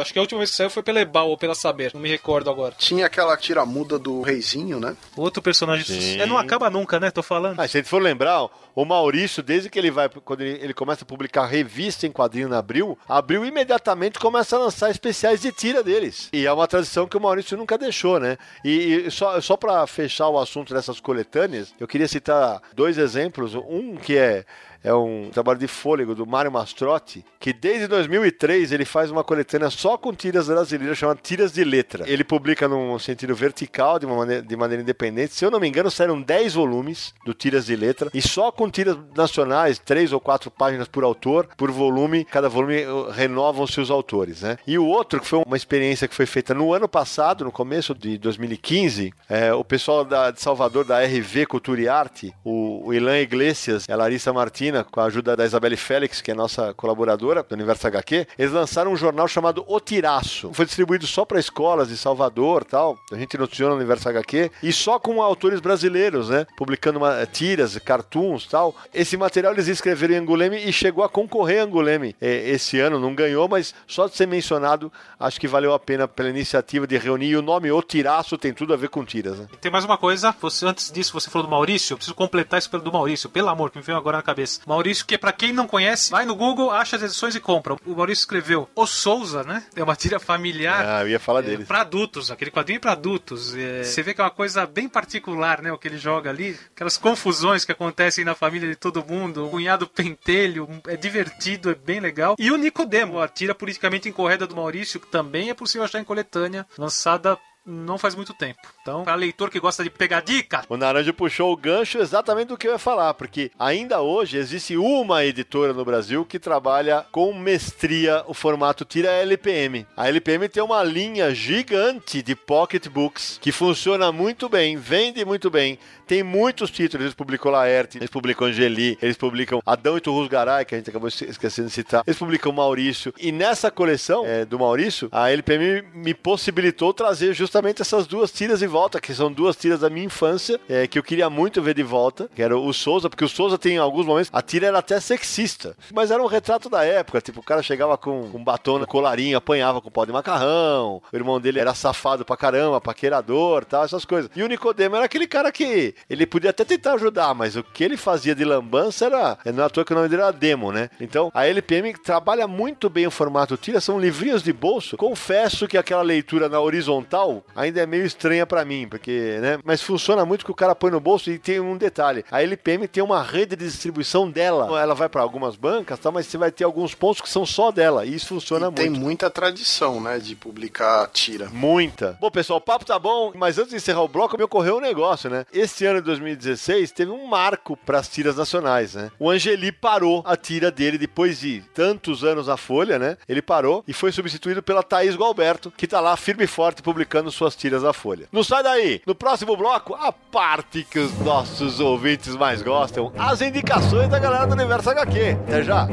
Acho 0.00 0.12
que 0.12 0.18
a 0.18 0.22
última 0.22 0.38
vez 0.38 0.50
que 0.50 0.56
saiu 0.56 0.70
foi 0.70 0.82
pela 0.82 1.00
Ebal 1.00 1.30
ou 1.30 1.38
pela 1.38 1.54
Saber, 1.54 1.92
não 1.94 2.00
me 2.00 2.08
recordo 2.08 2.50
agora. 2.50 2.74
Tinha 2.78 3.06
aquela 3.06 3.36
tira 3.36 3.64
muda 3.64 3.98
do 3.98 4.20
Reizinho, 4.20 4.78
né? 4.80 4.96
Outro 5.16 5.42
personagem 5.42 5.84
Sim. 5.84 6.20
É, 6.20 6.26
não 6.26 6.38
acaba 6.38 6.68
nunca, 6.68 7.00
né? 7.00 7.10
Tô 7.10 7.22
falando. 7.22 7.58
Ah, 7.60 7.68
se 7.68 7.76
a 7.76 7.80
gente 7.80 7.88
for 7.88 8.02
lembrar, 8.02 8.46
o 8.80 8.84
Maurício, 8.84 9.42
desde 9.42 9.68
que 9.68 9.76
ele 9.76 9.90
vai, 9.90 10.08
quando 10.08 10.42
ele, 10.42 10.62
ele 10.62 10.72
começa 10.72 11.02
a 11.02 11.04
publicar 11.04 11.46
revista 11.46 12.06
em 12.06 12.12
quadrinho 12.12 12.48
na 12.48 12.58
Abril, 12.58 12.96
Abril 13.08 13.44
imediatamente 13.44 14.20
começa 14.20 14.54
a 14.54 14.58
lançar 14.60 14.88
especiais 14.88 15.40
de 15.40 15.50
tira 15.50 15.82
deles. 15.82 16.28
E 16.32 16.46
é 16.46 16.52
uma 16.52 16.68
tradição 16.68 17.08
que 17.08 17.16
o 17.16 17.20
Maurício 17.20 17.56
nunca 17.56 17.76
deixou, 17.76 18.20
né? 18.20 18.38
E, 18.64 19.06
e 19.06 19.10
só, 19.10 19.40
só 19.40 19.56
para 19.56 19.84
fechar 19.88 20.28
o 20.28 20.38
assunto 20.38 20.72
dessas 20.72 21.00
coletâneas, 21.00 21.74
eu 21.80 21.88
queria 21.88 22.06
citar 22.06 22.62
dois 22.72 22.98
exemplos. 22.98 23.56
Um 23.56 23.96
que 23.96 24.16
é 24.16 24.44
é 24.82 24.92
um 24.94 25.30
trabalho 25.30 25.58
de 25.58 25.66
fôlego 25.66 26.14
do 26.14 26.26
Mário 26.26 26.52
Mastrotti, 26.52 27.24
que 27.38 27.52
desde 27.52 27.86
2003 27.86 28.72
ele 28.72 28.84
faz 28.84 29.10
uma 29.10 29.24
coletânea 29.24 29.70
só 29.70 29.96
com 29.96 30.12
tiras 30.12 30.48
brasileiras 30.48 30.96
chamada 30.96 31.20
Tiras 31.22 31.52
de 31.52 31.64
Letra. 31.64 32.04
Ele 32.06 32.24
publica 32.24 32.68
num 32.68 32.98
sentido 32.98 33.34
vertical, 33.34 33.98
de, 33.98 34.06
uma 34.06 34.16
maneira, 34.16 34.42
de 34.42 34.56
maneira 34.56 34.82
independente. 34.82 35.34
Se 35.34 35.44
eu 35.44 35.50
não 35.50 35.60
me 35.60 35.68
engano, 35.68 35.90
saíram 35.90 36.20
10 36.20 36.54
volumes 36.54 37.14
do 37.24 37.34
Tiras 37.34 37.66
de 37.66 37.76
Letra, 37.76 38.10
e 38.14 38.22
só 38.22 38.50
com 38.50 38.70
tiras 38.70 38.96
nacionais, 39.14 39.78
três 39.78 40.12
ou 40.12 40.20
quatro 40.20 40.50
páginas 40.50 40.88
por 40.88 41.04
autor, 41.04 41.48
por 41.56 41.70
volume, 41.70 42.24
cada 42.24 42.48
volume 42.48 42.84
uh, 42.86 43.10
renovam-se 43.10 43.80
os 43.80 43.90
autores, 43.90 44.42
né? 44.42 44.58
E 44.66 44.78
o 44.78 44.86
outro, 44.86 45.20
que 45.20 45.26
foi 45.26 45.42
uma 45.44 45.56
experiência 45.56 46.08
que 46.08 46.14
foi 46.14 46.26
feita 46.26 46.54
no 46.54 46.72
ano 46.72 46.88
passado, 46.88 47.44
no 47.44 47.52
começo 47.52 47.94
de 47.94 48.18
2015, 48.18 49.12
é, 49.28 49.52
o 49.52 49.64
pessoal 49.64 50.04
da, 50.04 50.30
de 50.30 50.40
Salvador, 50.40 50.84
da 50.84 51.02
RV 51.04 51.46
Cultura 51.46 51.80
e 51.80 51.88
Arte, 51.88 52.34
o, 52.44 52.86
o 52.86 52.94
Ilan 52.94 53.18
Iglesias 53.20 53.88
a 53.88 53.96
Larissa 53.96 54.32
Martina, 54.68 54.84
com 54.84 55.00
a 55.00 55.04
ajuda 55.04 55.36
da 55.36 55.44
Isabelle 55.44 55.76
Félix, 55.76 56.20
que 56.20 56.30
é 56.30 56.34
nossa 56.34 56.74
colaboradora 56.74 57.42
do 57.42 57.54
Universo 57.54 57.86
HQ, 57.86 58.26
eles 58.38 58.52
lançaram 58.52 58.92
um 58.92 58.96
jornal 58.96 59.26
chamado 59.26 59.64
O 59.66 59.80
Tiraço. 59.80 60.50
Foi 60.52 60.66
distribuído 60.66 61.06
só 61.06 61.24
para 61.24 61.40
escolas 61.40 61.88
de 61.88 61.96
Salvador 61.96 62.64
tal. 62.64 62.98
A 63.10 63.16
gente 63.16 63.38
noticiou 63.38 63.70
no 63.70 63.76
Universo 63.76 64.08
HQ. 64.08 64.50
E 64.62 64.72
só 64.72 64.98
com 64.98 65.22
autores 65.22 65.60
brasileiros, 65.60 66.28
né? 66.28 66.46
Publicando 66.56 66.98
uma, 66.98 67.24
tiras, 67.26 67.78
cartoons 67.78 68.46
tal. 68.46 68.74
Esse 68.92 69.16
material 69.16 69.52
eles 69.52 69.68
escreveram 69.68 70.14
em 70.14 70.18
Anguleme 70.18 70.58
e 70.58 70.72
chegou 70.72 71.02
a 71.02 71.08
concorrer 71.08 71.60
a 71.60 71.64
Anguleme 71.64 72.14
eh, 72.20 72.50
esse 72.50 72.78
ano. 72.78 72.98
Não 72.98 73.14
ganhou, 73.14 73.48
mas 73.48 73.74
só 73.86 74.06
de 74.06 74.16
ser 74.16 74.26
mencionado, 74.26 74.92
acho 75.18 75.40
que 75.40 75.48
valeu 75.48 75.72
a 75.72 75.78
pena 75.78 76.06
pela 76.06 76.28
iniciativa 76.28 76.86
de 76.86 76.98
reunir. 76.98 77.28
E 77.28 77.36
o 77.36 77.42
nome 77.42 77.70
O 77.70 77.82
Tiraço 77.82 78.36
tem 78.36 78.52
tudo 78.52 78.72
a 78.72 78.76
ver 78.76 78.88
com 78.88 79.04
tiras, 79.04 79.38
né? 79.38 79.46
Tem 79.60 79.70
mais 79.70 79.84
uma 79.84 79.98
coisa, 79.98 80.34
você, 80.40 80.66
antes 80.66 80.90
disso 80.90 81.12
você 81.12 81.30
falou 81.30 81.46
do 81.46 81.50
Maurício, 81.50 81.94
eu 81.94 81.96
preciso 81.96 82.14
completar 82.14 82.58
isso 82.58 82.70
pelo 82.70 82.82
do 82.82 82.92
Maurício, 82.92 83.28
pelo 83.28 83.48
amor, 83.48 83.70
que 83.70 83.78
me 83.78 83.84
veio 83.84 83.98
agora 83.98 84.18
na 84.18 84.22
cabeça. 84.22 84.57
Maurício, 84.66 85.04
que 85.06 85.16
pra 85.18 85.32
quem 85.32 85.52
não 85.52 85.66
conhece, 85.66 86.10
vai 86.10 86.24
no 86.24 86.34
Google, 86.34 86.70
acha 86.70 86.96
as 86.96 87.02
edições 87.02 87.34
e 87.34 87.40
compra. 87.40 87.74
O 87.86 87.94
Maurício 87.94 88.22
escreveu 88.22 88.68
O 88.74 88.86
Souza, 88.86 89.42
né? 89.42 89.62
É 89.74 89.82
uma 89.82 89.96
tira 89.96 90.18
familiar. 90.20 90.84
Ah, 90.86 91.02
eu 91.02 91.08
ia 91.08 91.20
falar 91.20 91.40
É, 91.40 91.42
deles. 91.42 91.66
Pra 91.66 91.80
adultos, 91.80 92.30
aquele 92.30 92.50
quadrinho 92.50 92.80
pra 92.80 92.92
adultos. 92.92 93.54
É, 93.54 93.82
você 93.84 94.02
vê 94.02 94.14
que 94.14 94.20
é 94.20 94.24
uma 94.24 94.30
coisa 94.30 94.66
bem 94.66 94.88
particular, 94.88 95.62
né? 95.62 95.72
O 95.72 95.78
que 95.78 95.88
ele 95.88 95.98
joga 95.98 96.30
ali. 96.30 96.58
Aquelas 96.74 96.96
confusões 96.96 97.64
que 97.64 97.72
acontecem 97.72 98.24
na 98.24 98.34
família 98.34 98.68
de 98.68 98.76
todo 98.76 99.04
mundo. 99.04 99.46
O 99.46 99.50
cunhado 99.50 99.86
pentelho. 99.86 100.68
É 100.86 100.96
divertido, 100.96 101.70
é 101.70 101.74
bem 101.74 102.00
legal. 102.00 102.34
E 102.38 102.50
o 102.50 102.56
Nicodemo, 102.56 103.20
a 103.20 103.28
tira 103.28 103.54
politicamente 103.54 104.08
incorreta 104.08 104.46
do 104.46 104.56
Maurício, 104.56 105.00
que 105.00 105.06
também 105.06 105.50
é 105.50 105.54
possível 105.54 105.84
achar 105.84 106.00
em 106.00 106.04
coletânea, 106.04 106.66
lançada 106.76 107.38
não 107.70 107.98
faz 107.98 108.14
muito 108.14 108.32
tempo. 108.34 108.58
Então, 108.82 109.04
para 109.04 109.14
leitor 109.14 109.50
que 109.50 109.60
gosta 109.60 109.84
de 109.84 109.90
pegar 109.90 110.20
dica, 110.20 110.62
O 110.68 110.76
Naranjo 110.76 111.12
puxou 111.12 111.52
o 111.52 111.56
gancho 111.56 111.98
exatamente 111.98 112.48
do 112.48 112.56
que 112.56 112.66
eu 112.66 112.72
ia 112.72 112.78
falar, 112.78 113.12
porque 113.14 113.50
ainda 113.58 114.00
hoje 114.00 114.36
existe 114.38 114.76
uma 114.76 115.24
editora 115.24 115.72
no 115.72 115.84
Brasil 115.84 116.24
que 116.24 116.38
trabalha 116.38 117.04
com 117.12 117.32
mestria 117.34 118.24
o 118.26 118.32
formato 118.34 118.84
tira 118.84 119.10
LPM. 119.10 119.86
A 119.96 120.08
LPM 120.08 120.48
tem 120.48 120.62
uma 120.62 120.82
linha 120.82 121.34
gigante 121.34 122.22
de 122.22 122.34
pocketbooks 122.34 123.38
que 123.40 123.52
funciona 123.52 124.10
muito 124.12 124.48
bem, 124.48 124.76
vende 124.76 125.24
muito 125.24 125.50
bem, 125.50 125.78
tem 126.06 126.22
muitos 126.22 126.70
títulos. 126.70 127.04
Eles 127.04 127.14
publicam 127.14 127.50
Laerte, 127.52 127.98
eles 127.98 128.08
publicam 128.10 128.46
Angeli, 128.46 128.96
eles 129.02 129.16
publicam 129.16 129.60
Adão 129.66 129.96
e 129.96 130.00
Turrus 130.00 130.28
Garay, 130.28 130.64
que 130.64 130.74
a 130.74 130.78
gente 130.78 130.88
acabou 130.90 131.08
esque- 131.08 131.24
esquecendo 131.26 131.68
de 131.68 131.74
citar, 131.74 132.02
eles 132.06 132.18
publicam 132.18 132.52
Maurício. 132.52 133.12
E 133.18 133.30
nessa 133.32 133.70
coleção 133.70 134.24
é, 134.26 134.44
do 134.44 134.58
Maurício, 134.58 135.08
a 135.12 135.30
LPM 135.30 135.82
me 135.94 136.14
possibilitou 136.14 136.94
trazer 136.94 137.34
justamente 137.34 137.57
essas 137.80 138.06
duas 138.06 138.30
tiras 138.30 138.60
de 138.60 138.66
volta, 138.66 139.00
que 139.00 139.14
são 139.14 139.30
duas 139.30 139.56
tiras 139.56 139.80
da 139.80 139.90
minha 139.90 140.06
infância, 140.06 140.60
é, 140.68 140.86
que 140.86 140.98
eu 140.98 141.02
queria 141.02 141.28
muito 141.28 141.62
ver 141.62 141.74
de 141.74 141.82
volta, 141.82 142.28
que 142.34 142.42
era 142.42 142.56
o 142.56 142.72
Souza, 142.72 143.08
porque 143.08 143.24
o 143.24 143.28
Souza 143.28 143.58
tem 143.58 143.74
em 143.74 143.78
alguns 143.78 144.06
momentos, 144.06 144.30
a 144.32 144.42
tira 144.42 144.66
era 144.66 144.78
até 144.78 144.98
sexista, 145.00 145.76
mas 145.92 146.10
era 146.10 146.22
um 146.22 146.26
retrato 146.26 146.68
da 146.68 146.84
época, 146.84 147.20
tipo, 147.20 147.40
o 147.40 147.42
cara 147.42 147.62
chegava 147.62 147.96
com 147.96 148.20
um 148.32 148.42
batom, 148.42 148.84
colarinho, 148.86 149.36
apanhava 149.36 149.80
com 149.80 149.90
pó 149.90 150.04
de 150.04 150.12
macarrão, 150.12 151.02
o 151.12 151.16
irmão 151.16 151.40
dele 151.40 151.58
era 151.60 151.74
safado 151.74 152.24
pra 152.24 152.36
caramba, 152.36 152.80
paquerador, 152.80 153.64
tal, 153.64 153.84
essas 153.84 154.04
coisas. 154.04 154.30
E 154.34 154.42
o 154.42 154.46
Nicodemo 154.46 154.96
era 154.96 155.04
aquele 155.04 155.26
cara 155.26 155.50
que 155.52 155.94
ele 156.08 156.26
podia 156.26 156.50
até 156.50 156.64
tentar 156.64 156.94
ajudar, 156.94 157.34
mas 157.34 157.56
o 157.56 157.62
que 157.62 157.84
ele 157.84 157.96
fazia 157.96 158.34
de 158.34 158.44
lambança 158.44 159.06
era, 159.06 159.38
não 159.52 159.62
é 159.62 159.66
à 159.66 159.70
toa 159.70 159.84
que 159.84 159.92
o 159.92 159.96
nome 159.96 160.08
dele 160.08 160.22
era 160.22 160.32
Demo, 160.32 160.72
né? 160.72 160.90
Então, 161.00 161.30
a 161.34 161.46
LPM 161.46 161.92
trabalha 161.94 162.46
muito 162.46 162.88
bem 162.88 163.06
o 163.06 163.10
formato 163.10 163.56
tira, 163.56 163.80
são 163.80 163.98
livrinhos 163.98 164.42
de 164.42 164.52
bolso. 164.52 164.96
Confesso 164.96 165.66
que 165.66 165.76
aquela 165.76 166.02
leitura 166.02 166.48
na 166.48 166.60
horizontal 166.60 167.37
ainda 167.54 167.80
é 167.80 167.86
meio 167.86 168.04
estranha 168.04 168.46
pra 168.46 168.64
mim, 168.64 168.86
porque, 168.88 169.38
né? 169.40 169.58
Mas 169.64 169.82
funciona 169.82 170.24
muito 170.24 170.44
que 170.44 170.50
o 170.50 170.54
cara 170.54 170.74
põe 170.74 170.90
no 170.90 171.00
bolso 171.00 171.30
e 171.30 171.38
tem 171.38 171.60
um 171.60 171.76
detalhe. 171.76 172.24
A 172.30 172.42
LPM 172.42 172.86
tem 172.88 173.02
uma 173.02 173.22
rede 173.22 173.56
de 173.56 173.64
distribuição 173.64 174.30
dela. 174.30 174.80
Ela 174.80 174.94
vai 174.94 175.08
pra 175.08 175.22
algumas 175.22 175.56
bancas, 175.56 175.98
tá? 175.98 176.10
mas 176.10 176.26
você 176.26 176.38
vai 176.38 176.50
ter 176.50 176.64
alguns 176.64 176.94
pontos 176.94 177.20
que 177.20 177.28
são 177.28 177.44
só 177.44 177.70
dela. 177.70 178.04
E 178.04 178.14
isso 178.14 178.28
funciona 178.28 178.68
E 178.68 178.72
tem 178.72 178.90
muito. 178.90 179.02
muita 179.02 179.30
tradição, 179.30 180.00
né, 180.00 180.18
de 180.18 180.34
publicar 180.34 181.08
tira. 181.12 181.48
Muita. 181.50 182.16
Bom, 182.20 182.30
pessoal, 182.30 182.58
o 182.58 182.62
papo 182.62 182.84
tá 182.84 182.98
bom, 182.98 183.32
mas 183.34 183.58
antes 183.58 183.70
de 183.70 183.76
encerrar 183.76 184.02
o 184.02 184.08
bloco, 184.08 184.36
me 184.36 184.44
ocorreu 184.44 184.76
um 184.78 184.80
negócio, 184.80 185.28
né? 185.30 185.44
Esse 185.52 185.84
ano 185.86 186.00
de 186.00 186.06
2016 186.06 186.92
teve 186.92 187.10
um 187.10 187.26
marco 187.26 187.76
para 187.76 187.98
as 187.98 188.08
tiras 188.08 188.36
nacionais, 188.36 188.94
né? 188.94 189.10
O 189.18 189.30
Angeli 189.30 189.70
parou 189.72 190.22
a 190.26 190.36
tira 190.36 190.70
dele 190.70 190.98
depois 190.98 191.40
de 191.40 191.62
tantos 191.74 192.24
anos 192.24 192.46
na 192.46 192.56
Folha, 192.56 192.98
né? 192.98 193.16
Ele 193.28 193.42
parou 193.42 193.84
e 193.86 193.92
foi 193.92 194.12
substituído 194.12 194.62
pela 194.62 194.82
Thaís 194.82 195.14
Gualberto, 195.16 195.70
que 195.76 195.86
tá 195.86 196.00
lá 196.00 196.16
firme 196.16 196.44
e 196.44 196.46
forte 196.46 196.82
publicando 196.82 197.27
suas 197.34 197.56
tiras 197.56 197.82
na 197.82 197.92
Folha. 197.92 198.28
Não 198.32 198.42
sai 198.42 198.62
daí! 198.62 199.02
No 199.06 199.14
próximo 199.14 199.56
bloco, 199.56 199.94
a 199.94 200.12
parte 200.12 200.84
que 200.84 200.98
os 200.98 201.16
nossos 201.20 201.80
ouvintes 201.80 202.36
mais 202.36 202.62
gostam, 202.62 203.12
as 203.18 203.40
indicações 203.40 204.08
da 204.08 204.18
galera 204.18 204.46
do 204.46 204.54
Universo 204.54 204.90
HQ. 204.90 205.38
Até 205.46 205.62
já! 205.62 205.88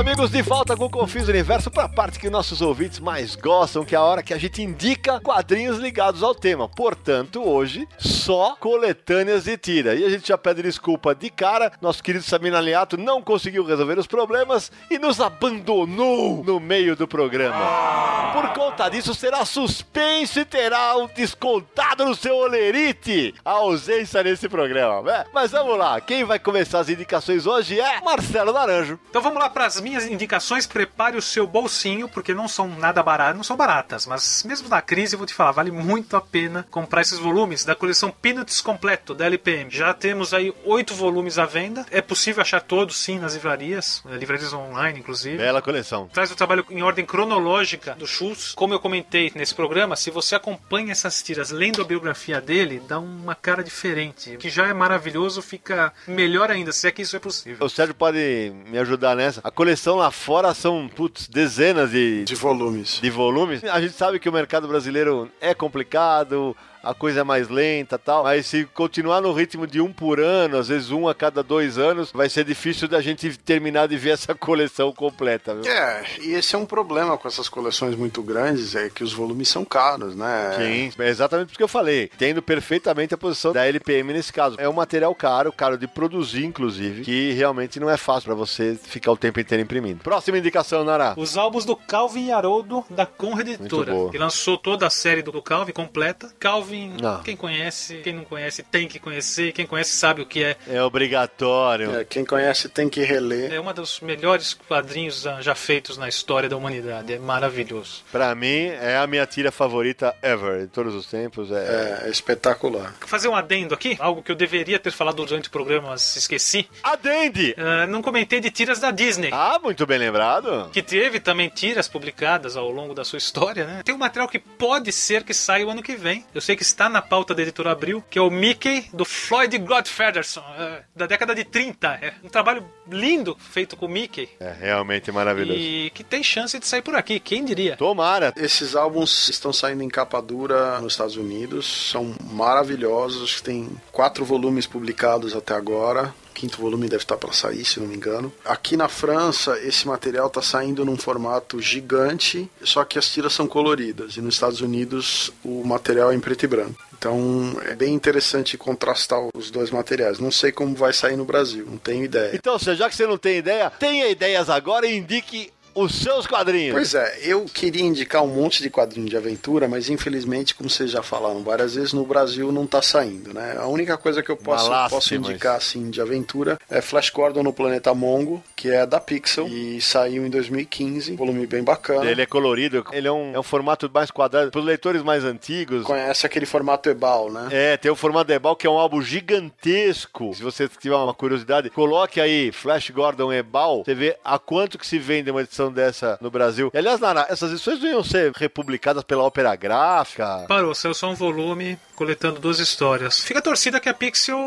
Amigos, 0.00 0.30
de 0.30 0.40
volta 0.40 0.74
com 0.74 0.86
o 0.86 0.90
Confis 0.90 1.28
Universo 1.28 1.70
para 1.70 1.84
a 1.84 1.88
parte 1.88 2.18
que 2.18 2.30
nossos 2.30 2.62
ouvintes 2.62 2.98
mais 2.98 3.36
gostam, 3.36 3.84
que 3.84 3.94
é 3.94 3.98
a 3.98 4.02
hora 4.02 4.22
que 4.22 4.32
a 4.32 4.38
gente 4.38 4.62
indica 4.62 5.20
quadrinhos 5.20 5.76
ligados 5.76 6.22
ao 6.22 6.34
tema. 6.34 6.66
Portanto, 6.66 7.46
hoje, 7.46 7.86
só 7.98 8.56
coletâneas 8.58 9.44
de 9.44 9.58
tira. 9.58 9.94
E 9.94 10.02
a 10.02 10.08
gente 10.08 10.26
já 10.26 10.38
pede 10.38 10.62
desculpa 10.62 11.14
de 11.14 11.28
cara. 11.28 11.70
Nosso 11.82 12.02
querido 12.02 12.24
Samir 12.24 12.54
Aliato 12.54 12.96
não 12.96 13.20
conseguiu 13.20 13.62
resolver 13.62 13.98
os 13.98 14.06
problemas 14.06 14.72
e 14.90 14.98
nos 14.98 15.20
abandonou 15.20 16.42
no 16.42 16.58
meio 16.58 16.96
do 16.96 17.06
programa. 17.06 18.32
Por 18.32 18.54
conta 18.54 18.88
disso, 18.88 19.14
será 19.14 19.44
suspenso 19.44 20.40
e 20.40 20.46
terá 20.46 20.96
um 20.96 21.08
descontado 21.08 22.06
no 22.06 22.14
seu 22.14 22.36
olerite 22.36 23.34
a 23.44 23.50
ausência 23.50 24.22
nesse 24.22 24.48
programa. 24.48 25.02
né? 25.02 25.26
Mas 25.34 25.50
vamos 25.50 25.76
lá, 25.76 26.00
quem 26.00 26.24
vai 26.24 26.38
começar 26.38 26.78
as 26.78 26.88
indicações 26.88 27.46
hoje 27.46 27.78
é 27.78 28.00
Marcelo 28.00 28.50
Naranjo. 28.50 28.98
Então 29.10 29.20
vamos 29.20 29.38
lá 29.38 29.50
para 29.50 29.66
as 29.66 29.78
minhas 29.78 29.89
indicações, 29.94 30.66
prepare 30.66 31.16
o 31.16 31.22
seu 31.22 31.46
bolsinho, 31.46 32.08
porque 32.08 32.34
não 32.34 32.48
são 32.48 32.68
nada 32.68 33.02
baratas, 33.02 33.36
não 33.36 33.44
são 33.44 33.56
baratas, 33.56 34.06
mas 34.06 34.42
mesmo 34.44 34.68
na 34.68 34.82
crise, 34.82 35.16
vou 35.16 35.26
te 35.26 35.34
falar, 35.34 35.52
vale 35.52 35.70
muito 35.70 36.16
a 36.16 36.20
pena 36.20 36.66
comprar 36.70 37.02
esses 37.02 37.18
volumes 37.18 37.64
da 37.64 37.74
coleção 37.74 38.10
Peanuts 38.10 38.60
completo 38.60 39.14
da 39.14 39.26
LPM. 39.26 39.70
Já 39.70 39.92
temos 39.94 40.32
aí 40.34 40.52
oito 40.64 40.94
volumes 40.94 41.38
à 41.38 41.46
venda. 41.46 41.86
É 41.90 42.00
possível 42.00 42.42
achar 42.42 42.60
todos 42.60 42.96
sim 42.96 43.18
nas 43.18 43.34
livrarias, 43.34 44.02
eh, 44.08 44.16
livrarias 44.16 44.52
online, 44.52 44.98
inclusive. 44.98 45.36
Bela 45.36 45.62
coleção. 45.62 46.08
Traz 46.12 46.30
o 46.30 46.36
trabalho 46.36 46.64
em 46.70 46.82
ordem 46.82 47.04
cronológica 47.04 47.94
do 47.94 48.06
Schultz. 48.06 48.54
Como 48.54 48.74
eu 48.74 48.80
comentei 48.80 49.32
nesse 49.34 49.54
programa, 49.54 49.96
se 49.96 50.10
você 50.10 50.34
acompanha 50.34 50.92
essas 50.92 51.22
tiras 51.22 51.50
lendo 51.50 51.80
a 51.80 51.84
biografia 51.84 52.40
dele, 52.40 52.82
dá 52.86 52.98
uma 52.98 53.34
cara 53.34 53.62
diferente. 53.62 54.34
O 54.34 54.38
que 54.38 54.50
já 54.50 54.66
é 54.66 54.72
maravilhoso 54.72 55.42
fica 55.42 55.92
melhor 56.06 56.50
ainda, 56.50 56.72
se 56.72 56.86
é 56.86 56.90
que 56.90 57.02
isso 57.02 57.16
é 57.16 57.18
possível. 57.18 57.64
O 57.64 57.68
Sérgio 57.68 57.94
pode 57.94 58.52
me 58.66 58.78
ajudar 58.78 59.14
nessa. 59.16 59.40
A 59.42 59.50
coleção 59.50 59.79
lá 59.88 60.10
fora 60.10 60.52
são, 60.54 60.88
putz, 60.88 61.28
dezenas 61.28 61.90
de, 61.90 62.24
De 62.24 62.34
volumes. 62.34 62.98
de 63.00 63.10
volumes. 63.10 63.64
A 63.64 63.80
gente 63.80 63.94
sabe 63.94 64.18
que 64.18 64.28
o 64.28 64.32
mercado 64.32 64.66
brasileiro 64.68 65.30
é 65.40 65.54
complicado, 65.54 66.56
a 66.82 66.94
coisa 66.94 67.20
é 67.20 67.24
mais 67.24 67.48
lenta 67.48 67.96
e 67.96 67.98
tal, 67.98 68.24
mas 68.24 68.46
se 68.46 68.64
continuar 68.74 69.20
no 69.20 69.32
ritmo 69.32 69.66
de 69.66 69.80
um 69.80 69.92
por 69.92 70.20
ano, 70.20 70.58
às 70.58 70.68
vezes 70.68 70.90
um 70.90 71.08
a 71.08 71.14
cada 71.14 71.42
dois 71.42 71.78
anos, 71.78 72.10
vai 72.12 72.28
ser 72.28 72.44
difícil 72.44 72.88
da 72.88 73.00
gente 73.00 73.36
terminar 73.38 73.88
de 73.88 73.96
ver 73.96 74.10
essa 74.14 74.34
coleção 74.34 74.92
completa, 74.92 75.54
viu? 75.54 75.70
É, 75.70 76.04
e 76.20 76.32
esse 76.32 76.54
é 76.54 76.58
um 76.58 76.66
problema 76.66 77.16
com 77.16 77.28
essas 77.28 77.48
coleções 77.48 77.94
muito 77.94 78.22
grandes, 78.22 78.74
é 78.74 78.88
que 78.88 79.04
os 79.04 79.12
volumes 79.12 79.48
são 79.48 79.64
caros, 79.64 80.14
né? 80.14 80.54
Sim, 80.56 81.02
é 81.02 81.08
exatamente 81.08 81.54
o 81.54 81.56
que 81.56 81.62
eu 81.62 81.68
falei. 81.68 82.10
Tendo 82.18 82.42
perfeitamente 82.42 83.14
a 83.14 83.18
posição 83.18 83.52
da 83.52 83.66
LPM 83.66 84.12
nesse 84.12 84.32
caso. 84.32 84.56
É 84.58 84.68
um 84.68 84.72
material 84.72 85.14
caro, 85.14 85.52
caro 85.52 85.76
de 85.76 85.86
produzir, 85.86 86.44
inclusive, 86.44 87.02
que 87.02 87.32
realmente 87.32 87.78
não 87.78 87.90
é 87.90 87.96
fácil 87.96 88.26
pra 88.26 88.34
você 88.34 88.78
ficar 88.82 89.12
o 89.12 89.16
tempo 89.16 89.40
inteiro 89.40 89.62
imprimindo. 89.62 90.02
Próxima 90.02 90.38
indicação, 90.38 90.84
Nara. 90.84 91.14
Os 91.16 91.36
álbuns 91.36 91.64
do 91.64 91.76
Calvin 91.76 92.30
Haroldo 92.30 92.84
da 92.90 93.06
Conrad 93.06 93.48
Editora, 93.48 93.92
boa. 93.92 94.10
que 94.10 94.18
lançou 94.18 94.56
toda 94.56 94.86
a 94.86 94.90
série 94.90 95.22
do 95.22 95.42
Calvin 95.42 95.72
completa. 95.72 96.32
Calvin, 96.38 96.69
Ah. 97.02 97.20
quem 97.24 97.36
conhece, 97.36 97.96
quem 97.98 98.12
não 98.12 98.24
conhece 98.24 98.62
tem 98.62 98.88
que 98.88 98.98
conhecer, 98.98 99.52
quem 99.52 99.66
conhece 99.66 99.92
sabe 99.92 100.22
o 100.22 100.26
que 100.26 100.42
é. 100.42 100.56
É 100.68 100.82
obrigatório. 100.82 101.96
É, 101.96 102.04
quem 102.04 102.24
conhece 102.24 102.68
tem 102.68 102.88
que 102.88 103.02
reler. 103.02 103.52
É 103.52 103.60
um 103.60 103.72
dos 103.72 104.00
melhores 104.00 104.54
quadrinhos 104.54 105.26
ah, 105.26 105.40
já 105.40 105.54
feitos 105.54 105.96
na 105.96 106.08
história 106.08 106.48
da 106.48 106.56
humanidade. 106.56 107.12
É 107.12 107.18
maravilhoso. 107.18 108.02
Pra 108.10 108.34
mim, 108.34 108.66
é 108.66 108.96
a 108.96 109.06
minha 109.06 109.26
tira 109.26 109.52
favorita 109.52 110.14
ever, 110.22 110.62
de 110.62 110.66
todos 110.68 110.94
os 110.94 111.06
tempos. 111.06 111.50
É... 111.50 112.00
É, 112.02 112.06
é 112.06 112.10
espetacular. 112.10 112.94
Vou 113.00 113.08
fazer 113.08 113.28
um 113.28 113.34
adendo 113.34 113.74
aqui, 113.74 113.96
algo 113.98 114.22
que 114.22 114.32
eu 114.32 114.36
deveria 114.36 114.78
ter 114.78 114.90
falado 114.90 115.24
durante 115.24 115.48
o 115.48 115.50
programa, 115.50 115.90
mas 115.90 116.16
esqueci. 116.16 116.68
Adende! 116.82 117.54
Ah, 117.56 117.86
não 117.86 118.02
comentei 118.02 118.40
de 118.40 118.50
tiras 118.50 118.78
da 118.78 118.90
Disney. 118.90 119.30
Ah, 119.32 119.58
muito 119.62 119.86
bem 119.86 119.98
lembrado. 119.98 120.68
Que 120.72 120.82
teve 120.82 121.20
também 121.20 121.48
tiras 121.48 121.88
publicadas 121.88 122.56
ao 122.56 122.70
longo 122.70 122.94
da 122.94 123.04
sua 123.04 123.18
história, 123.18 123.66
né? 123.66 123.82
Tem 123.84 123.94
um 123.94 123.98
material 123.98 124.28
que 124.28 124.38
pode 124.38 124.92
ser 124.92 125.22
que 125.24 125.34
saia 125.34 125.66
o 125.66 125.70
ano 125.70 125.82
que 125.82 125.96
vem. 125.96 126.24
Eu 126.34 126.40
sei 126.40 126.56
que 126.56 126.59
está 126.62 126.88
na 126.88 127.02
pauta 127.02 127.34
da 127.34 127.42
editora 127.42 127.72
Abril, 127.72 128.02
que 128.08 128.18
é 128.18 128.22
o 128.22 128.30
Mickey 128.30 128.88
do 128.92 129.04
Floyd 129.04 129.56
Godfrederson, 129.58 130.44
é, 130.58 130.82
da 130.94 131.06
década 131.06 131.34
de 131.34 131.44
30. 131.44 131.88
É 132.00 132.14
um 132.22 132.28
trabalho 132.28 132.64
lindo 132.88 133.36
feito 133.38 133.76
com 133.76 133.86
o 133.86 133.88
Mickey. 133.88 134.28
É 134.38 134.52
realmente 134.52 135.10
maravilhoso. 135.10 135.58
E 135.58 135.90
que 135.90 136.04
tem 136.04 136.22
chance 136.22 136.58
de 136.58 136.66
sair 136.66 136.82
por 136.82 136.94
aqui, 136.94 137.18
quem 137.20 137.44
diria? 137.44 137.76
Tomara. 137.76 138.32
Esses 138.36 138.76
álbuns 138.76 139.28
estão 139.28 139.52
saindo 139.52 139.82
em 139.82 139.88
capa 139.88 140.20
dura 140.20 140.80
nos 140.80 140.94
Estados 140.94 141.16
Unidos, 141.16 141.90
são 141.90 142.14
maravilhosos, 142.30 143.40
tem 143.40 143.68
quatro 143.92 144.24
volumes 144.24 144.66
publicados 144.66 145.34
até 145.34 145.54
agora. 145.54 146.14
Quinto 146.40 146.58
volume 146.58 146.88
deve 146.88 147.02
estar 147.02 147.18
para 147.18 147.34
sair, 147.34 147.66
se 147.66 147.78
não 147.78 147.86
me 147.86 147.94
engano. 147.94 148.32
Aqui 148.42 148.74
na 148.74 148.88
França, 148.88 149.58
esse 149.60 149.86
material 149.86 150.28
está 150.28 150.40
saindo 150.40 150.86
num 150.86 150.96
formato 150.96 151.60
gigante, 151.60 152.50
só 152.62 152.82
que 152.82 152.98
as 152.98 153.10
tiras 153.10 153.34
são 153.34 153.46
coloridas. 153.46 154.16
E 154.16 154.22
nos 154.22 154.36
Estados 154.36 154.62
Unidos, 154.62 155.30
o 155.44 155.62
material 155.62 156.10
é 156.10 156.14
em 156.14 156.20
preto 156.20 156.44
e 156.44 156.48
branco. 156.48 156.82
Então 156.96 157.54
é 157.66 157.74
bem 157.74 157.92
interessante 157.92 158.56
contrastar 158.56 159.20
os 159.34 159.50
dois 159.50 159.70
materiais. 159.70 160.18
Não 160.18 160.30
sei 160.30 160.50
como 160.50 160.74
vai 160.74 160.94
sair 160.94 161.16
no 161.16 161.26
Brasil, 161.26 161.66
não 161.68 161.76
tenho 161.76 162.04
ideia. 162.04 162.34
Então, 162.34 162.58
já 162.58 162.88
que 162.88 162.96
você 162.96 163.06
não 163.06 163.18
tem 163.18 163.36
ideia, 163.36 163.68
tenha 163.68 164.08
ideias 164.08 164.48
agora 164.48 164.86
e 164.86 164.96
indique 164.96 165.52
os 165.74 165.94
seus 165.94 166.26
quadrinhos. 166.26 166.74
Pois 166.74 166.94
é, 166.94 167.18
eu 167.22 167.44
queria 167.44 167.82
indicar 167.82 168.22
um 168.22 168.28
monte 168.28 168.62
de 168.62 168.70
quadrinho 168.70 169.08
de 169.08 169.16
aventura, 169.16 169.68
mas 169.68 169.88
infelizmente, 169.88 170.54
como 170.54 170.68
vocês 170.68 170.90
já 170.90 171.02
falaram 171.02 171.42
várias 171.42 171.74
vezes, 171.74 171.92
no 171.92 172.04
Brasil 172.04 172.52
não 172.52 172.66
tá 172.66 172.82
saindo, 172.82 173.32
né? 173.32 173.56
A 173.58 173.66
única 173.66 173.96
coisa 173.96 174.22
que 174.22 174.30
eu 174.30 174.36
posso, 174.36 174.70
posso 174.88 175.14
indicar 175.14 175.56
assim 175.56 175.90
de 175.90 176.00
aventura 176.00 176.58
é 176.68 176.80
Flash 176.80 177.10
Gordon 177.10 177.42
no 177.42 177.52
Planeta 177.52 177.94
Mongo, 177.94 178.42
que 178.56 178.70
é 178.70 178.86
da 178.86 179.00
Pixel 179.00 179.48
e 179.48 179.80
saiu 179.80 180.26
em 180.26 180.30
2015, 180.30 181.16
volume 181.16 181.46
bem 181.46 181.62
bacana. 181.62 182.10
Ele 182.10 182.22
é 182.22 182.26
colorido, 182.26 182.84
ele 182.92 183.08
é 183.08 183.12
um, 183.12 183.34
é 183.34 183.38
um 183.38 183.42
formato 183.42 183.90
mais 183.92 184.10
quadrado. 184.10 184.50
Para 184.50 184.60
os 184.60 184.66
leitores 184.66 185.02
mais 185.02 185.24
antigos, 185.24 185.84
Conhece 185.84 186.26
aquele 186.26 186.46
formato 186.46 186.88
Ebal, 186.88 187.30
né? 187.30 187.48
É, 187.50 187.76
tem 187.76 187.90
o 187.90 187.96
formato 187.96 188.32
Ebal, 188.32 188.56
que 188.56 188.66
é 188.66 188.70
um 188.70 188.78
álbum 188.78 189.02
gigantesco. 189.02 190.32
Se 190.34 190.42
você 190.42 190.68
tiver 190.68 190.94
uma 190.94 191.14
curiosidade, 191.14 191.70
coloque 191.70 192.20
aí 192.20 192.52
Flash 192.52 192.90
Gordon 192.90 193.32
Ebal, 193.32 193.82
você 193.84 193.94
vê 193.94 194.16
a 194.24 194.38
quanto 194.38 194.78
que 194.78 194.86
se 194.86 194.98
vende 194.98 195.30
uma 195.30 195.42
edição 195.42 195.59
dessa 195.68 196.16
no 196.20 196.30
Brasil. 196.30 196.70
E, 196.72 196.78
aliás, 196.78 197.00
Nara, 197.00 197.26
essas 197.28 197.50
edições 197.50 197.80
não 197.80 197.90
iam 197.90 198.04
ser 198.04 198.30
republicadas 198.32 199.02
pela 199.02 199.24
Ópera 199.24 199.54
Gráfica. 199.56 200.44
Parou, 200.46 200.74
saiu 200.74 200.94
só 200.94 201.10
um 201.10 201.14
volume 201.14 201.76
coletando 202.00 202.40
duas 202.40 202.58
histórias. 202.58 203.20
Fica 203.20 203.40
a 203.40 203.42
torcida 203.42 203.78
que 203.78 203.86
a 203.86 203.92
Pixel 203.92 204.38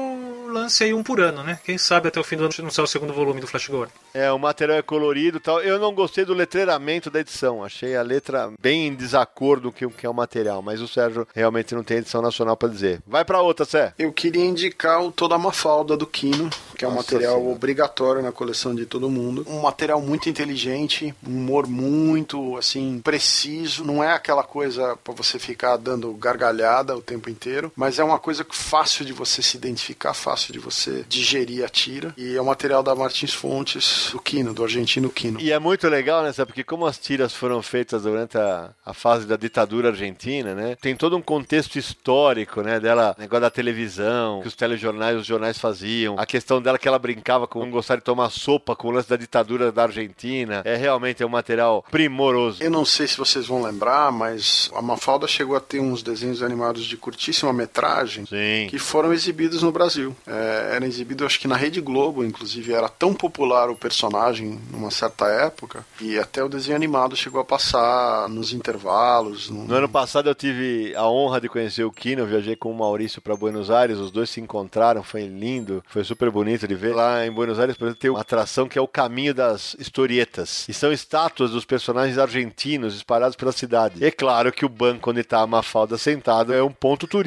lance 0.49 0.83
aí 0.83 0.91
um 0.91 1.03
por 1.03 1.21
ano, 1.21 1.43
né? 1.43 1.59
Quem 1.63 1.77
sabe 1.77 2.07
até 2.07 2.19
o 2.19 2.23
fim 2.23 2.35
do 2.35 2.45
ano 2.45 2.53
não 2.63 2.71
sai 2.71 2.83
o 2.83 2.87
segundo 2.87 3.13
volume 3.13 3.39
do 3.39 3.45
Flash 3.45 3.67
Gordon. 3.67 3.91
É, 4.11 4.31
o 4.31 4.39
material 4.39 4.79
é 4.79 4.81
colorido 4.81 5.37
e 5.37 5.39
tal. 5.39 5.61
Eu 5.61 5.77
não 5.77 5.93
gostei 5.93 6.25
do 6.25 6.33
letreiramento 6.33 7.11
da 7.11 7.19
edição. 7.19 7.63
Achei 7.63 7.95
a 7.95 8.01
letra 8.01 8.51
bem 8.59 8.87
em 8.87 8.95
desacordo 8.95 9.71
com 9.71 9.85
o 9.85 9.91
que 9.91 10.03
é 10.03 10.09
o 10.09 10.13
material. 10.15 10.63
Mas 10.63 10.81
o 10.81 10.87
Sérgio 10.87 11.27
realmente 11.35 11.75
não 11.75 11.83
tem 11.83 11.97
edição 11.97 12.23
nacional 12.23 12.57
pra 12.57 12.69
dizer. 12.69 13.03
Vai 13.05 13.23
pra 13.23 13.41
outra, 13.41 13.65
Sé. 13.65 13.93
Eu 13.99 14.11
queria 14.11 14.43
indicar 14.43 15.03
o 15.03 15.11
Toda 15.11 15.37
Mafalda 15.37 15.95
do 15.95 16.07
Kino, 16.07 16.49
que 16.75 16.83
é 16.83 16.87
um 16.87 16.91
Nossa 16.95 17.03
material 17.03 17.35
Senhora. 17.35 17.55
obrigatório 17.55 18.21
na 18.23 18.31
coleção 18.31 18.73
de 18.73 18.87
todo 18.87 19.11
mundo. 19.11 19.45
Um 19.47 19.61
material 19.61 20.01
muito 20.01 20.27
inteligente, 20.27 21.13
um 21.27 21.37
humor 21.37 21.67
muito, 21.67 22.57
assim, 22.57 22.99
preciso. 23.03 23.83
Não 23.83 24.03
é 24.03 24.11
aquela 24.11 24.43
coisa 24.43 24.97
pra 25.03 25.13
você 25.13 25.37
ficar 25.37 25.77
dando 25.77 26.11
gargalhada 26.13 26.95
o 26.95 27.01
tempo 27.01 27.29
inteiro, 27.29 27.42
mas 27.75 27.99
é 27.99 28.03
uma 28.03 28.19
coisa 28.19 28.45
fácil 28.49 29.05
de 29.05 29.13
você 29.13 29.41
se 29.41 29.57
identificar, 29.57 30.13
fácil 30.13 30.53
de 30.53 30.59
você 30.59 31.05
digerir 31.07 31.63
a 31.65 31.69
tira. 31.69 32.13
E 32.17 32.35
é 32.35 32.41
o 32.41 32.45
material 32.45 32.83
da 32.83 32.95
Martins 32.95 33.33
Fontes, 33.33 34.09
do 34.11 34.19
Kino, 34.19 34.53
do 34.53 34.63
argentino 34.63 35.09
Kino. 35.09 35.39
E 35.39 35.51
é 35.51 35.59
muito 35.59 35.87
legal, 35.87 36.23
né, 36.23 36.31
sabe? 36.31 36.47
Porque 36.47 36.63
como 36.63 36.85
as 36.85 36.97
tiras 36.97 37.33
foram 37.33 37.61
feitas 37.61 38.03
durante 38.03 38.37
a, 38.37 38.71
a 38.85 38.93
fase 38.93 39.25
da 39.25 39.35
ditadura 39.35 39.89
argentina, 39.89 40.53
né? 40.53 40.75
Tem 40.79 40.95
todo 40.95 41.17
um 41.17 41.21
contexto 41.21 41.77
histórico, 41.77 42.61
né? 42.61 42.79
Dela, 42.79 43.15
negócio 43.17 43.41
da 43.41 43.49
televisão, 43.49 44.41
que 44.41 44.47
os 44.47 44.55
telejornais, 44.55 45.19
os 45.19 45.25
jornais 45.25 45.57
faziam. 45.57 46.17
A 46.17 46.25
questão 46.25 46.61
dela 46.61 46.77
que 46.77 46.87
ela 46.87 46.99
brincava 46.99 47.47
com 47.47 47.69
gostar 47.69 47.95
de 47.97 48.03
tomar 48.03 48.29
sopa 48.29 48.75
com 48.75 48.87
o 48.87 48.91
lance 48.91 49.09
da 49.09 49.15
ditadura 49.15 49.71
da 49.71 49.83
Argentina. 49.83 50.61
É 50.65 50.75
realmente 50.75 51.23
um 51.23 51.29
material 51.29 51.83
primoroso. 51.89 52.63
Eu 52.63 52.71
não 52.71 52.85
sei 52.85 53.07
se 53.07 53.17
vocês 53.17 53.47
vão 53.47 53.61
lembrar, 53.61 54.11
mas 54.11 54.69
a 54.75 54.81
Mafalda 54.81 55.27
chegou 55.27 55.55
a 55.55 55.59
ter 55.59 55.79
uns 55.79 56.03
desenhos 56.03 56.43
animados 56.43 56.85
de 56.85 56.97
curtíssima 57.33 57.51
metragem 57.53 58.25
Sim. 58.25 58.67
que 58.69 58.77
foram 58.77 59.11
exibidos 59.11 59.63
no 59.63 59.71
Brasil. 59.71 60.15
É, 60.27 60.73
era 60.75 60.85
exibido, 60.85 61.25
acho 61.25 61.39
que 61.39 61.47
na 61.47 61.55
Rede 61.55 61.81
Globo, 61.81 62.23
inclusive, 62.23 62.71
era 62.73 62.87
tão 62.87 63.13
popular 63.13 63.69
o 63.69 63.75
personagem 63.75 64.59
numa 64.71 64.91
certa 64.91 65.25
época, 65.27 65.83
e 65.99 66.17
até 66.19 66.43
o 66.43 66.49
desenho 66.49 66.75
animado 66.75 67.15
chegou 67.15 67.41
a 67.41 67.45
passar 67.45 68.29
nos 68.29 68.53
intervalos. 68.53 69.49
no- 69.49 69.65
No 69.65 69.75
ano 69.75 69.89
passado 69.89 70.29
eu 70.29 70.35
tive 70.35 70.93
a 70.95 71.07
honra 71.09 71.41
de 71.41 71.49
conhecer 71.49 71.83
o 71.83 71.91
Kino, 71.91 72.21
eu 72.21 72.27
viajei 72.27 72.55
com 72.55 72.71
o 72.71 72.77
Maurício 72.77 73.21
para 73.21 73.35
Buenos 73.35 73.71
Aires, 73.71 73.97
os 73.97 74.11
dois 74.11 74.29
se 74.29 74.39
encontraram, 74.39 75.01
foi 75.03 75.25
lindo, 75.25 75.83
foi 75.87 76.03
super 76.03 76.29
bonito 76.29 76.67
de 76.67 76.75
ver. 76.75 76.93
Lá 76.95 77.25
em 77.25 77.31
Buenos 77.31 77.59
Aires, 77.59 77.75
por 77.75 77.85
exemplo, 77.85 77.99
tem 77.99 78.11
uma 78.11 78.21
atração 78.21 78.67
que 78.67 78.77
é 78.77 78.81
o 78.81 78.87
Caminho 78.87 79.33
das 79.33 79.75
Historietas, 79.79 80.65
e 80.69 80.73
são 80.73 80.91
estátuas 80.91 81.51
dos 81.51 81.65
personagens 81.65 82.17
argentinos 82.17 82.95
espalhados 82.95 83.35
pela 83.35 83.51
cidade. 83.51 84.03
É 84.03 84.11
claro 84.11 84.51
que 84.51 84.65
o 84.65 84.69
banco 84.69 85.09
onde 85.09 85.23
tá 85.23 85.39
a 85.41 85.47
Mafalda 85.47 85.97
sentado 85.97 86.53
é 86.53 86.61
um 86.61 86.71
ponto 86.71 87.07
turístico, 87.07 87.22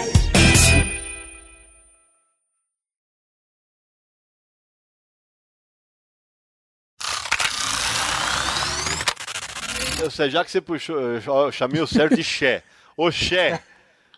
Já 10.29 10.43
que 10.43 10.51
você 10.51 10.61
puxou, 10.61 10.99
eu 10.99 11.51
chamei 11.51 11.81
o 11.81 11.87
Sérgio 11.87 12.17
de 12.17 12.23
Xé. 12.23 12.63
Ô 12.97 13.11
Xé. 13.11 13.61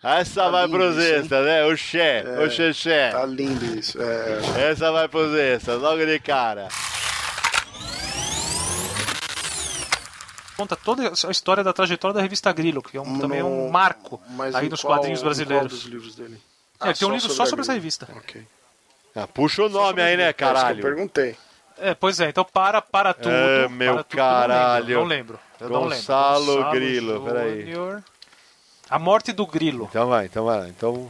Essa 0.03 0.43
Tá 0.43 0.49
vai 0.49 0.65
hein? 0.65 0.99
extras, 1.21 1.45
né? 1.45 1.63
O 1.65 1.77
Xé, 1.77 2.23
o 2.45 2.49
Xexé. 2.49 3.11
Tá 3.11 3.25
lindo 3.25 3.63
isso. 3.79 3.97
É, 4.01 4.69
Essa 4.71 4.91
vai 4.91 5.07
pros 5.07 5.33
extras, 5.33 5.79
logo 5.81 6.05
de 6.05 6.19
cara. 6.19 6.67
Conta 10.55 10.75
toda 10.75 11.09
a 11.09 11.31
história 11.31 11.63
da 11.63 11.73
trajetória 11.73 12.13
da 12.13 12.21
revista 12.21 12.51
Grilo, 12.53 12.81
que 12.81 12.95
é 12.95 13.01
um- 13.01 13.17
também 13.19 13.39
é 13.39 13.43
um 13.43 13.65
No- 13.65 13.71
marco 13.71 14.21
mas 14.29 14.53
aí 14.53 14.69
nos 14.69 14.81
qual- 14.81 14.95
quadrinhos 14.97 15.19
em 15.19 15.23
qual 15.23 15.29
brasileiros. 15.33 15.71
dos 15.71 15.83
livros 15.85 16.15
dele? 16.15 16.39
É, 16.79 16.89
Ah, 16.89 16.93
tem 16.93 17.07
um 17.07 17.11
livro 17.11 17.29
só 17.29 17.43
a 17.43 17.45
sobre 17.47 17.61
essa 17.61 17.73
revista. 17.73 18.07
Ok. 18.17 18.45
Ah, 19.15 19.25
puxa 19.27 19.63
o 19.63 19.69
nome 19.69 20.01
aí, 20.01 20.15
né, 20.17 20.29
É 20.29 20.33
que 20.33 20.43
eu 20.43 20.47
caralho? 20.47 20.81
perguntei. 20.81 21.35
É, 21.79 21.93
pois 21.95 22.19
é, 22.19 22.29
então 22.29 22.43
para, 22.45 22.81
para 22.81 23.13
tudo. 23.13 23.29
É, 23.33 23.67
meu 23.67 23.93
para 23.95 24.03
tudo, 24.03 24.17
caralho. 24.17 24.83
Não 24.83 24.85
lembro. 24.85 24.99
Não 25.01 25.05
lembro. 25.07 25.39
Eu 25.63 25.69
não 25.69 25.83
lembro. 25.83 25.97
Gonçalo 25.97 26.71
Grilo, 26.71 27.23
peraí. 27.23 27.73
A 28.89 28.99
morte 28.99 29.31
do 29.31 29.47
Grilo. 29.47 29.87
Então 29.89 30.07
vai, 30.07 30.25
então 30.25 30.45
vai. 30.45 30.69
Então, 30.69 31.09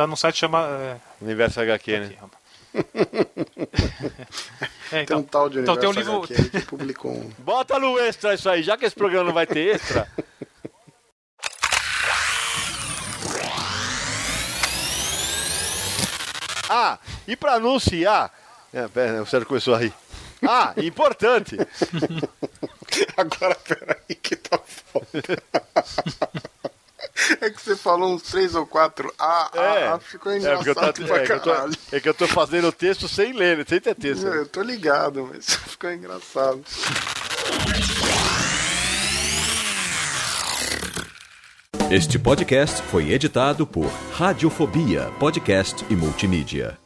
Tá 0.00 0.06
num 0.06 0.16
site 0.16 0.38
chamado. 0.38 0.72
É, 0.72 0.96
Universo 1.20 1.60
HQ, 1.60 1.94
aqui, 1.94 1.98
né? 1.98 2.16
É, 4.92 5.04
Tem 5.04 5.16
um 5.16 5.20
então, 5.20 5.22
tal 5.22 5.48
de 5.48 5.60
então 5.60 5.74
universo 5.74 5.88
tem 5.88 5.88
um 5.88 5.92
livro. 5.92 6.16
HQ 6.24 6.50
que 6.50 6.62
publicou 6.66 7.12
um. 7.12 7.30
Bota 7.44 7.78
no 7.78 7.96
extra 7.98 8.34
isso 8.34 8.50
aí, 8.50 8.60
já 8.62 8.76
que 8.76 8.84
esse 8.84 8.96
programa 8.96 9.26
não 9.26 9.32
vai 9.32 9.46
ter 9.46 9.76
extra. 9.76 10.08
ah, 16.68 16.98
e 17.28 17.36
pra 17.36 17.54
anunciar. 17.54 18.32
É, 18.72 18.88
pera, 18.88 19.22
o 19.22 19.26
Sérgio 19.26 19.46
começou 19.46 19.74
a 19.74 19.78
rir. 19.78 19.94
Ah, 20.42 20.74
importante. 20.78 21.56
Agora, 23.16 23.54
peraí, 23.54 24.14
que 24.14 24.36
tá 24.36 24.58
foda. 24.58 25.06
É 27.40 27.50
que 27.50 27.60
você 27.60 27.76
falou 27.76 28.14
uns 28.14 28.22
três 28.22 28.54
ou 28.54 28.66
quatro. 28.66 29.12
Ah, 29.18 29.50
É, 29.54 29.88
ah, 29.88 29.94
ah 29.94 29.98
ficou 29.98 30.32
é, 30.32 30.36
eu 30.36 30.38
engraçado 30.38 30.94
tô, 30.94 31.06
pra 31.06 31.18
é, 31.18 31.26
que 31.26 31.32
eu 31.32 31.40
tô, 31.40 31.52
caralho. 31.52 31.74
é 31.92 32.00
que 32.00 32.08
eu 32.08 32.14
tô 32.14 32.26
fazendo 32.26 32.68
o 32.68 32.72
texto 32.72 33.06
sem 33.08 33.32
ler, 33.32 33.66
sem 33.68 33.80
ter 33.80 33.94
texto. 33.94 34.26
Eu 34.26 34.48
tô 34.48 34.62
ligado, 34.62 35.28
mas 35.30 35.54
ficou 35.68 35.92
engraçado. 35.92 36.64
Este 41.90 42.18
podcast 42.18 42.82
foi 42.84 43.12
editado 43.12 43.66
por 43.66 43.90
Radiofobia, 44.12 45.10
podcast 45.18 45.84
e 45.90 45.96
multimídia. 45.96 46.79